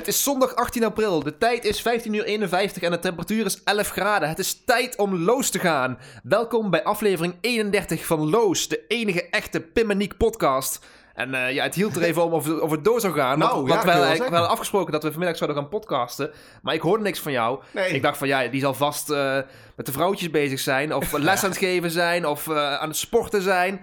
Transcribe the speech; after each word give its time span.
Het 0.00 0.08
is 0.08 0.22
zondag 0.22 0.54
18 0.54 0.84
april. 0.84 1.22
De 1.22 1.38
tijd 1.38 1.64
is 1.64 1.80
15 1.82 2.14
uur 2.14 2.24
51 2.24 2.82
en 2.82 2.90
de 2.90 2.98
temperatuur 2.98 3.44
is 3.44 3.62
11 3.64 3.88
graden. 3.90 4.28
Het 4.28 4.38
is 4.38 4.62
tijd 4.64 4.96
om 4.96 5.16
Loos 5.18 5.50
te 5.50 5.58
gaan. 5.58 5.98
Welkom 6.22 6.70
bij 6.70 6.82
aflevering 6.84 7.34
31 7.40 8.06
van 8.06 8.30
Loos, 8.30 8.68
de 8.68 8.84
enige 8.88 9.28
echte 9.30 9.60
Pimmeniek 9.60 10.16
podcast. 10.16 10.78
En 11.14 11.34
eh, 11.34 11.52
ja, 11.54 11.62
het 11.62 11.74
hield 11.74 11.96
er 11.96 12.02
even 12.02 12.24
om 12.24 12.32
of, 12.32 12.46
het- 12.46 12.60
of 12.60 12.70
het 12.70 12.84
door 12.84 13.00
zou 13.00 13.14
gaan. 13.14 13.38
Nou, 13.38 13.54
want 13.54 13.68
ja, 13.68 13.74
want 13.74 13.84
wel 13.84 14.12
we 14.12 14.22
hadden 14.22 14.48
afgesproken 14.48 14.92
dat 14.92 15.02
we 15.02 15.10
vanmiddag 15.10 15.36
zouden 15.36 15.60
gaan 15.60 15.68
podcasten. 15.70 16.30
Maar 16.62 16.74
ik 16.74 16.80
hoorde 16.80 17.02
niks 17.02 17.18
van 17.20 17.32
jou. 17.32 17.60
Nee. 17.70 17.90
Ik 17.90 18.02
dacht 18.02 18.18
van 18.18 18.28
ja, 18.28 18.46
die 18.48 18.60
zal 18.60 18.74
vast 18.74 19.10
eh, 19.10 19.38
met 19.76 19.86
de 19.86 19.92
vrouwtjes 19.92 20.30
bezig 20.30 20.58
zijn. 20.60 20.94
Of 20.94 21.12
les 21.18 21.42
aan 21.44 21.50
het 21.50 21.58
geven 21.58 21.90
zijn. 21.90 22.26
Of 22.26 22.48
eh, 22.48 22.74
aan 22.76 22.88
het 22.88 22.96
sporten 22.96 23.42
zijn. 23.42 23.80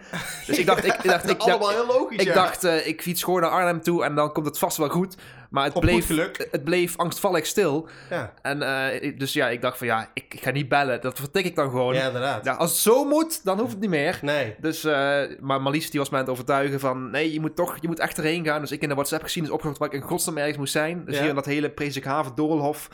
Dus 0.47 0.57
ik 0.57 0.65
dacht, 0.65 0.85
ik, 0.85 0.93
ik 0.93 1.09
dacht, 1.09 1.29
ik, 1.29 1.41
Allemaal 1.41 1.69
heel 1.69 1.85
logisch, 1.87 2.17
ik 2.21 2.27
ja. 2.27 2.33
dacht, 2.33 2.63
ik 2.63 3.01
fiets 3.01 3.23
gewoon 3.23 3.41
naar 3.41 3.49
Arnhem 3.51 3.81
toe 3.81 4.03
en 4.03 4.15
dan 4.15 4.31
komt 4.33 4.45
het 4.45 4.57
vast 4.59 4.77
wel 4.77 4.89
goed. 4.89 5.15
Maar 5.49 5.63
het 5.63 5.73
Op 5.73 5.81
bleef, 5.81 6.07
het 6.51 6.63
bleef 6.63 6.97
angstvallig 6.97 7.45
stil. 7.45 7.87
Ja, 8.09 8.33
En 8.41 8.61
eh, 8.61 9.17
dus 9.17 9.33
ja, 9.33 9.49
ik 9.49 9.61
dacht 9.61 9.77
van 9.77 9.87
ja, 9.87 10.09
ik, 10.13 10.33
ik 10.33 10.41
ga 10.43 10.51
niet 10.51 10.69
bellen. 10.69 11.01
Dat 11.01 11.19
vertik 11.19 11.45
ik 11.45 11.55
dan 11.55 11.69
gewoon. 11.69 11.93
ja 11.93 11.99
Ja. 12.01 12.07
inderdaad. 12.07 12.57
als 12.57 12.71
het 12.71 12.79
zo 12.79 13.05
moet, 13.05 13.43
dan 13.45 13.59
hoeft 13.59 13.71
het 13.71 13.79
niet 13.79 13.89
meer. 13.89 14.19
Nee. 14.21 14.55
Dus, 14.59 14.83
eh, 14.83 15.21
maar 15.39 15.61
Marlies 15.61 15.89
die 15.91 15.99
was 15.99 16.09
mij 16.09 16.19
aan 16.19 16.25
het 16.25 16.33
overtuigen 16.33 16.79
van... 16.79 17.09
Nee, 17.09 17.33
je 17.33 17.39
moet 17.39 17.55
toch, 17.55 17.77
je 17.81 17.87
moet 17.87 17.99
echt 17.99 18.17
erheen 18.17 18.45
gaan. 18.45 18.61
Dus 18.61 18.71
ik 18.71 18.81
in 18.81 18.89
de 18.89 18.95
WhatsApp 18.95 19.23
gezien 19.23 19.43
is 19.43 19.49
opgezocht 19.49 19.77
waar 19.79 19.87
ik 19.87 19.93
in 19.93 20.01
godsnaam 20.01 20.37
ergens 20.37 20.57
moest 20.57 20.71
zijn. 20.71 21.05
Dus 21.05 21.13
Ja. 21.15 21.19
hier 21.21 21.29
in 21.29 21.35
dat 21.35 21.45
hele 21.45 21.69
Presikhaven 21.69 22.35
Doolhof 22.35 22.89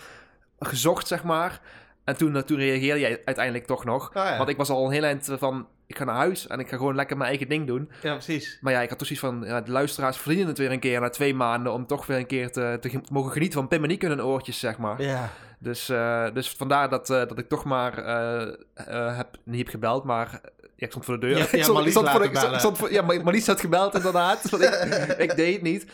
gezocht, 0.60 1.08
zeg 1.08 1.24
maar. 1.24 1.62
En 2.04 2.18
toen, 2.18 2.36
eh, 2.36 2.42
toen 2.42 2.58
reageerde 2.58 3.00
jij 3.00 3.22
uiteindelijk 3.26 3.66
toch 3.66 3.86
nog. 3.86 4.10
Ah, 4.14 4.26
ja. 4.30 4.38
Want 4.38 4.50
ik 4.50 4.58
was 4.58 4.70
al 4.70 4.86
een 4.86 4.92
heel 4.92 5.04
eind 5.04 5.30
van... 5.38 5.68
Ik 5.94 6.00
ga 6.00 6.06
naar 6.06 6.16
huis 6.16 6.48
en 6.48 6.60
ik 6.60 6.70
ga 6.70 6.78
gewoon 6.78 6.96
lekker 6.96 7.18
mijn 7.18 7.30
eigen 7.30 7.50
ding 7.50 7.68
doen. 7.68 7.90
ja, 8.02 8.12
precies. 8.14 8.58
Maar 8.62 8.74
ja, 8.74 8.82
ik 8.82 8.90
had 8.90 8.98
toch 8.98 9.08
zoiets 9.08 9.26
van... 9.26 9.44
Ja, 9.46 9.62
de 9.62 9.72
luisteraars 9.72 10.18
verdienen 10.18 10.48
het 10.48 10.58
weer 10.58 10.72
een 10.72 10.80
keer 10.80 11.00
na 11.02 11.10
twee 11.10 11.34
maanden... 11.36 11.74
om 11.74 11.86
toch 11.86 12.06
weer 12.06 12.18
een 12.18 12.26
keer 12.26 12.52
te, 12.52 12.78
te 12.82 12.90
ge- 12.90 13.02
mogen 13.12 13.32
genieten 13.32 13.60
van 13.60 13.68
Pim 13.68 13.84
en 13.84 13.90
in 13.90 14.08
hun 14.08 14.24
oortjes, 14.24 14.60
zeg 14.60 14.78
maar. 14.78 15.02
Ja. 15.02 15.30
Dus, 15.60 15.90
eh, 15.90 16.26
dus 16.34 16.50
vandaar 16.50 16.90
dat, 16.90 17.10
eh, 17.10 17.18
dat 17.28 17.38
ik 17.38 17.50
toch 17.50 17.64
maar 17.64 17.98
eh, 17.98 19.18
heb, 19.18 19.28
niet 19.44 19.60
heb 19.60 19.68
gebeld, 19.68 20.04
maar 20.04 20.30
ja, 20.76 20.86
ik 20.86 20.90
stond 20.90 21.06
voor 21.06 21.20
de 21.20 21.28
deur. 21.28 21.38
Hebt- 21.38 21.52
je 21.52 21.58
Ik 21.58 21.64
stond- 21.64 21.78
ik 21.88 21.94
Marlies 21.94 21.94
stond 21.94 22.10
voor 22.10 22.20
de- 22.50 22.54
ik 22.54 22.60
stond 22.60 22.78
voor- 22.78 22.92
Ja, 22.92 23.02
Marlies 23.02 23.48
had 23.48 23.60
gebeld 23.60 23.96
inderdaad, 23.96 24.44
ik, 24.62 25.16
ik 25.18 25.36
deed 25.36 25.54
het 25.54 25.62
niet. 25.62 25.86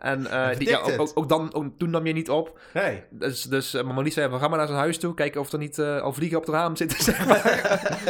En 0.00 0.26
eh, 0.26 0.58
die, 0.58 0.68
ja, 0.68 0.80
ook, 1.14 1.28
dan, 1.28 1.54
ook, 1.54 1.66
toen 1.78 1.90
nam 1.90 2.06
je 2.06 2.12
niet 2.12 2.30
op. 2.30 2.58
Nee. 2.74 3.02
Dus, 3.10 3.42
dus 3.42 3.82
Marlies 3.82 4.14
zei, 4.14 4.28
we 4.28 4.38
gaan 4.38 4.48
maar 4.48 4.58
naar 4.58 4.68
zijn 4.68 4.78
huis 4.78 4.98
toe, 4.98 5.14
kijken 5.14 5.40
of 5.40 5.52
er 5.52 5.58
niet 5.58 5.78
eh, 5.78 6.00
al 6.00 6.12
vliegen 6.12 6.38
op 6.38 6.46
het 6.46 6.54
raam 6.54 6.76
zitten, 6.76 7.02
zeg 7.12 7.26
maar. 7.26 7.44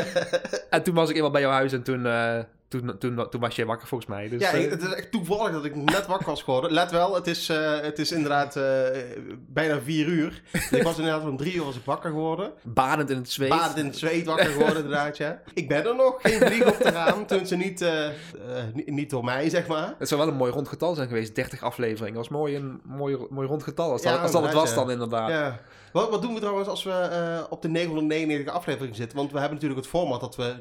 en 0.71 0.83
toen 0.83 0.95
was 0.95 1.11
ik 1.11 1.17
eenmaal 1.17 1.31
bij 1.31 1.41
jouw 1.41 1.51
huis 1.51 1.73
en 1.73 1.83
toen, 1.83 2.07
toen, 2.69 2.99
toen, 2.99 3.29
toen 3.31 3.41
was 3.41 3.57
jij 3.57 3.67
wakker 3.67 3.89
volgens 3.89 4.11
mij. 4.11 4.29
Dus, 4.29 4.41
ja, 4.41 4.51
eh, 4.53 4.63
ik- 4.65 4.71
het 4.71 4.83
is 4.83 4.93
echt 4.93 5.11
toevallig 5.11 5.53
dat 5.53 5.65
ik 5.65 5.75
net 5.77 6.07
wakker 6.07 6.27
was 6.27 6.43
geworden. 6.43 6.73
Let 6.73 6.91
wel, 6.91 7.15
het 7.15 7.27
is, 7.27 7.49
eh, 7.49 7.81
het 7.81 7.99
is 7.99 8.13
inderdaad 8.13 8.57
eh, 8.57 8.63
bijna 9.49 9.81
vier 9.81 10.07
uur. 10.07 10.43
ik 10.71 10.83
was 10.83 10.97
inderdaad 10.99 11.23
om 11.29 11.37
drie 11.37 11.55
uur 11.55 11.65
was 11.65 11.77
ik 11.77 11.85
wakker 11.85 12.11
geworden. 12.11 12.53
badend 12.63 13.11
in 13.11 13.17
het 13.17 13.31
zweet. 13.31 13.49
Badend 13.49 13.77
in 13.79 13.85
het 13.85 13.97
zweet 13.97 14.27
wakker 14.27 14.47
geworden 14.47 14.77
inderdaad, 14.85 15.17
ja. 15.17 15.41
Ik 15.55 15.69
ben 15.69 15.87
er 15.87 15.95
nog, 15.97 16.15
geen 16.23 16.41
vlieg 16.41 16.67
op 16.67 16.79
de 16.79 16.91
raam. 16.91 17.27
Toen 17.27 17.47
ze 17.47 17.57
niet, 17.57 17.85
niet, 18.87 19.11
door 19.11 19.25
mij, 19.25 19.49
zeg 19.49 19.67
maar. 19.67 19.95
Het 19.99 20.09
zou 20.09 20.21
wel 20.21 20.31
een 20.31 20.37
mooi 20.37 20.53
rond 20.53 20.69
getal 20.69 20.95
zijn 20.95 21.09
geweest, 21.09 21.35
30 21.35 21.63
afleveringen. 21.63 22.15
Dat 22.15 22.29
was 22.29 22.39
mooi 22.39 22.57
een 22.57 22.81
mooi, 22.85 23.17
mooi 23.31 23.49
rond 23.49 23.63
getal, 23.63 23.91
als 23.91 24.03
dat, 24.03 24.19
als 24.19 24.33
dat 24.33 24.43
het 24.43 24.53
was 24.53 24.75
dan 24.75 24.91
inderdaad. 24.91 25.31
Ja. 25.31 25.61
Wat, 25.97 26.11
wat 26.11 26.23
doen 26.23 26.35
we 26.35 26.41
trouwens 26.41 26.69
als 26.69 26.85
we 26.85 26.91
eh, 26.91 27.45
op 27.51 27.63
de 27.63 27.69
999 27.69 28.55
aflevering 28.55 28.97
zitten? 28.97 29.17
Want 29.19 29.33
we 29.33 29.39
hebben 29.39 29.55
natuurlijk 29.55 29.81
het 29.81 29.91
format 29.91 30.21
dat 30.21 30.37
we 30.37 30.55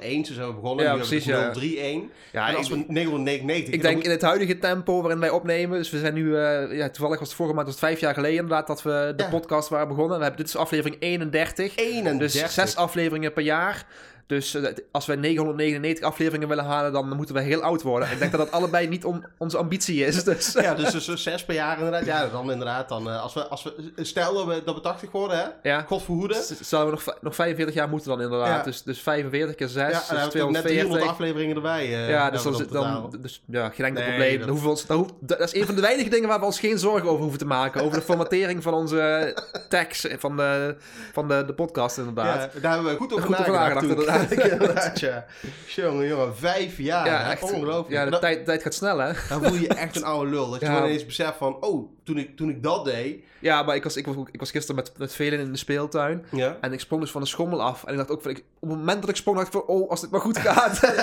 001 0.00 0.24
zo 0.24 0.32
zijn 0.34 0.46
we 0.46 0.54
begonnen. 0.54 0.84
Ja, 0.84 0.92
nu 0.92 0.98
precies, 0.98 1.24
hebben 1.24 1.44
ja. 1.44 1.50
we 1.52 1.60
031. 1.60 2.10
Ja, 2.32 2.48
en 2.48 2.56
als 2.56 2.70
ik- 2.70 2.86
we 2.86 2.92
999... 2.92 3.74
Ik 3.74 3.82
denk 3.82 4.02
in 4.02 4.10
het 4.10 4.22
huidige 4.22 4.58
tempo 4.58 5.00
waarin 5.00 5.20
wij 5.20 5.30
opnemen. 5.30 5.78
Dus 5.78 5.90
we 5.90 5.98
zijn 5.98 6.14
nu, 6.14 6.36
eh, 6.36 6.76
ja, 6.76 6.88
toevallig 6.90 7.18
was 7.18 7.28
het 7.28 7.36
vorige 7.36 7.54
maand, 7.54 7.66
was 7.66 7.76
het 7.76 7.84
vijf 7.84 8.00
jaar 8.00 8.14
geleden 8.14 8.38
inderdaad 8.38 8.66
dat 8.66 8.82
we 8.82 9.12
de 9.16 9.22
Ja. 9.22 9.28
podcast 9.28 9.68
waren 9.68 9.88
begonnen. 9.88 10.16
We 10.16 10.22
hebben, 10.22 10.40
dit 10.40 10.48
is 10.54 10.56
aflevering 10.60 10.96
31. 11.02 11.76
moet 11.76 11.86
31. 11.86 12.42
Dus 12.42 12.54
zes 12.54 12.76
afleveringen 12.76 13.32
per 13.32 13.42
jaar. 13.42 13.86
Dus 14.30 14.54
eh, 14.54 14.64
als 14.92 15.06
wij 15.06 15.16
999 15.16 16.04
afleveringen 16.04 16.48
willen 16.48 16.64
halen, 16.64 16.92
dan 16.92 17.16
moeten 17.16 17.34
we 17.34 17.40
heel 17.40 17.62
oud 17.62 17.82
worden. 17.82 18.10
Ik 18.10 18.18
denk 18.18 18.30
dat 18.30 18.40
dat 18.40 18.50
allebei 18.50 18.88
niet 18.88 19.04
on- 19.04 19.24
onze 19.38 19.56
ambitie 19.58 20.04
is. 20.04 20.24
Dus, 20.30 20.52
Ja, 20.52 20.74
dus, 20.74 21.04
dus 21.04 21.22
zes 21.22 21.44
per 21.44 21.54
jaar 21.54 21.76
inderdaad. 21.76 22.04
Ja, 22.04 22.26
dan 22.28 22.50
inderdaad. 22.50 22.88
Dan, 22.88 23.08
eh, 23.10 23.22
als 23.22 23.34
we, 23.34 23.46
als 23.48 23.62
we, 23.62 23.72
stel 23.96 24.34
dat 24.34 24.46
we, 24.46 24.62
dat 24.64 24.74
we 24.74 24.80
80 24.80 25.10
worden, 25.10 25.38
hè? 25.38 25.44
ja. 25.70 25.80
God 25.88 26.02
verhoede. 26.02 26.42
Zouden 26.60 26.94
we 26.98 27.02
nog, 27.04 27.16
nog 27.20 27.34
45 27.34 27.74
jaar 27.74 27.88
moeten 27.88 28.08
dan 28.10 28.20
inderdaad. 28.20 28.46
Ja. 28.56 28.62
Dus, 28.62 28.82
dus 28.82 29.00
45 29.00 29.54
keer 29.54 29.68
6, 29.68 29.82
Ja, 29.82 29.98
dus 29.98 30.06
dan 30.08 30.16
hebben 30.18 30.46
we 30.46 30.52
net 30.52 30.62
300 30.62 30.62
240. 30.62 31.10
afleveringen 31.10 31.56
erbij. 31.56 31.84
eh, 31.84 32.08
Ja, 32.08 32.30
dus, 32.30 32.42
dan, 32.42 32.56
we 32.56 32.66
dan, 32.66 33.14
dus 33.20 33.42
ja, 33.46 33.68
geen 33.68 33.86
enkel 33.86 34.02
Nee, 34.02 34.10
probleem. 34.10 34.38
dat- 34.38 34.46
Dan 34.48 34.60
we 34.62 34.68
ons, 34.68 34.86
dan 34.86 35.10
dat 35.20 35.40
is 35.40 35.54
een 35.54 35.66
van 35.66 35.74
de 35.74 35.80
weinige 35.80 36.08
dingen 36.10 36.28
waar 36.28 36.38
we 36.40 36.44
ons 36.44 36.60
geen 36.60 36.78
zorgen 36.78 37.08
over 37.08 37.20
hoeven 37.20 37.38
te 37.38 37.46
maken. 37.46 37.82
Over 37.82 37.98
de 37.98 38.04
formatering 38.04 38.62
van 38.62 38.74
onze 38.74 39.34
tags 39.68 40.06
van 40.18 40.36
de, 40.36 40.76
van 41.12 41.28
de, 41.28 41.44
de 41.46 41.52
podcast 41.54 41.98
inderdaad. 41.98 42.52
Ja, 42.54 42.60
daar 42.60 42.72
hebben 42.74 42.90
we 42.92 42.96
goed 42.98 43.12
over 43.12 43.24
Goed 43.26 43.38
over 43.38 43.52
nagedacht. 43.52 43.86
inderdaad, 44.52 45.00
ja. 45.00 45.24
Jongen, 45.66 46.06
jongen, 46.06 46.36
vijf 46.36 46.78
jaar. 46.78 47.06
Ja, 47.06 47.30
echt. 47.30 47.42
Ongelooflijk. 47.42 47.90
Ja, 47.90 48.04
de 48.04 48.10
Dan- 48.10 48.20
tijd, 48.20 48.44
tijd 48.44 48.62
gaat 48.62 48.74
snel, 48.74 48.98
hè? 48.98 49.12
Dan 49.28 49.44
voel 49.44 49.54
je 49.54 49.68
echt 49.68 49.96
een 49.96 50.04
oude 50.04 50.30
lul. 50.30 50.50
Dat 50.50 50.60
je 50.60 50.66
Ja. 50.66 50.72
gewoon 50.72 50.88
ineens 50.88 51.06
beseft 51.06 51.36
van, 51.36 51.56
oh, 51.62 51.90
toen 52.04 52.18
ik, 52.18 52.36
toen 52.36 52.48
ik 52.50 52.62
dat 52.62 52.84
deed. 52.84 53.24
Ja, 53.38 53.62
maar 53.62 53.74
ik 53.76 53.82
was, 53.82 53.96
ik 53.96 54.06
was, 54.06 54.16
ik 54.32 54.40
was 54.40 54.50
gisteren 54.50 54.76
met, 54.76 54.98
met 54.98 55.12
velen 55.14 55.38
in 55.38 55.52
de 55.52 55.58
speeltuin. 55.58 56.24
Ja. 56.30 56.56
En 56.60 56.72
ik 56.72 56.80
sprong 56.80 57.02
dus 57.02 57.10
van 57.10 57.20
de 57.20 57.26
schommel 57.26 57.62
af. 57.62 57.84
En 57.84 57.90
ik 57.92 57.96
dacht 57.98 58.10
ook, 58.10 58.22
van, 58.22 58.30
ik, 58.30 58.44
op 58.60 58.68
het 58.68 58.78
moment 58.78 59.00
dat 59.00 59.10
ik 59.10 59.16
sprong, 59.16 59.36
dacht 59.36 59.54
ik 59.54 59.60
van, 59.66 59.76
oh, 59.76 59.90
als 59.90 60.00
dit 60.00 60.10
maar 60.10 60.20
goed 60.20 60.38
gaat. 60.38 60.82
en 60.82 60.94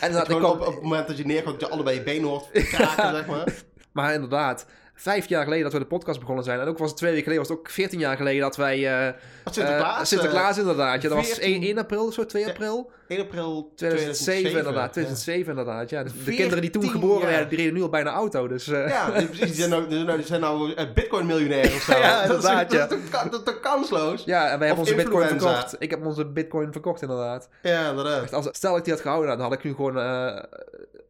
inderdaad, 0.00 0.28
ik 0.30 0.36
kwam, 0.36 0.50
op, 0.50 0.60
op 0.66 0.74
het 0.74 0.82
moment 0.82 1.06
dat 1.06 1.16
je 1.16 1.26
neerkomt, 1.26 1.60
dat 1.60 1.68
je 1.68 1.74
allebei 1.74 1.96
je 1.96 2.02
benen 2.02 2.28
hoort 2.28 2.50
kraken, 2.52 3.14
zeg 3.14 3.26
maar. 3.26 3.44
Maar 3.92 4.14
inderdaad, 4.14 4.66
vijf 4.94 5.28
jaar 5.28 5.42
geleden 5.44 5.62
dat 5.64 5.72
we 5.72 5.78
de 5.78 5.84
podcast 5.86 6.20
begonnen 6.20 6.44
zijn. 6.44 6.60
En 6.60 6.66
ook 6.68 6.78
was 6.78 6.88
het 6.88 6.98
twee 6.98 7.10
weken 7.10 7.24
geleden, 7.32 7.48
was 7.48 7.56
het 7.58 7.66
ook 7.66 7.72
14 7.72 7.98
jaar 7.98 8.16
geleden 8.16 8.40
dat 8.40 8.56
wij... 8.56 9.06
eh, 9.06 9.12
Sinterklaas? 9.50 9.98
eh, 9.98 10.04
Sinterklaas 10.04 10.58
inderdaad. 10.58 11.02
Ja, 11.02 11.08
dat 11.08 11.18
was 11.18 11.26
14 11.26 11.52
1, 11.52 11.62
1 11.62 11.78
april 11.78 12.06
of 12.06 12.12
zo, 12.14 12.26
2 12.26 12.46
april. 12.48 12.90
1 13.08 13.20
april 13.20 13.72
2007, 13.76 14.50
inderdaad. 14.50 14.74
Ja. 14.84 14.88
2007 14.90 15.50
inderdaad. 15.50 15.90
Ja, 15.90 16.02
de, 16.02 16.08
de 16.08 16.14
14 16.14 16.34
kinderen 16.34 16.60
die 16.62 16.70
toen 16.70 16.88
geboren 16.90 17.26
werden, 17.28 17.48
die 17.48 17.58
reden 17.58 17.74
nu 17.74 17.82
al 17.82 17.88
bijna 17.88 18.10
auto. 18.10 18.48
Dus 18.48 18.68
eh, 18.68 18.88
Ja, 18.88 19.10
precies. 19.10 19.38
Die 19.40 19.54
zijn 19.54 19.70
nou, 19.70 19.82
die 19.88 19.92
zijn 19.94 20.06
nou, 20.06 20.16
die 20.18 20.26
zijn 20.26 20.40
nou 20.40 20.72
eh, 20.74 20.92
bitcoin-miljonair 20.94 21.64
of 21.74 21.82
zo. 21.88 21.98
Ja, 21.98 22.26
dat 22.26 22.42
is, 22.42 22.48
inderdaad, 22.50 22.70
dat, 22.70 22.78
ja. 22.90 22.96
is, 22.96 23.02
toch 23.02 23.20
kan- 23.20 23.30
dat 23.30 23.40
is 23.40 23.44
toch 23.52 23.60
kansloos? 23.60 24.24
ja, 24.24 24.50
en 24.50 24.58
wij 24.58 24.66
hebben 24.66 24.84
onze 24.84 24.96
bitcoin 24.96 25.28
verkocht. 25.28 25.76
Ik 25.78 25.90
heb 25.90 26.06
onze 26.06 26.26
bitcoin 26.26 26.72
verkocht 26.72 27.02
inderdaad. 27.02 27.48
Ja, 27.62 27.88
inderdaad. 27.90 28.32
Als, 28.32 28.48
stel 28.52 28.76
ik 28.76 28.84
die 28.84 28.92
had 28.92 29.02
gehouden, 29.02 29.30
dan 29.30 29.40
had 29.40 29.52
ik 29.52 29.64
nu 29.64 29.74
gewoon 29.74 29.98
eh, 29.98 30.42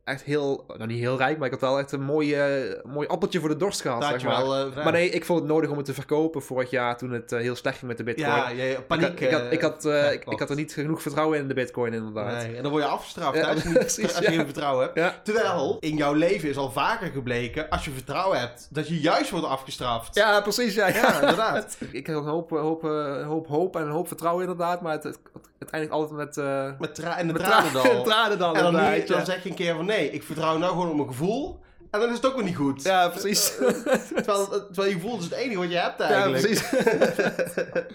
echt 0.05 0.23
heel, 0.23 0.65
nou 0.67 0.87
niet 0.87 0.99
heel 0.99 1.17
rijk, 1.17 1.37
maar 1.37 1.47
ik 1.47 1.53
had 1.53 1.61
wel 1.61 1.79
echt 1.79 1.93
een 1.93 2.03
mooi, 2.03 2.37
mooi 2.85 3.09
appeltje 3.09 3.41
voor 3.41 3.49
de 3.49 3.57
dorst 3.57 3.81
gehad. 3.81 4.03
Had 4.03 4.13
zeg 4.13 4.25
maar. 4.25 4.47
wel... 4.47 4.57
eh, 4.57 4.85
maar 4.85 4.93
nee, 4.93 5.11
ik 5.11 5.25
vond 5.25 5.39
het 5.39 5.49
nodig 5.49 5.71
om 5.71 5.77
het 5.77 5.87
te 5.87 5.95
verkopen 5.95 6.43
vorig 6.43 6.71
jaar 6.71 6.97
toen 6.97 7.11
het 7.11 7.33
eh, 7.33 7.41
heel 7.41 7.57
slecht 7.57 7.79
ging 7.79 7.89
met 7.89 7.99
de 7.99 8.05
bitcoin. 8.05 8.57
Ja, 8.57 8.81
paniek. 8.81 9.21
ik, 9.21 9.31
had, 9.31 9.43
ik, 9.51 9.61
had, 9.61 9.85
eh, 9.85 9.95
ik, 9.95 10.03
had, 10.03 10.13
ik, 10.13 10.33
ik 10.33 10.39
had 10.39 10.51
er 10.51 10.57
niet 10.57 10.73
genoeg 10.73 11.03
vertrouwen 11.03 11.39
in 11.39 11.49
de 11.49 11.55
bitcoin 11.55 11.93
inderdaad. 11.93 12.43
Nee, 12.43 12.57
en 12.57 12.63
dan 12.63 12.71
word 12.71 12.85
je 12.85 12.89
afgestraft 12.89 13.37
Ja, 13.37 13.49
als 13.49 13.63
je, 13.63 13.69
niet, 13.69 13.79
precies, 13.79 14.17
als 14.17 14.27
je 14.27 14.33
geen 14.33 14.45
vertrouwen 14.45 14.85
hebt. 14.85 14.99
Ja. 14.99 15.21
Terwijl 15.25 15.77
in 15.81 15.97
jouw 15.97 16.13
leven 16.13 16.49
is 16.49 16.57
al 16.57 16.71
vaker 16.71 17.11
gebleken, 17.11 17.69
als 17.69 17.85
je 17.85 17.91
vertrouwen 17.91 18.39
hebt, 18.39 18.69
dat 18.71 18.89
je 18.89 19.01
juist 19.01 19.31
wordt 19.31 19.47
afgestraft. 19.47 20.15
Ja, 20.15 20.41
precies. 20.41 20.75
Ja, 20.75 20.89
Ja, 20.89 21.21
inderdaad. 21.21 21.77
ik 21.91 22.07
heb 22.07 22.17
een 22.17 22.23
hoop, 22.23 22.51
hoop, 22.51 22.83
hoop 23.27 23.47
hoop 23.47 23.77
en 23.77 23.83
een 23.83 23.91
hoop 23.91 24.09
vertrouwen 24.09 24.43
inderdaad, 24.43 24.81
maar 24.81 24.93
het, 24.93 25.03
het, 25.03 25.19
het 25.59 25.71
eindigt 25.71 25.93
altijd 25.93 26.19
met... 26.19 26.37
Met 26.79 26.95
tra 26.95 27.19
en 27.19 27.27
de 27.27 27.33
met 27.33 27.43
tranendal. 27.45 27.83
tranen, 27.83 28.05
tranen 28.13 28.39
dan 28.39 28.57
en 28.57 28.63
dan, 28.63 28.91
nu, 28.91 29.05
dan 29.05 29.25
zeg 29.25 29.43
je 29.43 29.49
een 29.49 29.55
keer 29.55 29.75
van 29.75 29.87
nee, 29.97 30.11
ik 30.11 30.23
vertrouw 30.23 30.59
nou 30.59 30.73
gewoon 30.73 30.89
op 30.91 30.97
mijn 30.97 31.09
gevoel. 31.09 31.61
En 31.91 32.01
dan 32.01 32.09
is 32.09 32.17
het 32.17 32.27
ook 32.27 32.35
weer 32.35 32.45
niet 32.45 32.57
goed. 32.57 32.83
Ja, 32.83 33.09
precies. 33.09 33.53
Terwijl, 34.15 34.47
terwijl 34.49 34.89
je 34.89 34.93
gevoel 34.95 35.19
is 35.19 35.25
het 35.25 35.33
enige 35.33 35.59
wat 35.59 35.71
je 35.71 35.77
hebt 35.79 35.99
Ja, 35.99 36.05
eigenlijk. 36.09 36.43
precies. 36.43 36.71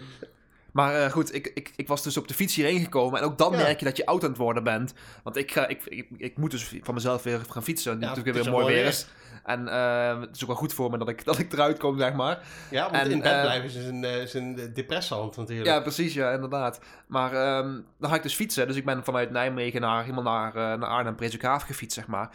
Maar 0.71 0.95
eh, 1.03 1.11
goed, 1.11 1.35
ik, 1.35 1.51
ik, 1.53 1.71
ik 1.75 1.88
was 1.88 2.03
dus 2.03 2.17
op 2.17 2.27
de 2.27 2.33
fiets 2.33 2.55
hierheen 2.55 2.79
gekomen. 2.83 3.19
En 3.19 3.25
ook 3.25 3.38
dan 3.38 3.51
Ja. 3.51 3.57
merk 3.57 3.79
je 3.79 3.85
dat 3.85 3.97
je 3.97 4.05
oud 4.05 4.23
aan 4.23 4.29
het 4.29 4.38
worden 4.38 4.63
bent. 4.63 4.94
Want 5.23 5.35
ik, 5.35 5.51
ga, 5.51 5.67
ik, 5.67 5.81
ik, 5.85 6.07
ik 6.17 6.38
moet 6.38 6.51
dus 6.51 6.71
van 6.81 6.94
mezelf 6.94 7.23
weer 7.23 7.39
gaan 7.49 7.63
fietsen. 7.63 7.94
Nu 7.97 8.01
Ja, 8.03 8.07
natuurlijk 8.07 8.35
weer 8.43 8.51
mooi 8.51 8.57
wel 8.65 8.73
weer 8.73 8.81
weer. 8.83 8.91
is. 8.91 9.07
En 9.47 9.67
eh, 9.67 10.19
het 10.19 10.35
is 10.35 10.41
ook 10.41 10.47
wel 10.47 10.57
goed 10.57 10.73
voor 10.73 10.91
me 10.91 10.97
dat 10.97 11.09
ik, 11.09 11.25
dat 11.29 11.39
ik 11.39 11.53
eruit 11.53 11.79
kom, 11.79 11.97
zeg 11.97 12.13
maar. 12.13 12.39
Ja, 12.69 12.81
want 12.91 13.03
En, 13.03 13.11
in 13.11 13.19
bed 13.21 13.31
eh, 13.31 13.41
blijven 13.41 13.69
is 13.69 13.75
een, 13.75 14.03
eh, 14.03 14.21
is 14.21 14.33
een 14.33 14.71
depressant 14.73 15.38
natuurlijk. 15.38 15.67
Ja, 15.67 15.79
precies, 15.79 16.13
ja, 16.13 16.31
inderdaad. 16.31 16.79
Maar 17.07 17.33
ehm, 17.33 17.79
dan 17.99 18.09
ga 18.09 18.15
ik 18.15 18.23
dus 18.23 18.35
fietsen. 18.35 18.67
Dus 18.67 18.75
ik 18.75 18.85
ben 18.85 19.03
vanuit 19.03 19.31
Nijmegen 19.31 19.81
naar, 19.81 20.01
helemaal 20.01 20.23
naar, 20.23 20.55
eh, 20.55 20.79
naar 20.79 20.89
Arnhem, 20.89 21.15
Presikhaaf 21.15 21.63
gefietst, 21.63 21.95
zeg 21.95 22.07
maar. 22.07 22.29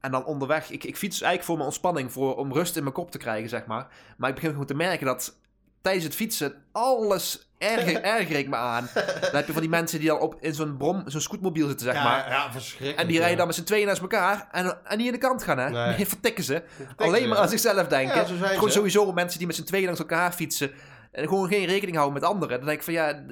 En 0.00 0.10
dan 0.10 0.24
onderweg, 0.24 0.70
ik, 0.70 0.84
ik 0.84 0.96
fiets 0.96 1.20
eigenlijk 1.20 1.44
voor 1.44 1.54
mijn 1.54 1.66
ontspanning, 1.68 2.12
voor, 2.12 2.36
om 2.36 2.52
rust 2.52 2.76
in 2.76 2.82
mijn 2.82 2.94
kop 2.94 3.10
te 3.10 3.18
krijgen, 3.18 3.48
zeg 3.48 3.66
maar. 3.66 3.86
Maar 4.16 4.28
ik 4.28 4.34
begin 4.34 4.50
gewoon 4.50 4.66
te 4.66 4.74
merken 4.74 5.06
dat 5.06 5.36
tijdens 5.82 6.04
het 6.04 6.14
fietsen 6.14 6.54
alles 6.72 7.50
erger, 7.58 8.02
erger 8.16 8.36
ik 8.36 8.48
me 8.48 8.56
aan. 8.56 8.88
Dan 8.94 9.34
heb 9.34 9.46
je 9.46 9.52
van 9.52 9.60
die 9.60 9.70
mensen 9.70 9.98
die 9.98 10.08
dan 10.08 10.18
op, 10.20 10.36
in 10.40 10.54
zo'n 10.54 10.76
brom, 10.76 11.02
zo'n 11.06 11.20
scootmobiel 11.20 11.66
zitten, 11.66 11.86
zeg 11.86 11.94
ja, 11.94 12.04
maar. 12.04 12.28
ja, 12.30 12.52
verschrikkelijk. 12.52 12.98
En 12.98 13.06
die 13.06 13.18
rijden 13.18 13.36
dan 13.36 13.46
met 13.46 13.56
z'n 13.56 13.62
tweeën 13.62 13.86
naast 13.86 14.00
elkaar 14.00 14.48
en, 14.52 14.78
en 14.84 14.98
niet 14.98 15.06
aan 15.06 15.12
de 15.12 15.18
kant 15.18 15.42
gaan, 15.42 15.58
hè? 15.58 15.70
Nee. 15.70 15.96
Nee, 15.96 16.06
vertikken 16.16 16.44
ze. 16.44 16.62
Vertikken 16.66 17.06
Alleen 17.06 17.22
ze. 17.22 17.28
maar 17.28 17.38
aan 17.38 17.48
zichzelf 17.48 17.86
denken. 17.86 18.16
Ja, 18.16 18.46
Gewoon 18.46 18.70
ze. 18.70 18.76
sowieso 18.76 19.12
mensen 19.12 19.38
die 19.38 19.46
met 19.46 19.56
z'n 19.56 19.64
tweeën 19.64 19.84
langs 19.84 20.00
elkaar 20.00 20.32
fietsen 20.32 20.70
en 21.12 21.28
gewoon 21.28 21.48
geen 21.48 21.64
rekening 21.66 21.96
houden 21.96 22.20
met 22.20 22.30
anderen. 22.30 22.56
Dan 22.56 22.66
denk 22.66 22.78
ik 22.78 22.84
van 22.84 22.94
ja, 22.94 23.24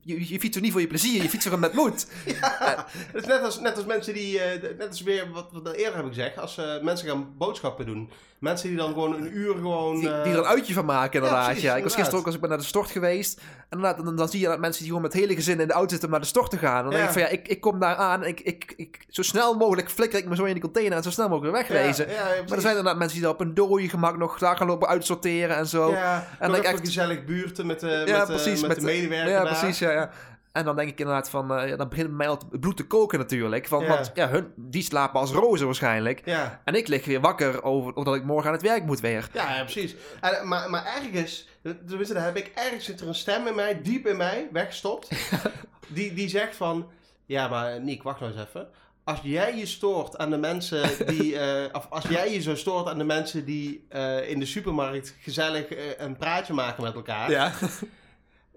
je, 0.00 0.28
je 0.28 0.40
fietst 0.40 0.56
er 0.56 0.62
niet 0.62 0.72
voor 0.72 0.80
je 0.80 0.86
plezier, 0.86 1.22
je 1.22 1.28
fietst 1.28 1.46
er 1.46 1.58
met 1.58 1.72
moed. 1.72 2.06
Ja, 2.40 2.86
het 2.92 3.22
is 3.22 3.26
net 3.26 3.42
als, 3.42 3.60
net 3.60 3.76
als 3.76 3.86
mensen 3.86 4.14
die, 4.14 4.40
eh, 4.40 4.76
net 4.78 4.88
als 4.88 5.02
weer 5.02 5.30
wat, 5.30 5.48
wat 5.52 5.72
eerder 5.74 5.96
heb 5.96 6.04
ik 6.04 6.12
gezegd, 6.12 6.38
als 6.38 6.58
eh, 6.58 6.82
mensen 6.82 7.08
gaan 7.08 7.36
boodschappen 7.36 7.86
doen. 7.86 8.10
Mensen 8.38 8.68
die 8.68 8.76
dan 8.78 8.88
gewoon 8.92 9.14
een 9.14 9.36
uur 9.36 9.54
gewoon... 9.54 9.98
Die, 10.00 10.10
eh, 10.12 10.22
die 10.24 10.32
er 10.32 10.38
een 10.38 10.44
uitje 10.44 10.72
van 10.74 10.84
maken, 10.84 11.12
inderdaad. 11.14 11.46
Ja, 11.46 11.50
precies, 11.52 11.74
ik 11.76 11.82
was 11.82 11.94
gisteren 11.94 12.18
ook 12.18 12.26
als 12.26 12.34
ik 12.34 12.40
ben 12.40 12.48
naar 12.50 12.58
de 12.58 12.64
stort 12.64 12.90
geweest. 12.90 13.38
En 13.38 13.44
inderdaad, 13.78 14.04
dan, 14.04 14.16
dan 14.16 14.28
zie 14.28 14.40
je 14.40 14.46
dat 14.46 14.58
mensen 14.58 14.78
die 14.78 14.86
gewoon 14.88 15.02
met 15.02 15.12
het 15.12 15.22
hele 15.22 15.34
gezin 15.34 15.60
in 15.60 15.66
de 15.66 15.72
auto 15.72 15.88
zitten 15.88 16.04
om 16.06 16.10
naar 16.14 16.20
de 16.22 16.26
stort 16.26 16.50
te 16.50 16.58
gaan. 16.58 16.82
Dan 16.82 16.92
denk 16.92 17.04
ik 17.04 17.10
van 17.10 17.22
ja, 17.22 17.28
ik, 17.28 17.48
ik 17.48 17.60
kom 17.60 17.78
daar 17.78 17.94
aan. 17.96 18.24
Ik, 18.24 18.40
ik, 18.40 18.72
ik, 18.76 19.04
zo 19.08 19.22
snel 19.22 19.54
mogelijk 19.54 19.90
flikker 19.90 20.18
ik 20.18 20.26
me 20.28 20.34
zo 20.36 20.44
in 20.44 20.52
die 20.52 20.62
container 20.62 20.96
en 20.96 21.02
zo 21.02 21.10
snel 21.10 21.28
mogelijk 21.28 21.56
wegwezen. 21.68 22.08
Ja, 22.08 22.14
maar 22.24 22.56
er 22.56 22.60
zijn 22.60 22.76
inderdaad 22.76 22.96
mensen 22.96 23.16
die 23.16 23.22
daar 23.26 23.34
op 23.34 23.40
een 23.40 23.54
dode 23.54 23.88
gemak 23.88 24.16
nog 24.18 24.38
daar 24.38 24.56
gaan 24.56 24.66
lopen 24.66 24.88
uitsorteren 24.88 25.56
en 25.56 25.66
zo. 25.66 25.90
Ja, 25.90 26.14
En 26.38 26.50
dan 26.52 26.62
dan 26.62 26.70
echt- 26.72 26.80
gezellig 26.86 27.24
buurten 27.24 27.66
met, 27.66 27.80
de 27.80 27.86
met, 28.06 28.24
precies, 28.26 28.42
precies, 28.42 28.60
met, 28.60 28.68
met 28.68 28.76
de 28.80 28.84
de- 28.86 28.92
medewerker 28.92 29.30
Ja, 29.32 29.42
precies, 29.44 29.78
ja, 29.78 29.90
ja. 29.90 30.10
En 30.58 30.64
dan 30.64 30.76
denk 30.76 30.88
ik 30.88 30.98
inderdaad 30.98 31.30
van, 31.30 31.54
eh, 31.54 31.68
ja, 31.68 31.76
dan 31.76 31.88
begint 31.88 32.10
mij 32.10 32.28
al 32.28 32.38
het 32.50 32.60
bloed 32.60 32.76
te 32.76 32.86
koken 32.86 33.18
natuurlijk. 33.18 33.66
Van. 33.66 33.86
Want 33.86 34.10
ja, 34.14 34.28
hun, 34.28 34.52
die 34.56 34.82
slapen 34.82 35.20
als 35.20 35.30
rozen 35.30 35.66
waarschijnlijk. 35.66 36.22
Ja, 36.24 36.60
En 36.64 36.74
ik 36.74 36.88
lig 36.88 37.04
weer 37.04 37.20
wakker 37.20 37.62
over, 37.62 37.94
omdat 37.94 38.14
ik 38.14 38.24
morgen 38.24 38.46
aan 38.46 38.52
het 38.52 38.62
werk 38.62 38.84
moet 38.84 39.00
weer. 39.00 39.28
ja, 39.32 39.54
ja, 39.54 39.62
precies. 39.62 39.94
En, 40.20 40.48
maar, 40.48 40.70
maar 40.70 40.84
ergens, 40.86 41.48
tenminste, 41.62 42.14
daar 42.14 42.24
heb 42.24 42.36
ik 42.36 42.52
ergens 42.54 42.84
zit 42.84 43.00
er 43.00 43.08
een 43.08 43.14
stem 43.14 43.46
in 43.46 43.54
mij, 43.54 43.82
diep 43.82 44.06
in 44.06 44.16
mij, 44.16 44.48
weggestopt. 44.52 45.08
die, 45.88 46.14
die 46.14 46.28
zegt 46.28 46.56
van, 46.56 46.90
ja 47.26 47.48
maar 47.48 47.80
Nick, 47.80 48.02
wacht 48.02 48.20
nou 48.20 48.32
eens 48.32 48.40
even. 48.40 48.68
Als 49.04 49.20
jij 49.22 49.56
je 49.56 49.66
stoort 49.66 50.18
aan 50.18 50.30
de 50.30 50.36
mensen 50.36 51.06
die, 51.06 51.38
eh, 51.38 51.64
of 51.72 51.86
als 51.90 52.04
jij 52.04 52.32
je 52.32 52.40
zo 52.40 52.54
stoort 52.54 52.88
aan 52.88 52.98
de 52.98 53.04
mensen 53.04 53.44
die 53.44 53.86
eh, 53.88 54.30
in 54.30 54.38
de 54.38 54.46
supermarkt 54.46 55.14
gezellig 55.20 55.68
eh, 55.68 55.84
een 55.98 56.16
praatje 56.16 56.52
maken 56.52 56.82
met 56.82 56.94
elkaar. 56.94 57.30
Ja, 57.30 57.52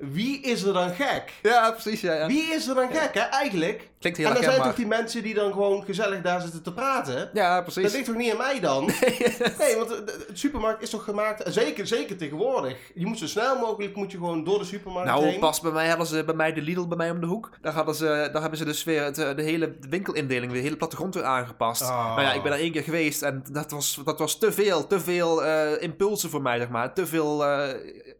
Wie 0.01 0.41
is 0.41 0.63
er 0.63 0.73
dan 0.73 0.89
gek? 0.93 1.33
ja 1.41 1.71
precies. 1.71 2.01
Ja, 2.01 2.13
ja. 2.13 2.27
Wie 2.27 2.43
is 2.53 2.67
er 2.67 2.75
dan 2.75 2.89
gek, 2.91 3.13
hè, 3.13 3.19
eigenlijk? 3.19 3.89
Klinkt 3.99 4.17
heel 4.19 4.27
en 4.27 4.33
dan 4.33 4.43
zijn 4.43 4.61
toch 4.61 4.75
die 4.75 4.85
mensen 4.87 5.23
die 5.23 5.33
dan 5.33 5.51
gewoon 5.51 5.83
gezellig 5.83 6.21
daar 6.21 6.41
zitten 6.41 6.63
te 6.63 6.73
praten? 6.73 7.29
Ja, 7.33 7.55
Dat 7.55 7.73
precies. 7.73 7.93
ligt 7.93 8.05
toch 8.05 8.15
niet 8.15 8.31
aan 8.31 8.37
mij 8.37 8.59
dan? 8.59 8.85
Nee, 9.57 9.75
want 9.75 9.89
de, 9.89 10.27
supermarkt 10.33 10.81
is 10.81 10.89
toch 10.89 11.03
gemaakt, 11.03 11.53
zeker, 11.53 11.87
zeker 11.87 12.17
tegenwoordig. 12.17 12.77
Je 12.95 13.05
moet 13.05 13.19
zo 13.19 13.27
snel 13.27 13.57
mogelijk 13.59 13.95
moet 13.95 14.11
je 14.11 14.17
gewoon 14.17 14.43
door 14.43 14.59
de 14.59 14.65
supermarkt 14.65 15.09
Nou, 15.09 15.25
heen. 15.25 15.39
pas 15.39 15.59
bij 15.61 15.71
mij 15.71 15.87
hadden 15.87 16.07
ze 16.07 16.23
bij 16.23 16.35
mij 16.35 16.53
de 16.53 16.61
Lidl 16.61 16.87
bij 16.87 16.97
mij 16.97 17.11
om 17.11 17.19
de 17.19 17.25
hoek. 17.27 17.49
Daar, 17.61 17.73
hadden 17.73 17.95
ze, 17.95 18.29
daar 18.31 18.41
hebben 18.41 18.59
ze 18.59 18.65
dus 18.65 18.83
weer 18.83 19.03
het, 19.03 19.17
eh, 19.17 19.35
de 19.35 19.43
hele 19.43 19.75
winkelindeling, 19.89 20.51
de 20.51 20.59
hele 20.59 20.77
plattegrond 20.77 21.13
weer 21.13 21.23
aangepast. 21.23 21.81
Oh. 21.81 22.05
Nou 22.15 22.21
ja, 22.21 22.33
ik 22.33 22.41
ben 22.41 22.51
daar 22.51 22.59
één 22.59 22.71
keer 22.71 22.83
geweest 22.83 23.21
en 23.21 23.43
dat 23.51 23.71
was, 23.71 23.99
dat 24.05 24.19
was 24.19 24.37
te 24.37 24.51
veel, 24.51 24.87
te 24.87 24.99
veel 24.99 25.43
eh, 25.45 25.81
impulsen 25.81 26.29
voor 26.29 26.41
mij, 26.41 26.57
zeg 26.57 26.69
maar. 26.69 26.93
Te 26.93 27.07
veel, 27.07 27.45
eh, 27.45 27.69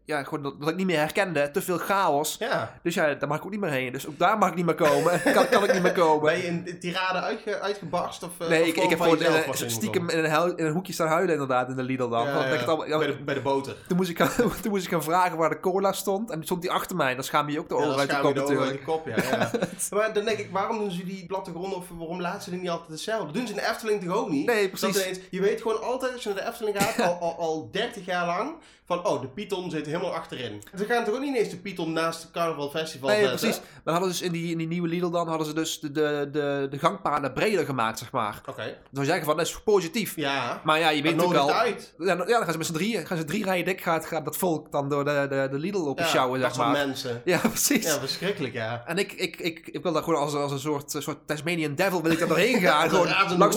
ja, 0.04 0.22
gewoon 0.22 0.42
dat, 0.42 0.60
dat 0.60 0.68
ik 0.68 0.76
niet 0.76 0.86
meer 0.86 0.98
herkende, 0.98 1.50
te 1.50 1.62
veel 1.62 1.78
chaos. 1.78 2.36
Ja. 2.38 2.78
Dus 2.82 2.94
ja, 2.94 3.14
daar 3.14 3.28
mag 3.28 3.38
ik 3.38 3.44
ook 3.44 3.50
niet 3.50 3.60
meer 3.60 3.70
heen. 3.70 3.92
Dus 3.92 4.06
ook 4.06 4.18
daar 4.18 4.38
mag 4.38 4.48
ik 4.48 4.54
niet 4.54 4.64
meer 4.64 4.74
komen. 4.74 5.22
kan, 5.34 5.48
kan 5.48 5.64
ik 5.64 5.72
niet 5.72 5.82
meer 5.82 5.92
komen. 5.92 6.24
Ben 6.24 6.36
je 6.36 6.42
in 6.42 6.78
tirade 6.80 7.20
uitge, 7.20 7.60
uitgebarst? 7.60 8.22
Of, 8.22 8.30
eh, 8.38 8.48
Nee, 8.48 8.62
of 8.62 8.66
ik, 8.68 8.76
ik 8.76 8.90
heb 8.90 9.00
gewoon 9.00 9.54
stiekem 9.54 10.08
in 10.08 10.18
een, 10.18 10.30
huil- 10.30 10.54
in 10.54 10.66
een 10.66 10.72
hoekje 10.72 10.92
staan 10.92 11.08
huilen 11.08 11.32
inderdaad 11.32 11.68
in 11.68 11.76
de 11.76 11.82
Lidl 11.82 12.08
dan. 12.08 12.26
Ja, 12.26 12.44
ik 12.44 12.60
het 12.60 12.76
bij, 12.98 13.06
de, 13.06 13.16
bij 13.24 13.34
de 13.34 13.40
boter. 13.40 13.76
toen, 13.88 13.96
moest 13.96 14.10
ik, 14.10 14.18
toen 14.62 14.70
moest 14.70 14.84
ik 14.84 14.90
gaan 14.90 15.02
vragen 15.02 15.38
waar 15.38 15.50
de 15.50 15.60
cola 15.60 15.92
stond. 15.92 16.30
En 16.30 16.36
die 16.36 16.44
stond 16.44 16.62
die 16.62 16.70
achter 16.70 16.96
mij. 16.96 17.14
Dan 17.14 17.24
schaam 17.24 17.48
je 17.48 17.58
ook 17.58 17.68
de 17.68 17.74
oren 17.76 17.96
uit 17.98 18.10
de 18.10 18.20
kop 18.20 18.34
natuurlijk. 18.34 18.78
de 18.78 18.84
kop, 18.84 19.06
ja. 19.06 19.50
maar 19.90 20.12
dan 20.12 20.24
denk 20.24 20.38
ik, 20.38 20.48
waarom 20.50 20.78
doen 20.78 20.90
ze 20.90 21.04
die 21.04 21.26
plattegronden 21.26 21.78
of 21.78 21.84
waarom 21.98 22.20
laten 22.20 22.42
ze 22.42 22.50
die 22.50 22.60
niet 22.60 22.70
altijd 22.70 22.90
hetzelfde? 22.90 23.24
Dat 23.24 23.34
doen 23.34 23.46
ze 23.46 23.52
in 23.52 23.58
de 23.58 23.68
Efteling 23.68 24.04
toch 24.04 24.14
ook 24.16 24.28
niet? 24.28 24.46
Nee, 24.46 24.70
Dat 24.70 24.80
precies. 24.80 25.02
ineens, 25.02 25.18
je 25.30 25.40
weet 25.40 25.62
gewoon 25.62 25.82
altijd, 25.82 26.12
als 26.12 26.22
je 26.22 26.28
naar 26.28 26.38
de 26.38 26.48
Efteling 26.48 26.82
gaat, 26.82 27.00
al, 27.00 27.18
al, 27.20 27.38
al 27.38 27.68
30 27.72 28.04
jaar 28.04 28.26
lang, 28.26 28.54
van 28.84 29.06
oh, 29.06 29.20
de 29.20 29.28
Python 29.28 29.70
zit 29.70 29.86
helemaal 29.86 30.14
achterin. 30.14 30.62
Ze 30.76 30.84
gaan 30.84 31.04
toch 31.04 31.14
ook 31.14 31.20
niet 31.20 31.36
eens 31.36 31.48
de 31.48 31.56
Python 31.56 31.92
naast 31.92 32.22
het 32.22 32.30
Carnaval 32.30 32.70
Festival 32.70 33.08
Nee, 33.08 33.20
zetten? 33.20 33.38
precies. 33.38 33.60
Maar 33.84 33.94
hadden 33.94 34.12
dus 34.12 34.22
in 34.22 34.32
die, 34.32 34.50
in 34.50 34.58
die 34.58 34.66
nieuwe 34.66 34.88
Lidl 34.88 35.10
dan, 35.10 35.28
hadden 35.28 35.46
ze 35.46 35.54
dus 35.54 35.80
de, 35.80 35.92
de, 35.92 36.28
de, 36.32 36.66
de 36.70 36.78
gangpaden 36.78 37.32
breder 37.32 37.64
gemaakt, 37.64 37.98
zeg 37.98 38.12
maar. 38.12 38.40
Oké. 38.46 38.62
Dan 38.62 38.74
zou 38.92 39.04
je 39.06 39.10
zeggen 39.10 39.24
van, 39.24 39.36
dat 39.36 39.46
is 39.46 39.60
positief. 39.60 40.16
Ja. 40.16 40.60
Maar 40.64 40.78
ja, 40.78 40.88
je 40.88 41.02
weet 41.02 41.16
natuurlijk 41.16 41.40
nodigt 41.40 41.58
al... 41.58 41.60
uit. 41.64 41.94
Ja, 41.98 42.16
dan, 42.16 42.26
dan 42.26 42.42
gaan 42.42 42.52
ze 42.52 42.58
met 42.58 42.66
z'n 42.66 42.72
drieën, 42.72 43.06
gaan 43.06 43.16
ze 43.16 43.24
drie 43.24 43.44
rijen 43.44 43.64
dik, 43.64 43.80
gaat, 43.80 44.06
gaat 44.06 44.24
dat 44.24 44.36
volk 44.36 44.72
dan 44.72 44.88
door 44.88 45.04
de, 45.04 45.26
de, 45.28 45.48
de 45.50 45.58
Lidl 45.58 45.78
op 45.78 45.98
Ja, 45.98 46.06
sjouwen, 46.06 46.40
dat 46.40 46.54
zeg 46.54 46.64
maar. 46.64 46.86
mensen. 46.86 47.22
Ja, 47.24 47.38
precies. 47.38 47.84
Ja, 47.84 47.98
verschrikkelijk, 47.98 48.54
ja. 48.54 48.82
En 48.86 48.98
ik, 48.98 49.12
ik, 49.12 49.36
ik, 49.40 49.66
ik 49.66 49.82
wil 49.82 49.92
daar 49.92 50.02
gewoon 50.02 50.20
als, 50.20 50.34
als 50.34 50.52
een 50.52 50.58
soort, 50.58 50.94
soort 50.98 51.26
Tasmanian 51.26 51.74
devil 51.74 52.02
wil 52.02 52.10
ik 52.12 52.18
daar 52.18 52.28
doorheen 52.28 52.60
gaan. 52.66 52.88
gewoon 52.90 53.08
langs 53.08 53.32
de, 53.32 53.38
langs 53.38 53.56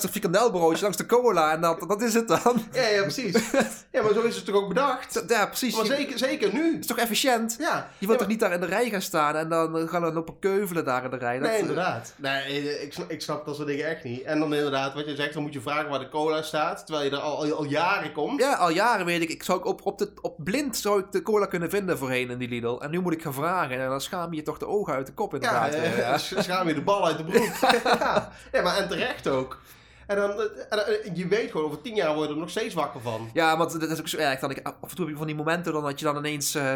de 0.00 0.80
langs 0.82 0.96
de 0.96 1.06
cola 1.06 1.52
en 1.52 1.60
dat, 1.60 1.84
dat 1.88 2.02
is 2.02 2.14
het 2.14 2.28
dan. 2.28 2.62
Ja, 2.72 2.86
ja, 2.86 3.02
precies. 3.02 3.50
ja, 3.92 4.02
maar 4.02 4.12
zo 4.12 4.20
is 4.22 4.36
het 4.36 4.44
toch 4.44 4.55
ook 4.56 4.68
bedacht? 4.68 5.22
Ja, 5.26 5.46
precies. 5.46 5.76
Maar 5.76 5.84
zeker, 5.86 6.18
zeker 6.18 6.52
nu. 6.52 6.70
Het 6.72 6.80
is 6.80 6.86
toch 6.86 6.98
efficiënt? 6.98 7.56
Ja. 7.58 7.88
Je 7.98 8.06
wilt 8.06 8.12
Ja, 8.12 8.24
toch 8.24 8.28
niet 8.34 8.40
daar 8.40 8.52
in 8.52 8.60
de 8.60 8.66
rij 8.66 8.88
gaan 8.90 9.02
staan 9.02 9.36
en 9.36 9.48
dan 9.48 9.78
eh, 9.78 9.88
gaan 9.88 10.02
we 10.02 10.12
lopen 10.12 10.38
keuvelen 10.38 10.84
daar 10.84 11.04
in 11.04 11.10
de 11.10 11.16
rij? 11.16 11.38
Dat, 11.38 11.42
Nee, 11.48 11.54
eh, 11.56 11.60
inderdaad. 11.60 12.12
Nee, 12.16 12.42
eh, 12.70 12.82
ik, 12.82 12.92
snap- 12.92 13.10
ik 13.10 13.22
snap 13.22 13.46
dat 13.46 13.54
soort 13.56 13.68
dingen 13.68 13.86
echt 13.86 14.04
niet. 14.04 14.22
En 14.22 14.38
dan 14.38 14.54
inderdaad, 14.54 14.94
wat 14.94 15.06
je 15.06 15.14
zegt, 15.16 15.32
dan 15.34 15.42
moet 15.42 15.52
je 15.52 15.60
vragen 15.60 15.88
waar 15.88 15.98
de 15.98 16.08
cola 16.08 16.42
staat. 16.42 16.86
Terwijl 16.86 17.04
je 17.10 17.16
er 17.16 17.22
al, 17.22 17.36
al, 17.44 17.52
al 17.52 17.64
jaren 17.64 18.12
komt. 18.12 18.40
Ja, 18.40 18.52
al 18.54 18.70
jaren 18.70 19.06
weet 19.06 19.22
ik. 19.22 19.30
Ik 19.30 19.42
zou 19.42 19.64
op, 19.64 19.86
op, 19.86 19.98
de, 19.98 20.10
op 20.20 20.34
blind 20.44 20.76
zou 20.76 21.00
ik 21.00 21.12
de 21.12 21.22
cola 21.22 21.46
kunnen 21.46 21.70
vinden 21.70 21.98
voorheen 21.98 22.30
in 22.30 22.38
die 22.38 22.48
Lidl. 22.48 22.78
En 22.80 22.90
nu 22.90 23.00
moet 23.00 23.12
ik 23.12 23.22
gaan 23.22 23.34
vragen. 23.34 23.80
En 23.80 23.88
dan 23.88 24.00
schaam 24.00 24.30
je 24.30 24.36
je 24.36 24.42
toch 24.42 24.58
de 24.58 24.66
ogen 24.66 24.94
uit 24.94 25.06
de 25.06 25.12
kop 25.12 25.32
Ja, 25.40 25.64
inderdaad. 25.66 25.96
ja. 25.96 26.18
sch- 26.18 26.38
schaam 26.38 26.68
je 26.68 26.74
de 26.74 26.82
bal 26.82 27.06
uit 27.06 27.16
de 27.18 27.24
broek. 27.24 27.54
ja. 27.84 28.32
ja, 28.52 28.62
maar 28.62 28.76
en 28.76 28.88
terecht 28.88 29.28
ook. 29.28 29.60
En 30.06 30.16
dan, 30.16 30.30
eh, 30.40 31.14
je 31.16 31.28
weet 31.28 31.50
gewoon, 31.50 31.66
over 31.66 31.80
tien 31.80 31.94
jaar 31.94 32.14
word 32.14 32.28
je 32.28 32.34
er 32.34 32.40
nog 32.40 32.50
steeds 32.50 32.74
wakker 32.74 33.00
van. 33.00 33.30
Ja, 33.32 33.56
want 33.56 33.80
dat 33.80 33.90
is 33.90 34.00
ook 34.00 34.08
zo 34.08 34.16
erg. 34.16 34.40
Dat 34.40 34.50
ik, 34.50 34.66
af 34.66 34.90
en 34.90 34.96
toe 34.96 35.04
heb 35.04 35.08
je 35.08 35.16
van 35.16 35.26
die 35.26 35.36
momenten 35.36 35.72
dan 35.72 35.82
dat 35.82 35.98
je 35.98 36.04
dan 36.04 36.16
ineens... 36.16 36.54
eh, 36.54 36.74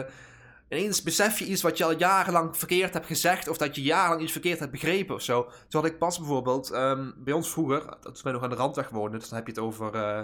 ineens 0.68 1.02
besef 1.02 1.38
je 1.38 1.44
iets 1.44 1.62
wat 1.62 1.78
je 1.78 1.84
al 1.84 1.98
jarenlang 1.98 2.56
verkeerd 2.56 2.94
hebt 2.94 3.06
gezegd... 3.06 3.48
of 3.48 3.56
dat 3.56 3.74
je 3.74 3.82
jarenlang 3.82 4.22
iets 4.22 4.32
verkeerd 4.32 4.58
hebt 4.58 4.70
begrepen 4.72 5.14
of 5.14 5.22
zo. 5.22 5.50
Zo 5.68 5.78
had 5.78 5.86
ik 5.86 5.98
pas 5.98 6.18
bijvoorbeeld 6.18 6.70
bij 6.70 7.12
bij 7.16 7.32
ons 7.32 7.50
vroeger... 7.50 7.80
toen 8.02 8.14
wij 8.22 8.32
nog 8.32 8.42
aan 8.42 8.50
de 8.50 8.56
Randweg 8.56 8.88
woonden... 8.88 9.20
dus 9.20 9.28
dan 9.28 9.38
heb 9.38 9.46
je 9.46 9.52
het 9.52 9.62
over... 9.62 9.94
eh, 9.94 10.20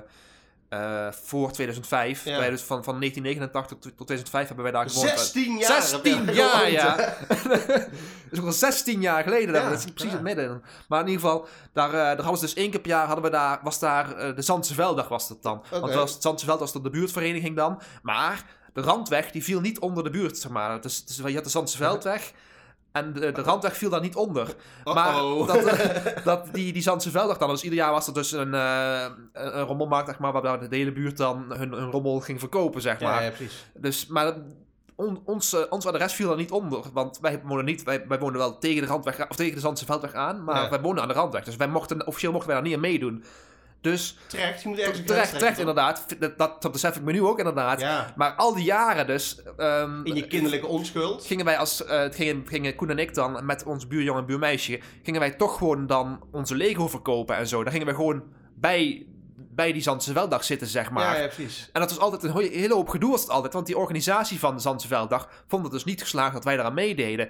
eh, 0.69 1.13
voor 1.13 1.53
2005. 1.53 2.25
Ja. 2.25 2.39
Wij 2.39 2.51
dus 2.51 2.63
van, 2.63 2.85
van 2.85 2.99
1989 2.99 3.79
tot, 3.79 3.97
tot 3.97 4.07
2005 4.07 4.47
hebben 4.47 4.65
wij 4.65 4.73
daar 4.73 4.91
gewoond. 4.91 5.09
16 5.09 5.59
jaar. 5.59 5.71
heb 5.71 5.81
je 5.81 5.87
16 5.89 6.27
daar 6.27 6.35
jaar, 6.35 6.71
ja. 6.71 6.97
dat 7.45 7.89
is 8.31 8.39
ook 8.39 8.47
al 8.47 8.53
16 8.53 9.01
jaar 9.01 9.23
geleden. 9.23 9.55
Ja, 9.55 9.69
dat 9.69 9.79
is 9.79 9.85
precies 9.85 10.11
ja. 10.11 10.17
het 10.17 10.23
midden. 10.23 10.63
Maar 10.89 11.01
in 11.01 11.09
ieder 11.09 11.23
geval, 11.23 11.47
daar, 11.73 11.89
eh, 11.89 11.95
daar 11.95 12.21
hadden 12.21 12.39
ze 12.39 12.45
dus 12.45 12.55
één 12.55 12.71
keer 12.71 12.81
per 12.81 12.91
jaar, 12.91 13.07
hadden 13.07 13.25
we 13.25 13.31
daar, 13.31 13.61
was 13.63 13.79
daar 13.79 14.17
eh, 14.17 14.37
de 14.37 14.43
Zandse 14.43 14.75
Velddag 14.75 15.09
was 15.09 15.29
dat 15.29 15.43
dan. 15.43 15.65
Want 15.71 15.95
was, 15.95 16.13
het 16.13 16.23
Zandse 16.23 16.47
Velddag 16.47 16.73
was 16.73 16.83
de 16.83 16.91
buurtvereniging 16.91 17.57
dan. 17.57 17.81
Maar 18.03 18.45
de 18.73 18.81
Randweg, 18.81 19.31
die 19.31 19.45
viel 19.45 19.61
niet 19.61 19.79
onder 19.79 20.05
de 20.05 20.11
buurt, 20.11 20.39
zeg 20.39 20.51
maar. 20.51 20.81
Dus, 20.81 21.05
dus 21.05 21.17
je 21.17 21.35
had 21.35 21.45
de 21.45 21.51
Zandse 21.51 21.77
Veldweg. 21.77 22.33
En 22.97 23.13
de, 23.13 23.33
de 23.33 23.43
Randweg 23.43 23.77
viel 23.77 23.91
daar 23.91 24.01
niet 24.01 24.17
onder. 24.17 24.55
Maar 24.85 25.13
dat, 25.47 25.65
eh, 25.65 26.25
dat 26.25 26.49
die, 26.53 26.73
die 26.73 26.83
Zandse 26.83 27.11
Velddag 27.11 27.39
dan, 27.39 27.49
dus 27.49 27.63
ieder 27.63 27.79
jaar 27.79 27.91
was 27.93 28.07
er 28.07 28.15
dus 28.15 28.33
een, 28.33 28.55
eh, 28.55 29.07
een 29.33 29.63
rommelmarkt, 29.63 30.09
zeg 30.09 30.19
maar, 30.19 30.33
waar 30.33 30.69
de 30.69 30.77
hele 30.77 30.93
buurt 30.93 31.17
dan 31.17 31.45
hun, 31.49 31.73
hun 31.73 31.91
rommel 31.91 32.21
ging 32.21 32.39
verkopen, 32.41 32.81
zeg 32.81 33.01
maar. 33.01 33.15
Ja, 33.15 33.21
ja, 33.21 33.31
precies. 33.31 33.67
Dus, 33.75 34.07
maar 34.07 34.35
on, 34.95 35.21
ons, 35.25 35.53
eh, 35.53 35.61
ons 35.71 35.87
adres 35.87 36.13
viel 36.13 36.31
er 36.31 36.37
niet 36.37 36.51
onder. 36.51 36.81
Want 36.93 37.19
wij 37.21 37.41
wonen 37.45 37.65
niet, 37.65 37.83
wij, 37.83 38.07
wij 38.09 38.19
wonen 38.19 38.39
wel 38.39 38.59
tegen 38.59 38.83
de 38.83 38.89
randweg, 38.89 39.29
of 39.29 39.37
tegen 39.37 39.55
de 39.55 39.61
Zandse 39.61 39.85
Veldweg 39.85 40.13
aan, 40.13 40.45
maar 40.45 40.63
Ja. 40.63 40.71
wij 40.71 40.81
wonen 40.81 41.03
aan 41.03 41.09
de 41.09 41.15
randweg. 41.15 41.45
Dus 41.45 41.57
wij 41.57 41.69
mochten, 41.69 42.07
officieel 42.07 42.33
mochten 42.33 42.49
wij 42.51 42.59
daar 42.61 42.67
niet 42.67 42.77
aan 42.77 42.81
meedoen. 42.91 43.25
Dus 43.93 44.17
Terecht, 44.27 44.63
je 44.63 44.69
moet 44.69 44.79
ergens 44.79 45.31
terecht, 45.31 45.59
inderdaad. 45.59 46.05
Dat, 46.19 46.39
dat, 46.39 46.63
dat 46.63 46.73
besef 46.73 46.97
ik 46.97 47.03
me 47.03 47.13
nu 47.13 47.23
ook 47.23 47.39
inderdaad. 47.39 47.81
Ja, 47.81 48.13
Maar 48.17 48.33
al 48.35 48.55
die 48.55 48.65
jaren 48.65 49.07
dus, 49.07 49.43
ehm, 49.57 50.05
in 50.05 50.15
je 50.15 50.27
kinderlijke 50.27 50.67
onschuld. 50.67 51.25
gingen 51.27 51.45
wij 51.45 51.59
als, 51.59 51.85
eh, 51.85 52.03
gingen, 52.11 52.45
gingen 52.47 52.75
Koen 52.75 52.91
en 52.91 52.99
ik 52.99 53.15
dan 53.15 53.47
met 53.47 53.65
ons 53.65 53.87
buurjongen 53.87 54.21
en 54.21 54.27
buurmeisje, 54.27 54.81
gingen 55.03 55.21
wij 55.21 55.31
toch 55.31 55.59
gewoon 55.59 55.87
dan 55.87 56.21
onze 56.31 56.55
Lego 56.55 56.89
verkopen 56.89 57.37
en 57.37 57.49
zo. 57.49 57.63
Dan 57.63 57.73
gingen 57.73 57.87
wij 57.87 57.95
gewoon 57.95 58.23
bij, 58.55 59.07
bij 59.37 59.73
die 59.73 59.83
Zandse 59.83 60.13
Velddag 60.13 60.45
zitten, 60.45 60.67
zeg 60.67 60.91
maar. 60.91 61.17
Ja, 61.17 61.23
ja, 61.23 61.27
precies. 61.27 61.71
En 61.73 61.81
dat 61.81 61.91
was 61.91 61.99
altijd 61.99 62.23
een 62.23 62.37
hele 62.37 62.75
hoop 62.75 62.89
gedoe 62.89 63.11
was 63.11 63.21
het 63.21 63.31
altijd. 63.31 63.53
Want 63.53 63.67
die 63.67 63.79
organisatie 63.79 64.39
van 64.39 64.55
de 64.55 64.61
Zandse 64.61 64.89
Velddag 64.89 65.29
vond 65.47 65.63
het 65.63 65.73
dus 65.73 65.85
niet 65.85 66.03
geslaagd 66.03 66.33
dat 66.33 66.45
wij 66.45 66.55
eraan 66.55 66.75
meededen. 66.75 67.29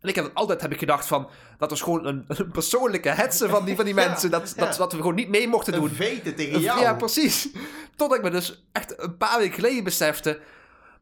En 0.00 0.08
ik 0.08 0.14
heb 0.14 0.24
het 0.24 0.34
altijd 0.34 0.60
heb 0.60 0.72
ik 0.72 0.78
gedacht 0.78 1.06
van... 1.06 1.28
Dat 1.58 1.70
was 1.70 1.80
gewoon 1.80 2.06
een, 2.06 2.24
een 2.28 2.50
persoonlijke 2.50 3.08
hetze 3.08 3.48
van 3.48 3.64
die, 3.64 3.76
van 3.76 3.84
die 3.84 3.94
Ja, 4.00 4.06
mensen. 4.06 4.30
Dat, 4.30 4.52
ja. 4.56 4.64
dat, 4.64 4.76
dat 4.76 4.92
we 4.92 4.98
gewoon 4.98 5.14
niet 5.14 5.28
mee 5.28 5.48
mochten 5.48 5.74
Een 5.74 5.80
doen. 5.80 5.90
veten 5.90 6.34
tegen 6.34 6.60
jou. 6.60 6.80
Ja, 6.80 6.94
precies. 6.94 7.48
Totdat 7.96 8.18
ik 8.18 8.24
me 8.24 8.30
dus 8.30 8.64
echt 8.72 9.02
een 9.02 9.16
paar 9.16 9.38
weken 9.38 9.54
geleden 9.54 9.84
besefte... 9.84 10.40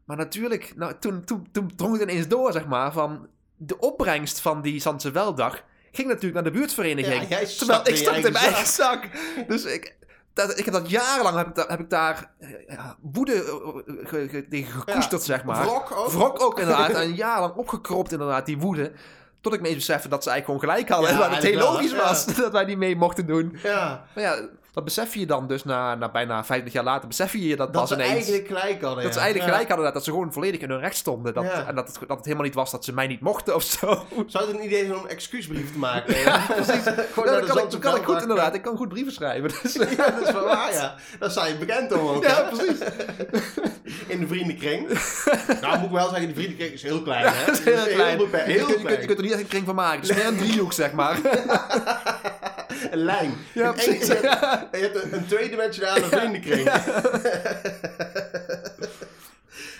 Maar 0.05 0.17
natuurlijk, 0.17 0.73
nou, 0.75 0.93
toen, 0.99 1.23
toen, 1.23 1.47
toen 1.51 1.75
drong 1.75 1.99
het 1.99 2.09
ineens 2.09 2.27
door, 2.27 2.51
zeg 2.51 2.65
maar, 2.65 2.91
van... 2.91 3.27
De 3.55 3.79
opbrengst 3.79 4.39
van 4.39 4.61
die 4.61 4.81
Zandse 4.81 5.11
Velddag 5.11 5.63
ging 5.91 6.07
natuurlijk 6.07 6.33
naar 6.33 6.43
de 6.43 6.51
buurtvereniging. 6.51 7.21
Ja, 7.21 7.27
jij 7.27 7.45
Terwijl 7.45 7.87
ik 7.87 7.95
stak 7.95 8.15
in 8.15 8.21
mijn 8.21 8.35
eigen 8.35 8.67
zak. 8.67 9.09
Dus 9.47 9.63
ik, 9.63 9.95
dat, 10.33 10.57
ik 10.59 10.65
heb 10.65 10.73
dat 10.73 10.89
jarenlang 10.89 11.37
heb 11.37 11.47
ik, 11.47 11.55
daar- 11.55 11.69
heb 11.69 11.79
ik 11.79 11.89
daar 11.89 12.31
eh, 12.39 12.49
ja, 12.67 12.95
woede 13.01 13.33
eh, 13.33 14.07
ge- 14.07 14.27
ge- 14.29 14.47
tegen 14.49 14.81
gekoesterd, 14.81 15.23
zeg 15.23 15.43
maar. 15.43 15.63
Wrok 15.65 15.91
ook. 15.91 16.11
Wrok 16.11 16.41
ook 16.41 16.59
inderdaad. 16.59 16.89
En 17.03 17.15
jarenlang 17.15 17.55
opgekropt 17.55 18.11
inderdaad, 18.11 18.45
die 18.45 18.57
woede. 18.57 18.91
Tot 19.41 19.53
ik 19.53 19.61
me 19.61 19.67
eens 19.67 19.75
besefte 19.75 20.07
dat 20.09 20.23
ze 20.23 20.29
eigenlijk 20.29 20.61
gewoon 20.61 20.75
gelijk 20.75 20.93
hadden. 20.93 21.09
En 21.09 21.17
dat 21.31 21.43
het 21.43 21.51
heel 21.53 21.71
logisch 21.71 21.95
was 21.95 22.25
dat 22.35 22.51
wij 22.51 22.65
die 22.65 22.77
mee 22.77 22.95
mochten 22.95 23.25
doen. 23.25 23.59
Ja. 23.63 24.05
Maar 24.15 24.23
ja, 24.23 24.39
dat 24.73 24.83
besef 24.83 25.13
je 25.15 25.25
dan 25.25 25.47
dus 25.47 25.63
na, 25.63 25.95
na 25.95 26.09
bijna 26.09 26.43
50 26.45 26.73
jaar 26.73 26.83
later, 26.83 27.07
besef 27.07 27.31
je 27.33 27.47
je 27.47 27.55
dat, 27.55 27.73
Dat 27.73 27.81
pas 27.81 27.89
ze 27.89 27.95
ineens... 27.95 28.11
eigenlijk 28.11 28.47
gelijk 28.47 28.81
hadden. 28.81 29.03
Dat 29.03 29.13
ze 29.13 29.19
eigenlijk 29.19 29.49
gelijk 29.49 29.67
hadden, 29.67 29.85
dat, 29.85 29.93
dat 29.93 30.03
ze 30.03 30.09
gewoon 30.11 30.33
volledig 30.33 30.61
in 30.61 30.69
hun 30.69 30.79
recht 30.79 30.95
stonden. 30.95 31.33
Dat. 31.33 31.45
En 31.67 31.75
dat 31.75 31.87
het, 31.87 31.99
dat 32.07 32.17
het 32.17 32.25
helemaal 32.25 32.45
niet 32.45 32.55
was 32.55 32.71
dat 32.71 32.85
ze 32.85 32.93
mij 32.93 33.07
niet 33.07 33.21
mochten 33.21 33.55
of 33.55 33.63
zo. 33.63 34.05
Zou 34.27 34.47
het 34.47 34.55
een 34.55 34.63
idee 34.65 34.85
zijn 34.85 34.95
om 34.97 35.03
een 35.03 35.09
excuusbrief 35.09 35.71
te 35.71 35.77
maken? 35.77 36.17
Ja, 36.25 36.45
precies. 36.55 36.83
Gewoon 37.13 37.33
dat 37.33 37.45
kan, 37.45 37.57
ik, 37.57 37.71
dat 37.71 37.79
kan 37.79 37.95
ik 37.95 38.03
goed 38.03 38.21
inderdaad. 38.21 38.53
Ik 38.53 38.61
kan 38.61 38.77
goed 38.77 38.89
brieven 38.89 39.13
schrijven. 39.13 39.51
Dus, 39.63 39.73
Ja, 39.97 40.09
dat 40.09 40.27
is 40.27 40.31
wel 40.31 40.43
waar, 40.43 40.73
ja. 40.73 40.95
Dat 41.19 41.31
sta 41.31 41.45
je 41.45 41.55
bekend 41.55 41.91
om 41.93 42.07
ook. 42.07 42.23
ja, 42.23 42.41
precies. 42.41 42.77
In 44.07 44.19
de 44.19 44.27
vriendenkring. 44.27 44.87
nou, 45.61 45.77
moet 45.77 45.85
ik 45.85 45.91
wel 45.95 46.09
zeggen, 46.09 46.27
de 46.27 46.33
vriendenkring 46.33 46.71
is 46.73 46.81
heel 46.81 47.01
klein, 47.01 47.25
hè? 47.33 47.45
Dat 47.45 47.59
heel 47.59 47.83
klein. 47.95 48.17
heel 48.17 48.65
kunt- 48.65 48.79
je, 48.79 48.85
kunt, 48.85 48.99
je 48.99 49.05
kunt 49.05 49.17
er 49.17 49.23
niet 49.23 49.31
echt 49.31 49.41
een 49.41 49.47
kring 49.47 49.65
van 49.65 49.75
maken. 49.75 49.99
Het 49.99 50.09
is 50.09 50.15
meer 50.15 50.25
een 50.27 50.37
driehoek, 50.37 50.73
zeg 50.73 50.91
maar. 50.91 51.17
Een 52.91 53.03
lijn. 53.03 53.33
Ja, 53.53 53.71
precies. 53.71 54.07
Je 54.07 54.13
hebt, 54.13 54.75
je 54.75 54.81
hebt 54.81 55.03
een, 55.03 55.13
een 55.13 55.27
tweedimensionale 55.27 56.05
vriendenkring. 56.05 56.63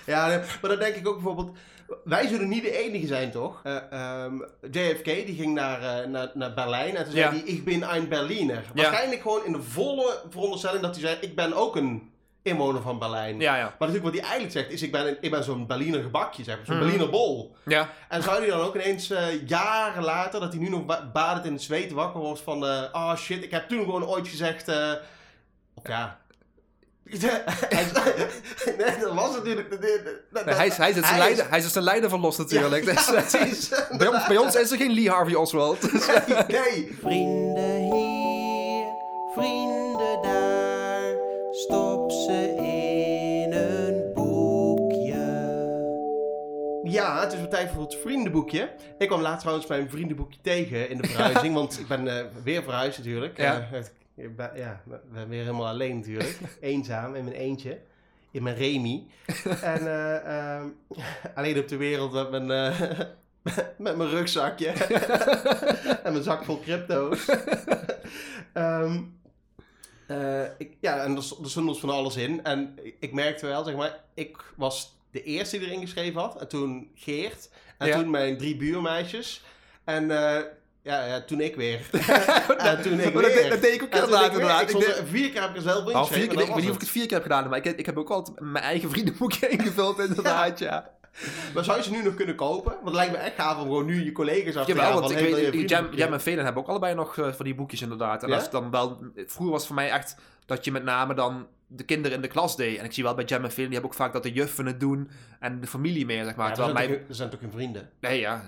Ja, 0.05 0.27
maar 0.61 0.69
dan 0.69 0.79
denk 0.79 0.95
ik 0.95 1.07
ook 1.07 1.13
bijvoorbeeld... 1.15 1.57
Wij 2.03 2.27
zullen 2.27 2.47
niet 2.47 2.63
de 2.63 2.77
enige 2.77 3.07
zijn, 3.07 3.31
toch? 3.31 3.59
Eh, 3.63 3.75
ehm, 3.89 4.33
JFK 4.71 5.05
die 5.05 5.35
ging 5.35 5.53
naar, 5.53 5.81
eh, 6.01 6.07
naar, 6.07 6.31
naar 6.33 6.53
Berlijn 6.53 6.95
en 6.95 7.03
toen 7.03 7.13
zei 7.13 7.23
Ja. 7.23 7.29
hij... 7.31 7.39
Ik 7.39 7.63
ben 7.63 7.95
een 7.95 8.07
Berliner. 8.07 8.63
Waarschijnlijk 8.75 9.21
gewoon 9.21 9.45
in 9.45 9.51
de 9.51 9.61
volle 9.61 10.21
veronderstelling 10.29 10.81
dat 10.81 10.95
hij 10.95 11.01
zei... 11.05 11.17
Ik 11.21 11.35
ben 11.35 11.53
ook 11.53 11.75
een 11.75 12.11
inwoner 12.41 12.81
van 12.81 12.99
Berlijn. 12.99 13.39
Ja, 13.39 13.55
ja. 13.55 13.61
Maar 13.61 13.87
natuurlijk 13.87 14.03
wat 14.05 14.13
hij 14.13 14.23
eigenlijk 14.23 14.51
zegt 14.51 14.71
is... 14.71 14.81
Ik 14.81 14.91
ben, 14.91 15.07
een- 15.07 15.17
ik 15.21 15.31
ben 15.31 15.43
zo'n 15.43 15.67
Berliner 15.67 16.01
gebakje, 16.01 16.43
zeg 16.43 16.55
maar. 16.57 16.65
Zo'n. 16.65 16.79
Berliner 16.79 17.09
bol. 17.09 17.55
Ja, 17.65 17.89
En 18.09 18.23
zou 18.23 18.37
hij 18.39 18.47
dan 18.49 18.59
ook 18.61 18.75
ineens 18.75 19.09
eh, 19.09 19.47
jaren 19.47 20.03
later, 20.03 20.39
dat 20.39 20.53
hij 20.53 20.61
nu 20.61 20.69
nog 20.69 20.85
ba- 20.85 21.09
badend 21.13 21.45
in 21.45 21.53
het 21.53 21.61
zweet 21.61 21.91
wakker 21.91 22.19
wordt 22.21 22.41
van, 22.41 22.65
eh 22.67 22.83
oh 22.91 23.15
shit, 23.15 23.43
ik 23.43 23.51
heb 23.51 23.69
toen 23.69 23.79
gewoon 23.83 24.05
ooit 24.07 24.27
gezegd, 24.27 24.67
eh, 24.67 24.91
of 25.73 25.87
ja. 25.87 26.17
Hij- 27.09 27.85
nee, 28.77 28.97
dat 29.01 29.13
was 29.13 29.35
natuurlijk. 29.35 29.69
dat- 29.69 29.81
dat- 29.81 29.89
dat- 30.31 30.45
Nee, 30.45 30.55
hij, 30.55 30.67
is, 30.67 30.77
hij, 30.77 30.89
is 30.89 30.95
zijn 31.05 31.17
leider, 31.17 31.49
hij 31.49 31.57
is 31.59 31.65
er 31.65 31.71
zijn 31.71 31.83
leider 31.83 32.09
van 32.09 32.19
los 32.19 32.37
natuurlijk. 32.37 32.83
Ja, 32.85 32.91
ja, 33.13 33.21
precies. 33.21 33.69
bij, 33.97 34.07
ons, 34.07 34.27
bij 34.27 34.37
ons 34.37 34.55
is 34.55 34.71
er 34.71 34.77
geen 34.77 34.91
Lee 34.93 35.09
Harvey 35.09 35.35
Oswald. 35.35 35.81
Dus, 35.91 36.05
Nee, 36.07 36.37
nee. 36.47 36.97
Vrienden 37.01 37.93
hier, 37.93 38.85
vrienden 39.35 39.88
Ja, 46.89 47.19
het 47.21 47.33
is 47.33 47.39
weer 47.39 47.49
tijd 47.49 47.69
voor 47.69 47.81
het 47.81 47.95
vriendenboekje. 47.95 48.71
Ik 48.97 49.07
kwam 49.07 49.21
laatst 49.21 49.39
trouwens 49.39 49.67
mijn 49.67 49.89
vriendenboekje 49.89 50.39
tegen 50.41 50.89
in 50.89 50.97
de 50.97 51.07
verhuizing, 51.07 51.53
want 51.53 51.79
ik 51.79 51.87
ben 51.87 52.17
eh, 52.17 52.25
weer 52.43 52.63
verhuisd 52.63 52.97
natuurlijk. 52.97 53.37
Ja. 53.37 53.67
Eh, 53.71 53.79
ik 54.15 54.35
ben- 54.35 54.51
ja, 54.55 54.81
weer 55.27 55.43
helemaal 55.43 55.67
alleen 55.67 55.95
natuurlijk. 55.97 56.37
Eenzaam 56.59 57.15
in 57.15 57.23
mijn 57.23 57.35
eentje. 57.35 57.79
In 58.31 58.43
mijn 58.43 58.55
Remy. 58.55 59.03
en 59.61 59.87
eh, 59.87 60.55
ehm, 60.55 60.67
alleen 61.35 61.59
op 61.59 61.67
de 61.67 61.77
wereld 61.77 62.11
met 62.31 62.43
mijn, 62.43 62.73
met 63.77 63.97
mijn 63.97 64.09
rugzakje. 64.09 64.67
en 66.03 66.11
mijn 66.11 66.23
zak 66.23 66.43
vol 66.43 66.59
crypto's. 66.59 67.25
Ehm, 68.53 69.01
eh, 70.07 70.43
ik, 70.57 70.77
ja, 70.79 71.03
en 71.03 71.11
er, 71.11 71.17
er 71.17 71.49
stond 71.49 71.79
van 71.79 71.89
alles 71.89 72.15
in. 72.15 72.43
En 72.43 72.77
ik 72.99 73.13
merkte 73.13 73.45
wel, 73.45 73.63
zeg 73.63 73.75
maar, 73.75 73.99
ik 74.13 74.37
was 74.55 74.98
de 75.11 75.23
eerste 75.23 75.57
die 75.59 75.67
erin 75.67 75.81
geschreven 75.81 76.21
had. 76.21 76.39
En 76.41 76.47
toen 76.47 76.91
Geert. 76.95 77.49
En 77.77 77.87
Ja. 77.87 77.95
toen 77.99 78.09
mijn 78.09 78.37
drie 78.37 78.55
buurmeisjes. 78.55 79.41
En 79.83 80.11
eh, 80.11 80.41
ja, 80.81 81.05
ja, 81.05 81.21
toen 81.21 81.41
ik 81.41 81.55
weer. 81.55 81.79
en 82.57 82.81
toen 82.81 82.99
ik 82.99 83.13
Maar 83.13 83.23
weer. 83.23 83.33
deed- 83.33 83.49
dat 83.49 83.61
deed 83.61 83.73
ik 83.73 83.83
ook 83.83 83.89
En 83.89 83.99
toen 83.99 84.23
inderdaad. 84.23 84.69
ik 84.69 84.81
er- 84.81 85.07
vier 85.07 85.29
keer 85.31 85.41
heb 85.41 85.49
ik 85.49 85.55
er 85.55 85.61
zelf 85.61 85.77
in 85.79 85.85
Oh, 85.85 85.91
vier 85.93 85.99
geschreven. 86.05 86.27
keer, 86.29 86.37
en 86.37 86.43
ik 86.47 86.53
weet 86.53 86.59
niet 86.61 86.69
of 86.69 86.75
ik 86.75 86.81
het 86.81 86.89
vier 86.89 87.03
keer 87.05 87.13
heb 87.13 87.23
gedaan, 87.23 87.49
maar 87.49 87.65
ik, 87.65 87.77
ik 87.77 87.85
heb 87.85 87.97
ook 87.97 88.09
altijd 88.09 88.39
mijn 88.39 88.63
eigen 88.63 88.89
vriendenboekje 88.89 89.47
ingevuld 89.57 89.99
inderdaad, 89.99 90.59
ja. 90.59 90.89
het. 91.11 91.53
Maar 91.53 91.63
zou 91.63 91.77
je 91.77 91.83
ze 91.83 91.91
nu 91.91 92.03
nog 92.03 92.13
kunnen 92.15 92.35
kopen? 92.35 92.71
Want 92.71 92.85
het 92.85 92.93
lijkt 92.93 93.11
me 93.11 93.17
echt 93.17 93.35
gaaf 93.35 93.55
om 93.57 93.61
gewoon 93.63 93.85
nu 93.85 94.03
je 94.03 94.11
collega's 94.11 94.55
af 94.55 94.65
te 94.65 94.71
Jawel, 94.73 94.91
gaan 94.91 94.99
want 94.99 95.11
ik 95.11 95.17
weet, 95.51 95.69
Jam? 95.69 95.87
Jam 95.93 96.13
en 96.13 96.21
Velen 96.21 96.43
hebben 96.45 96.63
ook 96.63 96.69
allebei 96.69 96.95
nog 96.95 97.17
eh, 97.17 97.31
van 97.31 97.45
die 97.45 97.55
boekjes 97.55 97.81
inderdaad. 97.81 98.23
En 98.23 98.29
Ja? 98.29 98.47
dan 98.51 98.71
wel, 98.71 98.97
vroeger 99.15 99.49
was 99.49 99.57
het 99.57 99.65
voor 99.65 99.75
mij 99.75 99.91
echt 99.91 100.15
dat 100.45 100.65
je 100.65 100.71
met 100.71 100.83
name 100.83 101.13
dan 101.13 101.47
de 101.71 101.83
kinderen 101.83 102.15
in 102.15 102.21
de 102.21 102.27
klas 102.27 102.55
deed. 102.55 102.77
En 102.77 102.85
ik 102.85 102.93
zie 102.93 103.03
wel 103.03 103.13
bij 103.13 103.25
Jam 103.25 103.43
en 103.43 103.51
Velen, 103.51 103.69
die 103.69 103.79
hebben 103.79 103.91
ook 103.91 104.03
vaak 104.03 104.13
dat 104.13 104.23
de 104.23 104.31
juffen 104.31 104.65
het 104.65 104.79
doen 104.79 105.09
en 105.39 105.61
de 105.61 105.67
familie 105.67 106.05
meer, 106.05 106.23
zeg 106.23 106.35
maar. 106.35 106.45
Ja, 106.45 106.51
er, 106.51 106.55
Terwijl 106.55 106.87
zijn 106.87 107.05
toch, 107.05 107.15
zijn 107.15 107.29
toch 107.29 107.39
geen 107.39 107.51
vrienden? 107.51 107.89
Nee, 107.99 108.19
ja. 108.19 108.43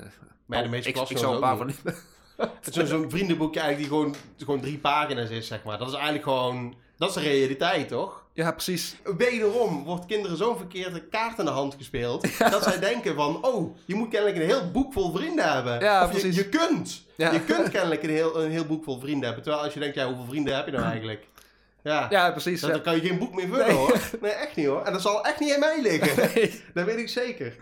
Maar 0.46 0.58
ja, 0.58 0.64
de 0.64 0.70
Oh, 0.70 0.70
meeste 0.70 0.90
ik, 0.90 1.10
ik 1.10 1.18
zou 1.18 1.34
een 1.34 1.40
paar 1.40 1.58
van 1.58 1.68
die... 1.68 1.76
Het 2.62 2.78
is 2.78 2.90
zo'n 2.90 3.10
vriendenboekje 3.10 3.60
eigenlijk 3.60 3.90
die 3.90 4.00
gewoon, 4.00 4.16
gewoon 4.38 4.62
drie 4.62 4.78
pagina's 4.78 5.30
is, 5.30 5.48
zeg 5.48 5.64
maar. 5.64 5.78
Dat 5.78 5.88
is 5.88 5.94
eigenlijk 5.94 6.24
gewoon... 6.24 6.76
Dat 6.98 7.10
is 7.10 7.16
de 7.16 7.22
realiteit, 7.22 7.88
toch? 7.88 8.26
Ja, 8.34 8.52
precies. 8.52 8.96
Wederom 9.18 9.84
wordt 9.84 10.06
kinderen 10.06 10.38
zo'n 10.38 10.58
verkeerde 10.58 11.02
kaart 11.02 11.40
in 11.40 11.46
de 11.46 11.52
hand 11.52 11.76
gespeeld... 11.76 12.40
dat 12.52 12.64
zij 12.64 12.80
denken 12.80 13.16
van... 13.16 13.46
Oh, 13.46 13.78
je 13.86 13.96
moet 13.96 14.10
kennelijk 14.10 14.38
een 14.38 14.46
heel 14.46 14.72
boek 14.72 14.94
vol 14.94 15.12
vrienden 15.12 15.54
hebben. 15.54 15.80
Ja, 15.80 16.06
of 16.06 16.14
je, 16.14 16.20
precies. 16.20 16.36
je 16.36 16.50
kunt. 16.50 17.04
Ja. 17.16 17.32
Je 17.32 17.42
kunt 17.42 17.70
kennelijk 17.70 18.04
een 18.04 18.10
heel, 18.10 18.44
een 18.44 18.52
heel 18.52 18.66
boek 18.66 18.84
vol 18.84 19.00
vrienden 19.00 19.26
hebben. 19.26 19.44
Terwijl 19.44 19.64
als 19.64 19.74
je 19.74 19.80
denkt, 19.80 19.96
ja, 19.96 20.08
hoeveel 20.08 20.26
vrienden 20.26 20.56
heb 20.56 20.66
je 20.66 20.72
nou 20.72 20.86
eigenlijk? 20.86 21.28
Ja, 21.84 22.08
Ja, 22.10 22.32
precies. 22.32 22.62
dan, 22.62 22.82
kan 22.82 22.96
je 22.96 23.02
geen 23.02 23.18
boek 23.18 23.34
meer 23.36 23.48
vullen, 23.48 23.68
Nee. 23.68 23.76
hoor. 23.76 24.00
Nee, 24.22 24.32
echt 24.32 24.56
niet, 24.56 24.66
hoor. 24.66 24.84
En 24.84 24.92
dat 24.94 25.02
zal 25.02 25.26
echt 25.26 25.40
niet 25.40 25.54
aan 25.54 25.60
mij 25.60 25.82
liggen. 25.82 26.16
Nee. 26.36 26.62
Dat 26.74 26.86
weet 26.86 26.98
ik 26.98 27.10
zeker. 27.10 27.56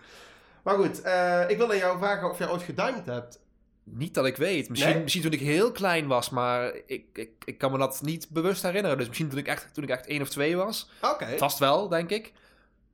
Maar 0.62 0.74
goed, 0.74 1.02
eh, 1.02 1.42
ik 1.48 1.56
wil 1.56 1.70
aan 1.70 1.76
jou 1.76 1.98
vragen 1.98 2.30
of 2.30 2.38
jij 2.38 2.48
ooit 2.50 2.62
geduimd 2.62 3.06
hebt. 3.06 3.38
Niet 3.84 4.14
dat 4.14 4.26
ik 4.26 4.36
weet. 4.36 4.68
Misschien, 4.68 4.92
Nee? 4.92 5.02
misschien 5.02 5.22
toen 5.22 5.32
ik 5.32 5.40
heel 5.40 5.72
klein 5.72 6.06
was, 6.06 6.30
maar 6.30 6.72
ik, 6.86 7.04
ik, 7.12 7.30
ik 7.44 7.58
kan 7.58 7.72
me 7.72 7.78
dat 7.78 8.00
niet 8.02 8.28
bewust 8.30 8.62
herinneren. 8.62 8.98
Dus 8.98 9.06
misschien 9.06 9.28
toen 9.28 9.38
ik 9.38 9.46
echt, 9.46 9.68
toen 9.74 9.84
ik 9.84 9.90
echt 9.90 10.06
één 10.06 10.22
of 10.22 10.28
twee 10.28 10.56
was. 10.56 10.90
Oké. 11.02 11.26
Vast 11.38 11.58
wel, 11.58 11.88
denk 11.88 12.10
ik. 12.10 12.32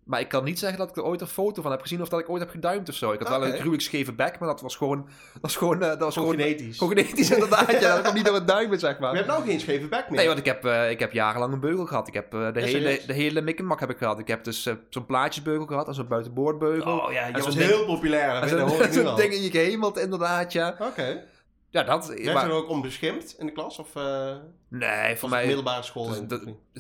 Maar 0.06 0.20
ik 0.20 0.28
kan 0.28 0.44
niet 0.44 0.58
zeggen 0.58 0.78
dat 0.78 0.88
ik 0.88 0.96
er 0.96 1.04
ooit 1.04 1.20
een 1.20 1.26
foto 1.26 1.62
van 1.62 1.70
heb 1.70 1.80
gezien 1.80 2.02
of 2.02 2.08
dat 2.08 2.20
ik 2.20 2.28
ooit 2.28 2.40
heb 2.40 2.50
geduimd 2.50 2.88
of 2.88 2.94
zo. 2.94 3.12
Ik 3.12 3.18
had 3.18 3.28
wel 3.28 3.46
een 3.46 3.52
gruwelijk 3.52 3.82
scheve 3.82 4.12
bek, 4.12 4.38
maar 4.38 4.48
dat 4.48 4.60
was 4.60 4.76
gewoon... 4.76 5.08
Dat 5.32 5.42
was 5.42 5.56
gewoon, 5.56 5.82
eh, 5.82 5.88
dat 5.88 5.98
was 5.98 6.14
Gewoon 6.14 6.30
genetisch. 6.30 6.78
gewoon 6.78 6.96
genetisch 6.96 7.30
inderdaad. 7.30 7.70
ja, 7.80 7.92
dat 7.94 8.00
kwam 8.00 8.14
niet 8.14 8.24
door 8.24 8.34
het 8.34 8.46
duimen, 8.48 8.78
zeg 8.78 8.98
Maar 8.98 9.10
je 9.10 9.16
hebt 9.16 9.28
nou 9.28 9.44
geen 9.44 9.60
scheve 9.60 9.88
bek 9.88 10.04
meer. 10.08 10.18
Nee, 10.18 10.26
want 10.26 10.38
ik 10.38 10.44
heb, 10.44 10.64
eh, 10.64 10.90
ik 10.90 10.98
heb 10.98 11.12
jarenlang 11.12 11.52
een 11.52 11.60
beugel 11.60 11.86
gehad. 11.86 12.08
Ik 12.08 12.14
heb 12.14 12.34
eh, 12.34 12.52
de, 12.52 12.60
hele, 12.60 13.00
de 13.06 13.12
hele 13.12 13.40
mikkemak 13.40 13.80
heb 13.80 13.90
ik 13.90 13.98
gehad. 13.98 14.18
Ik 14.18 14.28
heb 14.28 14.44
dus 14.44 14.68
zo'n 14.90 15.06
plaatjesbeugel 15.06 15.66
gehad 15.66 15.88
en 15.88 15.94
zo'n 15.94 16.08
buitenboordbeugel. 16.08 16.98
Oh 16.98 17.12
ja, 17.12 17.26
je 17.26 17.32
En 17.32 17.32
was 17.32 17.42
zo'n 17.44 17.54
ding- 17.58 17.70
heel 17.70 17.84
populair. 17.84 18.40
Dat 18.40 18.92
zo'n 18.94 19.16
ding 19.22 19.32
in 19.32 19.42
je 19.42 19.50
gehemeld, 19.50 19.98
inderdaad, 19.98 20.52
ja. 20.52 20.76
Oké. 20.80 21.24
Ja, 21.70 21.82
dat... 21.82 22.06
Werd 22.06 22.32
maar- 22.34 22.44
er 22.44 22.52
ook 22.52 22.68
om 22.68 22.82
beschimpt 22.82 23.34
in 23.38 23.46
de 23.46 23.52
klas? 23.52 23.78
Of 23.78 23.88
nee, 24.68 25.16
voor 25.16 25.28
mij... 25.28 25.46
middelbare 25.46 25.82
school? 25.82 26.06
dus 26.08 26.18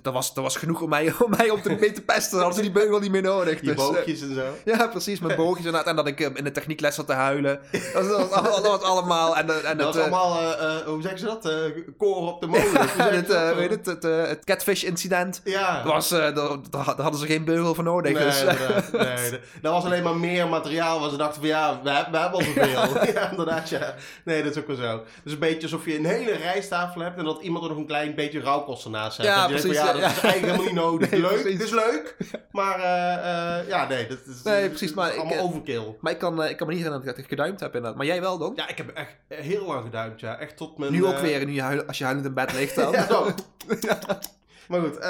dat- 0.02 0.12
was, 0.14 0.34
dat 0.34 0.44
was 0.44 0.56
genoeg 0.56 0.80
om 0.80 0.88
mij, 0.88 1.12
om 1.24 1.30
mij 1.30 1.50
op 1.50 1.62
te, 1.62 1.76
mee 1.80 1.92
te 1.92 2.02
pesten. 2.02 2.30
Dan 2.30 2.40
hadden 2.46 2.64
ze 2.64 2.70
die 2.70 2.80
beugel 2.80 2.98
niet 2.98 3.10
meer 3.10 3.22
nodig. 3.22 3.60
Je 3.60 3.66
Dus, 3.66 3.70
eh, 3.88 3.88
boogjes 3.94 4.20
en 4.20 4.34
zo. 4.34 4.44
ja, 4.72 4.86
precies. 4.86 5.20
Mijn 5.20 5.36
boogjes 5.36 5.64
inderdaad. 5.64 5.86
En 5.86 5.96
dat 5.96 6.06
ik 6.06 6.20
eh, 6.20 6.30
in 6.34 6.44
de 6.44 6.50
techniekles 6.52 6.94
zat 6.94 7.06
te 7.06 7.12
huilen. 7.12 7.60
Dat 7.92 8.06
was, 8.06 8.06
dat 8.30 8.30
was, 8.30 8.62
dat 8.62 8.66
was 8.66 8.80
allemaal. 8.82 9.36
En, 9.36 9.64
en 9.64 9.76
dat 9.78 9.94
het, 9.94 9.94
was 9.94 9.96
allemaal, 9.96 10.82
hoe 10.84 11.02
zeggen 11.02 11.18
ze 11.20 11.24
dat? 11.26 11.44
Eh 11.44 11.54
koren 11.98 12.32
op 12.32 12.40
de 12.40 12.46
molen. 12.46 12.64
Het, 13.16 13.54
weet 13.56 13.70
het, 13.70 13.86
het, 13.86 14.02
het 14.02 14.44
catfish 14.44 14.82
incident. 14.82 15.40
Ja. 15.44 15.84
Was, 15.84 16.08
daar, 16.08 16.34
daar 16.34 16.84
hadden 16.96 17.20
ze 17.20 17.26
geen 17.26 17.44
beugel 17.44 17.74
voor 17.74 17.84
nodig. 17.84 18.12
Nee, 18.12 18.24
dus, 18.24 18.40
inderdaad. 18.40 18.92
nee, 18.92 19.30
dat- 19.30 19.40
dat 19.62 19.72
was 19.72 19.84
alleen 19.84 20.02
maar 20.02 20.16
meer 20.16 20.48
materiaal 20.48 21.00
waar 21.00 21.10
ze 21.10 21.16
dachten 21.16 21.40
van 21.40 21.48
ja, 21.50 21.80
we, 21.82 21.90
hebben- 21.90 22.12
we 22.12 22.18
hebben 22.18 22.38
al 22.40 22.44
zoveel. 22.46 23.12
ja, 23.14 23.30
inderdaad, 23.30 23.68
ja. 23.68 23.94
Nee, 24.24 24.42
dat 24.42 24.56
is 24.56 24.58
ook 24.62 24.66
wel 24.66 24.76
zo. 24.76 25.02
Dus 25.24 25.32
een 25.32 25.38
beetje 25.38 25.62
alsof 25.62 25.84
je 25.84 25.98
een 25.98 26.04
hele 26.04 26.32
rijsttafel 26.32 27.00
hebt 27.00 27.18
en 27.18 27.24
dat 27.24 27.42
iemand 27.42 27.64
er 27.64 27.75
nog 27.76 27.82
een 27.84 27.90
klein 27.90 28.14
beetje 28.14 28.40
rauwkost 28.40 28.84
ernaast 28.84 29.16
zet. 29.16 29.24
Ja, 29.26 29.40
Dat 29.40 29.48
denkt 29.48 29.62
precies, 29.62 29.80
ja, 29.80 29.86
dat 29.92 29.96
is 29.96 30.02
eigenlijk 30.06 30.40
helemaal 30.40 30.64
niet 30.64 30.74
nodig. 30.74 31.10
Nee, 31.16 31.20
leuk, 31.20 31.52
het 31.52 31.62
is 31.62 31.70
leuk, 31.70 32.16
maar 32.50 32.78
eh, 32.80 33.58
eh, 33.60 33.68
ja, 33.68 33.88
nee, 33.88 34.06
dat 34.06 34.18
is, 34.26 34.42
Nee, 34.42 34.68
precies, 34.68 34.94
maar 34.94 35.12
ik, 35.12 35.18
allemaal 35.18 35.38
eh, 35.38 35.44
overkill. 35.44 35.96
maar 36.00 36.12
ik 36.12 36.18
kan, 36.18 36.42
eh, 36.42 36.50
ik 36.50 36.56
kan 36.56 36.66
me 36.66 36.72
niet 36.72 36.82
herinneren 36.82 37.14
dat 37.14 37.24
ik 37.24 37.28
geduimd 37.30 37.60
heb 37.60 37.68
inderdaad. 37.74 37.96
Maar 37.96 38.06
jij 38.06 38.20
wel 38.20 38.38
dan? 38.38 38.52
Ja, 38.56 38.68
ik 38.68 38.76
heb 38.76 38.88
echt 38.88 39.16
heel 39.28 39.66
lang 39.66 39.82
geduimd, 39.84 40.20
ja. 40.20 40.38
Echt 40.38 40.56
tot 40.56 40.78
mijn... 40.78 40.92
nu 40.92 41.04
ook 41.06 41.14
eh, 41.14 41.20
weer, 41.20 41.46
nu 41.46 41.60
huil- 41.60 41.84
als 41.86 41.98
je 41.98 42.04
huilend 42.04 42.26
in 42.26 42.34
bed 42.34 42.52
ligt 42.52 42.74
dan. 42.74 42.92
Ja, 42.96 43.06
zo. 43.06 43.34
Maar 44.68 44.80
goed, 44.80 44.98
eh, 44.98 45.08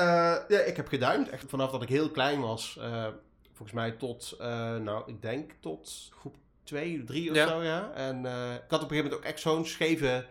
ja, 0.48 0.58
ik 0.66 0.76
heb 0.76 0.88
geduimd. 0.88 1.28
Echt 1.30 1.44
vanaf 1.48 1.70
dat 1.70 1.82
ik 1.82 1.88
heel 1.88 2.10
klein 2.10 2.40
was. 2.40 2.78
eh, 2.80 3.04
volgens 3.52 3.72
mij 3.72 3.90
tot, 3.90 4.34
eh, 4.40 4.76
nou, 4.76 5.02
ik 5.06 5.22
denk 5.22 5.50
tot 5.60 6.10
groep 6.20 6.34
2, 6.64 7.04
3 7.04 7.30
of 7.30 7.36
Ja. 7.36 7.48
zo, 7.48 7.62
ja. 7.62 7.90
En 7.94 8.26
eh, 8.26 8.32
ik 8.54 8.60
had 8.68 8.82
op 8.82 8.90
een 8.90 8.96
gegeven 8.96 8.96
moment 8.96 9.14
ook 9.14 9.24
echt 9.24 9.40
zo'n 9.40 9.66
scheve... 9.66 10.24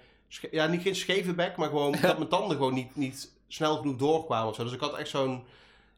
ja, 0.51 0.67
niet 0.67 0.81
geen 0.81 0.95
scheve 0.95 1.33
bek, 1.33 1.55
maar 1.55 1.67
gewoon 1.67 1.91
dat 2.01 2.17
mijn 2.17 2.29
tanden 2.29 2.57
gewoon 2.57 2.73
niet, 2.73 2.95
niet 2.95 3.31
snel 3.47 3.77
genoeg 3.77 3.95
doorkwamen 3.97 4.49
of 4.49 4.55
zo. 4.55 4.63
Dus 4.63 4.73
ik 4.73 4.79
had 4.79 4.97
echt 4.97 5.09
zo'n... 5.09 5.43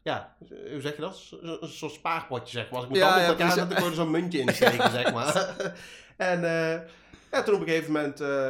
Ja, 0.02 0.34
hoe 0.48 0.80
zeg 0.80 0.94
je 0.94 1.00
dat? 1.00 1.16
Zo- 1.16 1.38
zo- 1.42 1.58
Zo'n 1.66 1.90
spaarpotje, 1.90 2.58
zeg 2.58 2.70
maar. 2.70 2.74
Als 2.80 2.84
ik 2.84 2.90
mijn 2.90 3.02
Ja, 3.04 3.08
tanden 3.10 3.30
op 3.32 3.38
elkaar 3.38 3.52
precies. 3.54 3.68
zet, 3.68 3.70
dan 3.70 3.80
kon 3.80 3.88
er 3.90 3.96
zo'n 4.04 4.10
muntje 4.10 4.38
in 4.38 4.54
steken, 4.54 4.90
zeg 5.00 5.12
maar. 5.12 5.54
En 6.16 6.44
eh, 6.44 6.80
ja, 7.32 7.42
toen 7.42 7.54
op 7.54 7.60
een 7.60 7.66
gegeven 7.66 7.92
moment... 7.92 8.20
eh, 8.20 8.48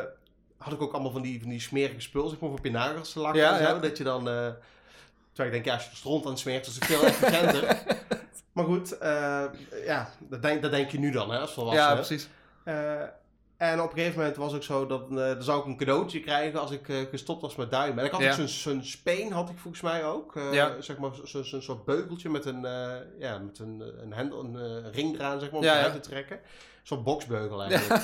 had 0.59 0.73
ik 0.73 0.83
ook 0.83 0.93
allemaal 0.93 1.11
van 1.13 1.23
die, 1.23 1.41
van 1.41 1.49
die 1.51 1.61
smerige 1.61 2.01
spul, 2.01 2.29
zeg 2.29 2.39
maar, 2.39 2.51
op 2.51 2.65
je 2.65 2.71
nagels 2.71 3.13
te 3.13 3.21
lakken 3.21 3.41
Ja, 3.43 3.59
en 3.59 3.67
zo. 3.67 3.81
Dat 3.81 3.97
je 3.99 4.05
dan... 4.05 4.29
eh 4.29 4.49
terwijl 5.33 5.57
ik 5.57 5.65
denk, 5.65 5.65
ja, 5.65 5.75
als 5.85 5.91
je 5.91 5.97
stront 5.97 6.25
aan 6.25 6.31
het 6.31 6.41
smeren, 6.41 6.61
is 6.61 6.75
het 6.75 6.85
veel 6.85 7.03
efficiënter. 7.07 7.83
maar 8.53 8.65
goed, 8.65 8.97
ja, 9.85 10.11
dat 10.19 10.43
denk, 10.43 10.63
dat 10.63 10.71
denk 10.71 10.91
je 10.91 10.99
nu 10.99 11.11
dan, 11.11 11.31
hè, 11.31 11.39
als 11.39 11.53
volwassene. 11.53 11.87
Ja, 11.89 11.95
precies. 11.95 12.29
En 13.59 13.81
op 13.81 13.91
een 13.91 13.97
gegeven 13.99 14.19
moment 14.19 14.37
was 14.37 14.53
ik 14.55 14.63
zo 14.63 14.87
dat 14.87 15.03
eh, 15.11 15.17
dan 15.17 15.43
zou 15.43 15.61
ik 15.61 15.67
een 15.67 15.77
cadeautje 15.77 16.21
krijgen 16.21 16.61
als 16.61 16.71
ik 16.71 16.89
eh, 16.89 16.97
gestopt 17.11 17.43
was 17.43 17.57
met 17.57 17.71
duimen. 17.71 17.99
En 17.99 18.05
ik 18.05 18.11
had 18.11 18.21
Ja. 18.21 18.29
ook 18.29 18.35
zo'n 18.35 18.49
zo'n 18.49 18.85
speen, 18.85 19.33
had 19.33 19.49
ik 19.51 19.59
volgens 19.59 19.83
mij 19.83 20.05
ook. 20.05 20.35
Ja. 20.53 20.81
Zeg 20.81 20.99
maar 20.99 21.11
zo'n 21.25 21.45
zo, 21.45 21.61
soort 21.61 21.85
beugeltje 21.85 22.29
met 22.29 22.45
een, 22.45 22.61
ja, 23.19 23.39
met 23.39 23.59
een, 23.59 23.83
een, 24.03 24.13
hendel, 24.13 24.45
een 24.45 24.93
ring 24.93 25.15
eraan, 25.15 25.41
zeg 25.41 25.51
maar, 25.51 25.59
om 25.59 25.65
Ja, 25.65 25.91
te 25.91 26.01
trekken. 26.01 26.41
Zo'n 26.83 27.03
boksbeugel 27.03 27.63
eigenlijk. 27.65 28.03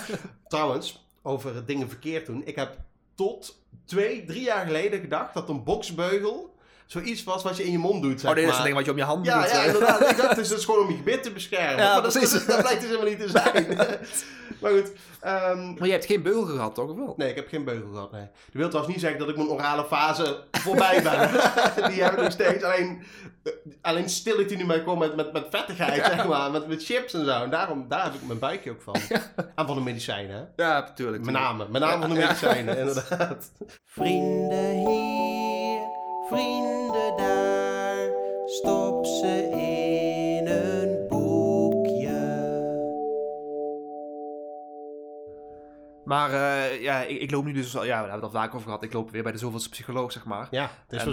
Trouwens, 0.49 1.07
over 1.23 1.67
dingen 1.67 1.89
verkeerd 1.89 2.27
doen. 2.27 2.43
Ik 2.47 2.57
heb 2.57 2.77
tot 3.15 3.59
twee, 3.85 4.25
drie 4.25 4.43
jaar 4.43 4.67
geleden 4.67 5.01
gedacht 5.01 5.35
dat 5.35 5.49
een 5.49 5.65
boksbeugel 5.65 6.54
zoiets 6.87 7.25
was 7.25 7.43
wat 7.43 7.57
je 7.57 7.65
in 7.65 7.73
je 7.73 7.79
mond 7.79 8.03
doet, 8.03 8.21
zeg 8.21 8.31
Oh 8.31 8.37
nee, 8.37 8.45
dat 8.45 8.53
is 8.53 8.59
een 8.59 8.65
ding 8.65 8.77
wat 8.77 8.85
je 8.85 8.91
om 8.91 8.97
je 8.97 9.05
handen 9.05 9.33
Ja, 9.33 9.41
doet. 9.41 9.51
ja, 9.51 9.63
inderdaad. 9.65 10.01
Ik 10.11 10.17
dacht, 10.17 10.29
het 10.29 10.39
is 10.39 10.49
dus 10.55 10.65
gewoon 10.65 10.81
om 10.81 10.91
je 10.91 10.97
gebit 10.97 11.23
te 11.23 11.31
beschermen. 11.33 11.85
Ja, 11.85 11.93
maar 11.93 12.03
dat, 12.03 12.13
precies. 12.13 12.33
dat, 12.33 12.47
dat 12.47 12.61
blijkt 12.61 12.81
dus 12.81 12.91
helemaal 12.91 13.11
niet 13.11 13.21
te 13.21 13.29
zijn. 13.29 13.67
maar 14.61 14.71
goed. 14.73 14.93
ehm, 15.21 15.73
Maar 15.75 15.87
je 15.87 15.93
hebt 15.93 16.05
geen 16.07 16.23
beugel 16.23 16.45
gehad, 16.45 16.75
toch? 16.75 16.91
Of 16.91 16.97
wel? 16.97 17.15
nee, 17.17 17.29
ik 17.31 17.37
heb 17.37 17.49
geen 17.49 17.65
beugel 17.65 17.91
gehad, 17.93 18.13
nee. 18.13 18.21
Dat 18.23 18.31
wil 18.53 18.69
trouwens 18.69 18.95
niet 18.95 19.03
zeggen 19.03 19.21
dat 19.21 19.29
ik 19.29 19.37
mijn 19.37 19.49
orale 19.49 19.85
fase 19.85 20.45
voorbij 20.51 21.03
ben. 21.03 21.31
Die 21.91 22.03
heb 22.03 22.13
ik 22.13 22.23
nog 22.23 22.33
steeds. 22.33 22.65
Alleen, 22.65 23.03
eh, 23.43 23.53
alleen 23.83 24.09
stil 24.09 24.37
die 24.47 24.57
nu 24.57 24.65
mij 24.65 24.83
komt 24.83 24.99
met, 24.99 25.17
met, 25.17 25.33
met 25.33 25.47
vettigheid, 25.51 26.05
zeg 26.05 26.27
maar. 26.29 26.51
Met, 26.51 26.67
met 26.69 26.85
chips 26.85 27.15
en 27.15 27.25
zo. 27.25 27.43
En 27.43 27.51
daarom, 27.51 27.89
daar 27.89 28.05
heb 28.05 28.15
ik 28.15 28.27
mijn 28.27 28.39
buikje 28.39 28.71
ook 28.71 28.83
van. 28.83 28.95
En 29.55 29.67
van 29.67 29.75
de 29.77 29.83
medicijnen, 29.83 30.37
hè. 30.57 30.65
Ja, 30.65 30.79
natuurlijk. 30.81 31.25
Met 31.25 31.35
name. 31.35 31.67
Met 31.71 31.81
name 31.83 32.01
van 32.01 32.11
de 32.15 32.21
Ja. 32.21 32.27
medicijnen, 32.27 32.79
inderdaad. 32.79 33.51
Vrienden 33.85 34.71
hier, 34.71 35.04
vrienden 36.29 37.17
daar, 37.17 38.09
stop 38.47 39.07
ze 39.07 39.49
in 39.51 40.47
een 40.47 41.09
boekje. 41.09 42.33
Maar 46.05 46.31
eh, 46.33 46.83
ja, 46.83 47.03
ik, 47.03 47.21
ik 47.21 47.31
loop 47.31 47.45
nu 47.45 47.53
dus, 47.53 47.77
al- 47.77 47.85
ja, 47.85 48.03
we 48.03 48.09
hebben 48.11 48.15
het 48.15 48.23
al 48.35 48.41
vaak 48.41 48.55
over 48.55 48.67
gehad. 48.67 48.83
Ik 48.83 48.93
loop 48.93 49.11
weer 49.11 49.23
bij 49.23 49.33
de 49.33 49.39
zoveelste 49.39 49.69
psycholoog, 49.69 50.13
zeg 50.13 50.25
maar. 50.25 50.49
Ja, 50.51 50.71
het 50.87 50.93
is 50.93 50.99
en, 51.03 51.07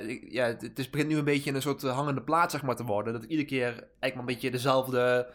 eh, 0.00 0.08
ik- 0.08 0.26
ja, 0.32 0.46
het, 0.46 0.62
het 0.62 0.78
is, 0.78 0.90
begint 0.90 1.08
nu 1.10 1.18
een 1.18 1.24
beetje 1.24 1.52
een 1.54 1.62
soort 1.62 1.84
eh, 1.84 1.94
hangende 1.94 2.22
plaat 2.22 2.50
zeg 2.50 2.62
maar, 2.62 2.76
te 2.76 2.84
worden. 2.84 3.12
Dat 3.12 3.22
ik 3.22 3.28
iedere 3.28 3.48
keer 3.48 3.66
eigenlijk 3.66 4.14
maar 4.14 4.18
een 4.18 4.24
beetje 4.26 4.50
dezelfde 4.50 5.26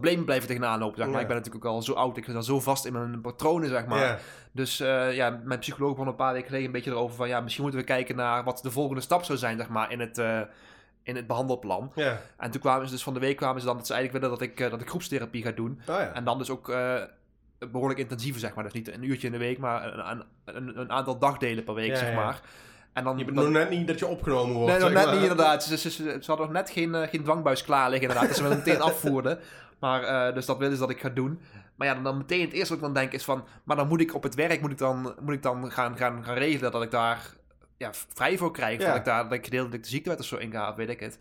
problemen 0.00 0.24
blijven 0.24 0.48
tegenaan 0.48 0.78
lopen. 0.78 0.96
Zeg 0.96 1.06
maar. 1.06 1.14
Ja. 1.14 1.20
Ik 1.20 1.26
ben 1.26 1.36
natuurlijk 1.36 1.64
ook 1.64 1.72
al 1.72 1.82
zo 1.82 1.92
oud, 1.92 2.16
ik 2.16 2.24
zit 2.24 2.34
al 2.34 2.42
zo 2.42 2.60
vast 2.60 2.84
in 2.84 2.92
mijn 2.92 3.20
patronen, 3.20 3.68
zeg 3.68 3.86
maar. 3.86 3.98
ja. 3.98 4.18
Dus 4.52 4.80
eh, 4.80 5.14
ja, 5.14 5.40
mijn 5.44 5.58
psycholoog 5.58 5.90
begon 5.90 6.06
een 6.06 6.14
paar 6.14 6.32
weken 6.32 6.46
geleden 6.46 6.66
een 6.66 6.72
beetje 6.72 6.90
erover 6.90 7.16
van... 7.16 7.28
ja, 7.28 7.40
misschien 7.40 7.62
moeten 7.62 7.80
we 7.80 7.86
kijken 7.86 8.16
naar 8.16 8.44
wat 8.44 8.60
de 8.62 8.70
volgende 8.70 9.00
stap 9.00 9.24
zou 9.24 9.38
zijn, 9.38 9.56
zeg 9.56 9.68
maar, 9.68 9.92
in 9.92 10.00
het, 10.00 10.18
eh, 10.18 10.40
in 11.04 11.16
het 11.16 11.26
behandelplan. 11.26 11.92
ja. 11.94 12.20
En 12.36 12.50
toen 12.50 12.60
kwamen 12.60 12.86
ze 12.86 12.92
dus 12.92 13.02
van 13.02 13.14
de 13.14 13.20
week 13.20 13.36
kwamen 13.36 13.60
ze 13.60 13.66
dan 13.66 13.76
dat 13.76 13.86
ze 13.86 13.94
eigenlijk 13.94 14.24
willen 14.24 14.38
dat 14.38 14.48
ik, 14.48 14.60
eh, 14.60 14.70
dat 14.70 14.80
ik 14.80 14.88
groepstherapie 14.88 15.42
ga 15.42 15.50
doen. 15.50 15.80
Oh 15.80 15.96
ja. 15.96 16.12
En 16.12 16.24
dan 16.24 16.38
dus 16.38 16.50
ook 16.50 16.68
eh, 16.68 17.02
behoorlijk 17.70 18.00
intensief, 18.00 18.38
zeg 18.38 18.54
maar. 18.54 18.64
Dus 18.64 18.72
niet 18.72 18.92
een 18.94 19.02
uurtje 19.02 19.26
in 19.26 19.32
de 19.32 19.38
week, 19.38 19.58
maar 19.58 19.98
een, 20.10 20.24
een, 20.44 20.78
een, 20.78 20.90
aantal 20.90 21.18
dagdelen 21.18 21.64
per 21.64 21.74
week, 21.74 21.90
Ja, 21.90 21.96
zeg 21.96 22.14
maar. 22.14 22.40
En 22.92 23.04
dan, 23.04 23.18
Je 23.18 23.24
bent 23.24 23.36
nog 23.36 23.48
net 23.48 23.70
niet 23.70 23.86
dat 23.86 23.98
je 23.98 24.06
opgenomen 24.06 24.54
wordt. 24.54 24.70
Nee, 24.72 24.80
nog 24.80 24.92
net 24.92 25.04
maar. 25.04 25.14
niet 25.14 25.22
inderdaad. 25.22 25.64
Ze, 25.64 25.76
ze, 25.76 25.90
ze, 25.90 26.02
ze 26.02 26.26
hadden 26.26 26.46
nog 26.46 26.54
net 26.54 26.70
geen, 26.70 27.08
geen 27.08 27.22
dwangbuis 27.22 27.64
klaar 27.64 27.90
liggen 27.90 28.08
inderdaad. 28.08 28.28
Dat 28.28 28.36
ze 28.36 28.42
me 28.42 28.54
meteen 28.54 28.80
afvoerden. 28.80 29.38
Maar, 29.84 30.02
eh, 30.02 30.34
dus 30.34 30.46
dat 30.46 30.58
willen 30.58 30.74
ze 30.74 30.80
dat 30.80 30.90
ik 30.90 31.00
ga 31.00 31.08
doen. 31.08 31.40
Maar 31.74 31.86
ja, 31.86 31.94
dan, 31.94 32.04
dan 32.04 32.16
meteen 32.16 32.40
het 32.40 32.52
eerste 32.52 32.68
wat 32.68 32.78
ik 32.78 32.84
dan 32.84 32.94
denk 32.94 33.12
is 33.12 33.24
van... 33.24 33.44
Maar 33.64 33.76
dan 33.76 33.88
moet 33.88 34.00
ik 34.00 34.14
op 34.14 34.22
het 34.22 34.34
werk 34.34 34.60
moet 34.60 34.70
ik 34.70 34.78
dan, 34.78 35.14
moet 35.20 35.34
ik 35.34 35.42
dan 35.42 35.70
gaan, 35.70 35.96
gaan, 35.96 36.24
gaan 36.24 36.34
regelen 36.34 36.72
dat 36.72 36.82
ik 36.82 36.90
daar 36.90 37.20
ja, 37.76 37.90
vrij 38.14 38.38
voor 38.38 38.52
krijg. 38.52 38.80
Ja. 38.80 38.86
Dat 38.86 38.96
ik 38.96 39.04
daar 39.04 39.22
dat 39.22 39.32
ik 39.32 39.44
gedeeltelijk 39.44 39.82
de 39.82 39.88
ziektewet 39.88 40.18
of 40.18 40.24
zo 40.24 40.36
inga, 40.36 40.74
weet 40.74 40.88
ik 40.88 41.00
het. 41.00 41.18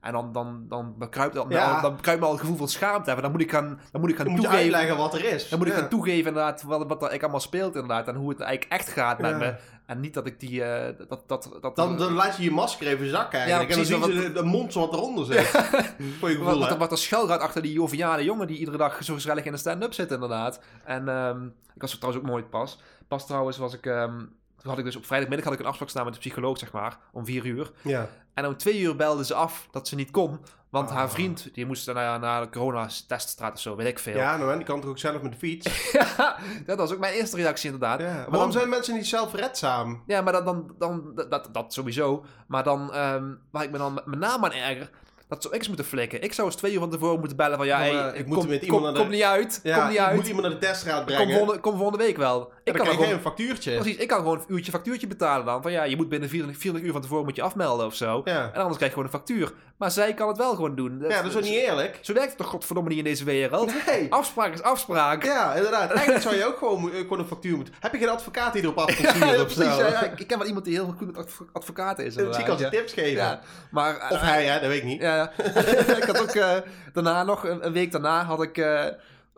En 0.00 0.12
dan, 0.12 0.32
dan, 0.32 0.64
dan, 0.68 0.94
bekruipt, 0.98 1.34
dan, 1.34 1.46
Ja. 1.48 1.80
dan 1.80 1.98
me 2.04 2.18
al 2.18 2.30
het 2.30 2.40
gevoel 2.40 2.56
van 2.56 2.68
schaamte 2.68 3.04
hebben. 3.04 3.22
Dan 3.22 3.32
moet 3.32 3.40
ik 3.40 3.50
gaan, 3.50 3.80
dan 3.92 4.00
moet 4.00 4.10
ik 4.10 4.16
gaan 4.16 4.24
Dan 4.24 4.34
moet 4.34 4.42
je 4.42 4.48
toegeven... 4.48 4.74
uitleggen 4.74 5.02
wat 5.02 5.14
er 5.14 5.24
is. 5.24 5.48
Dan 5.48 5.58
moet 5.58 5.68
ik 5.68 5.74
gaan 5.74 5.88
toegeven 5.88 6.26
inderdaad 6.26 6.62
wat, 6.62 6.86
wat 6.86 7.02
er 7.02 7.12
ik 7.12 7.22
allemaal 7.22 7.40
speelt 7.40 7.74
inderdaad. 7.74 8.08
En 8.08 8.14
hoe 8.14 8.28
het 8.28 8.40
eigenlijk 8.40 8.72
echt 8.72 8.88
gaat 8.88 9.18
met 9.18 9.38
me. 9.38 9.54
En 9.86 10.00
niet 10.00 10.14
dat 10.14 10.26
ik 10.26 10.40
die... 10.40 10.64
eh, 10.64 10.94
dat, 11.08 11.22
dat, 11.26 11.50
dat, 11.60 11.76
Dan, 11.76 11.98
dan 11.98 12.12
laat 12.12 12.36
je 12.36 12.42
je 12.42 12.50
masker 12.50 12.86
even 12.86 13.10
zakken 13.10 13.46
Ja, 13.48 13.60
en 13.60 13.68
dan 13.68 13.84
zie 13.84 13.98
je 13.98 14.12
de, 14.20 14.32
de 14.32 14.42
mond 14.42 14.72
zo 14.72 14.80
wat 14.80 14.92
eronder 14.92 15.24
zit. 15.24 15.46
Voor 16.18 16.30
je 16.30 16.38
Wat, 16.38 16.46
gevoel, 16.48 16.58
wat, 16.68 16.76
wat 16.76 16.92
er 16.92 16.98
schuil 16.98 17.26
gaat 17.26 17.40
achter 17.40 17.62
die 17.62 17.72
joviale 17.72 18.24
jongen 18.24 18.46
die 18.46 18.58
iedere 18.58 18.76
dag 18.76 19.04
zo 19.04 19.14
gezellig 19.14 19.44
in 19.44 19.52
de 19.52 19.58
stand-up 19.58 19.92
zit, 19.94 20.10
inderdaad. 20.10 20.60
En 20.84 21.08
ehm, 21.08 21.44
ik 21.74 21.80
was 21.80 21.92
er 21.92 21.98
trouwens 21.98 22.24
ook 22.24 22.30
nooit 22.30 22.50
pas. 22.50 22.78
Pas 23.08 23.26
trouwens 23.26 23.56
was 23.58 23.74
ik. 23.74 23.86
ehm, 23.86 24.22
toen 24.64 24.72
had 24.72 24.78
ik 24.78 24.84
dus 24.84 24.96
op 24.96 25.06
vrijdagmiddag 25.06 25.44
had 25.46 25.54
ik 25.54 25.60
een 25.60 25.66
afspraak 25.70 25.88
staan 25.90 26.04
met 26.04 26.14
de 26.14 26.20
psycholoog, 26.20 26.58
zeg 26.58 26.72
maar, 26.72 26.98
om 27.12 27.24
vier 27.24 27.44
uur. 27.46 27.70
Ja. 27.82 28.08
En 28.34 28.46
om 28.46 28.56
twee 28.56 28.80
uur 28.80 28.96
belde 28.96 29.24
ze 29.24 29.34
af 29.34 29.68
dat 29.70 29.88
ze 29.88 29.94
niet 29.94 30.10
kon. 30.10 30.38
Want 30.70 30.90
Ah. 30.90 30.96
haar 30.96 31.10
vriend, 31.10 31.48
die 31.54 31.66
moest 31.66 31.86
naar, 31.92 32.18
naar 32.20 32.40
de 32.42 32.48
corona-teststraat 32.48 33.52
of 33.52 33.60
zo, 33.60 33.76
weet 33.76 33.86
ik 33.86 33.98
veel. 33.98 34.16
ja, 34.16 34.36
nou, 34.36 34.50
en 34.50 34.56
die 34.56 34.66
kan 34.66 34.80
toch 34.80 34.90
ook 34.90 34.98
zelf 34.98 35.22
met 35.22 35.32
de 35.32 35.38
fiets. 35.38 35.66
Ja, 35.92 36.36
dat 36.66 36.78
was 36.78 36.92
ook 36.92 36.98
mijn 36.98 37.14
eerste 37.14 37.36
reactie 37.36 37.70
inderdaad. 37.72 38.00
Ja. 38.00 38.14
Waarom 38.14 38.32
dan- 38.32 38.52
zijn 38.52 38.68
mensen 38.68 38.94
niet 38.94 39.06
zelfredzaam? 39.06 40.02
Ja, 40.06 40.20
maar 40.20 40.32
dan, 40.32 40.44
dan, 40.44 40.74
dan 40.78 41.12
dat- 41.14 41.30
dat, 41.30 41.48
dat 41.52 41.72
sowieso. 41.72 42.24
Maar 42.48 42.62
dan, 42.64 42.92
ehm, 42.92 43.24
waar 43.50 43.62
ik 43.64 43.70
me 43.70 43.78
dan 43.78 43.94
met, 43.94 44.18
name 44.18 44.44
aan 44.46 44.52
erger, 44.52 44.90
dat 45.28 45.42
zou 45.42 45.54
ik 45.54 45.58
eens 45.60 45.68
moeten 45.68 45.86
flikken. 45.86 46.22
Ik 46.22 46.32
zou 46.32 46.46
eens 46.46 46.56
twee 46.56 46.72
uur 46.72 46.78
van 46.78 46.90
tevoren 46.90 47.18
moeten 47.18 47.36
bellen 47.36 47.56
van, 47.56 47.66
ja, 47.66 47.78
hey, 47.78 47.90
eh, 48.10 48.18
ik 48.18 48.24
kom, 48.24 48.34
moet 48.34 48.48
met 48.48 48.62
iemand 48.62 48.70
kom, 48.70 48.82
naar 48.82 48.92
de- 48.92 48.98
kom 48.98 49.08
niet 49.08 49.22
uit, 49.22 49.60
Ja, 49.62 49.78
kom 49.78 49.88
niet 49.88 49.98
ik 49.98 50.04
uit. 50.04 50.14
moet 50.16 50.26
iemand 50.26 50.42
naar 50.46 50.60
de 50.60 50.66
teststraat 50.66 50.96
Kom 50.96 51.04
brengen. 51.06 51.36
volgende, 51.36 51.60
kom 51.60 51.76
volgende 51.76 52.04
week 52.04 52.16
wel. 52.16 52.52
Ik 52.64 52.72
kan 52.72 52.82
krijg 52.82 52.96
gewoon, 52.98 53.12
een 53.12 53.20
factuurtje. 53.20 53.74
precies, 53.74 53.96
ik 53.96 54.08
kan 54.08 54.18
gewoon 54.18 54.38
een 54.38 54.54
uurtje 54.54 54.72
factuurtje 54.72 55.06
betalen 55.06 55.46
dan. 55.46 55.62
Van 55.62 55.72
ja, 55.72 55.82
je 55.84 55.96
moet 55.96 56.08
binnen 56.08 56.28
24, 56.28 56.62
24 56.62 56.82
uur 56.82 56.92
van 56.92 57.02
tevoren 57.02 57.24
moet 57.24 57.36
je 57.36 57.42
afmelden 57.42 57.86
of 57.86 57.94
zo. 57.94 58.20
Ja. 58.24 58.50
En 58.52 58.60
anders 58.60 58.76
krijg 58.76 58.80
je 58.80 58.88
gewoon 58.98 59.04
een 59.04 59.10
factuur. 59.10 59.52
Maar 59.76 59.90
zij 59.90 60.14
kan 60.14 60.28
het 60.28 60.36
wel 60.36 60.54
gewoon 60.54 60.74
doen. 60.74 60.98
ja, 61.00 61.22
dat 61.22 61.30
is 61.30 61.36
ook 61.36 61.42
niet 61.42 61.52
eerlijk. 61.52 61.98
Zo 62.00 62.12
werkt 62.12 62.28
het 62.28 62.38
toch 62.38 62.46
godverdomme 62.46 62.88
niet 62.88 62.98
in 62.98 63.04
deze 63.04 63.24
wereld? 63.24 63.72
Nee. 63.86 64.12
Afspraak 64.12 64.52
is 64.54 64.62
afspraak. 64.62 65.24
Ja, 65.24 65.54
inderdaad. 65.54 65.90
Eigenlijk 65.90 66.22
zou 66.22 66.36
je 66.36 66.46
ook 66.46 66.58
gewoon, 66.58 66.92
eh, 66.92 66.98
gewoon 66.98 67.18
een 67.18 67.26
factuur 67.26 67.56
moeten... 67.56 67.74
Heb 67.80 67.92
je 67.92 67.98
geen 67.98 68.08
advocaat 68.08 68.52
die 68.52 68.62
erop 68.62 68.78
af 68.84 69.02
kan 69.02 69.28
Ja, 69.28 69.42
of 69.42 69.52
zo? 69.52 69.62
Ja, 69.62 70.02
ik 70.16 70.26
ken 70.26 70.38
wel 70.38 70.46
iemand 70.46 70.64
die 70.64 70.74
heel 70.74 70.94
goed 70.98 71.06
met 71.06 71.16
adv- 71.16 71.40
advocaten 71.52 72.04
is. 72.04 72.14
Zie 72.14 72.24
ik 72.28 72.48
als 72.48 72.60
ja. 72.60 72.68
tips 72.68 72.92
geven. 72.92 73.40
Maar, 73.70 73.96
eh, 73.96 74.10
Of 74.10 74.20
hij, 74.20 74.44
hè? 74.44 74.60
Dat 74.60 74.68
weet 74.68 74.78
ik 74.78 74.84
niet. 74.84 75.00
Ja, 75.00 75.32
ik 76.00 76.04
had 76.06 76.20
ook 76.20 76.30
eh, 76.34 76.56
daarna 76.92 77.22
nog, 77.22 77.44
een, 77.44 77.72
week 77.72 77.92
daarna, 77.92 78.24
had 78.24 78.42
ik, 78.42 78.56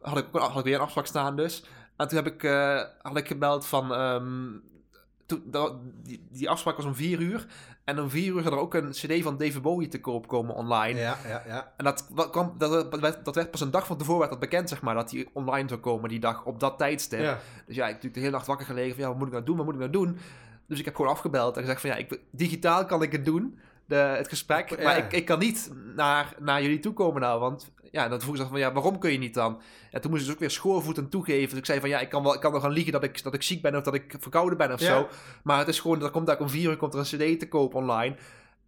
had, 0.01 0.19
ik, 0.19 0.27
had 0.33 0.59
ik 0.59 0.65
weer 0.65 0.75
een 0.75 0.81
afspraak 0.81 1.07
staan 1.07 1.37
dus. 1.37 1.63
En 1.97 2.09
toen 2.09 2.17
heb 2.25 2.27
ik, 2.35 2.43
eh, 2.43 2.81
had 3.03 3.17
ik 3.17 3.27
gebeld 3.27 3.67
van... 3.67 3.95
ehm, 3.95 4.51
toen, 5.27 5.43
dat, 5.47 5.75
die, 6.03 6.27
die 6.31 6.51
afspraak 6.51 6.77
was 6.77 6.85
om 6.85 6.95
vier 6.95 7.21
uur. 7.21 7.47
En 7.85 8.01
om 8.01 8.11
vier 8.11 8.35
uur 8.35 8.43
zou 8.43 8.55
er 8.55 8.61
ook 8.61 8.75
een 8.75 8.91
cd 8.91 9.23
van 9.23 9.37
David 9.37 9.63
Bowie 9.63 9.89
te 9.89 10.01
koop 10.01 10.29
komen 10.29 10.55
online. 10.55 10.99
Ja, 11.01 11.17
ja, 11.29 11.43
ja. 11.47 11.73
En 11.77 11.85
dat, 11.85 12.07
wa- 12.11 12.29
kwam, 12.29 12.55
dat, 12.59 12.91
dat, 12.91 13.01
werd, 13.01 13.25
dat 13.25 13.35
werd 13.35 13.51
pas 13.51 13.61
een 13.61 13.71
dag 13.71 13.87
van 13.87 13.97
tevoren 13.97 14.19
werd 14.19 14.31
dat 14.31 14.41
bekend, 14.41 14.69
zeg 14.69 14.83
maar. 14.83 14.95
Dat 14.95 15.11
die 15.11 15.29
online 15.33 15.69
zou 15.69 15.81
komen 15.81 16.09
die 16.09 16.21
dag, 16.21 16.45
op 16.45 16.61
dat 16.61 16.79
tijdstip. 16.79 17.21
ja. 17.21 17.39
Dus 17.67 17.77
ja, 17.77 17.83
ik 17.87 17.93
heb 17.93 17.95
natuurlijk 17.95 18.15
de 18.15 18.21
hele 18.21 18.33
nacht 18.33 18.47
wakker 18.47 18.67
gelegen 18.67 18.93
van 18.95 19.03
ja, 19.03 19.09
wat 19.09 19.17
moet 19.19 19.27
ik 19.27 19.33
nou 19.33 19.45
doen, 19.45 19.57
wat 19.57 19.65
moet 19.65 19.75
ik 19.75 19.81
nou 19.81 19.93
doen? 19.93 20.19
Dus 20.67 20.79
ik 20.79 20.85
heb 20.85 20.97
gewoon 20.97 21.11
afgebeld 21.11 21.55
en 21.57 21.61
gezegd 21.63 21.81
van 21.81 21.91
ja, 21.91 21.97
ik, 21.97 22.21
digitaal 22.31 22.85
kan 22.87 23.03
ik 23.03 23.13
het 23.13 23.25
doen, 23.25 23.59
de, 23.87 23.95
het 23.95 24.29
gesprek, 24.29 24.71
Ja. 24.71 24.83
maar 24.83 24.97
ik, 24.99 25.13
ik 25.13 25.25
kan 25.25 25.39
niet 25.39 25.73
naar, 25.97 26.35
naar 26.39 26.63
jullie 26.63 26.79
toe 26.81 26.93
komen 26.93 27.21
nou, 27.21 27.41
want 27.41 27.71
ja, 27.91 28.09
dan 28.09 28.21
vroeg 28.21 28.37
ze 28.37 28.47
van 28.47 28.59
ja, 28.59 28.73
waarom 28.73 28.99
kun 28.99 29.13
je 29.13 29.19
niet 29.19 29.35
dan? 29.35 29.61
En 29.91 30.01
toen 30.01 30.11
moesten 30.11 30.29
ze 30.29 30.35
ook 30.35 30.41
weer 30.41 30.51
schoorvoetend 30.51 31.11
toegeven. 31.11 31.49
Dus 31.51 31.59
ik 31.59 31.67
zei 31.67 31.81
van 31.81 31.89
ja, 31.89 31.99
ik 32.01 32.09
kan 32.09 32.23
wel, 32.23 32.35
ik 32.35 32.41
kan 32.41 32.53
wel 32.53 32.61
gaan 32.61 32.71
liegen 32.73 32.93
dat 32.93 33.03
ik, 33.03 33.23
dat 33.23 33.35
ik 33.35 33.43
ziek 33.43 33.63
ben 33.63 33.77
of 33.77 33.83
dat 33.83 33.95
ik 33.95 34.15
verkouden 34.19 34.59
ben 34.59 34.73
of 34.73 34.81
Ja. 34.81 34.87
zo. 34.87 35.09
Maar 35.43 35.59
het 35.59 35.69
is 35.69 35.81
gewoon, 35.81 36.03
er 36.03 36.11
komt 36.11 36.27
daar 36.27 36.39
om 36.41 36.49
vier 36.49 36.71
uur 36.71 36.77
komt 36.77 36.95
er 36.95 36.99
een 36.99 37.35
cd 37.35 37.39
te 37.41 37.49
koop 37.49 37.75
online. 37.75 38.17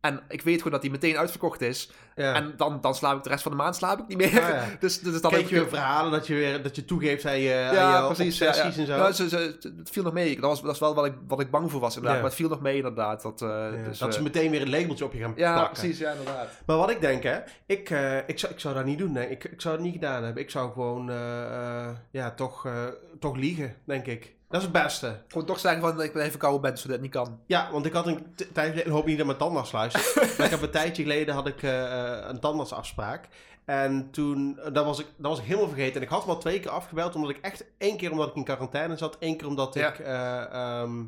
En 0.01 0.21
ik 0.29 0.43
weet 0.43 0.57
gewoon 0.57 0.73
dat 0.73 0.83
die 0.83 0.91
meteen 0.91 1.17
uitverkocht 1.17 1.61
is. 1.61 1.91
ja. 2.17 2.35
En 2.35 2.53
dan, 2.57 2.81
dan 2.81 2.95
slaap 2.95 3.17
ik 3.17 3.23
de 3.23 3.29
rest 3.29 3.43
van 3.43 3.53
de 3.53 3.59
maand 3.59 3.77
slaap 3.77 3.99
ik 3.99 4.07
niet 4.09 4.17
meer. 4.19 4.43
Ah, 4.43 4.49
ja. 4.49 4.65
Dus, 4.81 5.01
dus 5.01 5.21
dan 5.21 5.31
Kreeg 5.31 5.43
heb 5.43 5.51
je 5.51 5.61
weer 5.61 5.69
verhalen 5.69 6.13
dat 6.13 6.27
je, 6.27 6.35
weer, 6.35 6.63
dat 6.63 6.77
je 6.77 6.85
toegeeft 6.85 7.27
aan 7.27 7.39
je, 7.39 7.49
ja, 7.49 7.95
aan 7.95 8.01
je 8.01 8.15
precies. 8.15 8.39
Ja, 8.39 8.49
obsessies 8.49 8.75
ja. 8.75 8.81
en 8.81 8.87
zo? 8.87 8.97
Nou, 8.97 9.13
ze, 9.13 9.29
ze, 9.29 9.57
het 9.79 9.91
viel 9.91 10.03
nog 10.03 10.13
mee. 10.13 10.35
Dat, 10.35 10.51
was, 10.51 10.63
dat 10.63 10.75
is 10.75 10.81
wel 10.81 10.95
wat 10.95 11.07
ik, 11.07 11.13
wat 11.29 11.41
ik 11.41 11.51
bang 11.51 11.71
voor 11.71 11.81
was 11.81 11.97
inderdaad. 11.97 12.17
Ja. 12.17 12.23
Maar 12.23 12.31
het 12.31 12.41
viel 12.41 12.49
nog 12.49 12.61
mee 12.61 12.77
inderdaad. 12.77 13.23
Dat, 13.23 13.43
eh, 13.43 13.49
Ja, 13.49 13.71
dus, 13.89 13.99
dat 13.99 14.09
eh, 14.09 14.15
ze 14.15 14.23
meteen 14.23 14.51
weer 14.51 14.63
een 14.63 14.71
labeltje 14.71 15.05
op 15.05 15.13
je 15.13 15.19
gaan 15.19 15.33
ja, 15.37 15.55
plakken. 15.55 15.79
precies. 15.81 15.99
Ja, 15.99 16.11
inderdaad. 16.11 16.49
Maar 16.67 16.77
wat 16.77 16.91
ik 16.91 17.01
denk, 17.01 17.23
hè, 17.23 17.39
ik, 17.67 17.91
eh, 17.91 18.17
ik, 18.27 18.39
zou, 18.39 18.53
ik 18.53 18.61
zou 18.61 18.75
dat 18.75 18.85
niet 18.85 18.99
doen. 18.99 19.13
Nee. 19.13 19.31
Ik, 19.31 19.45
ik 19.45 19.61
zou 19.61 19.75
het 19.75 19.85
niet 19.85 19.93
gedaan 19.93 20.25
hebben. 20.25 20.43
Ik 20.43 20.51
zou 20.51 20.73
gewoon, 20.73 21.11
eh, 21.11 21.43
eh, 21.43 21.89
ja, 22.11 22.31
toch, 22.31 22.67
eh, 22.67 22.85
toch 23.21 23.37
liegen, 23.37 23.75
denk 23.85 24.07
ik. 24.07 24.37
Dat 24.49 24.61
is 24.61 24.67
het 24.67 24.83
beste. 24.83 25.21
Gewoon 25.29 25.47
toch 25.47 25.59
zeggen 25.59 25.81
van, 25.81 25.91
ik 26.03 26.13
ben 26.13 26.19
even 26.21 26.31
verkouden 26.31 26.61
ben, 26.61 26.77
zodat 26.79 26.93
het 26.93 27.01
niet 27.01 27.11
kan. 27.11 27.41
Ja, 27.47 27.69
want 27.73 27.87
ik 27.87 27.93
had 27.93 28.07
een 28.07 28.27
t- 28.35 28.55
tijd 28.55 28.69
geleden, 28.69 28.87
ik 28.87 28.93
hoop 28.93 29.07
niet 29.07 29.17
dat 29.17 29.27
mijn 29.27 29.39
tandarts 29.39 29.73
luistert, 29.73 30.15
maar 30.37 30.47
ik 30.47 30.53
heb 30.53 30.63
een 30.63 30.71
tijdje 30.71 31.03
geleden 31.03 31.35
had 31.35 31.47
ik 31.47 31.63
eh, 31.63 31.85
eh, 32.19 32.29
een 32.29 32.41
tandartsafspraak. 32.41 33.29
En 33.65 34.11
toen, 34.11 34.59
eh, 34.65 34.73
dat 34.73 34.85
was, 34.85 34.99
ik, 34.99 35.07
dat 35.17 35.31
was 35.31 35.39
ik 35.41 35.45
helemaal 35.47 35.69
vergeten. 35.69 35.95
En 35.97 36.03
ik 36.03 36.09
had 36.09 36.21
hem 36.21 36.31
al 36.31 36.39
twee 36.39 36.61
keer 36.61 36.71
afgebeld, 36.71 37.15
omdat 37.15 37.31
ik 37.31 37.39
echt, 37.41 37.65
één 37.79 37.97
keer 37.97 38.11
omdat 38.11 38.29
ik 38.29 38.35
in 38.35 38.45
quarantaine 38.45 38.97
zat, 38.97 39.17
één 39.19 39.37
keer 39.37 39.47
omdat 39.47 39.75
Ja. 39.75 39.89
ik 39.89 39.99
eh, 39.99 40.43
ehm, 40.53 41.03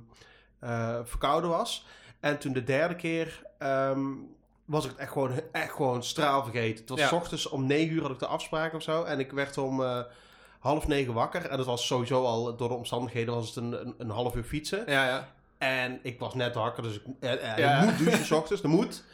eh, 0.59 0.98
verkouden 1.05 1.50
was. 1.50 1.87
En 2.20 2.38
toen 2.38 2.53
de 2.53 2.64
derde 2.64 2.96
keer 2.96 3.42
ehm, 3.59 4.00
was 4.64 4.85
ik 4.85 4.90
het 4.90 4.98
echt 5.00 5.12
gewoon, 5.12 5.31
echt 5.53 5.72
gewoon 5.72 6.03
straal 6.03 6.42
vergeten. 6.42 6.81
Het 6.81 6.88
was 6.88 6.98
Ja. 6.98 7.07
s 7.09 7.12
ochtends 7.12 7.48
om 7.48 7.66
negen 7.66 7.94
uur 7.94 8.03
had 8.03 8.11
ik 8.11 8.18
de 8.18 8.26
afspraak 8.26 8.74
of 8.74 8.83
zo. 8.83 9.03
En 9.05 9.18
ik 9.18 9.33
werd 9.33 9.59
om 9.59 9.83
half 10.61 10.87
negen 10.87 11.14
wakker. 11.14 11.46
En 11.46 11.57
dat 11.57 11.66
was 11.66 11.87
sowieso 11.87 12.25
al, 12.25 12.57
door 12.57 12.68
de 12.68 12.75
omstandigheden 12.75 13.35
was 13.35 13.46
het 13.46 13.57
een, 13.57 13.73
een, 13.87 13.94
een 13.99 14.11
half 14.11 14.35
uur 14.35 14.44
fietsen. 14.44 14.83
Ja, 14.87 15.07
ja. 15.07 15.29
En 15.59 15.99
ik 16.03 16.18
was 16.18 16.35
net 16.35 16.55
wakker, 16.55 16.83
dus 16.83 16.94
ik, 16.94 17.03
eh, 17.20 17.33
eh, 17.33 17.59
Ja. 17.59 17.81
je 17.81 17.87
moet 17.87 17.99
douchen 17.99 18.25
s 18.31 18.31
ochtends, 18.31 18.62
dat 18.62 18.70
moet. 18.70 19.05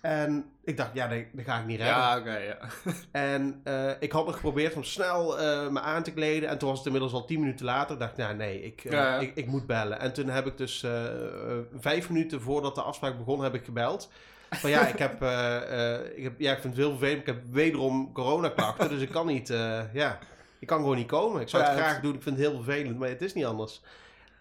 En 0.00 0.50
ik 0.64 0.76
dacht, 0.76 0.90
ja, 0.94 1.08
dat, 1.08 1.18
dat 1.32 1.44
ga 1.44 1.58
ik 1.58 1.66
niet 1.66 1.78
redden. 1.78 1.96
Ja, 1.96 2.18
oké, 2.18 2.36
ja. 2.36 2.56
En 3.10 3.60
eh, 3.64 3.90
ik 3.98 4.12
had 4.12 4.26
nog 4.26 4.34
geprobeerd 4.34 4.74
om 4.74 4.84
snel 4.84 5.38
eh, 5.38 5.68
me 5.68 5.80
aan 5.80 6.02
te 6.02 6.12
kleden. 6.12 6.48
En 6.48 6.58
toen 6.58 6.68
was 6.68 6.78
het 6.78 6.86
inmiddels 6.86 7.12
al 7.12 7.24
tien 7.24 7.40
minuten 7.40 7.64
later. 7.64 7.98
dacht 7.98 8.10
ik, 8.10 8.16
nou 8.16 8.34
nee, 8.34 8.62
ik, 8.62 8.82
Ja, 8.82 8.90
ja. 8.90 9.18
Ik, 9.18 9.34
ik 9.34 9.46
moet 9.46 9.66
bellen. 9.66 10.00
En 10.00 10.12
toen 10.12 10.28
heb 10.28 10.46
ik 10.46 10.56
dus 10.58 10.84
vijf 11.80 12.10
minuten 12.10 12.40
voordat 12.40 12.74
de 12.74 12.82
afspraak 12.82 13.18
begon, 13.18 13.42
heb 13.42 13.54
ik 13.54 13.64
gebeld. 13.64 14.10
Van 14.50 14.70
ja, 14.70 14.86
ik 14.86 14.98
heb, 14.98 15.12
ik 16.16 16.22
heb, 16.22 16.40
ja, 16.40 16.52
ik 16.52 16.60
vind 16.60 16.76
het 16.76 16.82
heel 16.84 16.90
vervelend. 16.90 17.20
Ik 17.20 17.26
heb 17.26 17.42
wederom 17.50 18.12
coronaklachten, 18.12 18.88
dus 18.88 19.00
ik 19.02 19.10
kan 19.10 19.26
niet, 19.26 19.48
ja, 19.92 20.18
ik 20.60 20.66
kan 20.66 20.78
gewoon 20.78 20.96
niet 20.96 21.06
komen. 21.06 21.40
Ik 21.40 21.48
zou 21.48 21.62
het 21.62 21.76
Ja, 21.76 21.78
graag 21.82 22.00
doen, 22.00 22.14
ik 22.14 22.22
vind 22.22 22.36
het 22.38 22.46
heel 22.46 22.62
vervelend, 22.62 22.98
maar 22.98 23.08
het 23.08 23.22
is 23.22 23.34
niet 23.34 23.44
anders. 23.44 23.80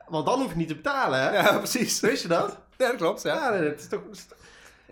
Want 0.08 0.26
dan 0.26 0.40
hoef 0.42 0.52
je 0.52 0.58
niet 0.58 0.68
te 0.68 0.76
betalen, 0.76 1.20
hè? 1.20 1.34
Ja, 1.38 1.58
precies. 1.68 2.00
Wist 2.00 2.22
je 2.22 2.28
dat? 2.28 2.58
Ja, 2.78 2.88
dat 2.88 2.96
klopt, 2.96 3.22
ja. 3.22 3.34
Ja, 3.36 3.50
nee, 3.60 3.70
het 3.70 3.80
is 3.80 3.88
toch... 3.88 4.02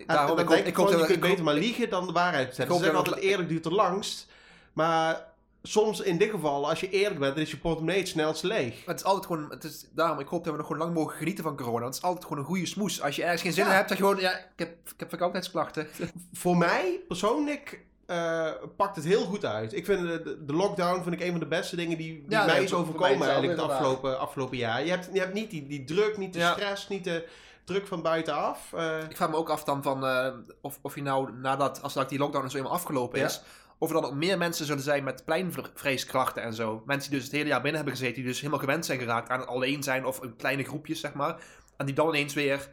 Daarom, 0.06 0.36
dan 0.36 0.44
ik 0.44 0.48
denk 0.50 0.60
ik 0.60 0.66
ik 0.66 0.74
gewoon, 0.74 0.90
hoop 0.92 1.00
je 1.00 1.06
kunt 1.06 1.20
beter 1.20 1.44
maar 1.44 1.54
liegen 1.54 1.90
dan 1.90 2.06
de 2.06 2.12
waarheid 2.12 2.54
zeggen. 2.54 2.74
Ze 2.74 2.80
zeggen 2.80 2.98
altijd 2.98 3.16
eerlijk 3.16 3.48
duurt 3.48 3.64
het 3.64 3.72
langst. 3.72 4.26
Maar 4.72 5.26
soms 5.62 6.00
in 6.00 6.18
dit 6.18 6.30
geval, 6.30 6.68
als 6.68 6.80
je 6.80 6.90
eerlijk 6.90 7.20
bent, 7.20 7.34
dan 7.34 7.44
is 7.44 7.50
je 7.50 7.56
portemonnee 7.58 7.98
het 7.98 8.08
snelst 8.08 8.42
leeg. 8.42 8.74
Maar 8.74 8.94
het 8.94 8.98
is 8.98 9.04
altijd 9.04 9.26
gewoon, 9.26 9.50
het 9.50 9.64
is, 9.64 9.86
daarom, 9.90 10.18
ik 10.18 10.26
hoop 10.26 10.44
dat 10.44 10.52
we 10.52 10.58
nog 10.58 10.66
gewoon 10.66 10.82
lang 10.82 10.94
mogen 10.94 11.16
genieten 11.16 11.44
van 11.44 11.56
corona. 11.56 11.72
Want 11.80 11.94
het 11.94 11.96
is 11.96 12.02
altijd 12.02 12.24
gewoon 12.24 12.38
een 12.38 12.44
goede 12.48 12.66
smoes. 12.66 13.02
Als 13.02 13.16
je 13.16 13.22
ergens 13.22 13.42
geen 13.42 13.52
zin 13.52 13.64
Ja. 13.64 13.70
in 13.70 13.76
hebt, 13.76 13.88
dan 13.88 13.96
gewoon, 13.96 14.18
ja, 14.20 14.32
ik 14.38 14.44
heb, 14.56 14.68
ik 14.84 14.94
heb 15.00 15.08
verkoudheidsklachten. 15.08 15.88
Voor 16.32 16.56
mij, 16.56 17.00
persoonlijk, 17.08 17.80
eh, 18.08 18.50
pakt 18.76 18.96
het 18.96 19.04
heel 19.04 19.24
goed 19.24 19.44
uit. 19.44 19.74
Ik 19.74 19.84
vind 19.84 20.00
de, 20.00 20.44
de- 20.46 20.52
lockdown 20.52 21.02
vind 21.02 21.14
ik 21.14 21.20
een 21.20 21.30
van 21.30 21.40
de 21.40 21.46
beste 21.46 21.76
dingen 21.76 21.98
die, 21.98 22.12
die 22.12 22.24
Ja, 22.38 22.44
mij 22.44 22.62
is 22.62 22.72
overkomen 22.74 23.28
eigenlijk 23.28 23.60
het 23.60 23.70
afgelopen, 23.70 24.18
afgelopen 24.18 24.56
jaar. 24.56 24.84
Je 24.84 24.90
hebt, 24.90 25.08
je 25.12 25.18
hebt 25.20 25.34
niet 25.34 25.50
die, 25.50 25.66
die 25.66 25.84
druk, 25.84 26.16
niet 26.16 26.32
de 26.32 26.38
Ja. 26.38 26.52
stress, 26.52 26.88
niet 26.88 27.04
de 27.04 27.28
druk 27.64 27.86
van 27.86 28.02
buitenaf. 28.02 28.72
Eh, 28.72 29.02
Ik 29.08 29.16
vraag 29.16 29.30
me 29.30 29.36
ook 29.36 29.50
af 29.50 29.64
dan 29.64 29.82
van, 29.82 30.06
eh, 30.06 30.28
of, 30.60 30.78
of 30.82 30.94
je 30.94 31.02
nou, 31.02 31.32
nadat, 31.32 31.82
als 31.82 31.94
dat 31.94 32.08
die 32.08 32.18
lockdown 32.18 32.48
zo 32.48 32.56
eenmaal 32.56 32.72
afgelopen 32.72 33.18
Ja. 33.18 33.24
is, 33.24 33.42
of 33.78 33.88
er 33.88 33.94
dan 33.94 34.04
ook 34.04 34.14
meer 34.14 34.38
mensen 34.38 34.66
zullen 34.66 34.82
zijn 34.82 35.04
met 35.04 35.24
pleinvreeskrachten 35.24 36.42
en 36.42 36.54
zo. 36.54 36.82
Mensen 36.86 37.10
die 37.10 37.18
dus 37.18 37.28
het 37.28 37.36
hele 37.36 37.48
jaar 37.48 37.60
binnen 37.62 37.76
hebben 37.80 37.98
gezeten, 37.98 38.16
die 38.16 38.30
dus 38.30 38.38
helemaal 38.38 38.60
gewend 38.60 38.86
zijn 38.86 38.98
geraakt 38.98 39.28
aan 39.28 39.40
het 39.40 39.48
alleen 39.48 39.82
zijn 39.82 40.04
of 40.06 40.22
in 40.22 40.36
kleine 40.36 40.64
groepjes, 40.64 41.00
zeg 41.00 41.12
maar. 41.14 41.36
En 41.76 41.86
die 41.86 41.94
dan 41.94 42.08
ineens 42.08 42.34
weer 42.34 42.68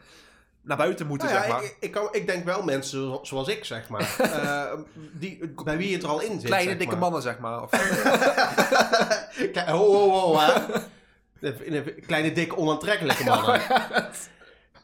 naar 0.65 0.78
buiten 0.78 1.08
moeten, 1.08 1.28
Nou 1.28 1.39
ja, 1.39 1.45
zeg 1.45 1.54
maar. 1.56 1.63
ik, 1.63 1.78
ik, 1.80 1.91
kan, 1.91 2.08
ik 2.12 2.28
denk 2.28 2.45
wel 2.45 2.63
mensen 2.63 2.99
zo- 2.99 3.19
zoals 3.23 3.47
ik, 3.47 3.65
zeg 3.65 3.89
maar. 3.89 4.15
eh, 4.19 4.80
die, 5.13 5.54
bij 5.63 5.78
wie 5.78 5.93
het 5.93 6.04
er 6.04 6.10
al 6.10 6.21
in 6.21 6.32
zit. 6.39 6.43
Kleine, 6.45 6.69
zeg 6.69 6.78
dikke 6.78 6.93
maar. 6.93 7.04
mannen, 7.04 7.21
zeg 7.21 7.39
maar. 7.39 7.62
Of, 7.62 7.69
Kijk, 9.54 9.67
ho, 9.69 9.93
ho, 9.93 10.10
ho, 10.10 10.39
hè. 10.39 10.62
Kleine, 12.06 12.32
dikke, 12.32 12.56
onaantrekkelijke 12.58 13.23
mannen. 13.23 13.62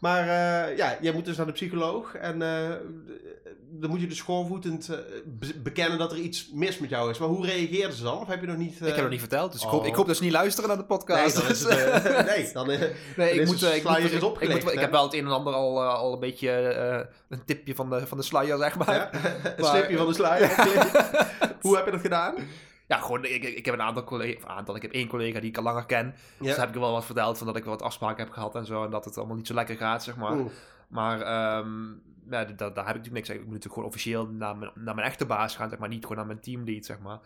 Maar 0.02 0.22
eh, 0.22 0.78
ja, 0.78 0.98
jij 1.02 1.14
moet 1.14 1.26
dus 1.26 1.38
naar 1.38 1.46
de 1.46 1.52
psycholoog. 1.52 2.16
En 2.16 2.42
eh, 2.42 2.70
dan 3.70 3.90
moet 3.90 4.02
je 4.02 4.08
dus 4.08 4.18
schoorvoetend 4.18 4.90
eh, 4.90 4.98
be- 5.26 5.60
bekennen 5.64 5.98
dat 5.98 6.12
er 6.12 6.18
iets 6.18 6.50
mis 6.54 6.78
met 6.80 6.90
jou 6.90 7.10
is. 7.10 7.18
Maar 7.18 7.28
hoe 7.28 7.46
reageerden 7.46 7.96
ze 7.98 8.04
dan? 8.04 8.20
Of 8.20 8.28
heb 8.28 8.42
je 8.42 8.48
nog 8.48 8.58
niet... 8.58 8.80
ik 8.82 8.88
heb 8.88 8.98
nog 9.02 9.10
niet 9.10 9.20
verteld, 9.20 9.52
dus 9.52 9.62
ik, 9.62 9.68
Oh. 9.68 9.74
hoop, 9.74 9.86
ik 9.86 9.96
hoop 9.96 10.08
dat 10.08 10.16
ze 10.18 10.24
niet 10.24 10.32
luisteren 10.32 10.70
naar 10.70 10.78
de 10.78 10.86
Nee, 10.88 10.98
podcast. 10.98 11.36
dan 11.36 11.50
is 11.50 11.60
Dus, 11.64 11.74
het... 11.76 12.26
nee, 12.36 12.50
dan... 12.54 12.68
Nee, 12.68 12.78
ik 12.78 13.46
moet, 13.46 13.62
ik, 13.64 13.84
moet, 13.84 13.98
ik, 13.98 14.12
ik, 14.12 14.24
opgelegd, 14.24 14.62
moet- 14.64 14.72
ik 14.72 14.78
hè? 14.78 14.82
heb 14.82 14.92
wel 14.92 15.04
het 15.04 15.14
een 15.14 15.26
en 15.26 15.32
ander 15.32 15.54
al, 15.54 15.84
al 15.84 16.14
een 16.14 16.20
beetje 16.20 16.50
een 17.30 17.46
tipje 17.46 17.76
van 17.76 17.90
de, 17.90 18.08
van 18.08 18.18
de 18.18 18.24
sluier, 18.24 18.58
zeg 18.58 18.78
maar. 18.78 18.94
ja, 18.96 19.10
het 19.44 19.60
Maar- 19.60 19.76
slipje 19.76 19.98
van 19.98 20.08
de 20.08 20.14
sluier. 20.14 20.50
hoe 21.62 21.76
heb 21.76 21.86
je 21.86 21.92
dat 21.92 22.02
gedaan? 22.02 22.36
Ja, 22.92 22.98
gewoon, 22.98 23.26
ik, 23.26 23.44
ik 23.44 23.66
heb 23.66 23.74
een 23.74 23.82
aantal 23.82 24.04
collega's, 24.04 24.44
aantal, 24.46 24.76
ik 24.76 24.82
heb 24.82 24.92
één 24.92 25.08
collega 25.08 25.40
die 25.40 25.50
ik 25.50 25.58
al 25.58 25.64
langer 25.64 25.86
ken. 25.86 26.16
Dus 26.38 26.48
Ja. 26.48 26.56
daar 26.56 26.66
heb 26.66 26.76
ik 26.76 26.82
wel 26.82 26.92
wat 26.92 27.06
verteld 27.06 27.38
van 27.38 27.48
dat 27.48 27.56
ik 27.56 27.64
wel 27.64 27.74
wat 27.74 27.82
afspraken 27.82 28.24
heb 28.24 28.34
gehad 28.34 28.56
en 28.56 28.66
zo. 28.66 28.84
En 28.84 28.90
dat 28.92 29.06
het 29.06 29.18
allemaal 29.18 29.36
niet 29.36 29.48
zo 29.48 29.54
lekker 29.54 29.76
gaat, 29.78 30.04
zeg 30.04 30.16
maar. 30.18 30.32
Oeh. 30.38 30.52
Maar 30.88 31.22
ehm, 31.22 31.88
ja, 32.30 32.44
da- 32.44 32.70
daar, 32.70 32.86
heb 32.88 32.96
ik 32.96 33.02
natuurlijk 33.02 33.14
niks. 33.14 33.30
Ik 33.30 33.36
moet 33.36 33.46
natuurlijk 33.46 33.74
gewoon 33.74 33.88
officieel 33.88 34.28
naar 34.28 34.58
mijn, 34.58 34.72
naar 34.76 34.96
mijn 34.96 35.08
echte 35.08 35.26
baas 35.26 35.56
gaan, 35.56 35.70
zeg 35.70 35.80
maar. 35.80 35.90
Niet 35.90 36.02
gewoon 36.02 36.18
naar 36.18 36.26
mijn 36.26 36.40
teamlead, 36.40 36.86
zeg 36.86 37.00
maar. 37.00 37.20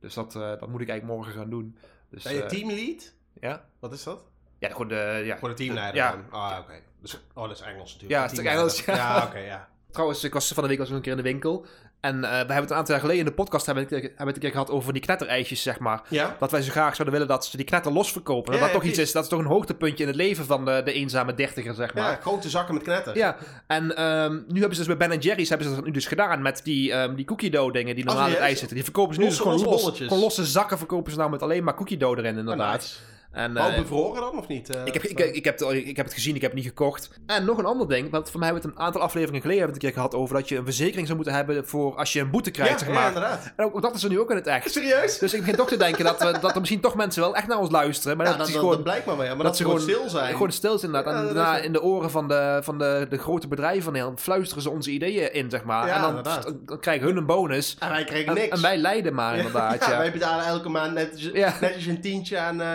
Dus 0.00 0.14
dat, 0.14 0.34
eh, 0.34 0.40
dat 0.40 0.68
moet 0.68 0.80
ik 0.80 0.88
eigenlijk 0.88 1.18
morgen 1.18 1.40
gaan 1.40 1.50
doen. 1.50 1.76
Dus, 2.10 2.22
Ben 2.22 2.34
je 2.34 2.42
eh, 2.42 2.48
teamlead? 2.48 3.12
Ja? 3.40 3.64
Wat 3.78 3.92
is 3.92 4.02
dat? 4.02 4.24
Ja, 4.58 4.68
gewoon 4.68 4.88
de... 4.88 5.22
Ja, 5.24 5.38
Voor 5.38 5.48
de 5.48 5.54
teamleider 5.54 5.94
Ja. 5.96 6.16
Ah, 6.30 6.58
oké. 6.60 6.74
Dus, 7.00 7.20
oh, 7.34 7.48
dat 7.48 7.56
is 7.58 7.60
Engels 7.64 7.92
natuurlijk. 7.92 8.10
Ja, 8.10 8.22
het 8.22 8.32
is. 8.32 8.38
Engels, 8.38 8.84
ja. 8.84 8.94
Ja, 8.96 9.24
oké, 9.26 9.38
ja. 9.38 9.68
Trouwens, 9.92 10.24
ik 10.24 10.32
was 10.32 10.48
van 10.52 10.62
de 10.62 10.68
week 10.68 10.78
was 10.78 10.88
ik 10.88 10.94
een 10.94 11.00
keer 11.00 11.10
in 11.10 11.16
de 11.16 11.22
winkel. 11.22 11.66
En 12.00 12.24
eh, 12.24 12.30
we 12.30 12.36
hebben 12.36 12.56
het 12.56 12.70
een 12.70 12.76
aantal 12.76 12.92
jaar 12.94 13.00
geleden 13.04 13.20
in 13.24 13.28
de 13.28 13.34
podcast 13.36 13.66
hebben 13.66 13.86
hebben 13.88 14.26
het 14.26 14.34
een 14.36 14.40
keer 14.42 14.50
gehad 14.50 14.70
over 14.70 14.92
die 14.92 15.02
knetterijsjes, 15.02 15.62
zeg 15.62 15.78
maar. 15.78 16.02
Ja? 16.08 16.36
Dat 16.38 16.50
wij 16.50 16.62
zo 16.62 16.70
graag 16.70 16.94
zouden 16.94 17.12
willen 17.12 17.28
dat 17.28 17.46
ze 17.46 17.56
die 17.56 17.66
knetter 17.66 17.92
los 17.92 18.12
verkopen. 18.12 18.44
Dat 18.44 18.54
Ja, 18.54 18.60
dat 18.60 18.68
ja, 18.74 18.74
toch 18.80 18.88
iets 18.88 18.98
is, 18.98 19.12
dat 19.12 19.22
is 19.22 19.28
toch 19.28 19.38
een 19.38 19.44
hoogtepuntje 19.46 20.02
in 20.02 20.06
het 20.08 20.16
leven 20.16 20.44
van 20.44 20.64
de, 20.64 20.82
de 20.84 20.92
eenzame 20.92 21.34
dertiger, 21.34 21.74
zeg 21.74 21.94
Ja, 21.94 22.02
maar. 22.02 22.18
grote 22.20 22.50
zakken 22.50 22.74
met 22.74 22.82
knetter. 22.82 23.16
Ja, 23.16 23.36
en 23.66 23.96
ehm, 23.96 24.32
nu 24.48 24.58
hebben 24.60 24.76
ze 24.78 24.84
dus 24.86 24.96
bij 24.96 25.08
Ben 25.08 25.18
Jerry's 25.18 25.48
hebben 25.48 25.68
ze 25.68 25.74
dat 25.74 25.84
nu 25.84 25.90
dus 25.90 26.06
gedaan 26.06 26.42
met 26.42 26.60
die, 26.64 26.92
ehm, 26.92 27.14
die 27.14 27.24
cookie 27.24 27.50
dough 27.50 27.72
dingen 27.72 27.94
die 27.94 28.04
normaal 28.04 28.26
in 28.26 28.32
het 28.32 28.40
ijs 28.40 28.58
zitten. 28.58 28.74
Die 28.76 28.84
verkopen 28.84 29.14
ze 29.14 29.20
nu 29.20 29.26
Losse- 29.26 29.42
dus 29.42 29.52
gewoon 29.52 29.70
losse 29.70 29.88
los, 29.88 29.98
gewoon 29.98 30.18
losse 30.18 30.44
zakken 30.46 30.78
verkopen 30.78 31.12
ze 31.12 31.18
nou 31.18 31.30
met 31.30 31.42
alleen 31.42 31.64
maar 31.64 31.74
cookie 31.74 31.96
dough 31.96 32.18
erin 32.18 32.32
Ah, 32.32 32.38
inderdaad. 32.38 32.80
nice. 32.80 32.94
En, 33.32 33.52
Wel 33.54 33.68
eh, 33.68 33.76
bevroren 33.78 34.20
dan, 34.20 34.38
of 34.38 34.48
niet? 34.48 34.74
Eh, 34.76 34.80
ik 34.86 34.92
heb, 34.92 35.02
ik, 35.02 35.18
ik, 35.18 35.44
heb 35.44 35.58
het, 35.58 35.70
ik 35.72 35.96
heb 35.96 36.04
het 36.06 36.14
gezien, 36.14 36.34
ik 36.34 36.40
heb 36.40 36.50
het 36.50 36.60
niet 36.60 36.68
gekocht. 36.68 37.10
En 37.26 37.44
nog 37.44 37.58
een 37.58 37.64
ander 37.64 37.88
ding, 37.88 38.10
want 38.10 38.30
voor 38.30 38.38
mij 38.40 38.48
hebben 38.48 38.64
we 38.64 38.70
het 38.70 38.78
een 38.78 38.86
aantal 38.86 39.00
afleveringen 39.02 39.40
geleden 39.40 39.62
hebben 39.62 39.80
we 39.80 39.86
het 39.86 39.96
een 39.96 40.02
keer 40.02 40.10
gehad 40.10 40.22
over 40.24 40.36
dat 40.36 40.48
je 40.48 40.56
een 40.56 40.64
verzekering 40.64 41.04
zou 41.06 41.16
moeten 41.18 41.34
hebben 41.36 41.66
voor 41.66 41.96
als 41.96 42.12
je 42.12 42.20
een 42.20 42.30
boete 42.30 42.50
krijgt, 42.50 42.80
ja, 42.80 42.86
zeg 42.86 42.94
ja, 42.94 43.06
inderdaad. 43.06 43.52
en 43.56 43.64
ook, 43.64 43.82
dat 43.82 43.94
is 43.94 44.02
er 44.02 44.08
nu 44.10 44.20
ook 44.20 44.30
in 44.30 44.36
het 44.36 44.46
echt. 44.46 44.70
Serieus? 44.72 45.18
Dus 45.18 45.32
ik 45.34 45.40
begin 45.40 45.56
toch 45.56 45.68
te 45.68 45.76
denken 45.76 46.04
dat, 46.04 46.18
we, 46.22 46.38
dat 46.40 46.52
er 46.54 46.58
misschien 46.60 46.80
toch 46.80 46.94
mensen 46.94 47.22
wel 47.22 47.36
echt 47.36 47.46
naar 47.46 47.58
ons 47.58 47.70
luisteren. 47.70 48.16
Maar 48.16 48.26
Ja, 48.26 48.32
dat, 48.36 48.46
dat, 48.46 48.56
gewoon, 48.56 48.70
dat 48.74 48.82
blijkt 48.82 49.06
maar 49.06 49.16
weer. 49.16 49.26
Maar 49.26 49.36
dat, 49.36 49.46
dat 49.46 49.56
ze 49.56 49.62
gewoon 49.64 49.80
stil 49.80 50.08
zijn. 50.08 50.32
gewoon 50.32 50.52
stil 50.52 50.78
zijn 50.78 50.92
inderdaad. 50.92 51.14
Ja, 51.14 51.20
en 51.20 51.26
dat 51.26 51.34
daarna 51.36 51.58
is- 51.58 51.64
in 51.64 51.72
de 51.72 51.82
oren 51.82 52.10
van 52.10 52.28
de, 52.28 52.60
van 52.62 52.78
de, 52.78 53.06
de 53.10 53.18
grote 53.18 53.48
bedrijven 53.48 53.82
van 53.82 53.92
Nederland 53.92 54.20
fluisteren 54.20 54.62
ze 54.62 54.70
onze 54.70 54.90
ideeën 54.90 55.32
in, 55.32 55.50
zeg 55.50 55.64
maar. 55.64 55.86
Ja, 55.86 55.94
en 55.94 56.00
dan, 56.00 56.08
inderdaad. 56.08 56.52
dan 56.66 56.80
krijgen 56.80 57.06
hun 57.06 57.16
een 57.16 57.26
bonus. 57.26 57.76
En 57.78 57.88
wij 57.90 58.04
kregen 58.04 58.28
En, 58.28 58.34
niks. 58.34 58.56
en 58.56 58.62
wij 58.62 58.76
lijden 58.76 59.14
maar 59.14 59.36
inderdaad, 59.36 59.80
ja, 59.84 59.90
ja. 59.90 59.98
wij 59.98 60.12
betalen 60.12 60.44
elke 60.44 60.68
maand 60.68 60.94
netjes, 60.94 61.30
Ja. 61.32 61.54
netjes 61.60 61.86
een 61.86 62.00
tientje 62.00 62.38
aan... 62.38 62.60
eh, 62.60 62.68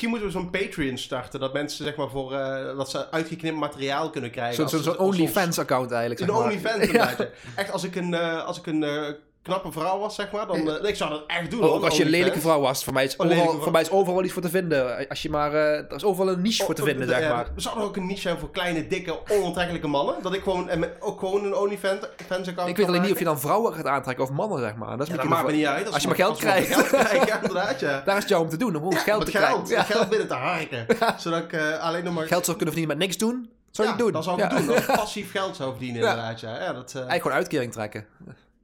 misschien 0.00 0.22
moeten 0.22 0.40
we 0.40 0.50
zo'n 0.50 0.66
Patreon 0.68 0.98
starten. 0.98 1.40
Dat 1.40 1.52
mensen 1.52 1.84
zeg 1.84 1.96
maar 1.96 2.08
voor... 2.08 2.32
eh, 2.34 2.76
dat 2.76 2.90
ze 2.90 3.10
uitgeknipt 3.10 3.56
materiaal 3.56 4.10
kunnen 4.10 4.30
krijgen. 4.30 4.54
Zo'n 4.54 4.68
zo, 4.68 4.78
zo 4.84 4.90
als 4.90 4.98
ons- 4.98 5.16
OnlyFans-account 5.16 5.90
eigenlijk, 5.90 6.20
zeg 6.20 6.30
maar. 6.30 6.38
OnlyFans 6.46 6.90
ja. 7.00 7.16
Echt, 7.56 7.72
als 7.72 7.84
ik 7.84 7.96
een, 7.96 8.14
eh, 8.14 8.44
als 8.44 8.58
ik 8.58 8.66
een 8.66 8.82
eh, 8.84 9.06
knappe 9.48 9.72
vrouw 9.72 9.98
was, 9.98 10.14
zeg 10.14 10.30
maar, 10.30 10.46
dan... 10.46 10.70
eh, 10.70 10.88
ik 10.88 10.96
zou 10.96 11.10
dat 11.10 11.24
echt 11.26 11.50
doen, 11.50 11.60
Oh, 11.60 11.66
hoor, 11.66 11.74
ook 11.76 11.84
als 11.84 11.96
je 11.96 12.00
een 12.02 12.06
OnlyFans. 12.06 12.26
lelijke 12.32 12.40
vrouw 12.40 12.60
was. 12.60 12.84
Voor 12.84 12.92
mij 12.92 13.04
is, 13.04 13.16
Oh, 13.16 13.26
overal, 13.26 13.60
voor 13.60 13.72
mij 13.72 13.80
is 13.80 13.90
overal 13.90 14.14
wel 14.14 14.24
iets 14.24 14.32
voor 14.32 14.42
te 14.42 14.48
vinden. 14.48 15.08
Als 15.08 15.22
je 15.22 15.30
maar, 15.30 15.52
eh, 15.54 15.60
er 15.78 15.94
is 15.94 16.04
overal 16.04 16.32
een 16.32 16.42
niche 16.42 16.64
voor 16.64 16.74
te 16.74 16.82
Oh, 16.82 16.88
vinden, 16.88 17.08
eh, 17.08 17.18
zeg 17.18 17.28
maar. 17.32 17.46
Zou 17.56 17.78
er 17.78 17.84
ook 17.84 17.96
een 17.96 18.06
niche 18.06 18.20
zijn 18.20 18.38
voor 18.38 18.50
kleine, 18.50 18.86
dikke, 18.86 19.18
onaantrekkelijke 19.30 19.86
mannen? 19.88 20.14
Dat 20.22 20.34
ik 20.34 20.42
gewoon, 20.42 20.68
en 20.68 20.78
met- 20.78 20.92
ook 21.00 21.18
gewoon 21.18 21.44
een 21.44 21.54
OnlyFans-account 21.56 22.46
Ik 22.68 22.76
weet 22.76 22.86
alleen 22.86 23.02
niet 23.02 23.12
of 23.12 23.18
je 23.18 23.24
dan 23.24 23.40
vrouwen 23.40 23.72
gaat 23.74 23.86
aantrekken 23.86 24.24
of 24.24 24.30
mannen, 24.30 24.58
zeg 24.60 24.74
maar. 24.74 24.96
Dat 24.96 25.06
is 25.06 25.12
Ja, 25.14 25.20
dat 25.20 25.28
maakt 25.28 25.46
me 25.46 25.52
niet 25.52 25.66
uit. 25.66 25.92
Als 25.92 26.02
je 26.02 26.08
maar 26.08 26.16
geld 26.16 26.30
als 26.30 26.38
krijgt. 26.40 26.74
geld 26.74 26.90
ja, 27.28 27.36
inderdaad, 27.42 27.80
ja. 27.80 28.02
Daar 28.04 28.14
is 28.16 28.22
het 28.22 28.28
jou 28.28 28.42
om 28.42 28.48
te 28.48 28.56
doen, 28.56 28.76
om 28.76 28.92
geld 28.94 29.24
te 29.24 29.30
krijgen. 29.30 29.66
geld, 29.66 29.84
geld 29.86 30.08
binnen 30.08 30.28
te 30.28 30.34
harken. 30.34 30.86
Zodat 31.22 31.42
ik 31.42 31.52
eh, 31.52 31.78
alleen 31.78 32.04
nog 32.04 32.14
maar... 32.14 32.26
Geld 32.26 32.44
zou 32.44 32.56
kunnen 32.56 32.74
verdienen 32.74 32.98
met 32.98 33.06
niks 33.06 33.16
doen. 33.18 33.50
Zou 33.70 33.88
ja, 33.88 33.94
het 33.94 34.02
doen? 34.02 34.12
dat 34.12 34.24
zou 34.24 34.42
ik 34.42 34.50
Ja. 34.50 34.58
doen. 34.60 34.76
Ik 34.76 34.86
passief 34.86 35.30
geld 35.30 35.56
zou 35.56 35.70
verdienen, 35.70 36.02
Ja. 36.02 36.08
inderdaad, 36.10 36.40
ja. 36.40 36.50
ja, 36.60 36.72
dat, 36.72 36.90
Eigenlijk 36.94 37.22
gewoon 37.22 37.36
uitkering 37.36 37.72
trekken. 37.72 38.06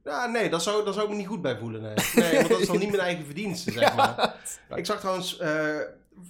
Ja 0.05 0.25
nee, 0.25 0.49
dat 0.49 0.63
zou, 0.63 0.85
dat 0.85 0.93
zou 0.93 1.05
ik 1.05 1.11
me 1.11 1.17
niet 1.17 1.27
goed 1.27 1.41
bij 1.41 1.57
voelen, 1.57 1.81
nee. 1.81 1.95
Nee, 2.15 2.35
want 2.35 2.49
dat 2.49 2.59
is 2.59 2.67
dan 2.67 2.79
niet 2.79 2.89
mijn 2.89 3.01
eigen 3.01 3.25
verdienste, 3.25 3.71
zeg 3.71 3.95
maar. 3.99 4.35
Ik 4.75 4.85
zag 4.85 4.99
trouwens... 4.99 5.37
eh, 5.37 5.79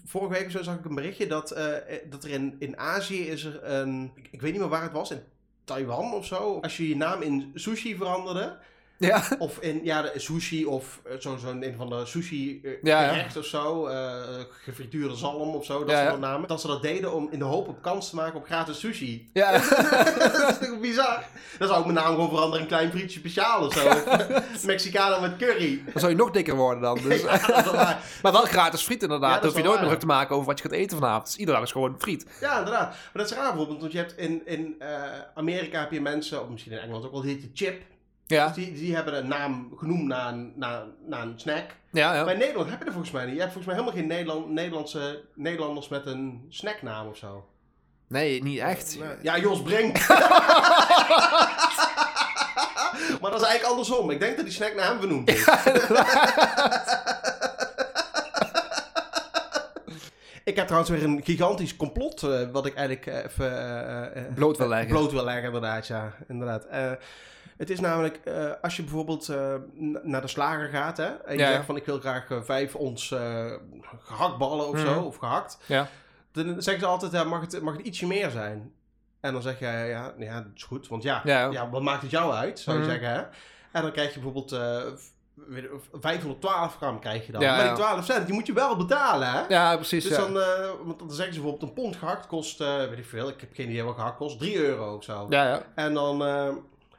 vorige 0.06 0.34
week 0.34 0.46
of 0.46 0.52
zo 0.52 0.64
zag 0.64 0.76
ik 0.76 0.86
een 0.86 0.96
berichtje 0.96 1.28
dat, 1.28 1.52
eh, 1.52 1.68
dat 2.10 2.24
er 2.24 2.30
in, 2.30 2.56
in 2.60 2.78
Azië 2.78 3.28
is 3.28 3.44
er 3.44 3.64
een... 3.64 4.12
Ik, 4.16 4.28
ik 4.32 4.42
weet 4.42 4.52
niet 4.52 4.62
meer 4.62 4.70
waar 4.70 4.82
het 4.82 4.92
was, 4.92 5.12
in 5.12 5.22
Taiwan 5.64 6.14
of 6.14 6.26
zo. 6.26 6.60
Als 6.62 6.78
je 6.78 6.88
je 6.90 6.96
naam 6.96 7.22
in 7.22 7.52
sushi 7.56 7.96
veranderde... 7.96 8.58
Ja. 8.98 9.24
Of 9.40 9.58
in 9.60 9.80
ja, 9.84 10.02
de 10.02 10.12
sushi 10.16 10.66
of 10.66 11.00
eh, 11.06 11.16
zo- 11.20 11.38
zo'n 11.38 11.64
een 11.64 11.76
van 11.78 11.90
de 11.90 12.06
sushi 12.06 12.62
eh, 12.64 12.72
Ja, 12.84 13.08
gerecht 13.08 13.38
of 13.38 13.46
zo. 13.46 13.86
eh 13.88 14.14
gefrituurde 14.64 15.16
zalm 15.16 15.56
of 15.56 15.66
zo, 15.66 15.84
dat 15.86 15.98
soort 16.08 16.20
namen. 16.20 16.48
Dat 16.48 16.62
ze 16.62 16.68
dat 16.68 16.82
deden 16.82 17.14
om 17.14 17.28
in 17.32 17.40
de 17.40 17.46
hoop 17.46 17.68
op 17.68 17.82
kans 17.82 18.10
te 18.10 18.16
maken 18.16 18.36
op 18.40 18.46
gratis 18.46 18.80
sushi. 18.80 19.30
Ja. 19.34 19.52
dat 20.18 20.50
is 20.62 20.68
toch 20.68 20.80
bizar? 20.80 21.24
Dan 21.58 21.68
zou 21.68 21.80
ik 21.80 21.86
mijn 21.86 21.98
naam 21.98 22.14
gewoon 22.14 22.30
veranderen 22.30 22.62
in 22.62 22.68
klein 22.68 22.90
frietje 22.92 23.20
speciaal 23.20 23.66
of 23.66 23.74
zo. 23.74 23.88
Of 23.88 24.66
Mexicano 24.66 25.22
met 25.22 25.36
curry. 25.38 25.82
Dan 25.92 26.00
zou 26.00 26.12
je 26.12 26.18
nog 26.18 26.32
dikker 26.32 26.56
worden 26.56 26.82
dan. 26.82 27.00
Dus. 27.04 27.22
Waar. 27.72 28.00
Maar 28.22 28.32
wel 28.32 28.46
gratis 28.46 28.82
friet 28.82 29.04
inderdaad. 29.04 29.42
Dan 29.42 29.50
hoef 29.50 29.58
je 29.60 29.64
nooit 29.64 29.80
meer 29.80 29.88
druk 29.88 30.00
te 30.00 30.06
maken 30.06 30.36
over 30.36 30.48
wat 30.48 30.58
je 30.58 30.64
gaat 30.64 30.74
eten 30.78 30.98
vanavond. 30.98 31.26
Dus 31.26 31.36
iedere 31.36 31.58
dag 31.58 31.66
is 31.66 31.72
gewoon 31.72 31.96
friet. 32.00 32.26
Ja, 32.42 32.58
inderdaad. 32.58 32.90
Maar 32.90 33.10
dat 33.14 33.26
is 33.32 33.38
raar 33.38 33.48
bijvoorbeeld, 33.50 33.80
want 33.80 33.92
je 33.92 33.98
hebt 33.98 34.18
in, 34.18 34.42
in 34.46 34.76
Amerika 35.36 35.80
heb 35.80 35.92
je 35.92 36.02
mensen, 36.02 36.42
of 36.42 36.50
misschien 36.50 36.72
in 36.72 36.78
Engeland 36.78 37.06
ook 37.06 37.12
wel, 37.12 37.22
die 37.22 37.32
heet 37.34 37.42
je 37.42 37.50
chip. 37.66 37.82
Ja. 38.28 38.46
Dus 38.48 38.56
die, 38.56 38.74
die 38.74 38.96
hebben 38.96 39.18
een 39.18 39.28
naam 39.28 39.74
genoemd 39.78 40.08
naar 40.08 40.34
een, 40.34 40.54
naar, 40.56 40.84
naar 41.08 41.22
een 41.22 41.34
snack. 41.40 41.66
Ja, 41.92 42.08
Maar 42.10 42.26
ja. 42.26 42.32
in 42.32 42.38
Nederland 42.38 42.70
heb 42.70 42.80
je 42.80 42.86
er 42.86 42.92
volgens 42.92 43.12
mij 43.14 43.26
niet. 43.26 43.34
Je 43.34 43.40
hebt 43.40 43.54
volgens 43.54 43.74
mij 43.74 43.84
helemaal 43.84 44.00
geen 44.00 44.10
Nederland, 44.10 44.50
Nederlandse 44.50 45.22
Nederlanders 45.36 45.88
met 45.88 46.06
een 46.06 46.46
snacknaam 46.50 47.08
of 47.08 47.18
zo. 47.18 47.46
Nee, 48.08 48.44
niet 48.44 48.60
echt. 48.60 48.98
Ja, 49.22 49.38
Jos 49.40 49.62
Brink. 49.62 49.98
maar 53.22 53.32
dat 53.32 53.42
is 53.42 53.48
eigenlijk 53.48 53.64
andersom. 53.64 54.10
Ik 54.10 54.20
denk 54.20 54.36
dat 54.36 54.46
die 54.46 54.54
snack 54.54 54.76
naar 54.76 54.88
hem 54.88 55.00
vernoemd 55.00 55.30
is. 55.30 55.48
Ik 60.44 60.56
heb 60.56 60.66
trouwens 60.66 60.92
weer 60.92 61.04
een 61.04 61.22
gigantisch 61.24 61.76
complot, 61.76 62.24
eh, 62.24 62.42
wat 62.52 62.66
ik 62.66 62.76
eigenlijk 62.76 63.08
eh, 63.08 63.24
even... 63.24 63.58
eh, 63.58 64.26
eh, 64.26 64.34
Bloot 64.34 64.58
wil 64.58 64.68
leggen. 64.68 64.88
Bloot 64.88 65.12
wil 65.12 65.24
leggen, 65.24 65.44
inderdaad, 65.46 65.88
ja. 65.88 66.14
Inderdaad. 66.28 66.66
Het 67.58 67.70
is 67.70 67.80
namelijk, 67.80 68.16
eh, 68.24 68.52
als 68.62 68.76
je 68.76 68.82
bijvoorbeeld 68.84 69.30
eh, 69.30 69.54
naar 70.04 70.22
de 70.22 70.28
slager 70.28 70.68
gaat, 70.70 70.98
hè, 70.98 71.06
en 71.06 71.34
je 71.38 71.40
Ja, 71.44 71.52
zegt 71.52 71.66
van 71.66 71.76
ik 71.76 71.86
wil 71.86 72.00
graag 72.00 72.30
eh, 72.30 72.42
vijf 72.42 72.76
ons 72.76 73.12
eh, 73.12 73.52
gehaktballen 74.00 74.68
of 74.68 74.74
Mhm. 74.76 74.86
zo, 74.86 75.02
of 75.02 75.16
gehakt. 75.16 75.58
Ja. 75.66 75.88
Dan 76.32 76.46
zeggen 76.62 76.80
ze 76.84 76.86
altijd, 76.86 77.12
ja, 77.12 77.24
mag, 77.24 77.42
het, 77.42 77.62
mag 77.62 77.78
het 77.78 77.86
ietsje 77.86 78.08
meer 78.08 78.30
zijn? 78.30 78.74
En 79.20 79.34
dan 79.34 79.42
zeg 79.42 79.60
je, 79.60 79.66
ja, 79.66 80.14
ja, 80.18 80.42
dat 80.42 80.52
is 80.56 80.64
goed, 80.64 80.88
want 80.88 81.04
ja, 81.04 81.22
Ja. 81.24 81.50
ja, 81.52 81.70
wat 81.70 81.82
maakt 81.82 82.02
het 82.02 82.12
jou 82.12 82.34
uit, 82.34 82.60
zou 82.60 82.78
je 82.78 82.84
Mhm. 82.84 82.92
zeggen, 82.92 83.10
hè? 83.10 83.22
En 83.72 83.82
dan 83.82 83.92
krijg 83.92 84.08
je 84.14 84.20
bijvoorbeeld 84.20 84.52
eh, 84.52 84.82
v- 84.96 85.08
weet 85.48 85.64
ik, 85.64 85.70
512 85.94 86.76
gram 86.76 87.00
krijg 87.00 87.26
je 87.26 87.32
dan. 87.32 87.42
Ja, 87.42 87.50
maar 87.52 87.60
die 87.60 87.70
ja. 87.70 87.76
12 87.76 88.06
cent, 88.06 88.26
die 88.26 88.36
moet 88.36 88.46
je 88.48 88.54
wel 88.54 88.76
betalen, 88.78 89.32
hè? 89.32 89.42
Ja, 89.48 89.76
precies. 89.76 90.04
Dus 90.04 90.18
ja. 90.18 90.22
dan, 90.24 90.34
want 90.86 91.00
dan 91.00 91.12
zeggen 91.12 91.34
ze 91.36 91.42
bijvoorbeeld 91.42 91.70
een 91.70 91.84
pond 91.84 91.96
gehakt 91.96 92.28
kost, 92.28 92.58
weet 92.60 92.98
ik 92.98 93.06
veel, 93.06 93.30
ik 93.30 93.42
heb 93.42 93.50
geen 93.54 93.70
idee 93.70 93.84
wat 93.84 93.96
gehakt 93.96 94.18
kost, 94.18 94.40
3 94.40 94.58
euro 94.58 94.96
of 94.96 95.04
zo. 95.04 95.26
ja, 95.30 95.48
ja. 95.48 95.62
En 95.76 95.94
dan, 95.94 96.18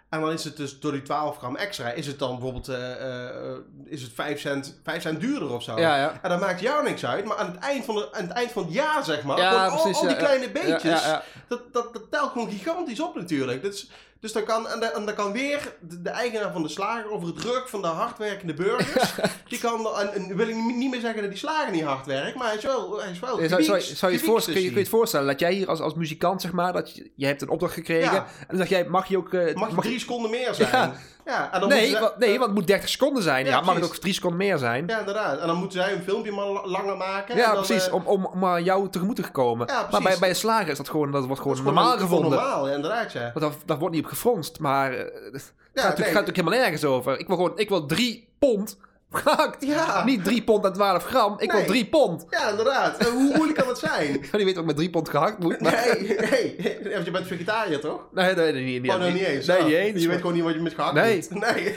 en 0.08 0.20
dan 0.20 0.32
is 0.32 0.44
het 0.44 0.56
dus 0.56 0.80
door 0.80 0.92
die 0.92 1.02
12 1.02 1.38
gram 1.38 1.56
extra, 1.56 1.90
is 1.90 2.06
het 2.06 2.18
dan 2.18 2.30
bijvoorbeeld 2.30 2.68
eh, 2.68 3.54
is 3.84 4.02
het 4.02 4.12
5 4.14 4.40
cent, 4.40 4.80
5 4.84 5.02
cent 5.02 5.20
duurder 5.20 5.50
of 5.50 5.62
zo. 5.62 5.78
Ja, 5.78 5.96
ja. 5.96 6.18
En 6.22 6.30
dan 6.30 6.40
maakt 6.40 6.60
jou 6.60 6.84
niks 6.84 7.06
uit, 7.06 7.24
maar 7.24 7.36
aan 7.36 7.50
het 7.50 7.58
eind 7.58 7.84
van, 7.84 7.94
de, 7.94 8.08
aan 8.12 8.22
het, 8.22 8.32
eind 8.32 8.52
van 8.52 8.64
het 8.64 8.72
jaar, 8.72 9.04
zeg 9.04 9.22
maar, 9.22 9.38
Ja, 9.38 9.66
al, 9.66 9.82
precies, 9.82 10.00
al 10.00 10.06
die 10.08 10.16
kleine 10.16 10.50
beetjes. 10.50 11.02
Dat, 11.48 11.72
dat, 11.72 11.92
dat 11.92 12.10
telt 12.10 12.30
gewoon 12.32 12.50
gigantisch 12.50 13.00
op 13.00 13.14
natuurlijk. 13.14 13.62
Dus, 13.62 13.90
dus 14.20 14.32
dan 14.32 14.44
kan, 14.44 14.68
en, 14.68 15.04
dan- 15.06 15.14
kan 15.14 15.32
weer 15.32 15.74
de, 15.80 16.02
de 16.02 16.10
eigenaar 16.10 16.52
van 16.52 16.62
de 16.62 16.68
slager 16.68 17.10
over 17.10 17.28
het 17.28 17.42
rug 17.42 17.70
van 17.70 17.82
de 17.82 17.86
hardwerkende 17.88 18.54
burgers, 18.54 19.14
die 19.48 19.58
kan, 19.58 19.86
en, 19.98 20.12
en 20.12 20.36
wil 20.36 20.48
ik 20.48 20.54
niet 20.54 20.90
meer 20.90 21.00
zeggen 21.00 21.20
dat 21.20 21.30
die 21.30 21.38
slager 21.38 21.72
niet 21.72 21.82
hard 21.82 22.06
werkt, 22.06 22.36
maar 22.36 22.46
hij 22.46 22.56
is 22.56 22.64
wel, 22.64 22.98
hij 23.00 23.10
is 23.10 23.18
wel 23.18 23.40
Ja, 23.42 23.48
Zou, 23.48 23.62
zou, 23.62 23.80
zou 23.80 24.12
je, 24.12 24.18
het 24.18 24.44
kun, 24.44 24.54
je, 24.54 24.60
kun 24.60 24.70
je 24.72 24.78
het 24.78 24.88
voorstellen 24.88 25.26
dat 25.26 25.40
jij 25.40 25.52
hier 25.52 25.68
als, 25.68 25.80
als 25.80 25.94
muzikant, 25.94 26.40
zeg 26.40 26.52
maar, 26.52 26.72
dat 26.72 26.94
je, 26.96 27.10
je 27.14 27.26
hebt 27.26 27.42
een 27.42 27.48
opdracht 27.48 27.74
gekregen. 27.74 28.12
Ja. 28.12 28.26
En 28.40 28.46
dan 28.48 28.56
zeg 28.56 28.68
jij, 28.68 28.84
mag 28.88 29.08
je 29.08 29.16
ook... 29.16 29.32
eh. 29.32 29.54
Mag 29.54 29.70
je 29.70 29.76
drie 29.76 29.98
seconden 29.98 30.30
meer 30.30 30.54
zijn? 30.54 30.70
Ja. 30.70 30.96
Ja. 31.26 31.52
en 31.52 31.60
dan 31.60 31.68
nee, 31.68 31.78
moeten 31.80 31.96
ze- 31.96 32.02
want, 32.04 32.16
nee, 32.18 32.32
want 32.32 32.44
het 32.44 32.54
moet 32.54 32.66
30 32.66 32.88
seconden 32.88 33.22
zijn. 33.22 33.44
Ja, 33.44 33.50
Ja, 33.50 33.60
mag 33.60 33.74
het 33.74 33.84
ook 33.84 33.96
drie 33.96 34.12
seconden 34.12 34.38
meer 34.38 34.58
zijn? 34.58 34.86
Ja, 34.86 34.92
Ja, 34.94 34.98
inderdaad. 34.98 35.38
En 35.38 35.46
dan 35.46 35.56
moeten 35.56 35.80
zij 35.82 35.92
een 35.92 36.02
filmpje 36.02 36.32
maar 36.32 36.46
la- 36.46 36.66
langer 36.66 36.96
maken. 36.96 37.34
en 37.34 37.40
dan, 37.54 37.64
precies. 37.64 37.86
eh, 37.88 37.94
Om, 37.94 38.02
om, 38.06 38.24
om 38.26 38.44
aan 38.44 38.64
jou 38.64 38.88
tegemoet 38.90 39.16
te 39.16 39.30
komen. 39.30 39.66
Ja, 39.66 39.86
maar 39.90 40.02
bij, 40.02 40.16
bij 40.18 40.28
een 40.28 40.36
slager 40.36 40.68
is 40.68 40.76
dat 40.76 40.88
gewoon, 40.88 41.10
dat 41.10 41.26
wordt 41.26 41.40
gewoon 41.40 41.56
dat 41.56 41.64
normaal 41.64 41.84
gewoon 41.84 42.00
gevonden. 42.00 42.30
normaal, 42.30 42.68
ja, 42.68 42.74
inderdaad, 42.74 43.12
ja. 43.12 43.20
Want 43.34 43.40
daar, 43.40 43.52
daar 43.66 43.78
wordt 43.78 43.94
niet 43.94 44.04
op 44.04 44.10
gefronst. 44.10 44.58
Maar 44.58 44.92
eh, 44.92 44.98
het 45.32 45.52
gaat, 45.74 45.84
nee. 45.98 46.06
gaat 46.06 46.12
natuurlijk 46.14 46.36
helemaal 46.36 46.58
nergens 46.58 46.84
over. 46.84 47.18
Ik 47.18 47.26
wil 47.26 47.36
gewoon, 47.36 47.52
ik 47.58 47.68
wil 47.68 47.86
drie 47.86 48.28
pond 48.38 48.78
gehakt. 49.10 49.64
Ja. 49.66 50.04
Niet 50.04 50.24
drie 50.24 50.42
pond 50.42 50.64
en 50.64 50.72
12 50.72 51.04
gram. 51.04 51.34
Ik 51.38 51.50
wil 51.50 51.60
Nee. 51.60 51.68
drie 51.68 51.86
pond. 51.86 52.26
Ja, 52.30 52.50
inderdaad. 52.50 52.96
En 52.96 53.06
hoe 53.12 53.32
moeilijk 53.34 53.58
kan 53.58 53.68
het 53.68 53.78
zijn? 53.78 54.14
Ik 54.22 54.30
weet 54.30 54.44
niet 54.44 54.44
wat 54.54 54.56
ik 54.56 54.64
met 54.64 54.76
drie 54.76 54.90
pond 54.90 55.08
gehakt 55.08 55.38
moet. 55.38 55.60
Maar... 55.60 55.96
Nee, 56.00 56.16
nee. 56.30 57.04
Je 57.04 57.10
bent 57.10 57.26
vegetariër, 57.26 57.80
toch? 57.80 58.00
Nee, 58.12 58.34
nee, 58.34 58.52
nee, 58.52 58.64
niet, 58.64 58.82
niet, 58.82 58.90
oh, 58.90 58.98
nou 58.98 59.12
niet 59.12 59.22
eens. 59.22 59.46
Nee, 59.46 59.58
Oh, 59.58 59.64
niet 59.64 59.74
eens. 59.74 60.02
Je 60.02 60.08
weet 60.08 60.16
gewoon 60.16 60.32
niet 60.34 60.42
wat 60.42 60.54
je 60.54 60.60
met 60.60 60.74
gehakt 60.74 60.94
Nee. 60.94 61.26
doet. 61.28 61.40
Nee. 61.40 61.76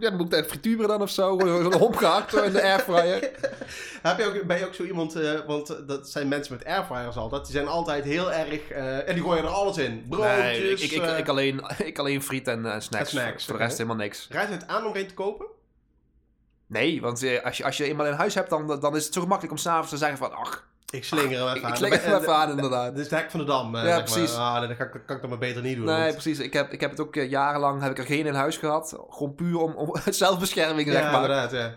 ja, 0.00 0.08
dan 0.10 0.16
moet 0.16 0.24
ik 0.26 0.30
dat 0.30 0.46
frituren 0.46 0.88
dan 0.88 1.02
of 1.02 1.10
zo. 1.10 1.38
Zo'n 1.40 1.74
hop 1.74 1.96
gehakt 1.96 2.34
in 2.34 2.52
de 2.52 2.62
airfryer. 2.62 3.20
Heb 4.02 4.18
je 4.18 4.24
ook, 4.24 4.42
ben 4.46 4.58
je 4.58 4.66
ook 4.66 4.74
zo 4.74 4.82
iemand, 4.82 5.14
eh, 5.14 5.30
want 5.46 5.76
dat 5.86 6.08
zijn 6.08 6.28
mensen 6.28 6.54
met 6.56 6.64
airfryers 6.66 7.16
altijd, 7.16 7.44
die 7.44 7.52
zijn 7.54 7.66
altijd 7.68 8.04
heel 8.04 8.32
erg, 8.32 8.70
eh, 8.70 9.08
en 9.08 9.14
die 9.14 9.22
gooien 9.22 9.44
er 9.44 9.50
alles 9.50 9.76
in. 9.76 10.04
Broodjes, 10.08 10.36
Nee, 10.36 10.70
ik, 10.70 10.78
ik, 10.80 10.90
ik, 10.90 11.02
eh, 11.02 11.18
ik, 11.18 11.28
alleen, 11.28 11.62
ik 11.84 11.98
alleen 11.98 12.22
friet 12.22 12.48
en 12.48 12.60
snacks. 12.82 12.96
En 12.96 13.06
snacks, 13.06 13.44
Voor 13.44 13.56
de 13.56 13.62
rest 13.62 13.76
helemaal 13.76 13.98
niks. 13.98 14.26
Je 14.30 14.36
het 14.38 14.66
aan 14.66 14.86
om 14.86 14.92
er 14.94 15.00
een 15.00 15.06
te 15.06 15.14
kopen? 15.14 15.46
Nee, 16.72 17.00
want 17.00 17.22
eh, 17.22 17.44
als 17.44 17.56
je, 17.56 17.64
als 17.64 17.76
je 17.76 17.84
eenmaal 17.84 18.06
in 18.06 18.12
huis 18.12 18.34
hebt, 18.34 18.50
dan, 18.50 18.80
dan 18.80 18.96
is 18.96 19.04
het 19.04 19.14
zo 19.14 19.20
gemakkelijk 19.20 19.52
om 19.52 19.58
s'avonds 19.60 19.90
te 19.90 19.96
zeggen 19.96 20.18
van... 20.18 20.32
Ach, 20.32 20.64
Ik 20.90 21.04
slinger 21.04 21.38
hem 21.38 21.46
even 21.46 21.56
ik, 21.56 21.64
aan. 21.64 21.70
ik 21.70 21.76
slik 21.76 21.92
het 21.92 22.02
En- 22.04 22.20
even 22.20 22.34
aan 22.34 22.50
inderdaad. 22.50 22.90
Dit 22.94 23.04
is 23.04 23.10
het 23.10 23.20
hek 23.20 23.30
van 23.30 23.40
de 23.40 23.46
dam. 23.46 23.74
eh, 23.74 23.82
Ja, 23.82 23.86
zeg 23.88 23.94
maar. 23.96 24.02
precies. 24.04 24.34
Ah, 24.36 24.60
dat 24.60 24.76
kan, 24.76 24.86
ik- 24.86 25.00
kan 25.06 25.14
ik 25.16 25.20
dan 25.22 25.30
maar 25.30 25.38
beter 25.38 25.62
niet 25.62 25.76
doen. 25.76 25.84
Nee, 25.84 26.00
want- 26.02 26.12
precies. 26.12 26.38
Ik 26.38 26.52
heb, 26.52 26.72
ik 26.72 26.80
heb 26.80 26.90
het 26.90 27.00
ook 27.00 27.16
eh, 27.16 27.30
jarenlang, 27.30 27.82
heb 27.82 27.90
ik 27.90 27.98
er 27.98 28.04
geen 28.04 28.26
in 28.26 28.34
huis 28.34 28.56
gehad. 28.56 28.96
Gewoon 29.10 29.34
puur 29.34 29.58
om, 29.60 29.72
om 29.74 29.94
zelfbescherming, 30.10 30.88
zeg 30.92 31.02
ja, 31.02 31.10
maar. 31.10 31.20
inderdaad, 31.20 31.50
ja. 31.50 31.74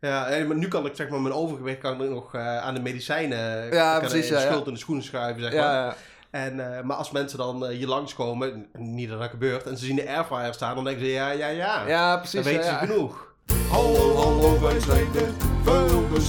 Ja, 0.00 0.44
maar 0.46 0.56
nu 0.56 0.68
kan 0.68 0.86
ik 0.86 0.96
zeg 0.96 1.08
maar 1.08 1.20
mijn 1.20 1.34
overgewicht 1.34 1.78
kan 1.78 2.02
ik 2.02 2.10
nog 2.10 2.34
aan 2.34 2.74
de 2.74 2.80
medicijnen 2.80 3.72
Ja, 3.72 3.98
precies, 3.98 4.28
de 4.28 4.38
schuld 4.40 4.66
in 4.66 4.72
de 4.72 4.78
schoenen 4.78 5.04
schuiven, 5.04 5.42
zeg 5.42 5.54
maar. 5.54 5.96
En, 6.30 6.56
maar 6.86 6.96
als 6.96 7.10
mensen 7.10 7.38
dan 7.38 7.66
eh, 7.66 7.76
hier 7.76 7.86
langskomen, 7.86 8.66
niet 8.72 9.08
dat 9.08 9.18
dat 9.20 9.30
gebeurt, 9.30 9.66
en 9.66 9.76
ze 9.78 9.84
zien 9.84 9.96
de 9.96 10.08
airfryer 10.08 10.54
staan, 10.54 10.74
dan 10.74 10.84
denken 10.84 11.04
ze 11.04 11.10
ja, 11.10 11.30
ja, 11.30 11.48
ja. 11.48 11.86
ja, 11.86 12.10
dan 12.10 12.18
precies. 12.20 12.42
weten 12.44 12.64
ja, 12.64 12.78
ze 12.80 12.86
genoeg. 12.86 13.34
Hallo, 13.68 14.14
hallo, 14.14 14.60
wij 14.60 14.80
zijn 14.80 15.06
de 15.12 15.28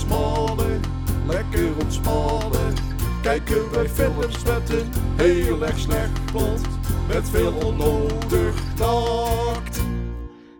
mannen. 0.07 0.81
Lekker 1.27 1.69
ontspannen. 1.81 2.73
Kijken 3.21 3.71
wij 3.71 3.89
films 3.89 4.43
met 4.43 4.69
een 4.69 4.91
heel 5.15 5.65
erg 5.65 5.79
slecht 5.79 6.25
plot. 6.31 6.61
Met 7.07 7.29
veel 7.29 7.53
onnodig 7.53 8.55
tact. 8.75 9.81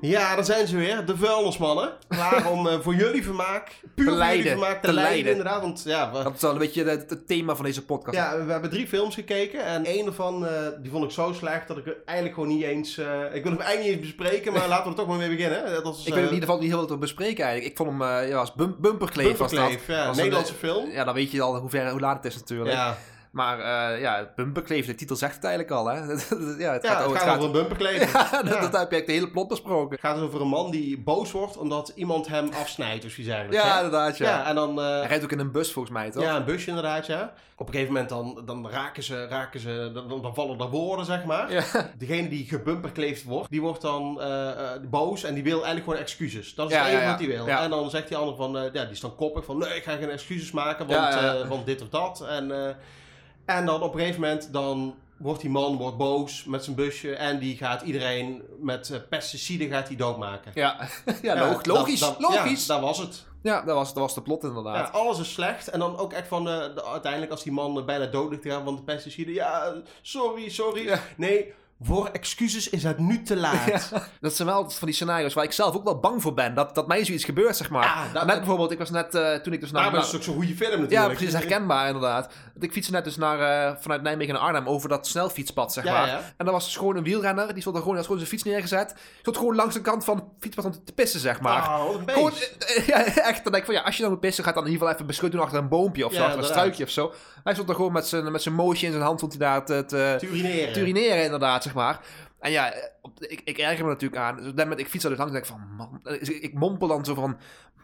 Ja, 0.07 0.35
daar 0.35 0.45
zijn 0.45 0.67
ze 0.67 0.77
weer, 0.77 1.05
de 1.05 1.17
vuilnismannen. 1.17 1.91
Klaar 2.07 2.51
om 2.51 2.67
eh, 2.67 2.79
voor 2.79 2.95
jullie 2.95 3.23
vermaak, 3.23 3.71
puur 3.95 4.05
voor 4.13 4.25
jullie 4.25 4.43
vermaak, 4.49 4.81
te, 4.81 4.87
te 4.87 4.93
lijden, 4.93 5.11
lijden. 5.13 5.31
inderdaad. 5.31 5.61
Want 5.61 5.83
ja, 5.85 6.11
we, 6.11 6.23
Dat 6.23 6.35
is 6.35 6.41
wel 6.41 6.51
een 6.51 6.57
beetje 6.57 6.83
het, 6.83 7.09
het 7.09 7.27
thema 7.27 7.55
van 7.55 7.65
deze 7.65 7.85
podcast. 7.85 8.17
ja, 8.17 8.45
we 8.45 8.51
hebben 8.51 8.69
drie 8.69 8.87
films 8.87 9.15
gekeken 9.15 9.63
en 9.65 9.85
één 9.85 10.05
ervan, 10.05 10.47
eh, 10.47 10.51
die 10.81 10.91
vond 10.91 11.03
ik 11.03 11.11
zo 11.11 11.33
slecht 11.33 11.67
dat 11.67 11.77
ik 11.77 11.85
eigenlijk 12.05 12.33
gewoon 12.39 12.49
niet 12.55 12.63
eens... 12.63 12.97
eh, 12.97 13.05
ik 13.33 13.43
wil 13.43 13.51
hem 13.51 13.61
eigenlijk 13.61 13.79
niet 13.95 14.05
eens 14.05 14.15
bespreken, 14.15 14.53
maar 14.53 14.67
laten 14.73 14.83
we 14.83 14.89
er 14.89 14.95
toch 14.95 15.07
maar 15.07 15.17
mee 15.17 15.35
beginnen. 15.35 15.71
Dat 15.73 15.83
was, 15.83 16.05
Ik 16.05 16.13
weet 16.13 16.17
in 16.23 16.33
ieder 16.33 16.39
geval 16.47 16.59
niet 16.59 16.69
heel 16.69 16.77
veel 16.77 16.87
te 16.87 16.97
bespreken 16.97 17.43
eigenlijk. 17.45 17.71
Ik 17.71 17.77
vond 17.85 17.89
hem 18.01 18.27
ja, 18.27 18.37
als 18.37 18.53
bum 18.53 18.75
bumperkleef 18.79 19.37
was 19.37 19.51
dat. 19.51 19.59
Bumperkleef, 19.67 19.87
ja, 19.97 20.07
Was 20.07 20.15
een- 20.17 20.21
Nederlandse 20.23 20.53
film. 20.53 20.89
Ja, 20.91 21.03
dan 21.03 21.13
weet 21.13 21.31
je 21.31 21.41
al 21.41 21.57
hoe, 21.57 21.69
ver, 21.69 21.89
hoe 21.91 21.99
laat 21.99 22.23
het 22.23 22.33
is 22.33 22.39
natuurlijk. 22.39 22.71
Ja, 22.75 22.97
Maar 23.31 23.59
eh, 23.59 24.01
ja, 24.01 24.31
bumperkleef, 24.35 24.85
de 24.85 24.95
titel 24.95 25.15
zegt 25.15 25.35
het 25.35 25.43
eigenlijk 25.43 25.73
al. 25.75 25.85
Hè? 25.87 25.95
ja, 26.65 26.73
het 26.73 26.83
ja, 26.83 26.97
het 26.97 27.07
oh, 27.07 27.15
gaat, 27.15 27.35
over 27.35 27.43
een 27.45 27.51
bumperkleef. 27.51 28.11
Ja, 28.13 28.41
dat, 28.41 28.53
Ja. 28.53 28.61
dat 28.67 28.79
heb 28.79 28.91
je 28.91 29.03
de 29.05 29.11
hele 29.11 29.29
plot 29.31 29.47
besproken. 29.47 29.91
Het 29.91 29.99
gaat 29.99 30.15
dus 30.15 30.23
over 30.25 30.41
een 30.41 30.47
man 30.47 30.71
die 30.71 30.99
boos 30.99 31.31
wordt 31.31 31.57
omdat 31.57 31.91
iemand 31.95 32.27
hem 32.27 32.49
afsnijdt, 32.61 33.01
dus 33.01 33.17
iets 33.17 33.27
eigenlijk. 33.27 33.63
Ja, 33.63 33.69
hè? 33.71 33.75
inderdaad. 33.83 34.17
Ja. 34.17 34.29
ja, 34.29 34.45
en 34.47 34.55
dan... 34.55 34.81
eh, 34.81 34.85
Hij 34.85 35.07
rijdt 35.07 35.23
ook 35.23 35.31
in 35.31 35.39
een 35.39 35.51
bus 35.51 35.71
volgens 35.71 35.93
mij, 35.93 36.11
toch? 36.11 36.23
Ja, 36.23 36.35
een 36.35 36.45
busje 36.45 36.67
inderdaad, 36.67 37.05
ja. 37.05 37.33
Op 37.59 37.67
een 37.67 37.73
gegeven 37.73 37.93
moment 37.93 38.09
dan, 38.09 38.41
dan 38.45 38.69
raken 38.69 39.03
ze, 39.03 39.27
raken 39.27 39.59
ze 39.59 39.91
dan, 39.93 40.21
dan 40.21 40.33
vallen 40.33 40.59
er 40.59 40.69
woorden, 40.69 41.05
zeg 41.05 41.23
maar. 41.25 41.51
Ja. 41.51 41.63
Degene 41.97 42.29
die 42.29 42.45
gebumperkleefd 42.45 43.23
wordt, 43.23 43.49
die 43.49 43.61
wordt 43.61 43.81
dan 43.81 44.21
eh, 44.21 44.51
boos 44.89 45.23
en 45.23 45.33
die 45.33 45.43
wil 45.43 45.55
eigenlijk 45.55 45.83
gewoon 45.83 45.99
excuses. 45.99 46.55
Dat 46.55 46.71
is 46.71 46.77
het 46.77 46.87
enige 46.87 47.05
wat 47.05 47.19
hij 47.19 47.27
wil. 47.27 47.47
En 47.47 47.69
dan 47.69 47.89
zegt 47.89 48.07
die 48.07 48.17
ander 48.17 48.35
van, 48.35 48.51
ja, 48.73 48.83
die 48.83 48.91
is 48.91 48.99
dan 48.99 49.15
koppig 49.15 49.45
van, 49.45 49.57
nee, 49.57 49.75
ik 49.75 49.83
ga 49.83 49.95
geen 49.95 50.09
excuses 50.09 50.51
maken, 50.51 50.87
want, 50.87 51.47
want 51.47 51.65
dit 51.65 51.81
of 51.81 51.89
dat. 51.89 52.25
En, 52.27 52.75
en 53.47 53.65
dan 53.65 53.81
op 53.81 53.93
een 53.93 53.99
gegeven 53.99 54.21
moment, 54.21 54.53
dan 54.53 54.95
wordt 55.17 55.41
die 55.41 55.49
man 55.49 55.77
wordt 55.77 55.97
boos 55.97 56.43
met 56.43 56.63
zijn 56.63 56.75
busje 56.75 57.15
en 57.15 57.39
die 57.39 57.57
gaat 57.57 57.81
iedereen 57.81 58.41
met 58.59 58.89
eh, 58.89 58.99
pesticiden 59.09 59.69
gaat 59.69 59.87
hij 59.87 59.95
doodmaken. 59.97 60.51
Ja, 60.55 60.77
ja, 61.21 61.35
Ja, 61.35 61.47
log- 61.51 61.65
logisch. 61.65 61.99
dat- 61.99 62.19
dat- 62.19 62.35
logisch. 62.35 62.65
Ja, 62.65 62.73
dat 62.73 62.83
was 62.83 62.97
het. 62.97 63.25
Ja, 63.41 63.61
dat 63.61 63.75
was, 63.75 63.87
dat 63.93 64.03
was 64.03 64.13
de 64.13 64.21
plot 64.21 64.43
inderdaad. 64.43 64.87
Ja, 64.93 64.99
alles 64.99 65.19
is 65.19 65.33
slecht. 65.33 65.67
En 65.67 65.79
dan 65.79 65.97
ook 65.97 66.13
echt 66.13 66.27
van, 66.27 66.49
eh, 66.49 66.59
de- 66.75 66.85
uiteindelijk 66.85 67.31
als 67.31 67.43
die 67.43 67.51
man 67.51 67.85
bijna 67.85 68.05
dood 68.05 68.29
ligt 68.29 68.41
te 68.41 68.49
gaan 68.49 68.63
van 68.63 68.75
de 68.75 68.83
pesticiden. 68.83 69.33
Ja, 69.33 69.73
sorry, 70.01 70.49
sorry. 70.49 70.99
Nee, 71.17 71.53
voor 71.81 72.07
excuses 72.11 72.69
is 72.69 72.83
het 72.83 72.97
nu 72.99 73.23
te 73.23 73.35
laat. 73.35 73.91
Dat 74.21 74.35
zijn 74.35 74.47
wel 74.47 74.69
van 74.69 74.87
die 74.87 74.95
scenario's 74.95 75.33
waar 75.33 75.43
ik 75.43 75.51
zelf 75.51 75.75
ook 75.75 75.83
wel 75.83 75.99
bang 75.99 76.21
voor 76.21 76.33
ben. 76.33 76.53
Dat, 76.53 76.75
dat 76.75 76.87
mij 76.87 77.05
zoiets 77.05 77.23
gebeurt, 77.23 77.57
zeg 77.57 77.69
maar. 77.69 77.83
Ja, 77.83 78.13
dat- 78.13 78.25
net 78.25 78.37
bijvoorbeeld, 78.37 78.71
ik 78.71 78.77
was 78.77 78.89
net, 78.89 79.15
eh, 79.15 79.33
toen 79.35 79.53
ik 79.53 79.59
dus 79.61 79.71
naar... 79.71 79.81
Daarom 79.81 79.99
is 80.01 80.07
het 80.07 80.15
ook 80.15 80.23
zo'n 80.23 80.35
goede 80.35 80.55
film 80.55 80.69
natuurlijk. 80.81 80.91
ja, 80.91 81.07
precies, 81.07 81.33
herkenbaar 81.33 81.85
inderdaad. 81.87 82.33
Ik 82.59 82.71
fietste 82.71 82.91
net 82.93 83.03
dus 83.03 83.17
naar, 83.17 83.39
eh, 83.69 83.75
vanuit 83.79 84.01
Nijmegen 84.01 84.33
naar 84.33 84.43
Arnhem 84.43 84.67
over 84.67 84.89
dat 84.89 85.07
snelfietspad, 85.07 85.73
zeg 85.73 85.83
Ja, 85.83 85.91
maar. 85.93 86.07
ja. 86.07 86.17
En 86.37 86.45
daar 86.45 86.53
was 86.53 86.65
dus 86.65 86.75
gewoon 86.77 86.95
een 86.95 87.03
wielrenner, 87.03 87.53
die 87.53 87.61
stond 87.61 87.75
er 87.75 87.81
gewoon, 87.81 88.01
gewoon 88.01 88.17
zijn 88.17 88.29
fiets 88.29 88.43
neergezet. 88.43 88.95
Stond 89.19 89.37
gewoon 89.37 89.55
langs 89.55 89.73
de 89.73 89.81
kant 89.81 90.03
van 90.05 90.15
het 90.15 90.25
fietspad 90.39 90.65
om 90.65 90.71
te 90.85 90.93
pissen, 90.93 91.19
zeg 91.19 91.41
maar. 91.41 91.61
Ah, 91.61 91.85
een. 92.05 92.09
Gewoon, 92.13 92.31
eh, 92.59 92.87
ja, 92.87 93.05
echt. 93.05 93.43
Dan 93.43 93.51
denk 93.51 93.55
ik 93.55 93.65
van, 93.65 93.73
ja, 93.73 93.81
als 93.81 93.95
je 93.95 94.01
dan 94.01 94.11
moet 94.11 94.19
pissen, 94.19 94.43
gaat 94.43 94.53
dan 94.55 94.63
in 94.65 94.69
ieder 94.71 94.81
geval 94.87 94.95
even 95.01 95.07
beschut 95.13 95.31
doen 95.31 95.41
achter 95.41 95.57
een 95.59 95.67
boompje 95.69 96.05
of 96.05 96.13
zo, 96.13 96.19
Ja, 96.19 96.25
achter 96.25 96.39
een 96.39 96.45
struikje 96.47 96.83
of 96.83 96.89
zo. 96.89 97.13
Hij 97.43 97.53
stond 97.55 97.69
er 97.69 97.75
gewoon 97.75 97.91
met 97.91 98.07
zijn, 98.07 98.31
met 98.31 98.41
zijn 98.41 98.55
mootje 98.55 98.85
in 98.85 98.91
zijn 98.91 99.03
hand, 99.03 99.17
stond 99.19 99.33
hij 99.37 99.41
daar 99.47 99.65
te, 99.65 99.85
te, 99.85 100.15
te 100.19 100.25
urineren. 100.27 100.73
te 100.73 100.79
urineren, 100.79 101.23
inderdaad, 101.23 101.65
zeg 101.67 101.75
maar. 101.75 101.99
En 102.39 102.51
ja, 102.51 102.73
ik, 103.19 103.41
ik 103.43 103.57
erger 103.57 103.85
me 103.85 103.91
natuurlijk 103.91 104.21
aan. 104.21 104.35
Dus 104.35 104.47
op 104.47 104.55
dat 104.55 104.65
moment, 104.65 104.79
ik 104.79 104.87
fiets 104.89 105.03
er 105.03 105.09
dus 105.09 105.19
langs 105.19 105.33
en 105.33 105.39
denk 105.41 105.51
van, 105.51 105.75
man, 105.77 105.99
ik, 106.21 106.53
mompel 106.53 106.87
dan 106.87 107.05
zo 107.05 107.13
van, 107.13 107.37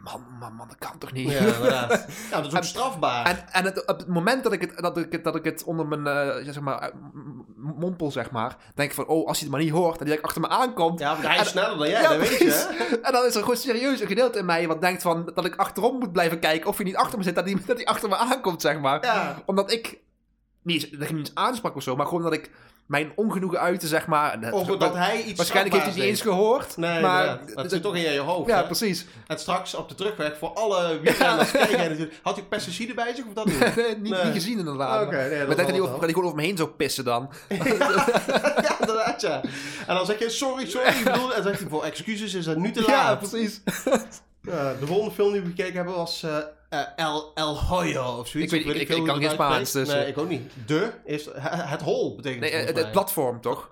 man, 0.03 0.25
man, 0.39 0.53
man, 0.53 0.67
dat 0.67 0.77
kan 0.77 0.97
toch 0.97 1.11
niet? 1.11 1.31
Ja, 1.31 1.39
inderdaad. 1.55 2.05
Ja, 2.31 2.37
dat 2.37 2.45
is 2.45 2.51
ook 2.51 2.57
En- 2.57 2.63
strafbaar. 2.63 3.25
En, 3.25 3.45
en 3.51 3.65
het, 3.65 3.85
op 3.85 3.97
het 3.97 4.07
moment 4.07 4.43
dat 4.43 4.51
ik 4.53 4.61
het, 4.61 4.77
dat 4.77 4.97
ik 4.97 5.11
het, 5.11 5.23
dat 5.23 5.35
ik 5.35 5.43
het 5.43 5.63
onder 5.63 5.87
mijn, 5.87 6.03
ja, 6.45 6.51
zeg 6.51 6.59
maar, 6.63 6.91
mompel, 7.55 8.11
zeg 8.11 8.31
maar, 8.31 8.55
denk 8.75 8.89
ik 8.89 8.95
van, 8.95 9.05
oh, 9.05 9.27
als 9.27 9.39
hij 9.39 9.47
het 9.47 9.55
maar 9.57 9.65
niet 9.65 9.73
hoort 9.73 9.99
en 9.99 10.05
die 10.05 10.21
achter 10.23 10.41
me 10.41 10.47
aankomt. 10.47 10.99
ja, 10.99 11.11
want 11.11 11.27
hij 11.27 11.39
is 11.39 11.47
sneller 11.47 11.77
dan 11.77 11.89
jij, 11.89 12.01
Ja, 12.01 12.09
dat 12.09 12.17
weet 12.29 12.37
je. 12.37 12.81
En 13.03 13.11
dan 13.11 13.25
is 13.25 13.35
er 13.35 13.41
gewoon 13.41 13.57
serieus 13.57 13.99
een 14.01 14.07
gedeelte 14.07 14.39
in 14.39 14.45
mij 14.45 14.67
wat 14.67 14.81
denkt 14.81 15.01
van, 15.01 15.31
dat 15.33 15.45
ik 15.45 15.55
achterom 15.55 15.97
moet 15.99 16.11
blijven 16.11 16.39
kijken 16.39 16.69
of 16.69 16.75
hij 16.75 16.85
niet 16.85 16.95
achter 16.95 17.17
me 17.17 17.23
zit, 17.23 17.35
dat 17.35 17.45
hij, 17.45 17.57
dat 17.65 17.77
hij 17.77 17.85
achter 17.85 18.09
me 18.09 18.15
aankomt, 18.17 18.61
zeg 18.61 18.79
maar. 18.79 19.05
Ja. 19.05 19.35
Omdat 19.45 19.71
ik 19.71 20.01
niet, 20.63 20.91
dat 20.91 21.01
ik 21.01 21.07
hem 21.07 21.23
aansprak 21.33 21.75
of 21.75 21.83
zo, 21.83 21.95
maar 21.95 22.05
gewoon 22.07 22.23
dat 22.23 22.33
ik 22.33 22.51
mijn 22.85 23.11
ongenoegen 23.15 23.59
uitte, 23.59 23.87
zeg 23.87 24.07
maar. 24.07 24.51
Over 24.51 24.79
dat 24.79 24.93
hij 24.93 25.23
iets 25.23 25.37
Waarschijnlijk 25.37 25.75
heeft 25.75 25.85
hij 25.85 25.93
het 25.93 26.03
niet 26.03 26.11
eens 26.11 26.21
gehoord. 26.21 26.77
Nee, 26.77 27.01
maar 27.01 27.39
het 27.55 27.71
zit 27.71 27.81
toch 27.81 27.95
in 27.95 28.01
je 28.01 28.19
hoofd. 28.19 28.49
Ja, 28.49 28.57
hè? 28.57 28.65
precies. 28.65 29.05
En 29.27 29.39
straks 29.39 29.75
op 29.75 29.89
de 29.89 29.95
terugweg 29.95 30.37
voor 30.37 30.49
alle 30.53 30.87
wielrenners 31.01 31.51
kijken. 31.51 32.11
Had 32.21 32.35
hij 32.35 32.45
pesticiden 32.45 32.95
bij 32.95 33.15
zich 33.15 33.25
of 33.25 33.33
dat 33.33 33.45
niet? 33.45 33.59
Nee, 33.75 33.95
niet, 33.97 34.11
Nee. 34.11 34.23
niet 34.23 34.33
gezien 34.33 34.59
inderdaad. 34.59 35.05
Oké, 35.05 35.15
nee, 35.15 35.29
dat 35.37 35.47
maar 35.47 35.55
dat 35.55 35.69
hij 35.69 35.79
over, 35.79 35.99
dat 35.99 36.09
gewoon 36.09 36.23
over 36.25 36.37
me 36.37 36.43
heen 36.43 36.57
zou 36.57 36.69
pissen 36.69 37.03
dan. 37.03 37.29
ja, 37.49 38.79
inderdaad, 38.79 39.21
ja. 39.21 39.41
En 39.87 39.95
dan 39.95 40.05
zeg 40.05 40.19
je, 40.19 40.29
sorry, 40.29 40.65
sorry, 40.69 40.87
ik 40.87 41.03
bedoel... 41.03 41.29
En 41.29 41.35
dan 41.35 41.43
zegt 41.43 41.59
hij, 41.59 41.69
voor 41.69 41.83
excuses 41.83 42.33
is 42.33 42.45
het 42.45 42.57
nu 42.57 42.71
te 42.71 42.81
laat. 42.81 42.89
Ja, 42.89 43.15
precies. 43.15 43.61
Ja, 44.41 44.73
de 44.79 44.87
volgende 44.87 45.13
film 45.13 45.31
die 45.31 45.41
we 45.41 45.47
gekeken 45.47 45.75
hebben 45.75 45.95
was 45.95 46.23
eh, 46.23 46.37
eh, 46.73 47.05
El, 47.05 47.31
El 47.35 47.59
Hoyo 47.59 48.03
of 48.19 48.27
zoiets. 48.27 48.53
Ik 48.53 48.65
weet- 48.65 48.75
ik- 48.75 48.89
ik 48.89 49.03
kan 49.05 49.17
geen 49.21 49.29
Spaans, 49.29 49.71
dus, 49.71 49.87
Nee, 49.87 49.97
eh. 50.01 50.07
ik 50.07 50.17
ook 50.17 50.29
niet. 50.29 50.51
De 50.65 50.91
is... 51.05 51.29
Het, 51.35 51.81
hol 51.81 52.15
betekent 52.15 52.41
Nee, 52.41 52.51
het 52.51 52.59
het, 52.59 52.67
volgens 52.67 52.83
het 52.83 52.91
platform 52.91 53.41
toch? 53.41 53.71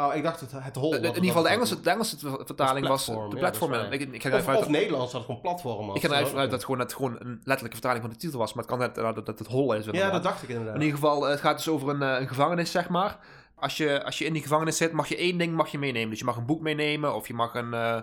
Oh, 0.00 0.14
ik 0.14 0.22
dacht 0.22 0.40
het, 0.40 0.50
het 0.54 0.76
hol. 0.76 0.94
in 0.94 1.02
ieder 1.04 1.22
geval 1.24 1.42
de. 1.42 1.48
Engelse, 1.48 1.80
de 1.80 1.90
Engelse 1.90 2.16
vertaling 2.44 2.86
was 2.88 3.04
de 3.06 3.12
ja, 3.12 3.26
platform. 3.38 3.72
is 3.72 3.88
ik, 4.00 4.12
ik 4.12 4.22
ga 4.22 4.36
Of, 4.36 4.46
of 4.56 4.68
Nederlands 4.68 5.12
het 5.12 5.24
gewoon 5.24 5.40
platform. 5.40 5.94
Ik 5.94 6.00
ga 6.00 6.08
er 6.08 6.14
Dat 6.14 6.18
even 6.20 6.32
ook 6.32 6.38
uit 6.38 6.50
dat 6.50 6.64
gewoon, 6.64 6.80
het 6.80 6.94
gewoon 6.94 7.12
een 7.18 7.40
letterlijke 7.44 7.70
vertaling 7.78 8.00
van 8.00 8.10
de 8.10 8.16
titel 8.16 8.38
was, 8.38 8.52
maar 8.52 8.64
het 8.64 8.72
kan 8.72 8.80
net 8.82 8.94
dat, 8.94 9.14
dat, 9.14 9.26
dat 9.26 9.38
het 9.38 9.48
hol 9.48 9.72
is. 9.74 9.84
Ja, 9.84 9.90
inderdaad. 9.92 10.12
dat 10.12 10.22
dacht 10.22 10.42
ik 10.42 10.48
inderdaad. 10.48 10.74
In 10.74 10.80
ieder 10.80 10.94
geval, 10.98 11.24
eh, 11.24 11.30
het 11.30 11.40
gaat 11.40 11.56
dus 11.56 11.68
over 11.68 11.88
een, 11.88 12.02
eh, 12.02 12.20
een 12.20 12.28
gevangenis, 12.28 12.70
zeg 12.70 12.88
maar. 12.88 13.18
Als 13.54 13.76
je, 13.76 14.04
als 14.04 14.18
je 14.18 14.24
in 14.24 14.32
die 14.32 14.42
gevangenis 14.42 14.76
zit, 14.76 14.92
mag 14.92 15.08
je 15.08 15.16
één 15.16 15.38
ding 15.38 15.54
mag 15.54 15.68
je 15.68 15.78
meenemen. 15.78 16.10
Dus 16.10 16.18
je 16.18 16.24
mag 16.24 16.36
een 16.36 16.46
boek 16.46 16.60
meenemen, 16.60 17.14
of 17.14 17.26
je 17.26 17.34
mag 17.34 17.54
een, 17.54 17.74
eh, 17.74 17.98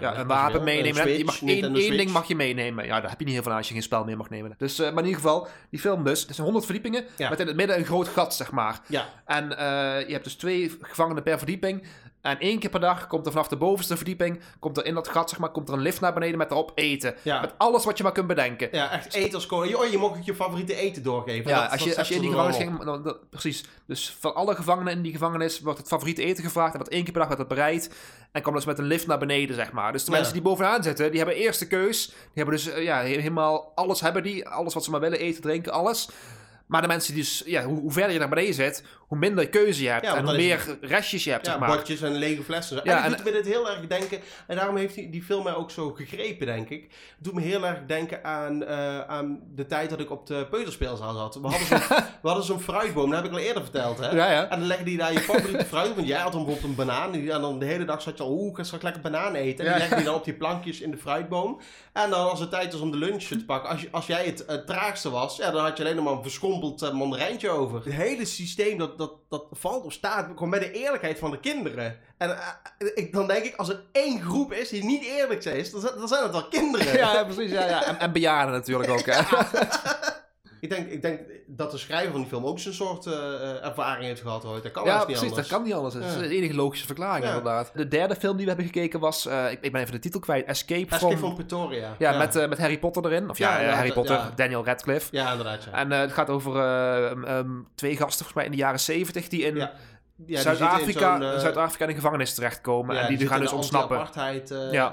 ja, 0.00 0.16
een 0.16 0.26
wapen 0.26 0.64
meenemen. 0.64 1.02
Een 1.02 1.08
je 1.08 1.14
Switch, 1.14 1.24
mag 1.24 1.50
één, 1.50 1.72
ding 1.72 1.84
Switch. 1.84 2.12
mag 2.12 2.28
je 2.28 2.36
meenemen. 2.36 2.84
Ja, 2.84 3.00
daar 3.00 3.10
heb 3.10 3.18
je 3.18 3.24
niet 3.24 3.34
heel 3.34 3.42
veel 3.42 3.52
aan 3.52 3.58
als 3.58 3.68
je 3.68 3.74
geen 3.74 3.82
spel 3.82 4.04
meer 4.04 4.16
mag 4.16 4.30
nemen. 4.30 4.54
Dus, 4.58 4.78
eh, 4.78 4.84
maar 4.90 5.02
in 5.02 5.08
ieder 5.08 5.20
geval, 5.22 5.48
die 5.70 5.80
film 5.80 6.04
dus. 6.04 6.20
Het 6.20 6.30
zijn 6.34 6.42
100 6.42 6.64
verdiepingen, 6.64 7.04
met 7.18 7.40
in 7.40 7.46
het 7.46 7.56
midden 7.56 7.78
een 7.78 7.84
groot 7.84 8.08
gat, 8.08 8.34
zeg 8.34 8.50
maar. 8.50 8.80
Ja, 8.88 9.08
En 9.24 9.58
eh, 9.58 10.06
je 10.06 10.12
hebt 10.12 10.24
dus 10.24 10.34
twee 10.34 10.76
gevangenen 10.80 11.22
per 11.22 11.38
verdieping. 11.38 11.82
En 12.22 12.38
één 12.38 12.58
keer 12.58 12.70
per 12.70 12.80
dag 12.80 13.06
komt 13.06 13.26
er 13.26 13.32
vanaf 13.32 13.48
de 13.48 13.56
bovenste 13.56 13.96
verdieping, 13.96 14.40
komt 14.58 14.76
er 14.76 14.86
in 14.86 14.94
dat 14.94 15.08
gat, 15.08 15.30
zeg 15.30 15.38
maar, 15.38 15.50
komt 15.50 15.68
er 15.68 15.74
een 15.74 15.80
lift 15.80 16.00
naar 16.00 16.12
beneden 16.12 16.38
met 16.38 16.48
daarop 16.48 16.72
eten. 16.74 17.14
Ja. 17.22 17.40
Met 17.40 17.52
alles 17.58 17.84
wat 17.84 17.96
je 17.96 18.02
maar 18.02 18.12
kunt 18.12 18.26
bedenken. 18.26 18.68
ja, 18.72 18.90
echt 18.92 19.14
eten 19.14 19.34
als 19.34 19.46
koning. 19.46 19.74
Oh, 19.76 19.84
je 19.86 19.98
mag 19.98 20.10
ook 20.10 20.22
je 20.22 20.34
favoriete 20.34 20.74
eten 20.74 21.02
doorgeven. 21.02 21.50
Ja, 21.50 21.60
Dat- 21.62 21.70
als, 21.70 21.80
dat 21.80 21.88
je, 21.92 21.98
als 21.98 22.08
je 22.08 22.14
in 22.14 22.20
die 22.20 22.30
gevangenis 22.30 22.56
ging, 22.56 22.84
dan- 22.84 23.16
precies. 23.30 23.64
Dus 23.86 24.16
van 24.20 24.34
alle 24.34 24.54
gevangenen 24.54 24.92
in 24.92 25.02
die 25.02 25.12
gevangenis 25.12 25.60
wordt 25.60 25.78
het 25.78 25.88
favoriete 25.88 26.22
eten 26.22 26.44
gevraagd. 26.44 26.72
En 26.72 26.76
wordt 26.78 26.92
één 26.92 27.02
keer 27.04 27.12
per 27.12 27.20
dag 27.26 27.30
wordt 27.36 27.48
het 27.48 27.58
bereid. 27.58 27.90
En 28.32 28.42
komt 28.42 28.56
dus 28.56 28.64
met 28.64 28.78
een 28.78 28.84
lift 28.84 29.06
naar 29.06 29.18
beneden, 29.18 29.54
zeg 29.56 29.72
maar. 29.72 29.92
Dus 29.92 30.04
de 30.04 30.10
Ja. 30.10 30.16
mensen 30.16 30.32
die 30.34 30.42
bovenaan 30.42 30.82
zitten, 30.82 31.08
die 31.10 31.18
hebben 31.18 31.36
eerste 31.36 31.66
keus. 31.66 32.06
Die 32.06 32.16
hebben 32.34 32.54
dus 32.54 32.68
eh, 32.68 32.82
ja, 32.84 32.96
he- 32.98 33.04
helemaal 33.06 33.72
alles 33.74 34.00
hebben 34.00 34.22
die. 34.22 34.48
Alles 34.48 34.74
wat 34.74 34.84
ze 34.84 34.90
maar 34.90 35.00
willen, 35.00 35.18
eten, 35.18 35.42
drinken, 35.42 35.72
alles. 35.72 36.08
Maar 36.72 36.80
de 36.82 36.86
mensen 36.88 37.14
die 37.14 37.22
dus, 37.22 37.42
ja, 37.46 37.62
hoe, 37.64 37.80
hoe 37.80 37.92
verder 37.92 38.12
je 38.12 38.18
naar 38.18 38.28
beneden 38.28 38.54
zit, 38.54 38.84
hoe 39.06 39.18
minder 39.18 39.48
keuze 39.48 39.82
je 39.82 39.88
hebt. 39.88 40.04
Ja, 40.06 40.16
en 40.16 40.24
hoe 40.24 40.36
meer 40.36 40.78
restjes 40.80 41.24
je 41.24 41.30
hebt, 41.30 41.44
Ja, 41.46 41.50
zeg 41.50 41.60
maar. 41.60 41.68
bordjes 41.70 42.00
en 42.02 42.12
lege 42.14 42.42
flessen. 42.42 42.80
Ja, 42.84 42.96
en 42.98 43.02
en- 43.04 43.08
het 43.12 43.16
doet 43.16 43.26
me 43.32 43.32
dit 43.42 43.46
heel 43.52 43.70
erg 43.70 43.86
denken. 43.86 44.18
En 44.46 44.56
daarom 44.56 44.76
heeft 44.76 44.94
die, 44.94 45.10
die 45.10 45.22
film 45.22 45.44
mij 45.44 45.54
ook 45.54 45.70
zo 45.70 45.90
gegrepen, 45.90 46.46
denk 46.46 46.68
ik. 46.68 46.82
Het 46.82 47.24
doet 47.24 47.34
me 47.34 47.40
heel 47.40 47.66
erg 47.66 47.78
denken 47.86 48.24
aan, 48.24 48.64
eh, 48.64 49.00
aan 49.00 49.40
de 49.54 49.66
tijd 49.66 49.90
dat 49.90 50.00
ik 50.00 50.10
op 50.10 50.26
de 50.26 50.46
peuterspeelzaal 50.50 51.14
zat. 51.14 51.34
We 51.34 51.48
hadden 51.48 51.66
zo'n 51.66 51.78
we 52.22 52.28
hadden 52.28 52.44
zo'n 52.44 52.60
fruitboom, 52.60 53.10
dat 53.10 53.22
heb 53.22 53.26
ik 53.30 53.32
al 53.38 53.44
eerder 53.44 53.62
verteld, 53.62 53.98
hè? 53.98 54.10
Ja, 54.10 54.30
ja. 54.30 54.48
En 54.48 54.58
dan 54.58 54.68
legde 54.68 54.84
die 54.84 54.98
daar 54.98 55.12
je 55.12 55.20
favoriete 55.20 55.64
fruit. 55.64 55.94
Want 55.94 56.06
jij 56.06 56.18
had 56.20 56.32
dan 56.32 56.44
bijvoorbeeld 56.44 56.70
een 56.78 56.86
banaan. 56.86 57.14
En 57.14 57.26
dan 57.40 57.58
de 57.58 57.66
hele 57.66 57.84
dag 57.84 58.02
zat 58.02 58.16
je 58.18 58.22
al, 58.22 58.30
oeh, 58.32 58.50
ik 58.50 58.56
ga 58.56 58.62
straks 58.62 58.82
lekker 58.82 59.02
banaan 59.02 59.34
eten. 59.34 59.64
En 59.66 59.70
die 59.70 59.80
legde 59.80 59.96
die 59.96 60.04
dan 60.04 60.14
op 60.14 60.24
die 60.24 60.34
plankjes 60.34 60.80
in 60.80 60.90
de 60.90 60.96
fruitboom. 60.98 61.60
En 61.92 62.10
dan 62.10 62.28
als 62.30 62.40
het 62.40 62.50
tijd 62.50 62.72
was 62.72 62.80
om 62.80 62.90
de 62.90 62.96
lunch 62.96 63.22
te 63.22 63.44
pakken. 63.44 63.70
Als, 63.70 63.80
je, 63.80 63.88
als 63.90 64.06
jij 64.06 64.24
het 64.24 64.44
eh, 64.44 64.56
traagste 64.56 65.10
was, 65.10 65.36
ja, 65.36 65.50
dan 65.50 65.64
had 65.64 65.76
je 65.76 65.82
alleen 65.82 65.96
nog 65.96 66.04
maar 66.04 66.14
een 66.14 66.22
mandarijntje 66.92 67.50
over. 67.50 67.84
Het 67.84 67.92
hele 67.94 68.24
systeem, 68.24 68.78
dat, 68.78 68.98
dat, 68.98 69.12
dat 69.28 69.44
valt 69.50 69.84
of 69.84 69.92
staat 69.92 70.26
gewoon 70.34 70.48
met 70.48 70.60
de 70.60 70.72
eerlijkheid 70.72 71.18
van 71.18 71.30
de 71.30 71.40
kinderen. 71.40 71.98
En 72.18 72.30
eh, 72.30 72.88
ik, 72.94 73.12
dan 73.12 73.26
denk 73.26 73.44
ik, 73.44 73.56
als 73.56 73.68
er 73.68 73.82
één 73.92 74.20
groep 74.20 74.52
is 74.52 74.68
die 74.68 74.84
niet 74.84 75.04
eerlijk 75.04 75.44
is, 75.44 75.70
dan, 75.70 75.80
zijn- 75.80 75.96
dan 75.98 76.08
zijn 76.08 76.22
het 76.22 76.32
wel 76.32 76.48
kinderen. 76.48 76.96
Ja, 76.96 77.12
ja, 77.18 77.24
precies. 77.24 77.50
Ja, 77.50 77.66
ja. 77.66 77.84
En, 77.84 77.98
en 77.98 78.12
bejaarden 78.12 78.54
natuurlijk 78.54 78.90
ook. 78.90 79.06
Hè. 79.06 79.20
Ik, 80.62 80.70
denk, 80.70 80.88
ik 80.90 81.02
denk 81.02 81.20
dat 81.46 81.70
de 81.70 81.78
schrijver 81.78 82.10
van 82.10 82.20
die 82.20 82.28
film 82.28 82.44
ook 82.46 82.58
zo'n 82.58 82.72
soort 82.72 83.06
eh, 83.06 83.12
eh, 83.12 83.64
ervaring 83.64 84.04
heeft 84.04 84.20
gehad 84.20 84.44
ooit. 84.44 84.62
Dat 84.62 84.72
kan 84.72 84.84
Ja, 84.84 84.96
niet 84.96 85.04
precies. 85.06 85.22
anders. 85.28 85.48
Dat 85.48 85.56
kan 85.56 85.66
niet 85.66 85.74
anders. 85.74 85.94
Dat 85.94 86.04
is 86.04 86.14
Ja. 86.14 86.18
de 86.20 86.28
enige 86.28 86.54
logische 86.54 86.86
verklaring, 86.86 87.24
Ja. 87.24 87.28
inderdaad. 87.28 87.70
De 87.74 87.88
derde 87.88 88.16
film 88.16 88.36
die 88.36 88.42
we 88.46 88.52
hebben 88.52 88.66
gekeken 88.72 89.00
was, 89.00 89.26
eh, 89.26 89.50
ik, 89.50 89.58
ik 89.60 89.72
ben 89.72 89.80
even 89.80 89.92
de 89.92 89.98
titel 89.98 90.20
kwijt, 90.20 90.46
Escape, 90.46 90.86
Escape 90.94 91.16
from... 91.16 91.34
Pretoria. 91.34 91.94
Ja, 91.98 92.18
met, 92.18 92.34
met 92.48 92.58
Harry 92.58 92.78
Potter 92.78 93.04
erin. 93.04 93.30
Of 93.30 93.38
ja, 93.38 93.60
Ja, 93.60 93.66
ja, 93.68 93.74
Harry 93.74 93.92
Potter, 93.92 94.16
ja. 94.16 94.32
Daniel 94.36 94.64
Radcliffe. 94.64 95.08
Ja, 95.16 95.30
inderdaad. 95.30 95.64
Ja. 95.64 95.72
En 95.72 95.90
het 95.90 96.12
gaat 96.12 96.28
over 96.30 96.56
eh, 96.56 97.10
um, 97.10 97.24
um, 97.24 97.68
twee 97.74 97.96
gasten, 97.96 98.16
volgens 98.16 98.34
mij 98.34 98.44
in 98.44 98.50
de 98.50 98.56
jaren 98.56 98.80
zeventig, 98.80 99.28
die 99.28 99.42
in 99.42 99.54
Ja. 99.56 99.60
Ja, 99.62 100.24
die 100.26 100.38
Zuid-Afrika 100.38 101.14
in 101.14 101.40
Zuid-Afrika 101.40 101.84
in 101.84 101.90
een 101.90 101.96
gevangenis 101.96 102.34
terechtkomen. 102.34 102.94
ja, 102.94 103.00
en 103.00 103.08
die, 103.08 103.16
zitten 103.18 103.34
gaan 103.36 103.44
dus 103.44 103.52
ontsnappen. 103.52 104.08
Ja. 104.70 104.92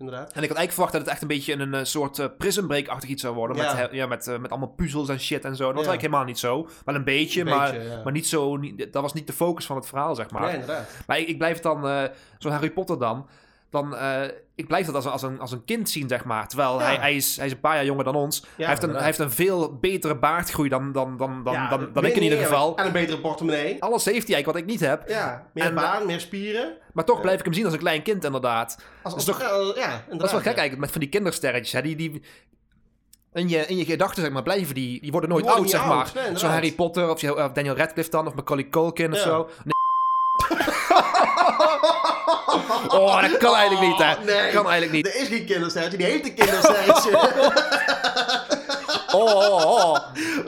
Inderdaad. 0.00 0.32
En 0.32 0.42
ik 0.42 0.48
had 0.48 0.56
eigenlijk 0.58 0.72
verwacht 0.72 0.92
dat 0.92 1.00
het 1.02 1.10
echt 1.10 1.22
een 1.22 1.28
beetje 1.28 1.52
een, 1.54 1.74
eh, 1.74 1.84
soort 1.84 2.18
eh, 2.18 2.26
prison 2.38 2.66
break-achtig 2.66 3.08
iets 3.08 3.22
zou 3.22 3.34
worden. 3.34 3.56
Met, 3.56 3.66
Ja. 3.66 3.88
ja, 3.92 4.06
met, 4.06 4.26
eh, 4.26 4.38
met 4.38 4.50
allemaal 4.50 4.68
puzzels 4.68 5.08
en 5.08 5.20
shit 5.20 5.44
en 5.44 5.56
zo. 5.56 5.64
Dat 5.64 5.74
was 5.74 5.84
Ja. 5.84 5.90
eigenlijk 5.90 6.00
helemaal 6.00 6.24
niet 6.24 6.38
zo. 6.38 6.68
Wel 6.84 6.94
een 6.94 7.04
beetje, 7.04 7.40
Een 7.40 7.46
maar, 7.46 7.72
beetje, 7.72 7.88
ja. 7.88 8.00
maar 8.04 8.12
niet 8.12 8.26
zo... 8.26 8.56
Niet, 8.56 8.92
dat 8.92 9.02
was 9.02 9.12
niet 9.12 9.26
de 9.26 9.32
focus 9.32 9.66
van 9.66 9.76
het 9.76 9.86
verhaal, 9.86 10.14
zeg 10.14 10.30
maar. 10.30 10.42
Nee, 10.42 10.52
inderdaad. 10.52 10.88
Maar 11.06 11.18
ik, 11.18 11.28
ik 11.28 11.38
blijf 11.38 11.60
dan, 11.60 12.08
zo'n 12.38 12.52
Harry 12.52 12.70
Potter 12.70 12.98
dan, 12.98 13.26
dan 13.70 13.96
eh, 13.96 14.22
ik 14.54 14.66
blijf 14.66 14.86
dat 14.86 14.94
als, 14.94 15.04
een- 15.04 15.10
als, 15.10 15.22
een, 15.22 15.40
als 15.40 15.52
een 15.52 15.64
kind 15.64 15.90
zien, 15.90 16.08
zeg 16.08 16.24
maar. 16.24 16.48
Terwijl 16.48 16.78
Ja. 16.78 16.84
hij, 16.84 16.96
hij, 16.96 17.14
is, 17.14 17.36
hij 17.36 17.46
is 17.46 17.52
een 17.52 17.60
paar 17.60 17.74
jaar 17.74 17.84
jonger 17.84 18.04
dan 18.04 18.14
ons. 18.14 18.44
hij, 18.56 18.66
heeft 18.66 18.82
een, 18.82 18.94
hij 18.94 19.04
heeft 19.04 19.18
een 19.18 19.30
veel 19.30 19.78
betere 19.78 20.16
baardgroei 20.18 20.68
dan, 20.68 20.92
dan, 20.92 21.16
dan, 21.16 21.44
dan, 21.44 21.52
Ja, 21.52 21.68
dan, 21.68 21.88
dan 21.92 22.04
ik 22.04 22.16
in 22.16 22.22
ieder 22.22 22.38
meer 22.38 22.46
geval. 22.46 22.76
En 22.76 22.86
een 22.86 22.92
betere 22.92 23.18
portemonnee. 23.18 23.82
Alles 23.82 24.04
heeft 24.04 24.26
hij 24.26 24.34
eigenlijk 24.34 24.46
wat 24.46 24.56
ik 24.56 24.66
niet 24.66 24.80
heb. 24.90 25.08
Ja, 25.08 25.46
meer 25.54 25.64
En- 25.64 25.74
baan, 25.74 26.06
meer 26.06 26.20
spieren. 26.20 26.76
Maar 26.92 27.04
toch 27.04 27.20
blijf 27.20 27.38
ik 27.38 27.44
hem 27.44 27.54
zien 27.54 27.64
als 27.64 27.72
een 27.72 27.78
klein 27.80 28.02
kind, 28.02 28.24
inderdaad. 28.24 28.76
Als, 28.76 28.84
Dat 29.02 29.12
als, 29.12 29.16
is 29.22 29.24
toch- 29.24 29.40
ja, 29.40 29.46
ja, 29.48 29.92
inderdaad. 29.92 30.08
Dat 30.18 30.22
is 30.26 30.30
wel 30.32 30.40
gek 30.40 30.46
eigenlijk, 30.46 30.78
met 30.80 30.90
van 30.90 31.00
die 31.00 31.08
kindersterretjes. 31.08 31.72
Hè? 31.72 31.82
Die, 31.82 31.96
die, 31.96 32.22
in, 33.32 33.48
je, 33.48 33.66
in 33.66 33.76
je 33.76 33.84
gedachten, 33.84 34.22
zeg 34.22 34.32
maar, 34.32 34.42
blijven 34.42 34.74
die... 34.74 35.00
Die 35.00 35.10
worden 35.10 35.30
nooit 35.30 35.44
Die 35.44 35.52
worden 35.54 35.72
oud, 35.72 35.80
zeg 35.82 35.90
oud, 35.92 36.14
maar. 36.14 36.24
nee. 36.28 36.38
Zo'n 36.38 36.50
Harry 36.50 36.72
Potter 36.72 37.10
of, 37.10 37.20
Daniel 37.52 37.76
Radcliffe 37.76 38.10
dan, 38.10 38.26
of 38.26 38.34
Macaulay 38.34 38.68
Culkin 38.68 39.12
of 39.12 39.18
zo. 39.18 39.36
Nee. 39.64 39.72
Oh, 42.88 43.20
dat 43.20 43.36
kan 43.36 43.54
eigenlijk 43.54 43.88
niet, 43.90 43.98
hè. 43.98 44.12
Oh, 44.12 44.24
nee. 44.24 44.52
Kan 44.52 44.70
eigenlijk 44.70 44.92
niet. 44.92 45.06
Er 45.06 45.20
is 45.20 45.28
geen 45.28 45.44
kindersterretje, 45.44 45.96
die 45.96 46.06
heeft 46.06 46.24
een 46.26 46.34
kindersterretje. 46.34 47.10
Oh, 49.12 49.34
oh, 49.34 49.64
oh. 49.64 49.96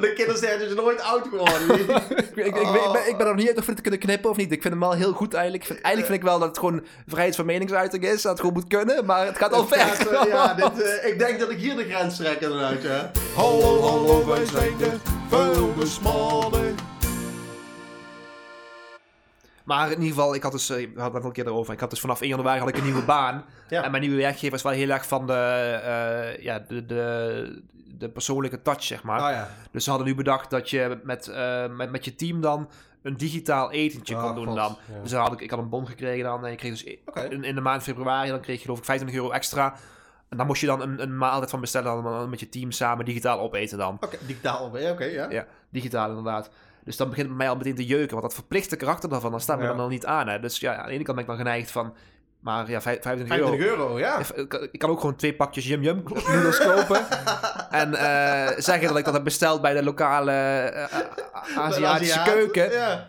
de 0.00 0.12
kindersterretje 0.12 0.66
is 0.66 0.74
nooit 0.74 1.00
oud 1.02 1.28
geworden. 1.30 1.80
ik, 1.80 2.34
ik, 2.34 2.56
ik, 2.56 2.72
ben- 2.72 3.08
ik, 3.08 3.16
ben, 3.16 3.26
er 3.26 3.26
nog 3.26 3.34
niet 3.36 3.48
uit 3.48 3.58
of 3.58 3.66
we 3.66 3.72
het 3.72 3.80
kunnen 3.80 4.00
knippen 4.00 4.30
of 4.30 4.36
niet. 4.36 4.52
Ik 4.52 4.62
vind 4.62 4.74
hem 4.74 4.82
wel 4.82 4.92
heel 4.92 5.12
goed 5.12 5.34
eigenlijk. 5.34 5.64
Vind, 5.64 5.80
eigenlijk 5.80 6.06
vind 6.06 6.18
ik 6.22 6.28
wel 6.28 6.38
dat 6.38 6.48
het 6.48 6.58
gewoon 6.58 6.84
vrijheid 7.06 7.36
van 7.36 7.46
meningsuiting 7.46 8.04
is. 8.04 8.22
Dat 8.22 8.32
het 8.32 8.40
gewoon 8.40 8.54
moet 8.54 8.68
kunnen, 8.68 9.04
maar 9.04 9.26
het 9.26 9.36
gaat 9.38 9.52
al 9.52 9.66
gaat, 9.66 9.96
ver. 9.96 10.14
eh, 10.14 10.26
ja, 10.28 10.54
dit, 10.54 10.82
eh, 10.82 11.08
ik 11.10 11.18
denk 11.18 11.40
dat 11.40 11.50
ik 11.50 11.58
hier 11.58 11.76
de 11.76 11.84
grens 11.84 12.16
trek 12.16 12.40
inderdaad, 12.40 12.82
ja. 12.82 13.10
Hallo, 13.34 13.80
hallo, 13.80 14.26
wij 14.26 14.46
zijn 14.46 14.76
de 14.78 14.90
vuilnismannen. 15.28 16.91
Maar 19.64 19.86
in 19.90 20.00
ieder 20.00 20.08
geval, 20.14 20.34
ik 20.34 20.42
had 20.42 20.52
dus, 20.52 20.70
eh, 20.70 20.76
we 20.76 20.82
hadden 21.00 21.04
het 21.04 21.22
al 21.22 21.24
een 21.28 21.32
keer 21.32 21.46
erover. 21.46 21.72
Ik 21.74 21.80
had 21.80 21.90
dus 21.90 22.00
vanaf 22.00 22.20
1 22.20 22.28
januari 22.28 22.58
had 22.58 22.68
ik 22.68 22.76
een 22.76 22.84
nieuwe 22.84 23.02
baan. 23.04 23.44
Ja. 23.68 23.82
En 23.82 23.90
mijn 23.90 24.02
nieuwe 24.02 24.16
werkgever 24.16 24.56
is 24.56 24.62
wel 24.62 24.72
heel 24.72 24.88
erg 24.90 25.06
van 25.06 25.26
de, 25.26 25.32
eh, 25.32 26.42
ja, 26.42 26.58
de, 26.68 26.86
de, 26.86 27.62
de 27.98 28.08
persoonlijke 28.08 28.62
touch, 28.62 28.82
zeg 28.82 29.02
maar. 29.02 29.20
Oh 29.22 29.30
ja. 29.30 29.48
Dus 29.70 29.84
ze 29.84 29.90
hadden 29.90 30.08
nu 30.08 30.14
bedacht 30.14 30.50
dat 30.50 30.70
je 30.70 31.00
met, 31.04 31.28
eh, 31.28 31.68
met, 31.68 31.90
met 31.90 32.04
je 32.04 32.14
team 32.14 32.40
dan 32.40 32.68
een 33.02 33.16
digitaal 33.16 33.70
etentje 33.70 34.14
Oh, 34.16 34.22
kon 34.22 34.34
doen 34.34 34.46
God, 34.46 34.56
dan. 34.56 34.76
ja. 34.94 35.00
Dus 35.02 35.10
dan 35.10 35.20
had 35.22 35.32
ik, 35.32 35.40
ik 35.40 35.50
had 35.50 35.58
een 35.58 35.68
bon 35.68 35.86
gekregen 35.86 36.24
dan. 36.24 36.46
En 36.46 36.52
ik 36.52 36.58
kreeg 36.58 36.70
dus 36.70 36.96
Oké. 37.06 37.20
in, 37.20 37.44
in 37.44 37.54
de 37.54 37.60
maand 37.60 37.82
februari, 37.82 38.28
dan 38.30 38.40
kreeg 38.40 38.56
je 38.56 38.62
geloof 38.62 38.78
ik 38.78 38.84
25 38.84 39.22
euro 39.22 39.34
extra. 39.34 39.74
En 40.28 40.36
dan 40.38 40.46
moest 40.46 40.60
je 40.60 40.66
dan 40.66 40.80
een, 40.80 41.02
een 41.02 41.18
maaltijd 41.18 41.50
van 41.50 41.60
bestellen 41.60 42.02
dan 42.02 42.30
met 42.30 42.40
je 42.40 42.48
team 42.48 42.70
samen 42.70 43.04
digitaal 43.04 43.40
opeten 43.40 43.78
dan. 43.78 43.96
Oké, 44.00 44.16
digitaal 44.26 44.58
alweer, 44.58 44.92
oké, 44.92 45.04
ja. 45.04 45.30
Ja, 45.30 45.46
digitaal 45.70 46.08
inderdaad. 46.08 46.50
Dus 46.84 46.96
dan 46.96 47.08
begint 47.08 47.26
het 47.28 47.36
bij 47.36 47.46
mij 47.46 47.54
al 47.54 47.58
meteen 47.58 47.74
te 47.74 47.86
jeuken. 47.86 48.10
Want 48.10 48.22
dat 48.22 48.34
verplichte 48.34 48.76
karakter 48.76 49.08
daarvan, 49.08 49.30
dan 49.30 49.40
staat 49.40 49.56
me 49.56 49.62
Ja. 49.62 49.68
dan 49.68 49.78
nog 49.78 49.88
niet 49.88 50.06
aan. 50.06 50.28
Hè. 50.28 50.40
Dus 50.40 50.60
ja, 50.60 50.76
aan 50.76 50.86
de 50.86 50.92
ene 50.92 51.02
kant 51.04 51.16
ben 51.16 51.24
ik 51.26 51.30
dan 51.30 51.46
geneigd 51.46 51.70
van... 51.70 51.94
Maar 52.42 52.70
ja, 52.70 52.80
vijf- 52.80 53.02
25 53.02 53.36
euro. 53.38 53.48
25 53.48 53.78
euro, 53.78 53.98
ja. 53.98 54.18
Ik, 54.34 54.68
ik 54.72 54.78
kan 54.78 54.90
ook 54.90 55.00
gewoon 55.00 55.16
twee 55.16 55.34
pakjes 55.34 55.66
Yum 55.66 55.82
Yum 55.82 56.02
noedels 56.26 56.58
kopen. 56.58 57.06
en 57.70 57.94
eh, 57.94 58.50
zeggen 58.58 58.88
dat 58.88 58.96
ik 58.98 59.04
dat 59.04 59.14
heb 59.14 59.24
besteld 59.24 59.60
bij 59.60 59.74
de 59.74 59.82
lokale 59.82 60.32
eh, 60.32 60.98
Aziatische 61.58 62.18
Aziat. 62.20 62.34
keuken. 62.34 62.70
Ja. 62.72 63.08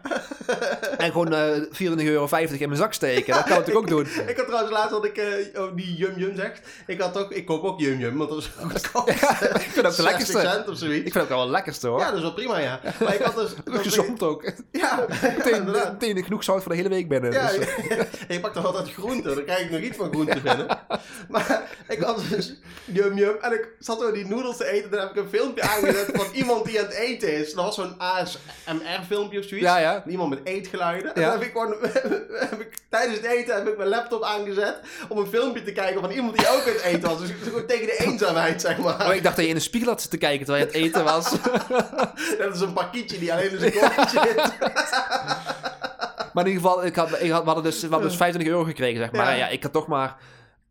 En 0.98 1.12
gewoon 1.12 1.34
eh 1.34 1.62
24,50 2.00 2.04
euro 2.06 2.28
in 2.36 2.58
mijn 2.60 2.76
zak 2.76 2.94
steken. 2.94 3.34
Dat 3.34 3.44
kan 3.44 3.52
ik 3.52 3.58
natuurlijk 3.68 3.78
ook 3.78 3.88
doen. 3.88 4.08
Ik 4.30 4.38
had 4.38 4.46
trouwens 4.46 4.72
laatst 4.74 4.90
dat 4.92 5.06
ik 5.06 5.18
eh, 5.18 5.62
oh, 5.62 5.76
die 5.76 5.96
Yum 5.96 6.14
Yum 6.18 6.36
zegt. 6.36 6.62
Ik 6.88 7.02
had 7.02 7.18
ook, 7.18 7.32
ik 7.32 7.46
koop 7.46 7.64
ook 7.64 7.80
Yum 7.80 8.00
Yum, 8.00 8.18
want 8.18 8.30
dat 8.30 8.40
is 8.40 8.52
goedkoop. 8.62 9.10
ik 9.10 9.18
vind 9.18 9.76
het 9.76 9.86
ook 9.86 9.96
de 9.96 10.02
60 10.02 10.04
lekkerste. 10.06 10.40
cent 10.40 10.70
of 10.70 10.78
zoiets. 10.78 11.06
Ik 11.06 11.12
vind 11.12 11.14
het 11.14 11.24
ook 11.24 11.30
wel 11.30 11.40
het 11.42 11.50
lekkerste 11.50 11.88
hoor. 11.88 12.00
Ja, 12.00 12.06
dat 12.06 12.16
is 12.16 12.22
wel 12.22 12.34
prima, 12.34 12.58
ja. 12.60 12.80
Maar 13.00 13.14
ik 13.14 13.22
had 13.22 13.36
dus... 13.36 13.54
Gezond 13.66 14.24
ook. 14.24 14.52
Ja, 14.72 15.06
Meteen, 16.00 16.24
genoeg 16.24 16.44
zout 16.44 16.62
voor 16.62 16.72
de 16.72 16.78
hele 16.78 16.90
week 16.90 17.08
binnen. 17.10 17.32
Ja, 17.32 17.48
Dus, 17.48 17.58
eh, 17.58 17.98
je 18.28 18.40
pakt 18.40 18.54
dan 18.54 18.66
altijd 18.66 18.94
groente 18.94 19.23
groente. 19.24 19.46
Dan 19.46 19.56
krijg 19.56 19.66
ik 19.66 19.72
nog 19.72 19.82
iets 19.82 19.98
van 19.98 20.12
groente 20.12 20.42
binnen. 20.42 20.68
Maar 21.30 21.62
ik 21.88 22.00
had 22.00 22.22
dus 22.30 22.54
yum 22.86 23.18
yum. 23.18 23.36
En 23.42 23.54
ik 23.54 23.68
zat 23.80 24.00
zo 24.00 24.12
die 24.12 24.26
noedels 24.26 24.58
te 24.58 24.66
eten. 24.66 24.84
En 24.84 24.90
dan 24.90 25.00
heb 25.00 25.10
ik 25.10 25.24
een 25.24 25.30
filmpje 25.30 25.62
aangezet 25.62 26.10
van 26.14 26.26
iemand 26.42 26.66
die 26.66 26.80
aan 26.80 26.86
het 26.86 26.94
eten 26.94 27.34
is. 27.34 27.54
Dat 27.54 27.66
was 27.66 27.76
zo'n 27.76 27.96
ASMR 27.98 29.04
filmpje 29.08 29.40
of 29.40 29.46
zoiets. 29.46 29.68
Ja, 29.68 29.78
ja. 29.78 30.04
Iemand 30.08 30.30
met 30.30 30.40
eetgeluiden. 30.44 31.16
En 31.16 31.22
dan 31.22 31.32
heb 31.32 31.42
ik 31.42 31.52
gewoon, 31.52 31.76
heb 32.50 32.60
ik, 32.60 32.74
tijdens 32.90 33.18
het 33.18 33.26
eten 33.26 33.56
heb 33.56 33.68
ik 33.68 33.78
mijn 33.78 33.90
laptop 33.90 34.24
aangezet. 34.24 34.80
Om 35.10 35.18
een 35.18 35.28
filmpje 35.28 35.64
te 35.64 35.72
kijken 35.72 36.02
van 36.02 36.12
iemand 36.12 36.38
die 36.38 36.48
ook 36.50 36.68
aan 36.68 36.74
het 36.74 36.82
eten 36.82 37.10
was. 37.10 37.20
Dus 37.20 37.30
ik 37.30 37.36
gewoon 37.44 37.66
tegen 37.66 37.86
de 37.86 37.98
eenzaamheid, 37.98 38.62
zeg 38.62 38.78
maar. 38.78 39.08
Oh, 39.08 39.14
ik 39.14 39.24
dacht 39.24 39.36
dat 39.36 39.46
je 39.46 39.52
in 39.52 39.58
de 39.58 39.62
spiegel 39.62 39.90
had 39.90 40.02
zitten 40.02 40.20
kijken 40.20 40.46
terwijl 40.46 40.66
je 40.66 40.74
aan 40.74 40.82
het 40.82 40.88
eten 40.88 41.04
was. 41.04 41.32
Dat 42.38 42.56
is 42.56 42.62
een 42.62 42.74
pakietje 42.74 43.20
die 43.20 43.34
alleen 43.34 43.52
in 43.52 43.60
zijn 43.60 44.10
zit. 44.10 44.52
Maar 46.34 46.46
in 46.46 46.52
ieder 46.52 46.68
geval, 46.70 46.86
ik 46.86 46.96
had, 46.96 47.22
ik 47.22 47.32
had, 47.32 47.40
we, 47.42 47.46
hadden 47.46 47.64
dus, 47.64 47.82
we 47.82 47.88
hadden 47.88 48.08
dus 48.08 48.18
25 48.18 48.54
euro 48.54 48.66
gekregen, 48.66 48.98
zeg 49.00 49.12
maar. 49.12 49.38
Ja. 49.38 49.48
Ik 49.48 49.64
had 49.64 49.74
toch 49.74 49.88
maar... 49.88 50.16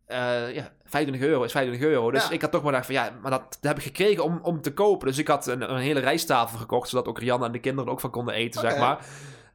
eh, 0.05 0.55
ja, 0.55 0.71
25 0.85 1.27
euro 1.27 1.43
is 1.43 1.51
25 1.51 1.89
euro. 1.89 2.11
Dus 2.11 2.23
Ja. 2.27 2.31
ik 2.31 2.41
had 2.41 2.51
toch 2.51 2.61
maar 2.63 2.71
gedacht 2.71 2.91
van, 2.91 2.95
ja, 2.95 3.11
maar 3.21 3.31
dat, 3.31 3.41
dat 3.49 3.57
heb 3.61 3.77
ik 3.77 3.83
gekregen 3.83 4.23
om, 4.23 4.39
om 4.41 4.61
te 4.61 4.73
kopen. 4.73 5.07
Dus 5.07 5.17
ik 5.17 5.27
had 5.27 5.47
een, 5.47 5.71
een 5.71 5.77
hele 5.81 5.99
rijsttafel 5.99 6.57
gekocht, 6.59 6.89
zodat 6.89 7.07
ook 7.07 7.19
Rianne 7.19 7.45
en 7.45 7.51
de 7.51 7.59
kinderen 7.59 7.85
er 7.87 7.91
ook 7.93 7.99
van 7.99 8.09
konden 8.09 8.33
eten, 8.33 8.61
zeg 8.61 8.77
maar. 8.77 9.05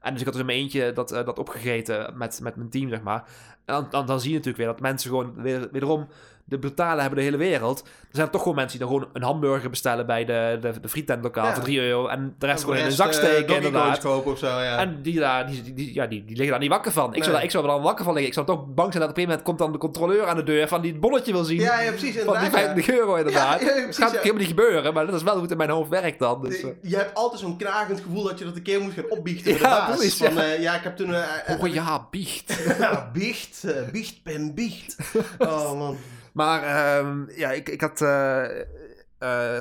En 0.00 0.10
dus 0.12 0.18
ik 0.20 0.24
had 0.26 0.32
dus 0.34 0.42
in 0.42 0.46
mijn 0.48 0.58
eentje 0.58 0.92
dat, 0.92 1.12
eh, 1.12 1.24
dat 1.24 1.38
opgegeten 1.38 2.12
met, 2.18 2.40
met 2.42 2.56
mijn 2.56 2.70
team, 2.70 2.88
zeg 2.88 3.02
maar. 3.02 3.24
En 3.64 3.74
dan, 3.74 3.86
dan, 3.90 4.06
dan 4.06 4.20
zie 4.20 4.28
je 4.30 4.36
natuurlijk 4.36 4.64
weer 4.64 4.72
dat 4.72 4.80
mensen 4.80 5.10
gewoon 5.10 5.34
weer, 5.42 5.68
wederom 5.72 6.08
de 6.48 6.58
brutale 6.58 7.00
hebben 7.00 7.18
de 7.18 7.24
hele 7.24 7.36
wereld. 7.36 7.80
Er 7.80 8.16
zijn 8.16 8.30
toch 8.30 8.40
gewoon 8.42 8.56
mensen 8.56 8.78
die 8.78 8.88
dan 8.88 8.96
gewoon 8.96 9.10
een 9.12 9.22
hamburger 9.22 9.70
bestellen 9.70 10.06
bij 10.06 10.24
de, 10.24 10.58
de, 10.60 10.80
de 10.80 10.88
frietentlokaal 10.88 11.46
Ja. 11.46 11.54
voor 11.54 11.62
3 11.62 11.80
euro. 11.80 12.06
En 12.06 12.34
de 12.38 12.46
rest 12.46 12.58
En 12.58 12.62
gewoon 12.64 12.76
in 12.76 12.82
een 12.84 12.88
de 12.88 12.94
zak 12.94 13.06
eh, 13.08 13.12
steken, 13.14 13.46
Kongs 13.46 13.66
inderdaad. 13.66 13.98
kopen 13.98 14.32
of 14.32 14.38
zo, 14.38 14.46
ja. 14.46 14.78
En 14.78 15.02
die, 15.02 15.18
daar, 15.18 15.46
die, 15.46 15.62
die, 15.62 15.74
die- 15.74 15.94
ja, 15.94 16.06
die, 16.06 16.20
die 16.24 16.30
liggen 16.36 16.50
daar 16.50 16.58
niet 16.60 16.70
wakker 16.70 16.92
van. 16.92 17.14
Ik, 17.14 17.22
zou, 17.22 17.34
daar, 17.34 17.44
ik 17.44 17.50
zou 17.50 17.64
er 17.64 17.70
dan 17.70 17.82
wakker 17.82 18.04
van 18.04 18.12
liggen. 18.14 18.28
Ik 18.30 18.34
zou 18.44 18.46
toch 18.46 18.66
bang 18.74 18.92
zijn 18.92 19.02
dat 19.02 19.10
op 19.10 19.16
een 19.18 19.22
gegeven 19.22 19.28
moment 19.28 19.42
komt 19.42 19.58
dan 19.58 19.72
de 19.72 19.78
controleur 19.78 20.26
aan 20.26 20.36
de 20.36 20.42
deur 20.42 20.68
van 20.68 20.80
die 20.80 20.90
het 20.92 21.00
bonnetje 21.00 21.32
wil 21.32 21.44
zien. 21.44 21.60
ja, 21.60 21.80
ja, 21.80 21.90
precies. 21.90 22.14
van 22.18 22.34
die 22.38 22.44
inderdaad, 22.44 22.60
ja. 22.60 22.72
50 22.74 22.90
euro 22.96 23.14
inderdaad. 23.14 23.60
Ja, 23.60 23.66
ja, 23.66 23.74
dat 23.74 23.82
precies, 23.82 24.02
gaat 24.04 24.12
ja. 24.12 24.16
helemaal 24.18 24.38
niet 24.38 24.48
gebeuren, 24.48 24.94
maar 24.94 25.06
dat 25.06 25.14
is 25.14 25.22
wel 25.22 25.32
hoe 25.32 25.42
het 25.42 25.50
in 25.50 25.56
mijn 25.56 25.70
hoofd 25.70 25.90
werkt 25.90 26.18
dan. 26.18 26.42
Dus, 26.42 26.60
eh. 26.60 26.68
Je 26.82 26.96
hebt 26.96 27.14
altijd 27.14 27.40
zo'n 27.40 27.56
knagend 27.56 28.00
gevoel 28.00 28.22
dat 28.22 28.38
je 28.38 28.44
dat 28.44 28.56
een 28.56 28.62
keer 28.62 28.80
moet 28.80 28.92
gaan 28.92 29.08
opbiechten 29.10 29.44
bij 29.52 29.60
de 29.62 29.68
Ja, 29.68 29.86
baas. 29.86 29.96
precies, 29.96 30.16
Van, 30.16 30.34
ja. 30.34 30.42
eh, 30.42 30.60
ja, 30.62 30.74
ik 30.74 30.82
heb 30.82 30.96
toen... 30.96 31.14
eh, 31.14 31.22
eh, 31.46 31.60
oh 31.62 31.68
ja, 31.72 32.06
biecht. 32.10 32.64
ja, 32.78 33.10
biecht, 33.12 33.64
eh, 33.64 33.88
biecht, 33.92 34.22
pen, 34.22 34.54
biecht. 34.54 34.96
Oh 35.38 35.78
man. 35.78 35.96
Maar 36.38 36.62
ehm, 36.62 37.24
ja, 37.36 37.50
ik, 37.50 37.68
ik 37.68 37.80
had... 37.80 38.00
eh, 38.00 38.44
eh, 38.44 38.58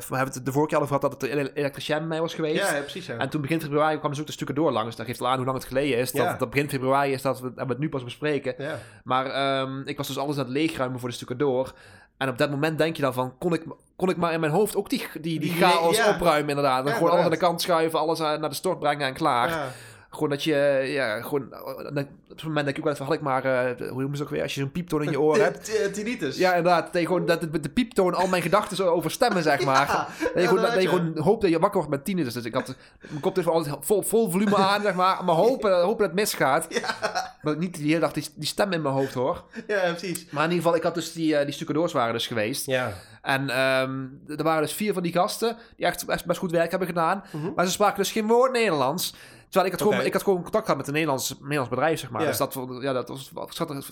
we 0.09 0.15
hebben 0.15 0.33
het 0.33 0.45
de 0.45 0.51
vorige 0.51 0.67
keer 0.69 0.77
al 0.77 0.83
over 0.83 0.95
gehad 0.95 1.01
dat 1.11 1.21
het 1.21 1.31
een 1.31 1.47
elektricien 1.53 1.97
bij 1.97 2.07
mij 2.07 2.21
was 2.21 2.33
geweest. 2.33 2.69
Ja, 2.71 2.79
precies. 2.79 3.05
Ja. 3.05 3.17
En 3.17 3.29
toen 3.29 3.41
begin 3.41 3.61
februari 3.61 3.97
kwam 3.97 4.11
dus 4.11 4.19
ook 4.19 4.25
de 4.25 4.31
stukken 4.31 4.55
door 4.55 4.71
langs. 4.71 4.95
Dat 4.95 5.05
geeft 5.05 5.21
al 5.21 5.27
aan 5.27 5.35
hoe 5.37 5.45
lang 5.45 5.57
het 5.57 5.67
geleden 5.67 5.97
is. 5.97 6.11
Dat, 6.11 6.25
Ja. 6.25 6.33
dat 6.33 6.49
begin 6.49 6.69
februari 6.69 7.11
is 7.11 7.21
dat 7.21 7.39
we, 7.39 7.53
dat 7.53 7.65
we 7.65 7.71
het 7.71 7.79
nu 7.81 7.89
pas 7.89 8.03
bespreken. 8.03 8.53
ja. 8.57 8.79
Maar 9.03 9.25
ehm, 9.25 9.81
ik 9.85 9.97
was 9.97 10.07
dus 10.07 10.17
alles 10.17 10.37
aan 10.37 10.43
het 10.43 10.53
leegruimen 10.53 10.99
voor 10.99 11.09
de 11.09 11.15
stukken 11.15 11.37
door. 11.37 11.73
En 12.17 12.29
op 12.29 12.37
dat 12.37 12.49
moment 12.49 12.77
denk 12.77 12.95
je 12.95 13.01
dan 13.01 13.13
van, 13.13 13.37
kon 13.37 13.53
ik, 13.53 13.63
kon 13.95 14.09
ik 14.09 14.17
maar 14.17 14.33
in 14.33 14.39
mijn 14.39 14.51
hoofd 14.51 14.75
ook 14.75 14.89
die, 14.89 15.07
die, 15.13 15.21
die, 15.21 15.39
Die- 15.39 15.51
chaos 15.61 16.07
opruimen 16.07 16.49
inderdaad. 16.49 16.85
En 16.87 16.93
gewoon 16.93 17.11
alles 17.11 17.23
aan 17.25 17.31
de 17.31 17.37
kant 17.37 17.61
schuiven, 17.61 17.99
alles 17.99 18.19
eh, 18.19 18.25
naar 18.37 18.49
de 18.49 18.55
stort 18.55 18.79
brengen 18.79 19.07
en 19.07 19.13
klaar. 19.13 19.73
Ja. 20.17 20.23
Gewoon 20.23 20.29
dat 20.29 20.43
je, 20.43 20.91
ja, 20.93 21.21
gewoon, 21.21 21.53
eh, 21.53 22.03
op 22.31 22.39
zo'n 22.39 22.47
moment 22.47 22.65
denk 22.65 22.77
ik 22.77 22.87
ook 22.87 22.97
wel 22.97 23.13
ik 23.13 23.21
maar, 23.21 23.45
eh, 23.45 23.89
hoe 23.89 23.99
noemen 23.99 24.17
ze 24.17 24.21
het 24.21 24.21
ook 24.21 24.29
weer, 24.29 24.41
als 24.41 24.53
je 24.53 24.59
zo'n 24.59 24.71
pieptoon 24.71 25.03
in 25.03 25.11
je 25.11 25.19
oor 25.19 25.37
hebt. 25.47 25.93
Tinnitus. 25.93 26.37
Ja, 26.37 26.53
inderdaad. 26.55 26.93
Dat 26.93 27.01
je 27.01 27.07
gewoon 27.07 27.25
dat 27.25 27.41
de, 27.41 27.59
de 27.59 27.69
pieptoon 27.69 28.13
al 28.13 28.27
mijn 28.27 28.41
gedachten 28.41 28.77
zo 28.77 28.87
overstemmen, 28.87 29.43
zeg 29.43 29.65
maar. 29.71 29.87
Ja, 29.87 30.07
dat 30.19 30.33
je, 30.33 30.41
ja, 30.41 30.47
gewoon, 30.47 30.61
dat 30.61 30.73
je 30.73 30.81
ja. 30.81 30.89
gewoon 30.89 31.17
hoopt 31.17 31.41
dat 31.41 31.51
je 31.51 31.59
wakker 31.59 31.79
wordt 31.79 31.95
met 31.95 32.05
tinnitus. 32.05 32.33
Dus 32.33 32.45
ik 32.45 32.53
had 32.53 32.75
mijn 33.09 33.19
koptelefoon 33.19 33.55
altijd 33.55 33.75
vol, 33.79 34.01
vol 34.01 34.29
volume 34.31 34.55
aan, 34.55 34.81
zeg 34.81 34.93
maar. 34.95 35.23
Maar 35.23 35.35
hopen, 35.35 35.81
hopen 35.87 35.97
dat 35.97 36.07
het 36.07 36.19
misgaat. 36.19 36.67
Dat 37.41 37.53
ik 37.53 37.59
niet 37.59 37.75
die 37.75 37.87
hele 37.87 37.99
dag 37.99 38.11
die, 38.11 38.27
die 38.35 38.47
stem 38.47 38.71
in 38.71 38.81
mijn 38.81 38.93
hoofd 38.93 39.13
hoor. 39.13 39.43
Ja, 39.67 39.79
precies. 39.79 40.25
Maar 40.29 40.43
in 40.43 40.49
ieder 40.49 40.63
geval, 40.63 40.75
ik 40.75 40.83
had 40.83 40.93
dus 40.93 41.13
die, 41.13 41.35
eh, 41.35 41.45
die 41.45 41.53
stukken 41.53 41.75
doors 41.75 41.93
waren 41.93 42.13
dus 42.13 42.27
geweest. 42.27 42.65
Ja. 42.65 42.93
En 43.21 43.49
ehm, 43.49 44.05
er 44.37 44.43
waren 44.43 44.61
dus 44.61 44.73
vier 44.73 44.93
van 44.93 45.03
die 45.03 45.11
gasten 45.11 45.57
die 45.75 45.85
echt 45.85 46.05
best, 46.05 46.25
best 46.25 46.39
goed 46.39 46.51
werk 46.51 46.69
hebben 46.69 46.87
gedaan. 46.87 47.23
Mhm. 47.31 47.53
Maar 47.55 47.65
ze 47.65 47.71
spraken 47.71 47.97
dus 47.97 48.11
geen 48.11 48.27
woord 48.27 48.51
Nederlands. 48.51 49.13
Terwijl 49.49 49.73
ik 49.73 49.79
had, 49.79 49.89
gewoon, 49.89 50.05
ik 50.05 50.13
had 50.13 50.23
gewoon 50.23 50.41
contact 50.41 50.63
gehad 50.63 50.77
met 50.77 50.87
een 50.87 50.93
Nederlands, 50.93 51.35
Nederlands 51.39 51.69
bedrijf, 51.69 51.99
zeg 51.99 52.09
maar. 52.09 52.25
Dus 52.25 52.37
dat, 52.37 52.53
vond- 52.53 52.81
ja, 52.81 52.93
dat 52.93 53.07
was, 53.09 53.31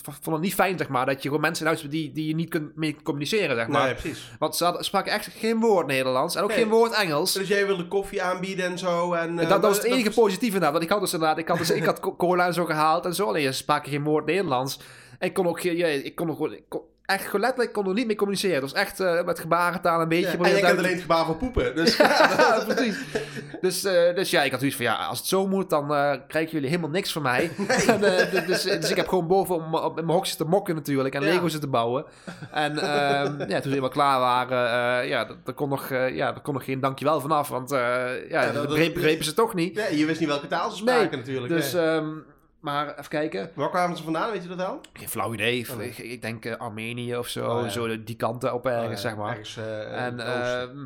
vond 0.03 0.25
het 0.25 0.39
niet 0.39 0.53
fijn, 0.53 0.77
zeg 0.77 0.87
maar. 0.87 1.05
Dat 1.05 1.15
je 1.15 1.21
gewoon 1.27 1.41
mensen 1.41 1.61
in 1.65 1.67
huis 1.71 1.81
hebt 1.81 1.93
die, 1.93 2.11
die 2.11 2.27
je 2.27 2.35
niet 2.35 2.49
kunt 2.49 2.75
mee 2.75 2.95
communiceren, 3.03 3.55
zeg 3.55 3.67
maar. 3.67 3.85
Nee, 3.85 3.93
precies. 3.95 4.31
Want 4.39 4.55
ze 4.55 4.63
hadden, 4.63 4.83
spraken 4.83 5.11
echt 5.11 5.27
geen 5.37 5.59
woord 5.59 5.87
Nederlands 5.87 6.35
en 6.35 6.43
ook 6.43 6.49
Nee. 6.49 6.57
geen 6.57 6.69
woord 6.69 6.91
Engels. 6.93 7.33
Dus 7.33 7.47
jij 7.47 7.65
wilde 7.67 7.87
koffie 7.87 8.23
aanbieden 8.23 8.65
en 8.65 8.77
zo. 8.77 9.13
En, 9.13 9.29
eh, 9.29 9.37
dat, 9.39 9.49
dat 9.49 9.61
was 9.61 9.77
het 9.77 9.85
enige 9.85 10.09
positieve 10.11 10.45
inderdaad. 10.45 10.71
Want 10.71 10.83
ik 10.83 10.89
had 10.89 10.99
dus 10.99 11.13
inderdaad, 11.13 11.37
ik 11.37 11.47
had, 11.47 11.57
dus, 11.57 11.69
ik 11.71 11.83
had 11.85 11.99
co- 12.05 12.15
cola 12.15 12.45
en 12.45 12.53
zo 12.53 12.65
gehaald 12.65 13.05
en 13.05 13.15
zo. 13.15 13.27
Alleen 13.27 13.43
ze 13.43 13.51
spraken 13.51 13.91
geen 13.91 14.03
woord 14.03 14.25
Nederlands. 14.25 14.79
En 15.19 15.27
ik 15.27 15.33
kon 15.33 15.47
ook, 15.47 15.61
geen- 15.61 15.77
ja, 15.77 15.87
ik 15.87 16.15
kon 16.15 16.29
ook 16.29 16.35
gewoon, 16.35 16.53
ik 16.53 16.63
kon, 16.69 16.81
echt 17.05 17.33
letterlijk, 17.33 17.67
ik 17.67 17.71
kon 17.73 17.87
er 17.87 17.93
niet 17.93 18.07
mee 18.07 18.15
communiceren. 18.15 18.61
Dus 18.61 18.73
echt 18.73 18.99
eh, 18.99 19.23
met 19.23 19.39
gebarentaal 19.39 20.01
een 20.01 20.07
beetje. 20.07 20.25
Ja, 20.25 20.31
en 20.31 20.37
kent 20.37 20.51
duidelijk- 20.51 20.77
alleen 20.77 20.91
het 20.91 21.01
gebaar 21.01 21.25
van 21.25 21.37
poepen. 21.37 21.75
Dus 21.75 21.97
ja, 21.97 22.63
precies. 22.67 22.97
Dus, 23.61 23.83
eh, 23.83 24.15
dus 24.15 24.29
ja, 24.29 24.43
ik 24.43 24.49
had 24.51 24.59
zoiets 24.59 24.77
van, 24.77 24.85
ja, 24.85 24.93
als 24.95 25.17
het 25.17 25.27
zo 25.27 25.47
moet, 25.47 25.69
dan 25.69 25.93
eh, 25.95 26.13
krijgen 26.27 26.51
jullie 26.51 26.69
helemaal 26.69 26.89
niks 26.89 27.11
van 27.11 27.21
mij. 27.21 27.51
En, 27.87 28.03
eh, 28.03 28.41
d- 28.41 28.47
dus, 28.47 28.61
dus 28.63 28.89
ik 28.89 28.95
heb 28.95 29.07
gewoon 29.07 29.27
boven 29.27 29.55
op, 29.55 29.73
op- 29.73 29.97
in 29.99 30.05
mijn 30.05 30.17
hok 30.17 30.25
zitten 30.25 30.47
mokken 30.47 30.75
natuurlijk 30.75 31.15
en 31.15 31.21
Ja. 31.21 31.27
Lego 31.33 31.47
zitten 31.47 31.69
bouwen. 31.69 32.05
En 32.51 32.77
ehm, 32.77 33.39
ja, 33.39 33.45
toen 33.47 33.61
ze 33.61 33.67
helemaal 33.69 33.89
klaar 33.89 34.19
waren, 34.19 35.07
ja, 35.07 35.27
er 35.45 35.53
kon, 35.53 35.69
nog, 35.69 35.89
ja, 35.89 36.33
er 36.35 36.41
kon 36.41 36.53
nog 36.53 36.63
geen 36.63 36.79
dankjewel 36.79 37.21
vanaf, 37.21 37.47
want 37.49 37.69
ja, 37.69 38.09
Ja, 38.29 38.45
dat 38.45 38.53
dat- 38.53 38.67
begrepen, 38.93 39.25
ze 39.25 39.33
toch 39.33 39.53
niet. 39.53 39.75
ja, 39.75 39.85
je 39.97 40.05
wist 40.05 40.19
niet 40.19 40.29
welke 40.29 40.47
taal 40.47 40.71
ze 40.71 40.83
Nee, 40.83 40.95
spraken 40.95 41.17
natuurlijk. 41.17 41.53
Dus, 41.53 41.73
nee. 41.73 41.83
ehm, 41.85 42.07
maar 42.65 42.89
even 42.91 43.07
kijken. 43.09 43.51
Waar 43.53 43.69
kwamen 43.69 43.97
ze 43.97 44.03
vandaan, 44.03 44.31
weet 44.31 44.43
je 44.43 44.47
dat 44.49 44.59
al? 44.67 44.81
Geen 44.93 45.09
flauw 45.09 45.33
idee. 45.33 45.69
Oh, 45.71 45.77
nee. 45.77 45.87
Ik, 45.89 45.97
ik 45.97 46.21
denk 46.21 46.45
eh, 46.45 46.55
Armenië 46.57 47.17
of 47.17 47.27
zo, 47.27 47.49
Oh, 47.57 47.63
ja. 47.63 47.69
zo 47.69 48.03
die 48.03 48.15
kanten 48.15 48.53
op 48.53 48.65
ergens, 48.65 48.85
Oh, 48.85 48.91
ja, 48.91 48.97
zeg 48.97 49.15
maar. 49.15 49.29
Ergens, 49.29 49.57
eh, 49.57 50.05
En, 50.05 50.19
ehm, 50.19 50.85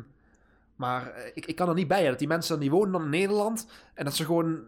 maar 0.76 1.10
eh, 1.12 1.30
ik, 1.34 1.46
ik 1.46 1.56
kan 1.56 1.68
er 1.68 1.74
niet 1.74 1.88
bij 1.88 2.02
hè, 2.02 2.08
dat 2.08 2.18
die 2.18 2.28
mensen 2.28 2.50
dan 2.52 2.60
die 2.60 2.70
wonen 2.70 2.92
dan 2.92 3.02
in 3.02 3.10
Nederland 3.10 3.66
en 3.94 4.04
dat 4.04 4.14
ze 4.14 4.24
gewoon 4.24 4.60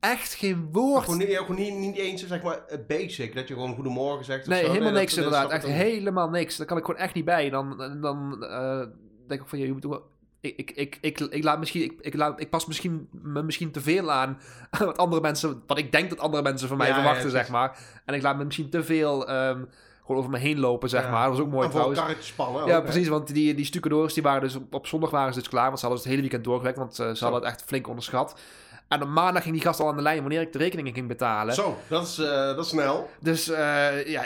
echt 0.00 0.34
geen 0.34 0.68
woord. 0.72 1.04
Gewoon, 1.04 1.18
niet, 1.18 1.36
gewoon 1.36 1.56
niet, 1.56 1.74
niet 1.74 1.96
eens 1.96 2.26
zeg 2.26 2.42
maar 2.42 2.60
basic, 2.88 3.34
dat 3.34 3.48
je 3.48 3.54
gewoon 3.54 3.74
goedemorgen 3.74 4.24
zegt. 4.24 4.40
of 4.40 4.48
nee, 4.48 4.64
zo. 4.64 4.70
helemaal 4.70 4.92
niks 4.92 5.14
dat 5.14 5.24
inderdaad. 5.24 5.50
Echt 5.50 5.66
helemaal 5.66 6.28
niks. 6.30 6.56
Daar 6.56 6.66
kan 6.66 6.76
ik 6.78 6.84
gewoon 6.84 7.00
echt 7.00 7.14
niet 7.14 7.24
bij. 7.24 7.50
Dan, 7.50 7.98
dan 8.00 8.44
eh, 8.44 8.82
denk 9.26 9.40
ik 9.40 9.48
van 9.48 9.58
ja, 9.58 9.64
je 9.64 9.72
moet 9.72 9.84
wel- 9.84 10.08
ik, 10.40 10.56
ik, 10.56 10.70
ik, 10.74 10.98
ik, 11.00 11.20
ik, 11.20 11.44
laat 11.44 11.58
misschien, 11.58 11.82
ik, 11.82 11.92
ik, 12.00 12.14
laat, 12.14 12.40
ik 12.40 12.50
pas 12.50 12.66
misschien, 12.66 13.08
me 13.10 13.42
misschien 13.42 13.70
te 13.70 13.80
veel 13.80 14.10
aan 14.12 14.40
wat 14.78 14.96
andere 14.98 15.20
mensen, 15.22 15.62
wat 15.66 15.78
ik 15.78 15.92
denk 15.92 16.10
dat 16.10 16.18
andere 16.18 16.42
mensen 16.42 16.68
van 16.68 16.76
mij 16.76 16.88
Ja, 16.88 16.94
verwachten, 16.94 17.30
zeg 17.30 17.48
maar. 17.48 17.78
En 18.04 18.14
ik 18.14 18.22
laat 18.22 18.36
me 18.36 18.44
misschien 18.44 18.70
te 18.70 18.84
veel 18.84 19.28
ehm, 19.28 19.62
gewoon 20.00 20.16
over 20.16 20.30
me 20.30 20.38
heen 20.38 20.58
lopen, 20.60 20.88
zeg 20.88 21.02
Ja. 21.04 21.10
maar. 21.10 21.28
Dat 21.28 21.36
was 21.36 21.40
ook 21.46 21.52
mooi 21.52 21.66
En 21.66 21.72
voor 21.72 21.94
trouwens. 21.94 22.26
spannen. 22.26 22.66
Ja, 22.66 22.76
ook, 22.76 22.82
precies, 22.84 23.08
want 23.08 23.34
die, 23.34 23.54
die 23.54 23.64
stucadoors 23.64 24.14
die 24.14 24.22
waren 24.22 24.40
dus 24.40 24.54
op, 24.54 24.74
op 24.74 24.86
zondag 24.86 25.10
waren 25.10 25.32
ze 25.32 25.38
dus 25.38 25.48
klaar, 25.48 25.66
want 25.66 25.78
ze 25.78 25.86
hadden 25.86 26.02
dus 26.04 26.12
het 26.12 26.18
hele 26.20 26.28
weekend 26.28 26.44
doorgewerkt, 26.50 26.78
want 26.78 26.98
eh, 26.98 27.14
ze 27.14 27.24
hadden 27.24 27.42
het 27.42 27.50
echt 27.52 27.62
flink 27.66 27.88
onderschat. 27.88 28.40
En 28.88 29.02
op 29.02 29.08
maandag 29.08 29.42
ging 29.42 29.54
die 29.54 29.64
gast 29.64 29.80
al 29.80 29.88
aan 29.88 29.96
de 29.96 30.02
lijn 30.02 30.20
wanneer 30.20 30.40
ik 30.40 30.52
de 30.52 30.58
rekeningen 30.58 30.94
ging 30.94 31.08
betalen. 31.08 31.54
Zo, 31.54 31.76
dat 31.88 32.06
is, 32.06 32.18
eh, 32.18 32.26
dat 32.30 32.58
is 32.64 32.68
snel. 32.68 33.10
Dus 33.20 33.48
eh, 33.48 34.06
ja, 34.06 34.24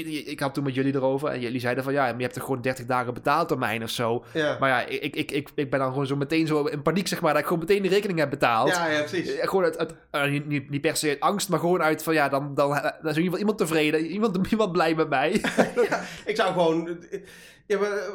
ik 0.00 0.40
had 0.40 0.54
toen 0.54 0.64
met 0.64 0.74
jullie 0.74 0.94
erover 0.94 1.28
en 1.28 1.40
jullie 1.40 1.60
zeiden 1.60 1.84
van 1.84 1.92
ja, 1.92 2.02
maar 2.02 2.16
je 2.16 2.22
hebt 2.22 2.36
er 2.36 2.42
gewoon 2.42 2.60
30 2.60 2.86
dagen 2.86 3.14
betaaltermijn 3.14 3.82
of 3.82 3.90
zo. 3.90 4.24
Ja, 4.32 4.56
Maar 4.60 4.68
ja, 4.68 4.86
ik, 4.86 5.16
ik, 5.16 5.30
ik, 5.30 5.50
ik 5.54 5.70
ben 5.70 5.78
dan 5.78 5.88
gewoon 5.88 6.06
zo 6.06 6.16
meteen 6.16 6.46
zo 6.46 6.64
in 6.64 6.82
paniek, 6.82 7.08
zeg 7.08 7.20
maar, 7.20 7.32
dat 7.32 7.40
ik 7.40 7.46
gewoon 7.46 7.62
meteen 7.62 7.82
de 7.82 7.88
rekening 7.88 8.18
heb 8.18 8.30
betaald. 8.30 8.68
ja, 8.68 8.88
ja, 8.88 8.98
precies. 8.98 9.34
Eh, 9.34 9.48
Gewoon 9.48 9.64
uit, 9.64 9.78
uit 9.78 9.94
eh, 10.10 10.30
niet, 10.30 10.46
niet, 10.46 10.70
niet 10.70 10.80
per 10.80 10.96
se 10.96 11.08
uit 11.08 11.20
angst, 11.20 11.48
maar 11.48 11.58
gewoon 11.58 11.82
uit 11.82 12.02
van 12.02 12.14
ja, 12.14 12.28
dan, 12.28 12.54
dan, 12.54 12.70
dan 12.70 12.82
is 12.84 12.92
in 12.92 13.06
ieder 13.06 13.22
geval 13.22 13.38
iemand 13.38 13.58
tevreden, 13.58 14.06
iemand, 14.06 14.38
iemand 14.50 14.72
blij 14.72 14.94
met 14.94 15.08
mij. 15.08 15.30
Ik 16.24 16.36
zou 16.36 16.52
gewoon... 16.52 16.98
Ja, 17.66 17.78
maar, 17.78 17.92
eh, 17.92 18.08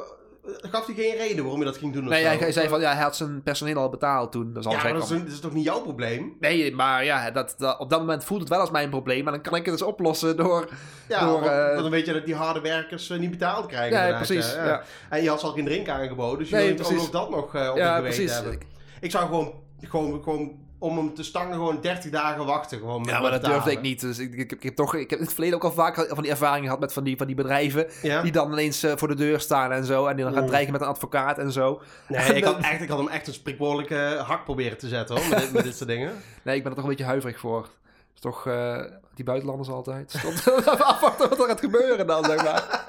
gaf 0.62 0.86
hij 0.86 0.96
geen 0.96 1.16
reden 1.16 1.44
waarom 1.44 1.60
je 1.60 1.66
dat 1.66 1.78
ging 1.78 1.94
doen? 1.94 2.04
of 2.04 2.10
Nee, 2.10 2.24
zo? 2.24 2.28
hij, 2.30 2.52
zei 2.52 2.68
van 2.68 2.80
ja, 2.80 2.94
hij 2.94 3.04
had 3.04 3.16
zijn 3.16 3.42
personeel 3.44 3.78
al 3.78 3.90
betaald 3.90 4.32
toen. 4.32 4.54
Dat 4.54 4.66
is 4.66 4.72
Ja, 4.72 4.84
maar 4.84 4.94
dat 4.94 5.04
is, 5.04 5.10
dat 5.10 5.28
is 5.28 5.40
toch 5.40 5.54
niet 5.54 5.64
jouw 5.64 5.82
probleem? 5.82 6.36
Nee, 6.40 6.76
maar 6.76 7.04
ja, 7.06 7.32
dat, 7.32 7.56
dat, 7.58 7.80
op 7.80 7.90
dat 7.90 8.00
moment 8.00 8.24
voelt 8.24 8.40
het 8.40 8.50
wel 8.50 8.60
als 8.60 8.72
mijn 8.72 8.90
probleem. 8.90 9.24
Maar 9.24 9.34
dan 9.34 9.42
kan 9.42 9.56
ik 9.56 9.66
het 9.66 9.78
dus 9.78 9.88
oplossen 9.88 10.38
door... 10.38 10.70
Ja, 11.08 11.26
Door, 11.26 11.40
want, 11.40 11.46
eh, 11.52 11.76
dan 11.82 11.90
weet 11.90 12.06
je 12.06 12.14
dat 12.14 12.26
die 12.26 12.36
harde 12.36 12.62
werkers 12.62 13.10
eh, 13.10 13.20
niet 13.20 13.32
betaald 13.32 13.66
krijgen. 13.66 14.08
Ja, 14.08 14.16
precies. 14.16 14.54
Ja, 14.54 14.66
Ja, 14.66 14.82
En 15.10 15.24
je 15.24 15.30
had 15.30 15.40
ze 15.40 15.46
al 15.46 15.52
geen 15.52 15.66
drink 15.66 15.90
aangeboden, 15.90 16.40
dus 16.40 16.50
je 16.50 16.56
Nee, 16.56 16.76
wil 16.78 17.00
ook 17.00 17.12
dat 17.12 17.30
nog 17.30 17.56
eh, 17.56 17.70
op 17.72 17.78
ja 17.78 18.00
precies. 18.02 18.34
hebben. 18.34 18.58
Ik 19.02 19.12
zou 19.12 19.26
gewoon, 19.26 19.54
gewoon, 19.82 20.24
gewoon 20.24 20.52
om 20.80 20.98
hem 20.98 21.14
te 21.14 21.24
stangen 21.24 21.54
gewoon 21.54 21.82
30 21.82 22.12
dagen 22.12 22.46
wachten. 22.46 22.78
Gewoon 22.78 23.02
met 23.02 23.10
Ja, 23.10 23.20
maar 23.20 23.32
dat 23.32 23.44
durfde 23.44 23.72
ik 23.72 23.82
niet. 23.82 24.02
Dus 24.02 24.20
ik, 24.20 24.34
ik, 24.34 24.52
ik 24.52 24.64
heb 24.64 24.76
toch, 24.76 24.96
ik 24.96 25.10
heb 25.10 25.20
in 25.20 25.26
het 25.26 25.34
verleden 25.34 25.56
ook 25.56 25.64
al 25.64 25.72
vaak 25.72 26.08
van 26.10 26.22
die 26.22 26.32
ervaringen 26.32 26.64
gehad 26.64 26.80
met 26.80 26.94
van 26.94 27.04
die, 27.04 27.18
van 27.18 27.28
die 27.28 27.36
bedrijven. 27.36 27.88
Ja? 28.02 28.22
Die 28.22 28.32
dan 28.32 28.52
ineens 28.52 28.84
eh, 28.84 28.92
voor 28.96 29.08
de 29.08 29.16
deur 29.16 29.40
staan 29.40 29.72
en 29.72 29.86
zo. 29.86 30.06
En 30.06 30.16
die 30.16 30.24
dan 30.24 30.34
gaan 30.34 30.42
Oeh. 30.42 30.52
dreigen 30.52 30.72
met 30.72 30.82
een 30.82 30.88
advocaat 30.88 31.38
en 31.38 31.52
zo. 31.52 31.82
Nee, 32.08 32.34
ik 32.34 32.44
had, 32.44 32.58
echt, 32.58 32.82
ik 32.82 32.90
had 32.90 32.98
hem 32.98 33.08
echt 33.08 33.28
een 33.28 33.34
spreekwoordelijke 33.34 34.24
hak 34.26 34.44
proberen 34.44 34.78
te 34.78 34.88
zetten 34.88 35.16
hoor, 35.16 35.30
met, 35.30 35.40
dit, 35.40 35.54
met 35.54 35.64
dit 35.64 35.76
soort 35.76 35.90
dingen. 35.90 36.14
Nee, 36.44 36.56
ik 36.56 36.62
ben 36.62 36.72
er 36.72 36.78
toch 36.78 36.86
een 36.88 36.96
beetje 36.96 37.06
huiverig 37.06 37.40
voor. 37.40 37.70
is 38.16 38.22
toch 38.22 38.48
eh, 38.48 38.82
die 39.16 39.26
buitenlanders 39.26 39.70
altijd. 39.70 40.12
Stond 40.20 40.68
afwachten 40.82 41.30
wat 41.30 41.40
er 41.40 41.48
gaat 41.48 41.60
gebeuren 41.60 42.08
dan, 42.08 42.26
zeg 42.26 42.44
maar. 42.44 42.86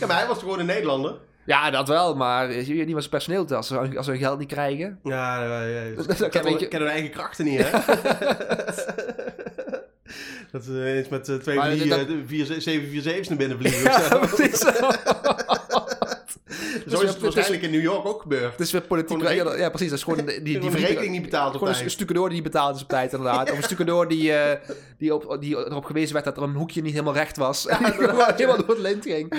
Ja, 0.00 0.06
maar 0.06 0.16
hij 0.18 0.26
was 0.26 0.38
gewoon 0.38 0.58
een 0.58 0.66
Nederlander. 0.66 1.14
Ja, 1.48 1.70
dat 1.70 1.88
wel. 1.88 2.16
Maar 2.16 2.52
je 2.52 2.84
niet 2.84 2.94
wat 2.94 3.08
personeel 3.08 3.40
doet 3.46 3.56
als 3.56 3.66
ze, 3.66 3.78
als 3.96 4.04
ze 4.06 4.10
hun 4.10 4.20
geld 4.20 4.38
niet 4.38 4.48
krijgen? 4.48 4.98
Ja, 5.04 5.42
ja, 5.44 5.62
ja. 5.62 5.82
Dat 5.96 6.20
een 6.20 6.30
kennen, 6.30 6.52
beetje- 6.52 6.68
kennen 6.68 6.88
hun 6.88 6.96
eigen 6.98 7.10
krachten 7.16 7.44
niet, 7.44 7.60
hè? 7.62 7.70
Dat 10.52 10.64
ze 10.64 10.84
eens 10.84 11.08
met 11.08 11.28
eh, 11.28 11.36
twee 11.36 11.56
Maar 11.56 11.68
van 11.68 11.78
die 11.78 11.88
dat- 11.88 11.98
eh, 12.08 12.14
vier- 12.26 12.46
747's 12.46 13.28
naar 13.28 13.38
binnen 13.38 13.58
vliegen. 13.58 13.90
of 13.90 13.96
Ja, 13.98 14.08
zo. 14.08 14.18
precies. 14.18 14.64
Zo 16.86 17.00
is 17.00 17.08
het 17.08 17.18
waarschijnlijk 17.18 17.62
in 17.62 17.70
New 17.70 17.82
York 17.82 18.06
ook 18.06 18.22
gebeurd. 18.22 18.52
Het 18.52 18.60
is 18.60 18.72
weer 18.72 18.80
politiek. 18.80 19.28
Ja, 19.28 19.68
precies. 19.68 19.88
Dat 19.88 19.98
is 19.98 20.04
gewoon 20.04 20.24
die, 20.44 20.58
die, 20.58 20.70
rekening 20.70 21.12
niet 21.12 21.22
betaald 21.22 21.46
op 21.48 21.58
Gewoon 21.58 21.74
een 21.74 21.78
tijd. 21.78 21.90
stukendoor 21.90 22.28
die 22.28 22.34
niet 22.34 22.52
betaald 22.52 22.76
is 22.76 22.82
op 22.82 22.88
tijd, 22.88 23.12
inderdaad. 23.12 23.48
Of 23.50 23.56
een 23.56 23.62
stukendoor 23.62 24.08
die, 24.08 24.32
eh, 24.32 24.70
die, 24.98 25.14
op, 25.14 25.36
die 25.40 25.56
erop 25.56 25.84
gewezen 25.84 26.12
werd 26.12 26.24
dat 26.24 26.36
er 26.36 26.42
een 26.42 26.54
hoekje 26.54 26.82
niet 26.82 26.92
helemaal 26.92 27.14
recht 27.14 27.36
was. 27.36 27.66
en 27.68 27.78
die 27.78 27.92
helemaal 27.96 28.56
door 28.56 28.68
het 28.68 28.78
lint 28.78 29.04
ging. 29.04 29.38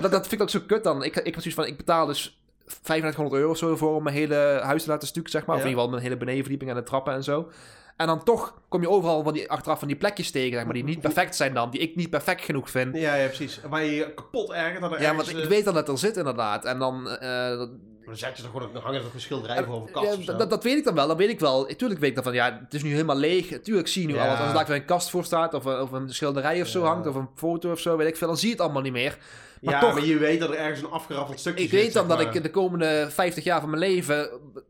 dat, 0.00 0.10
dat 0.10 0.20
vind 0.20 0.32
ik 0.32 0.42
ook 0.42 0.50
zo 0.50 0.60
kut 0.66 0.84
dan. 0.84 1.04
Ik, 1.04 1.16
ik 1.16 1.34
was 1.34 1.42
zoiets 1.42 1.60
van, 1.60 1.66
ik 1.66 1.76
betaal 1.76 2.06
dus 2.06 2.40
3500 2.66 3.40
euro 3.40 3.50
of 3.50 3.58
zo 3.58 3.76
voor 3.76 3.94
om 3.94 4.02
mijn 4.02 4.16
hele 4.16 4.60
huis 4.62 4.82
te 4.82 4.90
laten 4.90 5.08
stukken, 5.08 5.32
zeg 5.32 5.46
maar. 5.46 5.56
Of 5.56 5.62
in 5.62 5.68
ieder 5.68 5.82
geval 5.82 5.96
mijn 5.98 6.08
hele 6.08 6.24
benedenverdieping 6.24 6.70
en 6.70 6.76
de 6.76 6.82
trappen 6.82 7.14
en 7.14 7.24
zo. 7.24 7.48
En 7.96 8.06
dan 8.06 8.24
toch 8.24 8.54
kom 8.68 8.80
je 8.80 8.88
overal 8.90 9.22
van 9.22 9.32
die, 9.32 9.50
achteraf 9.50 9.78
van 9.78 9.88
die 9.88 9.96
plekjes 9.96 10.30
tegen, 10.30 10.52
zeg 10.52 10.64
maar, 10.64 10.74
die 10.74 10.84
niet 10.84 11.00
perfect 11.00 11.36
zijn 11.36 11.54
dan. 11.54 11.70
Die 11.70 11.80
ik 11.80 11.96
niet 11.96 12.10
perfect 12.10 12.42
genoeg 12.42 12.70
vind. 12.70 12.96
Ja, 12.96 13.14
ja, 13.14 13.26
precies. 13.26 13.60
Waar 13.68 13.84
je 13.84 13.94
je 13.94 14.14
kapot 14.14 14.52
ergert 14.52 14.80
dat 14.80 14.92
er 14.92 15.00
Ja, 15.02 15.14
want 15.14 15.28
ik 15.30 15.36
eh, 15.38 15.46
weet 15.46 15.64
dan 15.64 15.74
dat 15.74 15.88
er 15.88 15.98
zit 15.98 16.16
inderdaad. 16.16 16.64
En 16.64 16.78
dan, 16.78 17.08
eh, 17.10 17.48
dat- 17.58 17.70
Dan 18.04 18.16
zet 18.16 18.36
je 18.36 18.42
toch 18.42 18.52
gewoon, 18.52 18.72
dan 18.72 18.82
hangen 18.82 19.00
er 19.00 19.06
een 19.14 19.20
schilderij 19.20 19.64
voor 19.64 19.74
over 19.74 19.90
kast 19.90 20.06
Ja, 20.06 20.12
of 20.18 20.22
zo. 20.24 20.36
dat, 20.36 20.50
dat 20.50 20.62
weet 20.64 20.76
ik 20.76 20.84
dan 20.84 20.94
wel, 20.94 21.06
dat 21.08 21.16
weet 21.16 21.28
ik 21.28 21.40
wel. 21.40 21.64
Tuurlijk 21.66 22.00
weet 22.00 22.08
ik 22.08 22.14
dan 22.14 22.24
van, 22.24 22.34
ja, 22.34 22.58
het 22.64 22.74
is 22.74 22.82
nu 22.82 22.90
helemaal 22.90 23.16
leeg. 23.16 23.60
Tuurlijk 23.60 23.88
zie 23.88 24.02
je 24.02 24.08
nu 24.08 24.14
Ja. 24.14 24.26
alles. 24.26 24.38
Als 24.38 24.48
er 24.48 24.54
daar 24.54 24.66
weer 24.66 24.76
een 24.76 24.84
kast 24.84 25.10
voor 25.10 25.24
staat, 25.24 25.54
of, 25.54 25.64
een- 25.64 25.80
of 25.80 25.92
een 25.92 26.14
schilderij 26.14 26.60
of 26.60 26.68
zo 26.68 26.80
Ja. 26.80 26.86
hangt, 26.86 27.06
of 27.06 27.14
een 27.14 27.28
foto 27.34 27.70
of 27.70 27.78
zo, 27.80 27.96
weet 27.96 28.08
ik 28.08 28.16
veel, 28.16 28.26
dan 28.26 28.36
zie 28.36 28.46
je 28.48 28.54
het 28.54 28.62
allemaal 28.62 28.82
niet 28.82 28.92
meer. 28.92 29.18
Maar 29.66 29.74
ja, 29.74 29.80
toch- 29.80 29.94
maar 29.94 30.04
je 30.04 30.18
weet 30.18 30.40
dat 30.40 30.48
er 30.48 30.56
ergens 30.56 30.80
een 30.80 30.90
afgeraffeld 30.90 31.40
stukje 31.40 31.64
Ik 31.64 31.70
zit, 31.70 31.80
weet 31.80 31.92
dan 31.92 32.06
zeg 32.08 32.16
dat 32.26 32.34
ik 32.34 32.42
de 32.42 32.50
komende 32.50 33.06
50 33.10 33.44
jaar 33.44 33.60
van 33.60 33.70
mijn 33.70 33.82
leven 33.82 34.28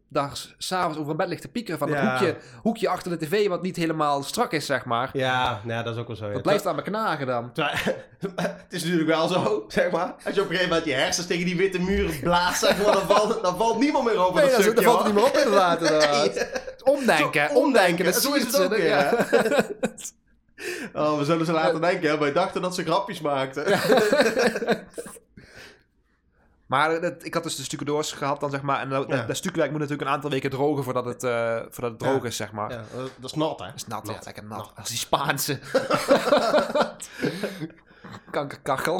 daar 0.09 0.30
s- 0.36 0.55
s'avonds 0.59 0.99
over 0.99 1.11
een 1.11 1.16
bed 1.16 1.28
ligt 1.28 1.40
te 1.42 1.49
piekeren 1.49 1.78
van 1.78 1.88
het 1.88 1.99
Ja. 1.99 2.11
hoekje, 2.11 2.36
hoekje 2.62 2.88
achter 2.88 3.18
de 3.18 3.26
tv 3.26 3.49
wat 3.49 3.62
niet 3.62 3.76
helemaal 3.76 4.22
strak 4.22 4.53
is, 4.53 4.66
zeg 4.66 4.84
maar. 4.84 5.11
Ja, 5.12 5.61
nou, 5.64 5.84
dat 5.84 5.94
is 5.94 6.01
ook 6.01 6.07
wel 6.07 6.16
zo. 6.16 6.26
ja. 6.26 6.32
Dat 6.32 6.42
blijft 6.42 6.66
aan 6.66 6.76
me 6.76 6.82
knagen 6.82 7.26
dan. 7.26 7.51
Het 7.57 8.64
is 8.72 8.82
natuurlijk 8.82 9.09
wel 9.09 9.28
zo, 9.28 9.64
zeg 9.68 9.90
maar. 9.90 10.14
Als 10.24 10.34
je 10.34 10.40
op 10.40 10.51
een 10.51 10.57
gegeven 10.57 10.68
moment 10.68 10.84
je 10.84 10.92
hersens 10.94 11.26
tegen 11.26 11.44
die 11.44 11.57
witte 11.57 11.80
muur 11.80 12.18
blaast, 12.22 12.61
zeg 12.61 12.82
maar, 12.84 12.92
dan 12.92 13.07
valt, 13.16 13.42
dan 13.42 13.57
valt 13.57 13.78
niemand 13.78 14.05
meer 14.05 14.18
over 14.18 14.34
Nee, 14.34 14.42
dat 14.42 14.53
dat, 14.53 14.61
stukje. 14.62 14.84
dat 14.84 14.92
valt 14.94 15.07
er 15.07 15.12
hoor. 15.12 15.22
niet 15.22 15.32
meer 15.34 15.40
op 15.42 15.47
inderdaad. 15.47 15.80
inderdaad. 15.90 16.49
Omdenken, 16.84 17.49
Zo 17.49 17.55
omdenken. 17.55 18.05
Dat 18.05 18.14
zo 18.22 18.32
is 18.34 18.42
het 18.44 18.61
ook 18.62 18.76
ja. 18.76 19.26
Oh, 20.92 21.18
we 21.18 21.24
zullen 21.24 21.46
ze 21.46 21.52
laten 21.52 21.80
denken, 21.80 22.11
hè? 22.11 22.18
Wij 22.18 22.32
dachten 22.32 22.62
dat 22.62 22.74
ze 22.74 22.82
grapjes 22.84 23.20
maakten. 23.20 23.64
Maar 26.66 27.00
dat, 27.00 27.24
ik 27.24 27.34
had 27.34 27.42
dus 27.42 27.57
de 27.57 27.62
stucadoors 27.62 28.12
gehad 28.12 28.40
dan, 28.40 28.50
zeg 28.50 28.62
maar. 28.62 28.80
En 28.80 28.88
dat, 28.88 29.09
Ja. 29.09 29.22
dat 29.22 29.36
stukwerk 29.36 29.70
moet 29.70 29.80
natuurlijk 29.80 30.09
een 30.09 30.14
aantal 30.14 30.30
weken 30.30 30.50
drogen 30.50 30.84
voordat 30.84 31.04
het, 31.04 31.24
eh, 31.24 31.57
voordat 31.70 31.90
het 31.90 31.98
droog 31.98 32.22
Ja. 32.22 32.28
is, 32.28 32.36
zeg 32.36 32.52
maar. 32.52 32.70
Ja, 32.70 32.82
dat 33.20 33.30
is 33.30 33.34
nat, 33.34 33.59
hè? 33.59 33.64
Dat 33.66 33.74
is 33.74 33.86
nat, 33.86 34.04
Nat. 34.04 34.14
ja, 34.14 34.20
lekker 34.24 34.44
nat. 34.44 34.59
Nat. 34.59 34.72
Dat 34.76 34.84
is 34.84 34.90
die 34.90 34.98
Spaanse. 34.98 35.59
Kankerkachel. 38.30 38.96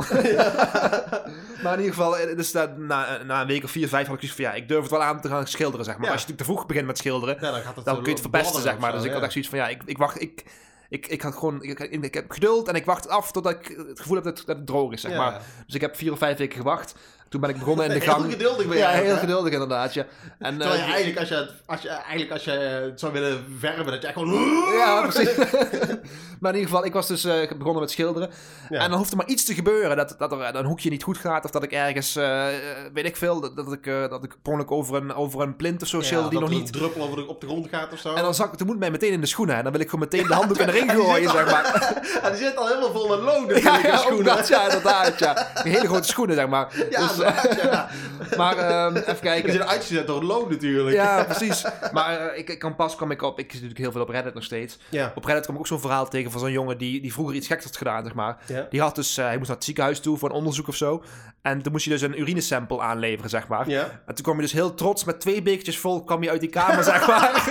maar 1.63 1.73
in 1.73 1.79
ieder 1.79 1.95
geval, 1.95 2.19
eh, 2.19 2.37
dus 2.37 2.53
dat, 2.53 2.77
na, 2.79 3.23
na 3.23 3.41
een 3.41 3.47
week 3.47 3.65
of 3.65 3.71
vier, 3.71 3.89
vijf 3.89 4.07
had 4.07 4.15
ik 4.15 4.21
zoiets 4.21 4.41
van, 4.41 4.51
ja, 4.51 4.53
ik 4.63 4.69
durf 4.69 4.83
het 4.83 4.91
wel 4.91 5.03
aan 5.03 5.21
te 5.21 5.29
gaan 5.29 5.47
schilderen, 5.47 5.85
zeg 5.85 5.99
maar. 5.99 6.11
Als 6.11 6.23
je 6.23 6.29
natuurlijk 6.29 6.39
te 6.49 6.53
vroeg 6.53 6.67
begint 6.67 6.87
met 6.87 6.99
schilderen, 6.99 7.41
dan 7.85 7.95
kun 7.95 8.05
je 8.05 8.11
het 8.11 8.21
verpesten, 8.21 8.63
zeg 8.63 8.79
maar. 8.79 8.93
Dus 8.93 9.05
ik 9.05 9.13
had 9.13 9.23
echt 9.23 9.33
zoiets 9.33 9.51
van, 9.51 9.59
ja, 9.59 9.69
ik, 9.69 9.83
ik 9.85 9.99
wacht, 9.99 10.21
ik... 10.21 10.45
Ik, 10.89 11.07
ik 11.07 11.23
had 11.23 11.35
gewoon, 11.35 11.63
ik, 11.63 11.81
ik, 11.81 12.15
heb 12.15 12.31
geduld 12.31 12.69
en 12.69 12.75
ik 12.75 12.85
wacht 12.85 13.09
af 13.09 13.33
totdat 13.33 13.53
ik 13.53 13.77
het 13.89 14.01
gevoel 14.01 14.15
heb 14.15 14.25
dat, 14.25 14.39
het- 14.39 14.47
dat 14.47 14.57
het 14.57 14.67
droog 14.67 14.93
is, 14.93 15.01
zeg 15.01 15.11
Ja. 15.11 15.17
maar. 15.19 15.43
Dus 15.67 15.75
ik 15.75 15.81
heb 15.81 15.97
vier 15.97 16.13
of 16.13 16.19
vijf 16.19 16.39
weken 16.39 16.57
gewacht. 16.57 16.95
Toen 17.29 17.41
ben 17.41 17.51
ik 17.51 17.59
begonnen 17.59 17.85
in 17.87 17.93
de 17.93 17.99
Heel 18.05 18.13
gang. 18.15 18.31
geduldig 18.33 18.67
ben 18.67 18.77
je 18.77 18.83
Ja, 18.83 18.91
heel 18.91 19.17
geduldig 19.17 19.53
inderdaad, 19.53 19.95
ja. 19.95 20.05
En, 20.39 20.59
Terwijl 20.59 20.81
je 20.81 20.83
eh, 20.87 20.89
eigenlijk, 20.93 21.19
als 21.19 21.29
je, 21.29 21.35
het- 21.35 21.53
als 21.67 21.83
je, 21.83 21.89
eigenlijk 21.89 22.31
als 22.31 22.45
je 22.45 22.51
het 22.51 23.01
zou 23.01 23.13
willen 23.13 23.45
verven, 23.59 23.87
dat 23.87 24.01
je 24.03 24.07
echt 24.07 24.17
gewoon... 24.17 24.33
Ja, 24.77 25.07
precies. 25.07 25.37
maar 26.41 26.51
in 26.55 26.59
ieder 26.59 26.71
geval, 26.71 26.85
ik 26.85 26.93
was 26.93 27.07
dus 27.07 27.25
eh, 27.25 27.49
begonnen 27.59 27.81
met 27.81 27.91
schilderen. 27.91 28.31
Ja. 28.69 28.81
En 28.81 28.89
dan 28.91 28.99
hoeft 28.99 29.11
er 29.11 29.17
maar 29.17 29.27
iets 29.27 29.45
te 29.45 29.55
gebeuren. 29.55 29.97
Dat, 29.97 30.15
dat 30.19 30.33
er 30.33 30.55
een 30.55 30.65
hoekje 30.65 30.91
niet 30.91 31.03
goed 31.03 31.19
gaat. 31.19 31.45
Of 31.45 31.51
dat 31.51 31.63
ik 31.63 31.73
ergens, 31.73 32.17
eh, 32.17 32.45
weet 32.93 33.05
ik 33.05 33.17
veel, 33.17 33.41
dat, 33.41 33.57
dat 33.57 33.73
ik, 33.73 33.85
dat 33.85 34.25
ik 34.25 34.37
per 34.43 34.53
ongeluk 34.53 34.71
over 34.71 34.97
een, 34.97 35.15
over 35.15 35.41
een 35.41 35.57
plint 35.57 35.83
of 35.83 35.89
zo 35.89 35.99
Ja, 35.99 36.05
schilder 36.05 36.31
die 36.31 36.39
dat 36.41 36.49
nog 36.49 36.59
er 36.59 36.65
niet... 36.65 36.75
een 36.75 36.81
druppel 36.81 37.03
over 37.03 37.17
de, 37.17 37.27
op 37.29 37.41
de 37.41 37.47
grond 37.47 37.69
gaat 37.71 37.93
of 37.93 37.99
zo. 37.99 38.15
En 38.15 38.23
dan 38.23 38.35
zak 38.35 38.59
de 38.59 38.65
moed 38.65 38.79
mij 38.79 38.91
meteen 38.91 39.13
in 39.13 39.21
de 39.21 39.27
schoenen. 39.27 39.57
En 39.57 39.63
dan 39.63 39.73
wil 39.73 39.81
ik 39.81 39.89
gewoon 39.91 40.09
meteen 40.11 40.27
de 40.27 40.35
handdoek 40.35 40.59
in 40.59 40.67
de 40.67 40.73
ring 40.73 40.93
gooien, 41.03 41.31
zeg 41.31 41.51
maar. 41.51 41.95
Ja, 42.23 42.31
die 42.31 42.39
zit 42.39 42.57
al 42.57 42.67
helemaal 42.67 42.93
vol 42.93 43.09
met 43.09 43.19
lood 43.21 43.51
in 43.51 43.99
schoenen. 43.99 44.25
dat, 44.25 44.49
ja, 44.49 44.63
inderdaad, 44.65 45.19
ja. 45.19 45.47
Hele 45.55 45.87
grote 45.87 46.09
schoenen, 46.09 46.35
zeg 46.37 46.49
maar. 46.49 46.69
Dus, 46.91 47.16
ja. 47.17 47.89
maar 48.37 48.59
ehm, 48.59 48.97
even 48.97 49.21
kijken. 49.21 49.53
zijn 49.53 49.65
uitgezet 49.65 50.07
door 50.07 50.17
het 50.17 50.25
lood 50.25 50.51
natuurlijk. 50.51 50.97
Ja, 50.97 51.25
precies. 51.35 51.65
Maar 51.93 52.19
eh, 52.19 52.39
ik, 52.39 52.49
ik 52.49 52.59
kan 52.59 52.77
pas 52.77 52.97
kwam 52.97 53.11
ik 53.11 53.23
op. 53.23 53.39
Ik 53.39 53.45
zit 53.45 53.53
natuurlijk 53.53 53.81
heel 53.81 53.93
veel 53.93 54.01
op 54.01 54.09
Reddit 54.09 54.35
nog 54.35 54.45
steeds. 54.45 54.79
Ja. 54.89 55.13
Op 55.15 55.25
Reddit 55.25 55.45
kwam 55.45 55.55
ik 55.55 55.61
ook 55.61 55.67
zo'n 55.67 55.81
verhaal 55.81 56.09
tegen 56.09 56.31
van 56.31 56.41
zo'n 56.41 56.53
jongen 56.53 56.79
die, 56.79 57.01
die 57.01 57.13
vroeger 57.13 57.35
iets 57.35 57.47
geks 57.47 57.65
had 57.65 57.77
gedaan, 57.77 58.05
zeg 58.05 58.15
maar. 58.15 58.37
Ja. 58.47 58.67
Die 58.71 58.81
had 58.81 58.95
dus, 58.95 59.17
eh, 59.17 59.25
hij 59.25 59.37
moest 59.37 59.49
naar 59.49 59.57
het 59.57 59.65
ziekenhuis 59.65 60.01
toe 60.01 60.19
voor 60.19 60.29
een 60.29 60.35
onderzoek 60.35 60.69
of 60.69 60.77
zo. 60.77 61.03
En 61.43 61.63
toen 61.63 61.73
moest 61.73 61.85
hij 61.85 61.95
dus 61.95 62.03
een 62.03 62.21
urinesample 62.21 62.81
aanleveren, 62.81 63.31
zeg 63.31 63.49
maar. 63.49 63.69
Ja. 63.69 63.83
En 64.07 64.15
toen 64.15 64.25
kwam 64.25 64.35
hij 64.35 64.45
dus 64.45 64.53
heel 64.53 64.75
trots 64.75 65.05
met 65.05 65.21
twee 65.21 65.43
bekertjes 65.43 65.79
vol, 65.79 66.05
kwam 66.05 66.21
hij 66.21 66.31
uit 66.31 66.41
die 66.41 66.49
kamer, 66.49 66.85
zeg 66.85 67.07
maar. 67.07 67.49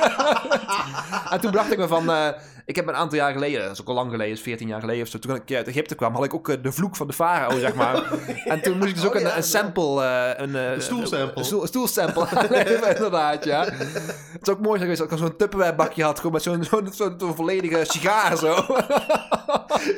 en 1.32 1.40
toen 1.40 1.52
dacht 1.52 1.72
ik 1.72 1.78
me 1.78 1.88
van, 1.88 2.10
eh, 2.12 2.28
ik 2.66 2.76
heb 2.76 2.88
een 2.88 2.96
aantal 2.96 3.18
jaar 3.18 3.32
geleden, 3.34 3.62
dat 3.62 3.72
is 3.72 3.82
ook 3.82 3.88
al 3.88 3.94
lang 3.94 4.12
geleden, 4.12 4.34
is 4.34 4.42
14 4.42 4.68
jaar 4.68 4.80
geleden 4.80 5.02
of 5.02 5.08
zo, 5.08 5.20
toen 5.20 5.36
ik 5.36 5.54
uit 5.56 5.68
Egypte 5.68 5.96
kwam, 5.96 6.14
had 6.16 6.24
ik 6.24 6.34
ook 6.34 6.50
eh, 6.50 6.56
de 6.62 6.72
vloek 6.72 6.96
van 6.96 7.08
de 7.08 7.14
farao, 7.14 7.60
zeg 7.60 7.74
maar. 7.76 8.04
en 8.46 8.62
toen 8.62 8.78
moest 8.78 8.90
ik 8.90 8.96
dus 8.96 9.06
ook 9.06 9.16
Oh, 9.16 9.22
ja, 9.22 9.30
een, 9.32 9.38
een 9.38 9.44
sample, 9.44 10.04
eh, 10.04 10.32
een, 10.46 10.56
eh, 10.56 10.80
stoelsample. 10.80 11.38
Een, 11.40 11.46
stoel, 11.46 11.62
een 11.62 11.68
stoelsample 11.68 12.28
inderdaad, 12.96 13.44
ja. 13.46 13.64
Het 13.66 14.42
is 14.42 14.50
ook 14.50 14.60
mooi 14.60 14.80
geweest 14.80 15.00
dat 15.00 15.12
ik 15.12 15.18
zo'n 15.18 15.36
Tupperware 15.38 15.76
bakje 15.76 16.04
had, 16.04 16.18
gewoon 16.18 16.32
met 16.32 16.44
zo'n 16.44 16.64
zo'n 16.94 17.36
volledige 17.36 17.84
sigaar 17.88 18.38
zo. 18.38 18.56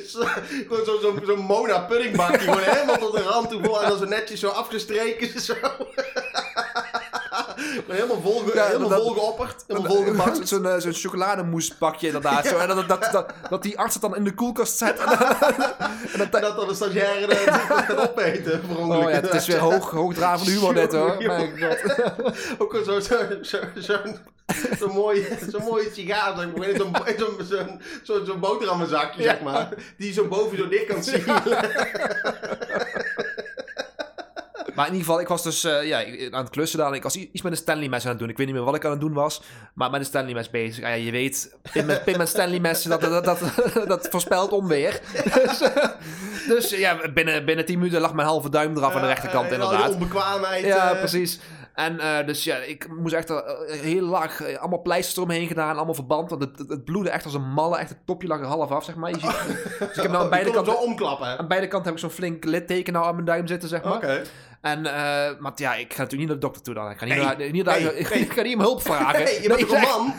Zo- 0.08 0.26
Gewoon 0.68 0.86
zo'n 0.86 1.00
zo, 1.02 1.26
zo 1.26 1.36
Mona 1.36 1.80
puddingbakje, 1.80 2.38
gewoon 2.40 2.60
helemaal 2.60 2.98
tot 2.98 3.16
de 3.16 3.22
rand 3.22 3.50
toe 3.50 3.64
vol 3.64 3.82
en 3.84 3.90
dan 3.90 3.98
zo 3.98 4.06
netjes 4.06 4.40
zo 4.40 4.48
afgestreken. 4.48 5.42
Zo. 5.42 5.54
Helemaal 7.88 8.22
vol, 8.22 8.44
Ja, 8.54 8.66
helemaal 8.66 8.90
dat- 8.90 9.02
vol 9.02 9.14
geopperd, 9.14 9.64
helemaal 9.68 9.92
vol 9.92 10.06
Zo'n 10.06 10.16
gebakt. 10.16 10.48
zo'n 10.48 10.66
eh, 10.66 10.76
chocolademoespakje 10.92 12.06
inderdaad. 12.08 12.46
Zo. 12.48 12.58
En 12.58 12.68
dat, 12.68 12.88
dat, 12.88 13.10
dat, 13.12 13.34
dat 13.50 13.64
die 13.64 13.80
arts 13.80 13.94
het 13.94 14.02
dan 14.02 14.16
in 14.16 14.24
de 14.24 14.34
koelkast 14.34 14.78
zet. 14.78 15.00
En, 16.14 16.32
En 16.32 16.42
dat 16.42 16.56
dan 16.56 16.68
de 16.68 16.74
stagiaire 16.74 17.34
het 17.34 17.50
gaat 17.86 18.10
opeten, 18.10 18.62
oh 18.78 19.02
ja, 19.02 19.08
het 19.10 19.34
is 19.34 19.48
weer 19.48 19.58
hoog, 19.60 19.92
hoogdravende 19.92 20.52
humor 20.52 20.74
dit 20.74 20.92
hoor. 20.92 21.18
Ook 22.58 22.72
gewoon 22.76 22.86
zo'n 22.86 23.02
zo, 23.02 23.18
zo, 23.42 23.58
zo, 23.82 23.96
zo'n 24.80 24.92
mooie, 24.94 25.28
zo'n 25.50 25.64
mooie 25.64 25.90
sigaar, 25.94 26.34
zeg 26.38 26.54
maar. 26.58 26.68
Zo'n 26.78 26.96
zo'n 27.18 27.46
zo'n 27.48 27.82
zo'n 28.04 28.26
zo'n 28.26 28.40
boterhammenzakje, 28.40 29.24
zeg 29.24 29.42
maar. 29.42 29.70
Die 29.98 30.08
je 30.08 30.14
zo 30.14 30.28
boven 30.28 30.58
zo 30.58 30.68
dicht 30.68 30.86
kan 30.86 31.04
zien. 31.04 31.24
Maar 34.78 34.88
in 34.88 34.94
ieder 34.94 35.08
geval, 35.08 35.22
ik 35.22 35.28
was 35.28 35.44
dus 35.44 35.64
eh, 35.64 35.88
ja, 35.88 36.30
aan 36.32 36.44
het 36.44 36.50
klussen 36.50 36.80
dan. 36.80 36.94
Ik 36.94 37.04
was 37.04 37.16
iets 37.16 37.42
met 37.42 37.52
een 37.52 37.58
Stanley 37.58 37.90
mes 37.90 38.04
aan 38.04 38.10
het 38.10 38.20
doen. 38.20 38.30
Ik 38.30 38.38
weet 38.38 38.46
niet 38.46 38.56
meer 38.56 38.66
wat 38.66 38.76
ik 38.76 38.86
aan 38.86 38.92
het 38.92 39.00
doen 39.00 39.14
was. 39.14 39.42
Maar 39.74 39.90
met 39.90 40.00
een 40.00 40.06
Stanley 40.06 40.34
mes 40.34 40.50
bezig. 40.50 40.84
Ah, 40.84 40.90
ja, 40.90 40.96
je 40.96 41.12
weet, 41.12 41.56
pin 41.72 41.86
met, 41.86 42.04
pin 42.04 42.18
met 42.18 42.30
Stanley 42.30 42.60
messen, 42.60 42.90
dat, 42.90 43.02
dat, 43.02 43.26
dat, 43.26 43.40
dat 43.88 44.08
voorspelt 44.10 44.52
onweer. 44.52 45.00
dus 45.34 45.62
eh, 45.62 45.90
dus 46.48 46.70
ja, 46.70 47.12
binnen, 47.14 47.46
binnen 47.46 47.66
10 47.66 47.78
minuten 47.78 48.02
lag 48.02 48.14
mijn 48.14 48.28
halve 48.28 48.50
duim 48.50 48.78
eraf 48.78 48.96
aan 48.96 49.02
de 49.02 49.08
rechterkant 49.08 49.52
inderdaad. 49.52 49.94
onbekwaamheid. 49.94 50.66
Ja, 50.66 50.92
eh, 50.92 50.98
precies. 50.98 51.40
En 51.74 52.26
dus 52.26 52.44
ja, 52.44 52.56
ik 52.56 52.88
moest 52.98 53.14
echt 53.14 53.34
heel 53.68 54.06
laag, 54.06 54.58
allemaal 54.58 54.82
pleisters 54.82 55.18
eromheen 55.18 55.48
gedaan, 55.48 55.76
allemaal 55.76 55.94
verband. 55.94 56.30
Want 56.30 56.42
het, 56.42 56.58
het, 56.58 56.70
het 56.70 56.86
bloedde 56.86 57.10
echt 57.10 57.26
als 57.26 57.34
een 57.34 57.50
malle, 57.50 57.78
echt 57.78 57.90
het 57.90 58.06
topje 58.06 58.28
lag 58.28 58.40
er 58.40 58.46
half 58.46 58.72
af, 58.72 58.84
zeg 58.84 58.96
maar. 58.96 59.10
Je 59.10 59.20
ziet, 59.20 59.58
dus 59.80 59.96
ik 59.96 60.02
heb 60.02 60.12
nou 60.12 60.24
aan 60.24 60.30
beide 60.30 60.52
kanten, 60.52 60.80
omklappen. 60.80 61.28
hè? 61.28 61.38
aan 61.38 61.48
beide 61.48 61.68
kanten 61.68 61.86
heb 61.86 61.96
ik 61.96 62.00
zo'n 62.00 62.18
flink 62.18 62.44
litteken 62.44 62.94
nou 62.94 63.06
aan 63.06 63.14
mijn 63.14 63.26
duim 63.26 63.48
zitten, 63.48 63.70
zeg 63.70 63.84
maar. 63.84 63.96
Oké. 63.96 64.22
En, 64.68 64.86
eh, 64.86 65.40
maar 65.40 65.52
ja, 65.56 65.76
ik 65.76 65.94
ga 65.94 66.02
natuurlijk 66.02 66.12
niet 66.12 66.28
naar 66.28 66.36
de 66.36 66.42
dokter 66.46 66.62
toe 66.62 66.74
dan. 66.74 66.90
Ik 66.92 66.98
ga 66.98 67.06
niet, 67.06 67.16
Nee. 67.16 67.24
naar, 67.26 67.52
niet 67.52 67.66
naar, 67.66 67.82
Nee. 67.82 67.98
ik, 67.98 68.10
ik 68.10 68.34
ga 68.34 68.42
niet 68.42 68.56
om 68.56 68.62
hulp 68.62 68.82
vragen. 68.82 69.42
Je 69.42 69.48
bent 69.48 69.60
toch 69.60 69.72
een 69.72 69.82
man? 69.82 70.14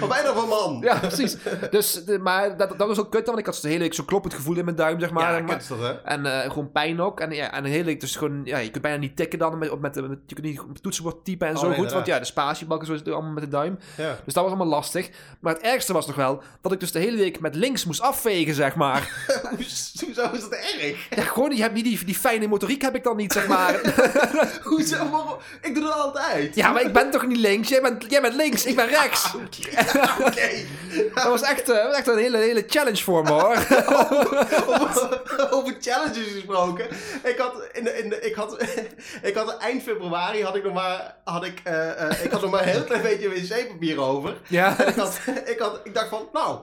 Wat 0.00 0.08
ben 0.08 0.18
je 0.18 0.22
dan 0.24 0.34
voor 0.34 0.48
man? 0.48 0.78
Ja, 0.82 0.98
precies. 0.98 1.36
Dus, 1.70 2.04
de- 2.04 2.18
maar 2.18 2.56
dat, 2.56 2.78
dat 2.78 2.88
was 2.88 2.98
ook 2.98 3.10
kut, 3.10 3.26
want 3.26 3.38
ik 3.38 3.46
had 3.46 3.58
de 3.62 3.68
hele 3.68 3.80
week 3.80 3.94
zo'n 3.94 4.04
kloppend 4.04 4.34
gevoel 4.34 4.56
in 4.56 4.64
mijn 4.64 4.76
duim, 4.76 5.00
zeg 5.00 5.10
maar. 5.10 5.44
Ja, 5.44 5.58
hè? 5.78 5.92
en 6.04 6.26
eh, 6.26 6.50
gewoon 6.50 6.72
pijn 6.72 7.00
ook. 7.00 7.20
En, 7.20 7.30
ja, 7.30 7.52
en 7.52 7.64
hele 7.64 7.96
dus 7.96 8.16
gewoon... 8.16 8.40
Ja, 8.44 8.58
je 8.58 8.70
kunt 8.70 8.82
bijna 8.82 8.98
niet 8.98 9.16
tikken 9.16 9.38
dan. 9.38 9.58
Met, 9.58 9.80
met, 9.80 9.94
met, 10.08 10.18
je 10.26 10.34
kunt 10.34 10.46
niet 10.46 10.60
op 10.60 10.68
het 10.68 10.82
toetsenbord 10.82 11.24
typen 11.24 11.46
en 11.48 11.54
Oh, 11.54 11.60
zo 11.60 11.72
goed. 11.72 11.92
Want 11.92 12.06
ja, 12.06 12.18
de 12.18 12.24
spatiebalken 12.24 12.86
zo 12.86 12.92
is 12.92 12.98
het 12.98 13.08
allemaal 13.10 13.32
met 13.32 13.42
de 13.42 13.48
duim. 13.50 13.78
Ja. 13.96 14.16
Dus 14.24 14.34
dat 14.34 14.42
was 14.44 14.46
allemaal 14.52 14.66
lastig. 14.66 15.10
Maar 15.40 15.54
het 15.54 15.62
ergste 15.62 15.92
was 15.92 16.06
nog 16.06 16.16
wel 16.16 16.42
dat 16.60 16.72
ik 16.72 16.80
dus 16.80 16.92
de 16.92 16.98
hele 16.98 17.16
week 17.16 17.40
met 17.40 17.54
links 17.54 17.84
moest 17.84 18.00
afvegen, 18.00 18.54
zeg 18.54 18.74
maar. 18.74 19.26
Hoezo 19.56 20.30
is 20.32 20.40
dat 20.40 20.52
erg? 20.52 21.08
ja, 21.16 21.22
gewoon, 21.22 21.50
die, 21.50 21.62
heb 21.62 21.72
niet 21.72 21.84
die, 21.84 22.04
die 22.04 22.14
fijne 22.14 22.46
motoriek 22.46 22.82
heb 22.82 22.94
ik 22.94 23.04
dan 23.04 23.16
niet, 23.16 23.32
zeg 23.32 23.46
maar. 23.52 23.55
Hoezo? 24.62 25.08
Waarom? 25.10 25.38
Ik 25.62 25.74
doe 25.74 25.84
dat 25.84 25.92
altijd. 25.92 26.54
ja, 26.54 26.72
maar 26.72 26.82
ik 26.82 26.92
ben 26.92 27.10
toch 27.10 27.26
niet 27.26 27.38
links? 27.38 27.68
Jij 27.68 27.80
bent, 27.80 28.04
jij 28.08 28.20
bent 28.20 28.34
links, 28.34 28.64
ik 28.64 28.76
ben 28.76 28.88
rechts. 28.88 29.34
Oké. 30.26 30.48
Dat 31.14 31.24
was 31.24 31.42
echt, 31.42 31.68
eh, 31.68 31.96
echt 31.96 32.06
een 32.06 32.18
hele, 32.18 32.38
hele 32.38 32.64
challenge 32.66 33.02
voor 33.02 33.22
me, 33.22 33.30
hoor. 33.30 33.56
over, 34.80 35.22
over 35.50 35.76
challenges 35.80 36.32
gesproken. 36.32 36.86
Ik 37.22 37.38
had, 37.38 37.68
in 37.72 37.84
de, 37.84 37.98
in 37.98 38.08
de, 38.08 38.20
ik 38.20 38.34
had, 38.34 38.62
ik 39.22 39.34
had 39.34 39.56
eind 39.56 39.82
februari 39.82 40.42
had 40.42 40.56
ik 40.56 40.64
nog 40.64 40.74
maar, 40.74 41.16
had 41.24 41.44
ik, 41.44 41.60
eh, 41.64 42.10
eh, 42.10 42.24
ik 42.24 42.30
had 42.30 42.40
nog 42.40 42.50
maar 42.50 42.62
een 42.62 42.68
heel 42.68 42.84
klein 42.84 43.02
beetje 43.02 43.28
wc-papier 43.28 44.00
over. 44.00 44.36
Ja. 44.48 44.78
En 44.78 44.88
ik, 44.88 44.94
had, 44.94 45.18
ik, 45.44 45.58
had, 45.58 45.80
ik 45.84 45.94
dacht 45.94 46.08
van, 46.08 46.28
nou, 46.32 46.58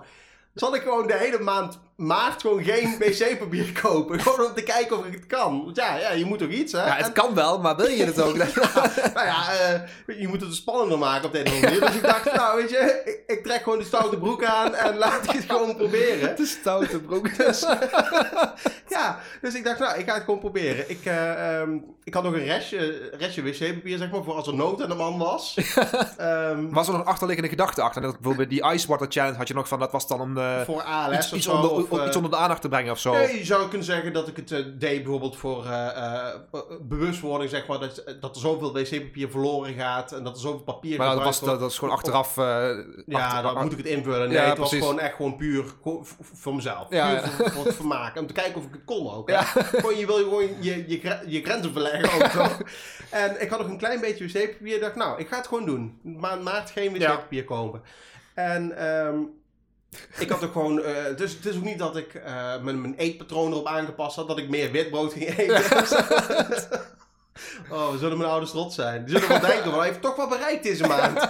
zal 0.53 0.75
ik 0.75 0.81
gewoon 0.81 1.07
de 1.07 1.17
hele 1.17 1.39
maand 1.39 1.79
maart 1.95 2.41
gewoon 2.41 2.63
geen 2.63 2.95
wc-papier 2.99 3.71
kopen. 3.81 4.19
Gewoon 4.19 4.45
om 4.47 4.53
te 4.53 4.63
kijken 4.63 4.97
of 4.97 5.05
ik 5.05 5.13
het 5.13 5.27
kan. 5.27 5.63
Want 5.63 5.75
ja, 5.75 5.95
ja 5.97 6.11
je 6.11 6.25
moet 6.25 6.39
toch 6.39 6.49
iets, 6.49 6.71
hè? 6.71 6.85
Ja, 6.85 6.95
het 6.95 7.05
En- 7.05 7.13
kan 7.13 7.33
wel, 7.35 7.59
maar 7.59 7.75
wil 7.75 7.87
je 7.87 8.05
het 8.05 8.21
ook? 8.21 8.35
nou 9.15 9.25
ja, 9.25 9.51
eh, 9.51 10.19
je 10.19 10.27
moet 10.27 10.41
het 10.41 10.55
spannender 10.55 10.97
maken 10.97 11.25
op 11.27 11.35
andere 11.35 11.59
manier. 11.61 11.79
Dus 11.79 11.95
ik 11.95 12.01
dacht, 12.01 12.33
nou 12.35 12.57
weet 12.61 12.69
je, 12.69 13.01
ik, 13.05 13.35
ik 13.37 13.43
trek 13.43 13.63
gewoon 13.63 13.77
de 13.79 13.85
stoute 13.85 14.17
broek 14.17 14.43
aan 14.43 14.75
en 14.75 14.97
laat 14.97 15.23
ik 15.23 15.31
het 15.31 15.45
gewoon 15.47 15.75
proberen. 15.75 16.35
De 16.35 16.45
stoute 16.45 16.99
broek. 16.99 17.21
Dus, 17.43 17.65
ja, 18.99 19.19
dus 19.41 19.53
ik 19.53 19.63
dacht, 19.63 19.79
nou, 19.79 19.99
ik 19.99 20.07
ga 20.07 20.13
het 20.13 20.23
gewoon 20.23 20.39
proberen. 20.39 20.89
Ik, 20.89 20.99
eh, 21.05 21.59
ehm, 21.61 21.77
ik 22.03 22.13
had 22.13 22.23
nog 22.23 22.33
een 22.33 22.45
restje, 22.45 23.09
restje 23.17 23.41
wc-papier, 23.41 23.97
zeg 23.97 24.11
maar, 24.11 24.23
voor 24.23 24.33
als 24.33 24.47
er 24.47 24.55
nood 24.55 24.81
aan 24.81 24.89
de 24.89 24.95
man 24.95 25.17
was. 25.17 25.57
Ehm, 26.17 26.69
Was 26.69 26.87
er 26.87 26.91
nog 26.93 27.01
een 27.01 27.07
achterliggende 27.07 27.49
gedachte 27.49 27.81
achter? 27.81 28.01
Dat 28.01 28.13
bijvoorbeeld 28.19 28.49
die 28.49 28.63
Ice 28.73 28.87
Water 28.87 29.07
Challenge 29.09 29.37
had 29.37 29.47
je 29.47 29.53
nog 29.53 29.67
van, 29.67 29.79
dat 29.79 29.91
was 29.91 30.07
dan 30.07 30.21
om 30.21 30.37
voor 30.65 30.81
ALS 30.83 31.15
iets, 31.15 31.31
of 31.31 31.37
iets 31.37 31.45
zo. 31.45 31.51
onder, 31.51 31.71
of, 31.89 31.99
eh, 31.99 32.05
iets 32.07 32.15
onder 32.15 32.31
de 32.31 32.37
aandacht 32.37 32.61
te 32.61 32.69
brengen 32.69 32.91
of 32.91 32.99
zo. 32.99 33.11
Nee, 33.13 33.37
je 33.37 33.45
zou 33.45 33.67
kunnen 33.67 33.85
zeggen 33.87 34.13
dat 34.13 34.27
ik 34.27 34.35
het 34.35 34.51
eh, 34.51 34.59
deed 34.73 35.03
bijvoorbeeld 35.03 35.37
voor 35.37 35.65
eh, 35.65 35.87
eh, 35.87 36.27
eh, 36.51 36.59
bewustwording, 36.81 37.49
zeg 37.49 37.67
maar, 37.67 37.79
dat, 37.79 38.03
dat 38.21 38.35
er 38.35 38.41
zoveel 38.41 38.73
wc-papier 38.73 39.29
verloren 39.29 39.73
gaat 39.73 40.11
en 40.11 40.23
dat 40.23 40.35
er 40.35 40.41
zoveel 40.41 40.59
papier 40.63 40.97
maar 40.97 41.15
dat, 41.15 41.23
was, 41.23 41.39
dat, 41.39 41.59
dat 41.59 41.71
is 41.71 41.77
gewoon 41.77 41.93
achteraf... 41.93 42.37
eh, 42.37 42.69
Ja, 43.05 43.41
dan 43.41 43.61
moet 43.63 43.71
ik 43.71 43.77
het 43.77 43.87
invullen. 43.87 44.29
Nee, 44.29 44.37
het 44.37 44.57
was 44.57 44.73
gewoon 44.75 44.99
echt 44.99 45.15
gewoon 45.15 45.35
puur 45.35 45.65
voor 46.33 46.55
mezelf. 46.55 46.87
Ja, 46.89 47.21
puur. 47.37 47.51
Voor, 47.51 47.65
het 47.65 47.75
vermaken. 47.75 48.21
Om 48.21 48.27
te 48.27 48.33
kijken 48.33 48.55
of 48.55 48.63
ik 48.65 48.71
het 48.73 48.81
kon 48.85 49.11
ook. 49.13 49.31
Gewoon, 49.31 49.97
je 49.97 50.05
wil 50.05 50.15
gewoon 50.15 50.47
je, 50.59 50.83
je, 50.87 50.99
gre- 50.99 51.23
je 51.27 51.41
grenzen 51.43 51.71
verleggen 51.71 52.25
ook 52.25 52.31
zo. 52.47 52.63
En 53.09 53.41
ik 53.41 53.49
had 53.49 53.59
nog 53.59 53.67
een 53.67 53.77
klein 53.77 53.99
beetje 54.01 54.25
wc-papier. 54.27 54.75
Ik 54.75 54.81
dacht, 54.81 54.95
nou, 54.95 55.19
ik 55.19 55.27
ga 55.27 55.37
het 55.37 55.47
gewoon 55.47 55.65
doen. 55.65 55.99
Maand 56.01 56.43
maart 56.43 56.69
geen 56.71 56.93
wc-papier 56.93 57.43
kopen. 57.43 57.81
En 58.33 58.77
ehm, 58.77 59.15
ik 60.19 60.29
had 60.29 60.43
ook 60.43 60.51
gewoon... 60.51 60.81
eh, 60.83 61.15
dus 61.15 61.33
het 61.33 61.45
is 61.45 61.55
ook 61.55 61.63
niet 61.63 61.79
dat 61.79 61.97
ik 61.97 62.13
eh, 62.13 62.61
mijn, 62.61 62.81
mijn 62.81 62.95
eetpatroon 62.97 63.51
erop 63.51 63.67
aangepast 63.67 64.15
had. 64.15 64.27
Dat 64.27 64.37
ik 64.37 64.49
meer 64.49 64.71
witbrood 64.71 65.13
ging 65.13 65.37
eten. 65.37 65.63
Oh, 67.71 67.91
we 67.91 67.97
zullen 67.97 68.17
mijn 68.17 68.29
ouders 68.29 68.51
trots 68.51 68.75
zijn. 68.75 69.05
Die 69.05 69.13
zullen 69.19 69.29
wel 69.29 69.49
denken, 69.49 69.69
maar 69.69 69.79
hij 69.79 69.87
heeft 69.87 70.01
toch 70.01 70.15
wel 70.15 70.27
bereikt 70.27 70.63
deze 70.63 70.87
maand. 70.87 71.19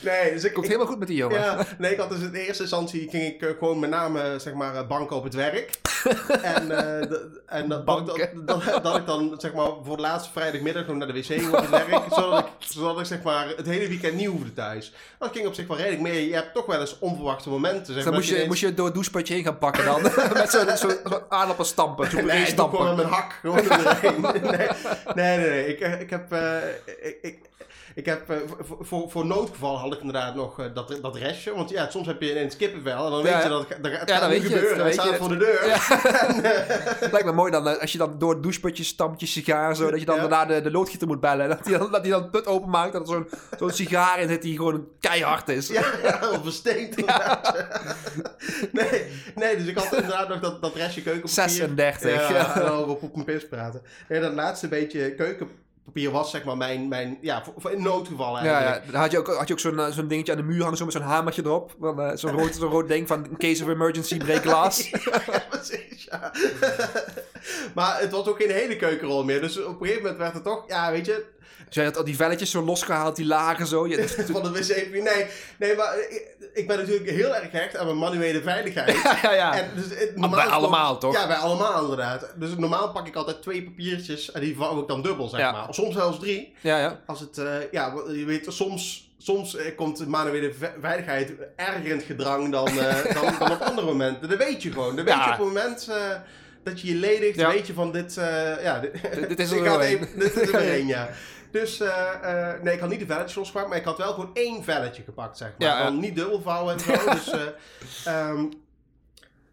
nee, 0.00 0.32
dus 0.32 0.44
ik, 0.44 0.52
Komt 0.52 0.64
ik- 0.64 0.70
helemaal 0.70 0.90
goed 0.90 0.98
met 0.98 1.08
die 1.08 1.16
jongen. 1.16 1.40
ja, 1.40 1.66
nee, 1.78 1.92
ik 1.92 1.98
had 1.98 2.10
dus 2.10 2.20
in 2.20 2.32
eerste 2.34 2.62
instantie 2.62 3.08
ging 3.10 3.22
ik 3.24 3.42
eh, 3.42 3.48
gewoon 3.58 3.78
met 3.78 3.90
name 3.90 4.20
eh, 4.20 4.38
zeg 4.38 4.52
maar 4.54 4.74
eh, 4.74 4.86
banken 4.86 5.16
op 5.16 5.24
het 5.24 5.34
werk. 5.34 5.70
en 6.42 6.68
d- 7.08 7.40
en 7.46 7.68
dat, 7.68 7.86
dat, 7.86 8.06
dat, 8.46 8.82
dat, 8.82 8.96
ik 8.96 9.06
dan 9.06 9.34
zeg 9.38 9.52
maar 9.54 9.68
voor 9.84 9.96
de 9.96 10.02
laatste 10.02 10.30
vrijdagmiddag 10.32 10.86
nog 10.86 10.96
naar 10.96 11.06
de 11.06 11.12
wc 11.12 11.52
op 11.54 11.60
het 11.60 11.70
werk. 11.70 12.02
zodat 12.14 12.38
ik, 12.38 12.46
zodat 12.58 13.00
ik 13.00 13.06
zeg 13.06 13.22
maar 13.22 13.48
het 13.56 13.66
hele 13.66 13.88
weekend 13.88 14.14
niet 14.14 14.26
hoefde 14.26 14.52
thuis. 14.52 14.92
Dat 15.18 15.30
ging 15.32 15.46
op 15.46 15.54
zich 15.54 15.66
wel 15.66 15.76
redelijk 15.76 16.02
mee. 16.02 16.28
Je 16.28 16.34
hebt 16.34 16.54
toch 16.54 16.66
wel 16.66 16.80
eens 16.80 16.98
onverwachte 16.98 17.48
momenten. 17.48 17.86
Zeg 17.86 17.94
maar, 17.94 18.04
dan 18.04 18.14
moest 18.14 18.26
je, 18.28 18.32
ineens- 18.34 18.48
moest 18.48 18.60
je 18.60 18.74
door 18.74 18.84
het 18.84 18.94
doucheputje 18.94 19.34
heen 19.34 19.44
gaan 19.44 19.58
pakken 19.58 19.84
dan. 19.84 20.02
met 20.32 20.50
zo'n 20.50 20.76
zo, 20.76 20.88
zo 21.08 21.22
aardappelstampen. 21.28 22.10
Zo'n 22.10 22.24
Nee, 22.26 22.54
doe 22.54 22.68
gewoon 22.68 22.96
met 22.96 22.96
stampen. 22.96 22.96
mijn 22.96 23.08
hak 23.08 23.32
gewoon 23.32 23.56
nee, 24.32 24.32
nee, 24.34 24.68
nee. 25.14 25.38
nee. 25.38 25.66
Ik, 25.76 26.00
ik 26.00 26.10
heb... 26.10 26.32
eh, 26.32 26.56
ik, 27.02 27.18
ik, 27.22 27.38
ik 27.98 28.06
heb, 28.06 28.30
eh, 28.30 28.36
voor, 28.80 29.10
voor, 29.10 29.26
noodgeval 29.26 29.78
had 29.78 29.92
ik 29.92 29.98
inderdaad 29.98 30.34
nog 30.34 30.60
eh, 30.60 30.66
dat, 30.74 30.98
dat 31.02 31.16
restje. 31.16 31.54
Want 31.54 31.70
ja, 31.70 31.90
soms 31.90 32.06
heb 32.06 32.22
je 32.22 32.30
ineens 32.30 32.56
kippenvel 32.56 33.04
en 33.04 33.10
dan 33.10 33.22
Ja. 33.24 33.32
weet 33.34 33.42
je 33.42 33.48
dat 33.48 33.68
het, 33.68 33.78
het 33.82 33.92
Ja, 33.92 33.98
gaat 33.98 34.20
dan 34.20 34.30
nu 34.30 34.40
weet 34.40 34.42
je 34.42 34.48
het, 34.48 34.52
gebeuren. 34.56 34.76
dan 34.78 34.86
Het 34.86 34.94
staat 34.94 35.16
voor 35.16 35.28
de 35.28 35.36
deur. 35.36 35.58
Het 37.00 37.12
lijkt 37.12 37.26
me 37.26 37.32
mooi 37.32 37.50
dan, 37.50 37.68
eh, 37.68 37.80
als 37.80 37.92
je 37.92 37.98
dan 37.98 38.14
door 38.18 38.32
het 38.32 38.42
doucheputje 38.42 38.84
stampt 38.84 39.20
je 39.20 39.26
sigaar 39.26 39.76
zo, 39.76 39.90
dat 39.90 40.00
je 40.00 40.06
dan 40.06 40.14
Ja. 40.14 40.20
daarna 40.20 40.44
de, 40.54 40.60
de 40.60 40.70
loodgieter 40.70 41.06
moet 41.08 41.20
bellen. 41.20 41.48
Dat 41.58 41.66
hij 41.66 41.78
dan, 41.78 41.90
dat 41.90 42.00
hij 42.02 42.10
dan 42.10 42.22
het 42.22 42.30
put 42.30 42.46
openmaakt, 42.46 42.92
dat 42.92 43.02
er 43.02 43.08
zo'n 43.08 43.28
zo'n 43.58 43.70
sigaar 43.70 44.20
in 44.20 44.28
zit 44.28 44.42
die 44.42 44.56
gewoon 44.56 44.86
keihard 45.00 45.48
is. 45.48 45.68
Ja, 45.68 45.84
ja, 46.02 46.18
of 46.30 46.40
versteend. 46.42 46.96
Nee, 48.72 49.04
nee, 49.34 49.56
dus 49.56 49.66
ik 49.66 49.78
had 49.78 49.92
inderdaad 49.94 50.28
nog 50.28 50.40
dat, 50.40 50.62
dat 50.62 50.74
restje 50.74 51.02
keukenpapier. 51.02 51.48
36. 51.48 52.28
Ja, 52.30 52.54
en 52.54 52.66
dan 52.66 52.84
op, 52.84 53.02
op 53.02 53.12
mijn 53.14 53.24
pis 53.24 53.48
praten. 53.48 53.82
Nee, 54.08 54.20
dat 54.20 54.32
laatste 54.32 54.68
beetje 54.68 55.14
keukenpapier 55.92 56.10
was 56.10 56.30
zeg 56.30 56.44
maar 56.44 56.56
mijn, 56.56 56.88
mijn 56.88 57.18
ja, 57.20 57.44
voor, 57.44 57.54
voor 57.56 57.70
in 57.70 57.82
noodgeval 57.82 58.38
Ja, 58.38 58.42
eigenlijk. 58.42 58.84
ja. 58.84 58.92
Dan 58.92 59.00
had 59.00 59.10
je 59.10 59.18
ook, 59.18 59.26
had 59.26 59.48
je 59.48 59.54
ook 59.54 59.60
zo'n 59.60 59.78
eh, 59.78 59.86
zo'n 59.90 60.08
dingetje 60.08 60.32
aan 60.32 60.38
de 60.38 60.44
muur 60.44 60.62
hangen, 60.62 60.76
zo 60.76 60.84
met 60.84 60.92
zo'n 60.94 61.02
hamertje 61.02 61.42
erop. 61.44 61.74
Van, 61.80 62.00
eh, 62.00 62.16
zo'n, 62.16 62.30
rood, 62.30 62.54
zo'n 62.54 62.70
rood 62.70 62.88
ding 62.88 63.06
van 63.06 63.26
in 63.26 63.36
case 63.36 63.62
of 63.64 63.68
emergency 63.70 64.16
break 64.16 64.42
glass. 64.42 64.90
Ja, 65.28 65.42
precies, 65.50 66.04
ja. 66.10 66.32
maar 67.74 68.00
het 68.00 68.10
was 68.10 68.26
ook 68.26 68.36
geen 68.40 68.50
hele 68.50 68.76
keukenrol 68.76 69.24
meer. 69.24 69.40
Dus 69.40 69.62
op 69.64 69.80
een 69.80 69.86
gegeven 69.86 70.02
moment 70.02 70.18
werd 70.20 70.34
het 70.34 70.44
toch, 70.44 70.64
ja, 70.68 70.90
weet 70.90 71.06
je, 71.06 71.24
Jij 71.70 71.84
had 71.84 71.96
al 71.96 72.04
die 72.04 72.16
velletjes 72.16 72.50
zo 72.50 72.62
losgehaald, 72.62 73.16
die 73.16 73.26
lagen 73.26 73.66
zo. 73.66 73.86
Je, 73.86 74.08
van 74.32 74.42
de 74.42 74.50
wc. 74.50 74.92
Nee, 75.02 75.26
nee, 75.58 75.76
maar 75.76 75.98
ik, 76.10 76.36
ik 76.54 76.66
ben 76.66 76.78
natuurlijk 76.78 77.10
heel 77.10 77.34
erg 77.36 77.50
gehecht 77.50 77.76
aan 77.76 77.84
mijn 77.86 77.98
manuele 77.98 78.42
veiligheid. 78.42 78.96
ja, 79.02 79.18
ja, 79.22 79.32
ja. 79.32 79.58
En 79.58 79.70
dus 79.74 79.84
het, 79.98 80.12
Ah, 80.18 80.30
bij 80.30 80.44
allemaal, 80.44 80.98
toch? 80.98 81.14
Ja, 81.14 81.26
bij 81.26 81.36
allemaal 81.36 81.82
inderdaad. 81.82 82.32
Dus 82.36 82.50
normaal 82.56 82.92
pak 82.92 83.06
ik 83.06 83.14
altijd 83.16 83.42
twee 83.42 83.62
papiertjes 83.64 84.32
en 84.32 84.40
die 84.40 84.56
vouw 84.56 84.80
ik 84.80 84.88
dan 84.88 85.02
dubbel, 85.02 85.28
zeg 85.28 85.40
Ja. 85.40 85.52
maar. 85.52 85.66
Soms 85.74 85.94
zelfs 85.94 86.18
drie. 86.18 86.54
ja, 86.60 86.78
ja. 86.78 87.00
Als 87.06 87.20
het, 87.20 87.38
eh, 87.38 87.46
ja, 87.70 87.94
je 88.12 88.24
weet, 88.24 88.44
soms, 88.48 89.10
soms 89.18 89.56
eh, 89.56 89.76
komt 89.76 89.96
de 89.98 90.06
manuele 90.06 90.52
ve- 90.58 90.72
veiligheid 90.80 91.32
erger 91.56 91.84
in 91.86 91.96
het 91.96 92.04
gedrang 92.06 92.52
dan, 92.52 92.68
eh, 92.68 93.04
dan, 93.22 93.34
dan 93.38 93.50
op 93.52 93.60
andere 93.60 93.86
momenten. 93.86 94.28
Dat 94.28 94.38
weet 94.38 94.62
je 94.62 94.72
gewoon. 94.72 94.96
Dat 94.96 95.04
weet 95.04 95.14
Ja. 95.14 95.24
je 95.24 95.30
op 95.32 95.38
het 95.38 95.46
moment 95.46 95.90
dat 96.64 96.80
je 96.80 96.88
je 96.88 96.94
ledigt, 96.94 97.38
Ja. 97.38 97.48
weet 97.50 97.66
je 97.66 97.72
van 97.72 97.92
dit, 97.92 98.14
ja, 98.62 98.78
dit, 98.80 98.92
Dit- 99.14 99.28
dit 99.28 99.38
is 99.40 99.50
er 99.50 99.66
een. 99.66 99.80
even- 99.80 100.08
Dit 100.18 100.36
is 100.36 100.48
er 100.52 100.58
weer 100.58 100.70
één, 100.72 100.86
ja. 100.86 101.08
Dus, 101.52 101.80
eh, 101.80 101.88
eh, 102.52 102.62
nee, 102.62 102.74
ik 102.74 102.80
had 102.80 102.88
niet 102.88 103.00
de 103.00 103.06
velletjes 103.06 103.34
losgepakt, 103.34 103.68
maar 103.68 103.76
ik 103.78 103.84
had 103.84 103.98
wel 103.98 104.12
gewoon 104.12 104.30
één 104.34 104.64
velletje 104.64 105.02
gepakt, 105.02 105.36
zeg 105.36 105.48
maar. 105.58 105.68
Ja. 105.68 105.82
Dan 105.82 106.00
niet 106.00 106.14
dubbel 106.16 106.40
vouwen 106.42 106.72
en 106.74 106.80
zo, 106.80 106.92
dus... 107.10 107.30
eh, 107.30 107.42
eh, 108.04 108.40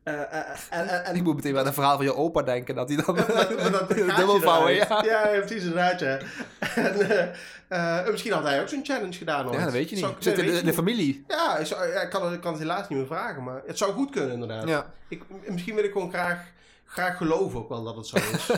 eh, 0.03 0.49
en, 0.69 0.87
en, 0.87 1.05
en 1.05 1.15
Ik 1.15 1.23
moet 1.23 1.35
meteen 1.35 1.57
aan 1.57 1.65
een 1.67 1.73
verhaal 1.73 1.95
van 1.95 2.05
je 2.05 2.15
opa 2.15 2.41
denken, 2.41 2.75
dat 2.75 2.89
hij 2.89 3.03
dan... 3.05 3.15
Dubbel 4.17 4.39
vouwen, 4.41 4.73
ja. 4.73 5.03
Ja, 5.03 5.27
precies, 5.39 5.61
inderdaad, 5.63 5.99
ja. 5.99 6.17
En, 6.75 7.09
eh, 7.67 7.99
eh, 8.01 8.09
misschien 8.11 8.31
had 8.31 8.43
hij 8.43 8.61
ook 8.61 8.67
zo'n 8.69 8.85
challenge 8.85 9.13
gedaan, 9.13 9.45
hoor. 9.45 9.53
Ja, 9.53 9.63
dat 9.63 9.73
weet 9.73 9.89
je 9.89 9.95
niet. 9.95 10.03
Zou- 10.03 10.13
Het 10.15 10.23
zit 10.23 10.37
in, 10.37 10.65
de- 10.65 10.73
familie. 10.73 11.23
Ja, 11.27 11.57
ik, 11.57 11.65
zou- 11.65 11.87
ja, 11.87 12.01
ik, 12.01 12.09
kan 12.09 12.25
het, 12.25 12.33
ik 12.33 12.41
kan 12.41 12.51
het 12.51 12.61
helaas 12.61 12.87
niet 12.89 12.97
meer 12.97 13.07
vragen, 13.07 13.43
maar 13.43 13.61
het 13.65 13.77
zou 13.77 13.93
goed 13.93 14.09
kunnen, 14.11 14.31
inderdaad. 14.31 14.67
Ja. 14.67 14.91
Ik, 15.07 15.23
misschien 15.47 15.75
wil 15.75 15.83
ik 15.83 15.91
gewoon 15.91 16.09
graag, 16.09 16.39
graag 16.85 17.17
geloven 17.17 17.59
ook 17.59 17.69
wel 17.69 17.83
dat 17.83 17.95
het 17.95 18.07
zo 18.07 18.15
is. 18.17 18.49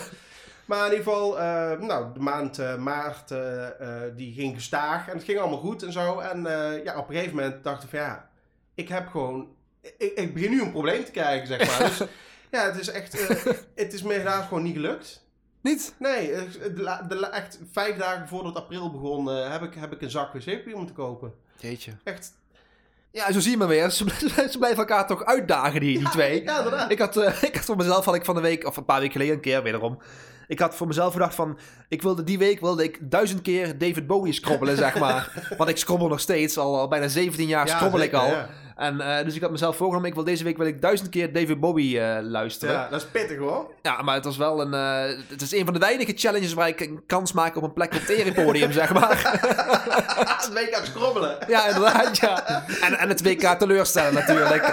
Maar 0.67 0.85
in 0.85 0.91
ieder 0.91 1.03
geval, 1.03 1.39
eh, 1.39 1.79
nou, 1.79 2.13
de 2.13 2.19
maand 2.19 2.59
eh, 2.59 2.75
maart, 2.77 3.31
eh, 3.31 3.67
die 4.15 4.33
ging 4.33 4.55
gestaag 4.55 5.07
en 5.07 5.13
het 5.15 5.23
ging 5.23 5.39
allemaal 5.39 5.59
goed 5.59 5.83
en 5.83 5.91
zo. 5.91 6.19
En 6.19 6.41
ja, 6.83 6.97
op 6.97 7.09
een 7.09 7.15
gegeven 7.15 7.35
moment 7.35 7.63
dacht 7.63 7.83
ik 7.83 7.89
van 7.89 7.99
ja, 7.99 8.29
ik 8.75 8.89
heb 8.89 9.07
gewoon, 9.07 9.47
ik, 9.81 10.11
ik 10.15 10.33
begin 10.33 10.49
nu 10.49 10.61
een 10.61 10.71
probleem 10.71 11.05
te 11.05 11.11
krijgen, 11.11 11.47
zeg 11.47 11.67
maar. 11.67 11.87
dus 11.87 11.97
ja, 12.51 12.65
het 12.65 12.79
is 12.79 12.87
echt, 12.87 13.27
het 13.75 13.93
is 13.93 14.01
me 14.03 14.13
helaas 14.13 14.47
gewoon 14.47 14.63
niet 14.63 14.75
gelukt. 14.75 15.25
Niet? 15.61 15.95
Nee, 15.99 16.31
de, 16.31 17.05
de, 17.07 17.27
echt 17.31 17.59
vijf 17.71 17.97
dagen 17.97 18.27
voordat 18.27 18.55
april 18.55 18.91
begon, 18.91 19.27
heb, 19.27 19.61
ik, 19.61 19.73
heb 19.73 19.93
ik 19.93 20.01
een 20.01 20.09
zak 20.09 20.33
wc-papier 20.33 20.77
moeten 20.77 20.95
kopen. 20.95 21.33
Jeetje. 21.55 21.91
Echt. 22.03 22.33
Ja, 23.11 23.31
zo 23.31 23.39
zie 23.39 23.51
je 23.51 23.57
maar 23.57 23.67
weer. 23.67 23.89
Ze, 23.89 24.03
blijven- 24.03 24.49
ze 24.51 24.57
blijven 24.57 24.79
elkaar 24.79 25.07
toch 25.07 25.25
uitdagen, 25.25 25.79
die, 25.79 25.97
die 25.97 26.09
twee. 26.09 26.43
Ja, 26.43 26.57
inderdaad. 26.57 26.91
Ik 26.91 26.99
had, 26.99 27.15
ik 27.41 27.55
had 27.55 27.65
voor 27.65 27.75
mezelf, 27.75 28.05
had 28.05 28.15
ik 28.15 28.25
van 28.25 28.35
de 28.35 28.41
week, 28.41 28.65
of 28.65 28.77
een 28.77 28.85
paar 28.85 28.99
weken 28.99 29.13
geleden 29.13 29.35
een 29.35 29.41
keer 29.41 29.63
wederom. 29.63 29.99
Ik 30.47 30.59
had 30.59 30.75
voor 30.75 30.87
mezelf 30.87 31.13
gedacht 31.13 31.35
van, 31.35 31.57
ik 31.87 32.01
wilde 32.01 32.23
die 32.23 32.37
week 32.37 32.59
wilde 32.59 32.83
ik 32.83 32.99
duizend 33.01 33.41
keer 33.41 33.77
David 33.77 34.07
Bowie 34.07 34.33
scrobbelen, 34.33 34.77
zeg 34.77 34.99
maar. 34.99 35.31
Want 35.57 35.69
ik 35.69 35.77
scrobbel 35.77 36.07
nog 36.07 36.19
steeds, 36.19 36.57
al, 36.57 36.79
al 36.79 36.87
bijna 36.87 37.07
17 37.07 37.47
jaar 37.47 37.67
Ja, 37.67 37.75
scrobbel 37.75 37.99
ik 37.99 38.13
al. 38.13 38.27
ja. 38.27 38.49
En, 38.77 39.01
eh, 39.01 39.25
dus 39.25 39.35
ik 39.35 39.41
had 39.41 39.51
mezelf 39.51 39.75
voorgenomen, 39.75 40.09
ik 40.09 40.15
wil 40.15 40.23
deze 40.23 40.43
week 40.43 40.57
wil 40.57 40.67
ik 40.67 40.81
duizend 40.81 41.09
keer 41.09 41.33
David 41.33 41.59
Bowie 41.59 41.99
eh, 42.01 42.17
luisteren. 42.21 42.73
Ja. 42.75 42.81
Ja, 42.81 42.89
dat 42.89 43.01
is 43.01 43.07
pittig 43.07 43.37
hoor. 43.37 43.65
maar 44.03 44.15
het 44.15 44.25
was 44.25 44.37
wel 44.37 44.61
een, 44.61 44.73
eh, 44.73 45.17
het 45.27 45.41
is 45.41 45.51
een 45.51 45.63
van 45.65 45.73
de 45.73 45.79
weinige 45.79 46.13
challenges 46.15 46.53
waar 46.53 46.67
ik 46.67 46.79
een 46.79 47.03
kans 47.07 47.31
maak 47.33 47.55
op 47.55 47.63
een 47.63 47.73
plek 47.73 47.93
op 47.93 47.99
het 47.99 48.09
erepodium, 48.09 48.71
zeg 48.71 48.93
maar. 48.93 49.21
het 50.37 50.53
WK 50.53 50.79
schrobbelen. 50.83 51.37
Ja, 51.47 51.67
inderdaad, 51.67 52.17
ja. 52.17 52.63
En, 52.81 52.93
en 52.97 53.09
het 53.09 53.23
WK 53.23 53.41
teleurstellen 53.41 54.13
natuurlijk. 54.13 54.63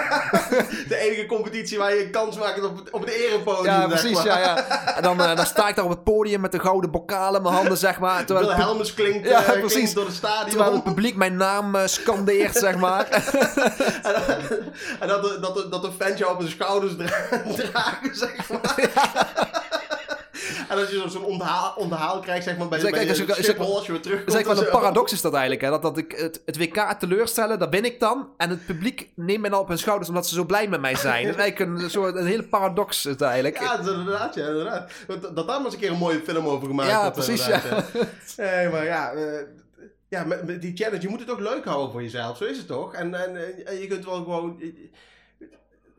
De 0.87 0.97
enige 0.97 1.25
competitie 1.25 1.77
waar 1.77 1.93
je 1.95 2.03
een 2.03 2.11
kans 2.11 2.37
maakt 2.37 2.63
op 2.63 2.77
het, 2.77 2.89
op 2.89 3.01
het 3.01 3.09
erepodium. 3.09 3.65
Ja, 3.73 3.79
zeg 3.79 3.89
precies, 3.89 4.17
maar. 4.17 4.25
ja, 4.25 4.37
ja. 4.39 4.95
En 4.95 5.03
dan, 5.03 5.17
dan 5.17 5.45
sta 5.45 5.67
ik 5.67 5.75
daar 5.75 5.85
op 5.85 5.91
het 5.91 6.03
podium 6.03 6.41
met 6.41 6.51
de 6.51 6.59
gouden 6.59 6.91
bokaal 6.91 7.35
in 7.35 7.41
mijn 7.41 7.53
handen, 7.55 7.77
zeg 7.77 7.99
maar. 7.99 8.25
Terwijl 8.25 8.47
pu- 8.47 8.55
Wilhelmus 8.55 8.93
klinkt, 8.93 9.27
Ja, 9.27 9.41
precies. 9.41 9.71
klinkt 9.73 9.95
door 9.95 10.05
het 10.05 10.15
stadion. 10.15 10.49
terwijl 10.49 10.73
het 10.73 10.83
publiek 10.83 11.15
mijn 11.15 11.35
naam 11.35 11.75
scandeert, 11.85 12.55
zeg 12.55 12.77
maar. 12.77 13.07
en 14.99 15.07
dat, 15.07 15.19
dat, 15.19 15.21
de- 15.21 15.37
dat, 15.41 15.55
de- 15.55 15.69
dat 15.69 15.81
de 15.81 15.91
fans 15.99 16.19
jou 16.19 16.33
op 16.33 16.39
hun 16.39 16.49
schouders 16.49 16.95
dra- 16.95 17.41
dragen, 17.71 18.15
zeg 18.15 18.49
maar. 18.49 18.75
en 20.69 20.77
als 20.77 20.89
je 20.89 20.97
zo- 20.97 21.07
zo'n 21.07 21.23
onthaal, 21.23 21.73
onthaal 21.77 22.19
krijgt, 22.19 22.43
zeg 22.43 22.57
maar, 22.57 22.67
bij, 22.67 22.79
Zeg, 22.79 22.91
bij 22.91 23.05
kijk, 23.05 23.17
je 23.17 23.43
Schiphol 23.43 23.75
als 23.75 23.85
je 23.85 23.91
weer 23.91 24.01
terugkomt. 24.01 24.45
Dat 24.45 24.57
een 24.57 24.69
paradox 24.69 25.11
is 25.11 25.21
dat 25.21 25.33
eigenlijk, 25.33 25.61
hè. 25.61 25.69
Dat, 25.69 25.81
dat 25.81 25.97
ik 25.97 26.11
het, 26.11 26.41
het 26.45 26.57
WK 26.57 26.95
teleurstellen, 26.99 27.59
dat 27.59 27.69
ben 27.69 27.85
ik 27.85 27.99
dan. 27.99 28.29
En 28.37 28.49
het 28.49 28.65
publiek 28.65 29.09
neemt 29.15 29.41
mij 29.41 29.49
dan 29.49 29.59
op 29.59 29.67
hun 29.67 29.77
schouders 29.77 30.09
omdat 30.09 30.27
ze 30.27 30.35
zo 30.35 30.43
blij 30.43 30.67
met 30.67 30.81
mij 30.81 30.95
zijn. 30.95 31.25
Dat 31.25 31.35
is 31.35 31.41
eigenlijk 31.41 31.81
een, 31.81 31.89
soort, 31.89 32.15
een 32.15 32.25
hele 32.25 32.43
paradox 32.43 32.97
is 32.97 33.03
het 33.11 33.21
eigenlijk. 33.21 33.59
Ja, 33.61 33.77
dat 33.77 33.85
is 33.87 33.91
inderdaad, 33.93 34.35
ja, 34.35 34.47
inderdaad. 34.47 34.91
Dat 35.21 35.35
daar 35.35 35.45
maar 35.45 35.59
eens 35.65 35.73
een 35.73 35.79
keer 35.79 35.91
een 35.91 35.97
mooie 35.97 36.21
film 36.25 36.47
over 36.47 36.67
gemaakt 36.67 36.89
Ja, 36.89 37.09
precies, 37.09 37.45
ja. 37.45 37.61
Nee, 38.37 38.69
maar 38.69 38.83
ja, 38.85 39.11
eh, 39.11 39.21
ja, 40.15 40.23
met, 40.23 40.45
met 40.45 40.61
die 40.61 40.75
challenge, 40.75 41.01
je 41.01 41.07
moet 41.09 41.19
het 41.19 41.29
ook 41.31 41.39
leuk 41.39 41.65
houden 41.65 41.91
voor 41.91 42.01
jezelf. 42.01 42.37
Zo 42.37 42.43
is 42.43 42.57
het 42.57 42.67
toch? 42.67 42.93
En, 42.93 43.13
en, 43.25 43.35
eh, 43.35 43.69
en 43.73 43.79
je 43.79 43.87
kunt 43.87 44.05
wel 44.05 44.15
gewoon... 44.15 44.61
eh, 44.61 44.67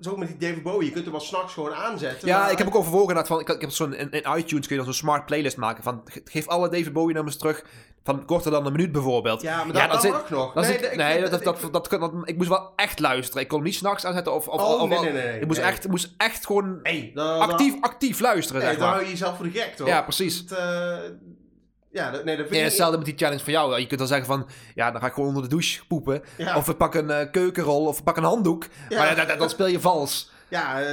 Zo 0.00 0.16
met 0.16 0.28
die 0.28 0.36
David 0.36 0.62
Bowie, 0.62 0.84
je 0.86 0.92
kunt 0.92 1.04
hem 1.04 1.12
wel 1.12 1.22
s'nachts 1.22 1.52
gewoon 1.52 1.74
aanzetten. 1.74 2.28
Ja, 2.28 2.38
maar- 2.40 2.50
ik 2.50 2.58
heb 2.58 2.66
ook 2.66 2.74
overwogen 2.74 3.14
dat 3.14 3.26
van, 3.26 3.40
ik, 3.40 3.48
ik 3.48 3.60
heb 3.60 3.70
zo'n, 3.70 3.94
in, 3.94 4.10
in 4.10 4.24
iTunes 4.36 4.66
kun 4.66 4.76
je 4.76 4.82
dan 4.82 4.84
zo'n 4.84 4.92
smart 4.92 5.26
playlist 5.26 5.56
maken 5.56 5.82
van, 5.82 6.00
ge- 6.04 6.20
geef 6.24 6.46
alle 6.46 6.68
David 6.68 6.92
Bowie 6.92 7.14
nummers 7.14 7.36
terug, 7.36 7.64
van 8.04 8.24
korter 8.24 8.50
dan 8.50 8.66
een 8.66 8.72
minuut 8.72 8.92
bijvoorbeeld. 8.92 9.42
Ja, 9.42 9.64
maar 9.64 9.74
Ja, 9.76 9.86
dat, 9.86 10.02
dat 10.02 10.12
dat 10.12 10.20
zit- 10.20 10.30
nog. 10.36 10.52
Dan 10.52 10.62
nee, 10.62 10.72
zit- 10.72 10.82
ik 10.92 10.98
dat, 10.98 11.30
dat, 11.44 11.62
ik- 11.62 11.72
dat, 11.72 11.90
dat, 11.90 12.12
ik 12.24 12.36
moest 12.36 12.48
wel 12.48 12.72
echt 12.76 12.98
luisteren. 13.00 13.42
Ik 13.42 13.48
kon 13.48 13.58
hem 13.58 13.66
niet 13.66 13.76
s'nachts 13.76 14.04
aanzetten 14.06 14.32
of, 14.34 14.48
of, 14.48 14.60
Oh, 14.62 14.80
of- 14.82 14.88
nee, 14.88 14.98
nee, 15.00 15.12
nee, 15.12 15.40
ik 15.40 15.46
moest, 15.46 15.60
nee. 15.60 15.68
echt, 15.68 15.88
moest 15.88 16.14
echt 16.16 16.46
gewoon 16.46 16.78
Hey, 16.82 17.10
dan, 17.14 17.38
actief, 17.40 17.74
actief 17.80 18.20
luisteren, 18.20 18.60
Dan, 18.60 18.70
zeg 18.70 18.78
dan 18.78 18.86
maar. 18.88 18.96
hou 18.96 19.06
je 19.08 19.12
jezelf 19.14 19.36
voor 19.36 19.44
de 19.44 19.58
gek, 19.58 19.74
toch? 19.76 19.86
Ja, 19.86 20.02
precies. 20.02 20.38
Het, 20.38 20.52
eh, 20.52 20.96
ja, 21.96 22.10
dat, 22.10 22.24
nee, 22.24 22.36
dat 22.36 22.46
vind 22.46 22.58
ik... 22.58 22.64
hetzelfde 22.64 22.96
met 22.96 23.06
die 23.06 23.16
challenge 23.16 23.44
van 23.44 23.52
jou. 23.52 23.80
Je 23.80 23.86
kunt 23.86 23.98
dan 23.98 24.08
zeggen 24.08 24.26
van, 24.26 24.46
ja, 24.74 24.90
dan 24.90 25.00
ga 25.00 25.06
ik 25.06 25.12
gewoon 25.12 25.28
onder 25.28 25.42
de 25.42 25.48
douche 25.48 25.86
poepen. 25.86 26.22
Ja. 26.38 26.56
Of 26.56 26.66
we 26.66 26.74
pakken 26.74 27.08
een 27.08 27.26
eh, 27.26 27.30
keukenrol, 27.30 27.86
of 27.86 27.96
we 27.96 28.02
pakken 28.02 28.22
een 28.22 28.28
handdoek. 28.28 28.66
Ja. 28.88 28.98
Maar 28.98 29.16
ja, 29.16 29.36
dan 29.36 29.50
speel 29.50 29.66
je 29.66 29.80
vals. 29.80 30.30
Ja, 30.48 30.80
eh, 30.80 30.86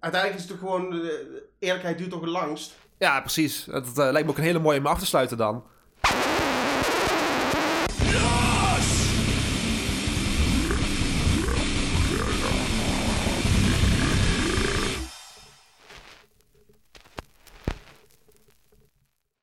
uiteindelijk 0.00 0.34
is 0.34 0.40
het 0.40 0.48
toch 0.48 0.58
gewoon... 0.58 0.92
eh, 0.92 1.08
eerlijkheid 1.58 1.98
duurt 1.98 2.10
toch 2.10 2.20
het 2.20 2.30
langst? 2.30 2.74
Ja, 2.98 3.20
precies. 3.20 3.64
Dat 3.64 3.96
lijkt 3.96 4.24
me 4.24 4.28
ook 4.28 4.38
een 4.38 4.44
hele 4.44 4.58
mooie 4.58 4.78
om 4.78 4.86
af 4.86 4.98
te 4.98 5.06
sluiten 5.06 5.36
dan. 5.36 5.64